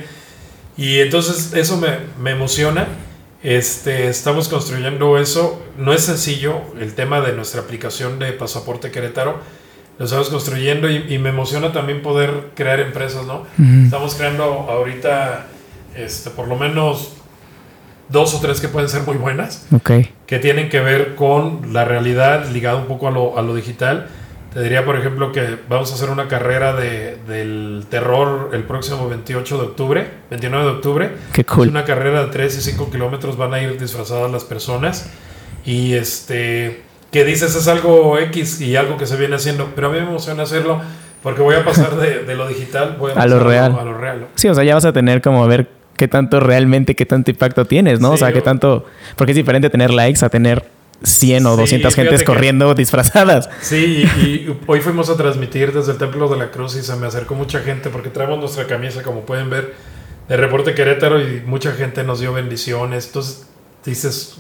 Y 0.76 1.00
entonces 1.00 1.52
eso 1.54 1.76
me, 1.76 1.98
me 2.20 2.32
emociona. 2.32 2.86
Este, 3.42 4.08
estamos 4.08 4.48
construyendo 4.48 5.18
eso. 5.18 5.62
No 5.78 5.92
es 5.92 6.02
sencillo 6.02 6.60
el 6.80 6.94
tema 6.94 7.20
de 7.20 7.32
nuestra 7.32 7.60
aplicación 7.60 8.18
de 8.18 8.32
Pasaporte 8.32 8.90
Querétaro. 8.90 9.38
Lo 9.98 10.06
estamos 10.06 10.30
construyendo 10.30 10.90
y, 10.90 11.18
me 11.18 11.28
emociona 11.28 11.72
también 11.72 12.00
poder 12.00 12.52
crear 12.54 12.80
empresas, 12.80 13.26
¿no? 13.26 13.44
Estamos 13.84 14.14
creando 14.14 14.44
ahorita, 14.44 15.48
este, 15.94 16.30
por 16.30 16.48
lo 16.48 16.56
menos 16.56 17.19
dos 18.10 18.34
o 18.34 18.40
tres 18.40 18.60
que 18.60 18.68
pueden 18.68 18.88
ser 18.88 19.02
muy 19.02 19.16
buenas. 19.16 19.66
Que 20.26 20.38
tienen 20.38 20.68
que 20.68 20.80
ver 20.80 21.14
con 21.14 21.72
la 21.72 21.84
realidad 21.84 22.48
ligada 22.50 22.76
un 22.76 22.86
poco 22.86 23.08
a 23.08 23.10
lo, 23.10 23.38
a 23.38 23.42
lo 23.42 23.54
digital 23.54 24.08
te 24.52 24.60
diría, 24.62 24.84
por 24.84 24.96
ejemplo, 24.96 25.30
que 25.30 25.58
vamos 25.68 25.92
a 25.92 25.94
hacer 25.94 26.10
una 26.10 26.26
carrera 26.26 26.72
de, 26.72 27.18
del 27.28 27.84
terror 27.88 28.50
el 28.52 28.64
próximo 28.64 29.08
28 29.08 29.58
de 29.58 29.62
octubre, 29.62 30.10
29 30.28 30.64
de 30.64 30.70
octubre. 30.72 31.10
Qué 31.32 31.44
cool. 31.44 31.66
Es 31.66 31.70
una 31.70 31.84
carrera 31.84 32.24
de 32.24 32.32
3 32.32 32.58
y 32.58 32.60
5 32.60 32.90
kilómetros, 32.90 33.36
van 33.36 33.54
a 33.54 33.62
ir 33.62 33.78
disfrazadas 33.78 34.30
las 34.30 34.42
personas. 34.42 35.08
Y 35.64 35.94
este, 35.94 36.82
que 37.12 37.24
dices 37.24 37.54
es 37.54 37.68
algo 37.68 38.18
X 38.18 38.60
y 38.60 38.74
algo 38.74 38.96
que 38.96 39.06
se 39.06 39.16
viene 39.16 39.36
haciendo, 39.36 39.70
pero 39.76 39.86
a 39.86 39.90
mí 39.92 40.00
me 40.00 40.08
emociona 40.08 40.42
hacerlo 40.42 40.80
porque 41.22 41.42
voy 41.42 41.54
a 41.54 41.64
pasar 41.64 41.94
de, 41.96 42.24
de 42.24 42.34
lo 42.34 42.48
digital 42.48 42.98
a, 43.14 43.26
lo 43.26 43.38
real. 43.38 43.76
a 43.78 43.84
lo 43.84 43.96
real. 43.96 44.26
Sí, 44.34 44.48
o 44.48 44.54
sea, 44.54 44.64
ya 44.64 44.74
vas 44.74 44.84
a 44.84 44.92
tener 44.92 45.22
como 45.22 45.44
a 45.44 45.46
ver 45.46 45.68
qué 46.00 46.08
tanto 46.08 46.40
realmente, 46.40 46.96
qué 46.96 47.04
tanto 47.04 47.30
impacto 47.30 47.66
tienes, 47.66 48.00
¿no? 48.00 48.12
o 48.12 48.16
sea, 48.16 48.32
qué 48.32 48.40
tanto, 48.40 48.86
porque 49.16 49.32
es 49.32 49.36
diferente 49.36 49.68
tener 49.68 49.90
likes 49.90 50.24
a 50.24 50.30
tener 50.30 50.64
100 51.02 51.44
o 51.44 51.56
200 51.56 51.94
gentes 51.94 52.24
corriendo 52.24 52.72
disfrazadas. 52.74 53.50
Sí, 53.60 54.08
y, 54.16 54.56
hoy 54.66 54.80
fuimos 54.80 55.10
a 55.10 55.18
transmitir 55.18 55.74
desde 55.74 55.92
el 55.92 55.98
Templo 55.98 56.26
de 56.28 56.38
la 56.38 56.50
Cruz 56.50 56.74
y 56.76 56.82
se 56.82 56.96
me 56.96 57.06
acercó 57.06 57.34
mucha 57.34 57.60
gente 57.60 57.90
porque 57.90 58.08
traemos 58.08 58.38
nuestra 58.38 58.66
camisa, 58.66 59.02
como 59.02 59.26
pueden 59.26 59.50
ver, 59.50 59.74
de 60.26 60.38
Reporte 60.38 60.72
Querétaro 60.72 61.20
y 61.20 61.42
mucha 61.44 61.72
gente 61.72 62.02
nos 62.02 62.20
dio 62.20 62.32
bendiciones. 62.32 63.08
Entonces 63.08 63.46
dices, 63.84 64.36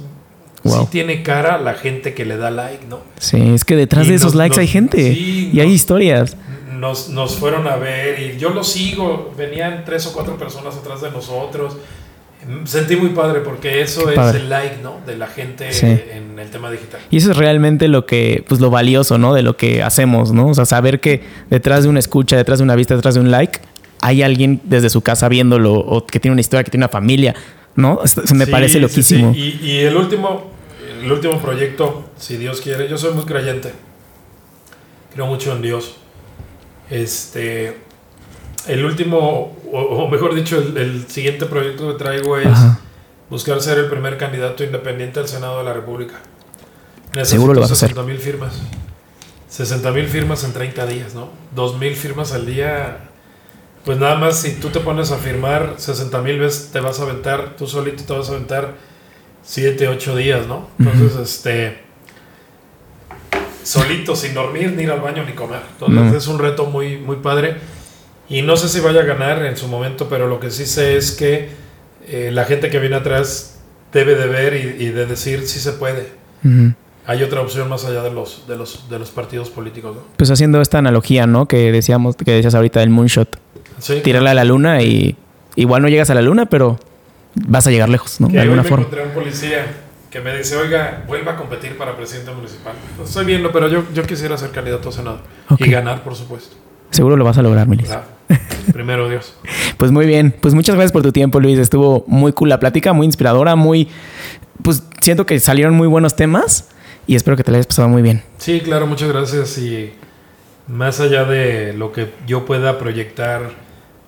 sí 0.64 0.70
tiene 0.90 1.22
cara 1.22 1.58
la 1.58 1.74
gente 1.74 2.14
que 2.14 2.24
le 2.24 2.38
da 2.38 2.50
like, 2.50 2.86
¿no? 2.88 3.00
Sí, 3.18 3.52
es 3.54 3.66
que 3.66 3.76
detrás 3.76 4.08
de 4.08 4.14
esos 4.14 4.34
likes 4.34 4.58
hay 4.58 4.66
gente 4.66 5.10
y 5.10 5.60
hay 5.60 5.70
historias. 5.70 6.38
Nos, 6.80 7.10
nos 7.10 7.36
fueron 7.36 7.68
a 7.68 7.76
ver 7.76 8.20
y 8.20 8.38
yo 8.38 8.50
lo 8.50 8.64
sigo, 8.64 9.32
venían 9.36 9.84
tres 9.84 10.06
o 10.06 10.12
cuatro 10.12 10.38
personas 10.38 10.76
atrás 10.76 11.02
de 11.02 11.10
nosotros 11.10 11.76
Sentí 12.64 12.96
muy 12.96 13.10
padre 13.10 13.40
porque 13.40 13.82
eso 13.82 14.10
es 14.10 14.34
el 14.34 14.48
like, 14.48 14.78
¿no? 14.82 14.96
De 15.06 15.16
la 15.16 15.26
gente 15.26 15.68
en 16.16 16.38
el 16.38 16.48
tema 16.48 16.70
digital. 16.70 16.98
Y 17.10 17.18
eso 17.18 17.32
es 17.32 17.36
realmente 17.36 17.86
lo 17.86 18.06
que, 18.06 18.44
pues 18.48 18.62
lo 18.62 18.70
valioso, 18.70 19.18
¿no? 19.18 19.34
De 19.34 19.42
lo 19.42 19.58
que 19.58 19.82
hacemos, 19.82 20.32
¿no? 20.32 20.48
O 20.48 20.54
sea, 20.54 20.64
saber 20.64 21.00
que 21.00 21.22
detrás 21.50 21.82
de 21.82 21.90
una 21.90 21.98
escucha, 21.98 22.36
detrás 22.36 22.58
de 22.60 22.62
una 22.62 22.76
vista, 22.76 22.96
detrás 22.96 23.14
de 23.14 23.20
un 23.20 23.30
like, 23.30 23.60
hay 24.00 24.22
alguien 24.22 24.62
desde 24.64 24.88
su 24.88 25.02
casa 25.02 25.28
viéndolo 25.28 25.74
o 25.74 26.06
que 26.06 26.18
tiene 26.18 26.32
una 26.32 26.40
historia, 26.40 26.64
que 26.64 26.70
tiene 26.70 26.84
una 26.84 26.90
familia, 26.90 27.34
¿no? 27.76 28.00
Se 28.06 28.34
me 28.34 28.46
parece 28.46 28.80
loquísimo. 28.80 29.32
Y, 29.36 29.60
y, 29.62 29.78
el 29.80 29.94
último, 29.94 30.50
el 31.02 31.12
último 31.12 31.38
proyecto, 31.40 32.08
si 32.16 32.38
Dios 32.38 32.62
quiere, 32.62 32.88
yo 32.88 32.96
soy 32.96 33.12
muy 33.12 33.24
creyente. 33.24 33.72
Creo 35.12 35.26
mucho 35.26 35.54
en 35.54 35.60
Dios. 35.60 35.96
Este, 36.90 37.76
el 38.66 38.84
último, 38.84 39.56
o, 39.72 40.08
mejor 40.08 40.34
dicho, 40.34 40.58
el, 40.58 41.06
siguiente 41.08 41.46
proyecto 41.46 41.92
que 41.92 41.98
traigo 41.98 42.36
es 42.36 42.58
buscar 43.30 43.60
ser 43.60 43.78
el 43.78 43.86
primer 43.86 44.18
candidato 44.18 44.64
independiente 44.64 45.20
al 45.20 45.28
Senado 45.28 45.58
de 45.58 45.64
la 45.64 45.72
República. 45.72 46.14
Seguro 47.22 47.54
lo 47.54 47.60
vas 47.60 47.70
a 47.70 47.74
hacer. 47.74 47.90
60 47.90 48.10
mil 48.10 48.18
firmas. 48.18 48.60
60 49.48 49.90
mil 49.92 50.06
firmas 50.06 50.44
en 50.44 50.52
30 50.52 50.86
días, 50.86 51.14
¿no? 51.14 51.30
2 51.54 51.78
mil 51.78 51.94
firmas 51.94 52.32
al 52.32 52.46
día. 52.46 53.08
Pues 53.84 53.98
nada 53.98 54.16
más, 54.16 54.40
si 54.40 54.52
tú 54.52 54.68
te 54.68 54.80
pones 54.80 55.10
a 55.10 55.16
firmar 55.16 55.74
60 55.78 56.20
mil 56.22 56.38
veces, 56.38 56.70
te 56.72 56.80
vas 56.80 57.00
a 57.00 57.04
aventar, 57.04 57.56
tú 57.56 57.66
solito 57.66 58.04
te 58.04 58.12
vas 58.12 58.28
a 58.28 58.32
aventar 58.32 58.74
7, 59.42 59.88
8 59.88 60.16
días, 60.16 60.46
¿no? 60.46 60.68
Entonces, 60.78 61.16
este. 61.16 61.89
Solito, 63.62 64.16
sin 64.16 64.34
dormir, 64.34 64.72
ni 64.72 64.84
ir 64.84 64.90
al 64.90 65.00
baño, 65.00 65.24
ni 65.24 65.32
comer. 65.32 65.60
Entonces, 65.72 66.22
es 66.22 66.28
un 66.28 66.38
reto 66.38 66.66
muy, 66.66 66.98
muy 66.98 67.16
padre. 67.16 67.56
Y 68.28 68.42
no 68.42 68.56
sé 68.56 68.68
si 68.68 68.80
vaya 68.80 69.00
a 69.00 69.04
ganar 69.04 69.44
en 69.44 69.56
su 69.56 69.66
momento, 69.68 70.08
pero 70.08 70.26
lo 70.28 70.38
que 70.38 70.50
sí 70.50 70.66
sé 70.66 70.96
es 70.96 71.12
que 71.12 71.48
eh, 72.06 72.30
la 72.32 72.44
gente 72.44 72.70
que 72.70 72.78
viene 72.78 72.96
atrás 72.96 73.58
debe 73.92 74.14
de 74.14 74.26
ver 74.26 74.54
y, 74.54 74.86
de 74.88 75.06
decir 75.06 75.46
si 75.46 75.58
se 75.58 75.72
puede. 75.72 76.08
Hay 77.06 77.22
otra 77.24 77.40
opción 77.40 77.68
más 77.68 77.84
allá 77.84 78.02
de 78.02 78.10
los, 78.10 78.46
de 78.46 78.56
los, 78.56 78.88
de 78.88 78.98
los 78.98 79.10
partidos 79.10 79.50
políticos. 79.50 79.96
Pues 80.16 80.30
haciendo 80.30 80.60
esta 80.60 80.78
analogía, 80.78 81.26
¿no? 81.26 81.46
Que 81.46 81.72
decíamos, 81.72 82.14
que 82.14 82.30
decías 82.30 82.54
ahorita 82.54 82.80
del 82.80 82.90
moonshot. 82.90 83.36
Sí. 83.78 84.00
Tirarle 84.02 84.30
a 84.30 84.34
la 84.34 84.44
luna 84.44 84.82
y 84.82 85.16
igual 85.56 85.82
no 85.82 85.88
llegas 85.88 86.10
a 86.10 86.14
la 86.14 86.22
luna, 86.22 86.46
pero 86.46 86.78
vas 87.34 87.66
a 87.66 87.70
llegar 87.70 87.88
lejos, 87.88 88.20
¿no? 88.20 88.28
de 88.28 88.40
alguna 88.40 88.62
forma. 88.62 88.86
encontré 88.86 89.02
un 89.06 89.10
policía 89.10 89.66
que 90.10 90.20
me 90.20 90.36
dice, 90.36 90.56
oiga, 90.56 91.04
vuelva 91.06 91.32
a 91.32 91.36
competir 91.36 91.78
para 91.78 91.96
presidente 91.96 92.32
municipal. 92.32 92.74
Lo 92.98 93.04
estoy 93.04 93.24
viendo, 93.24 93.52
pero 93.52 93.68
yo, 93.68 93.84
yo 93.94 94.02
quisiera 94.02 94.36
ser 94.36 94.50
candidato 94.50 94.88
a 94.88 94.92
senado. 94.92 95.20
Y 95.58 95.70
ganar, 95.70 96.02
por 96.02 96.14
supuesto. 96.16 96.56
Seguro 96.90 97.16
lo 97.16 97.24
vas 97.24 97.38
a 97.38 97.42
lograr, 97.42 97.68
Melissa. 97.68 98.04
Primero 98.72 99.08
Dios. 99.08 99.34
pues 99.78 99.92
muy 99.92 100.06
bien. 100.06 100.34
Pues 100.40 100.54
muchas 100.54 100.74
gracias 100.74 100.92
por 100.92 101.02
tu 101.02 101.12
tiempo, 101.12 101.38
Luis. 101.38 101.58
Estuvo 101.58 102.04
muy 102.08 102.32
cool 102.32 102.48
la 102.48 102.58
plática, 102.58 102.92
muy 102.92 103.06
inspiradora, 103.06 103.54
muy... 103.54 103.88
Pues 104.62 104.82
siento 105.00 105.24
que 105.26 105.38
salieron 105.40 105.74
muy 105.74 105.86
buenos 105.86 106.16
temas 106.16 106.68
y 107.06 107.14
espero 107.14 107.36
que 107.36 107.44
te 107.44 107.50
la 107.50 107.58
hayas 107.58 107.66
pasado 107.66 107.88
muy 107.88 108.02
bien. 108.02 108.22
Sí, 108.38 108.60
claro, 108.60 108.86
muchas 108.86 109.08
gracias. 109.08 109.56
Y 109.58 109.92
más 110.66 111.00
allá 111.00 111.24
de 111.24 111.72
lo 111.72 111.92
que 111.92 112.10
yo 112.26 112.44
pueda 112.44 112.78
proyectar 112.78 113.50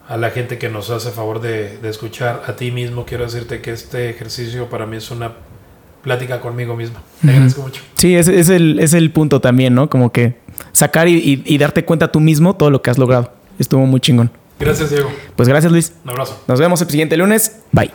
a 0.09 0.17
la 0.17 0.31
gente 0.31 0.59
que 0.59 0.69
nos 0.69 0.91
hace 0.91 1.11
favor 1.11 1.41
de, 1.41 1.79
escuchar, 1.89 2.43
a 2.47 2.57
ti 2.57 2.71
mismo 2.71 3.07
quiero 3.07 3.25
decirte 3.25 3.61
que 3.61 3.73
este 3.73 4.11
ejercicio 4.11 4.69
para 4.69 4.85
mí 4.85 4.99
es 4.99 5.11
una 5.11 5.33
plática 6.03 6.41
conmigo 6.41 6.77
mismo. 6.77 6.99
Te 7.21 7.31
agradezco 7.31 7.63
mucho. 7.63 7.83
Sí, 7.95 8.15
es, 8.15 8.29
el, 8.29 8.79
es 8.81 8.93
el 8.93 9.11
punto 9.11 9.41
también, 9.41 9.75
¿no? 9.75 9.89
Como 9.89 10.13
que 10.13 10.37
sacar 10.73 11.09
y, 11.09 11.59
darte 11.59 11.85
cuenta 11.85 12.11
tú 12.11 12.21
mismo 12.21 12.55
todo 12.57 12.71
lo 12.71 12.83
que 12.83 12.91
has 12.91 12.99
logrado. 12.99 13.33
Estuvo 13.59 13.87
muy 13.87 14.01
chingón. 14.01 14.31
Gracias, 14.59 14.91
Diego. 14.91 15.11
Pues 15.37 15.49
gracias, 15.49 15.73
Luis. 15.73 15.93
Un 16.05 16.11
abrazo. 16.11 16.43
Nos 16.47 16.61
vemos 16.61 16.81
el 16.83 16.89
siguiente 16.89 17.17
lunes. 17.17 17.61
Bye. 17.73 17.93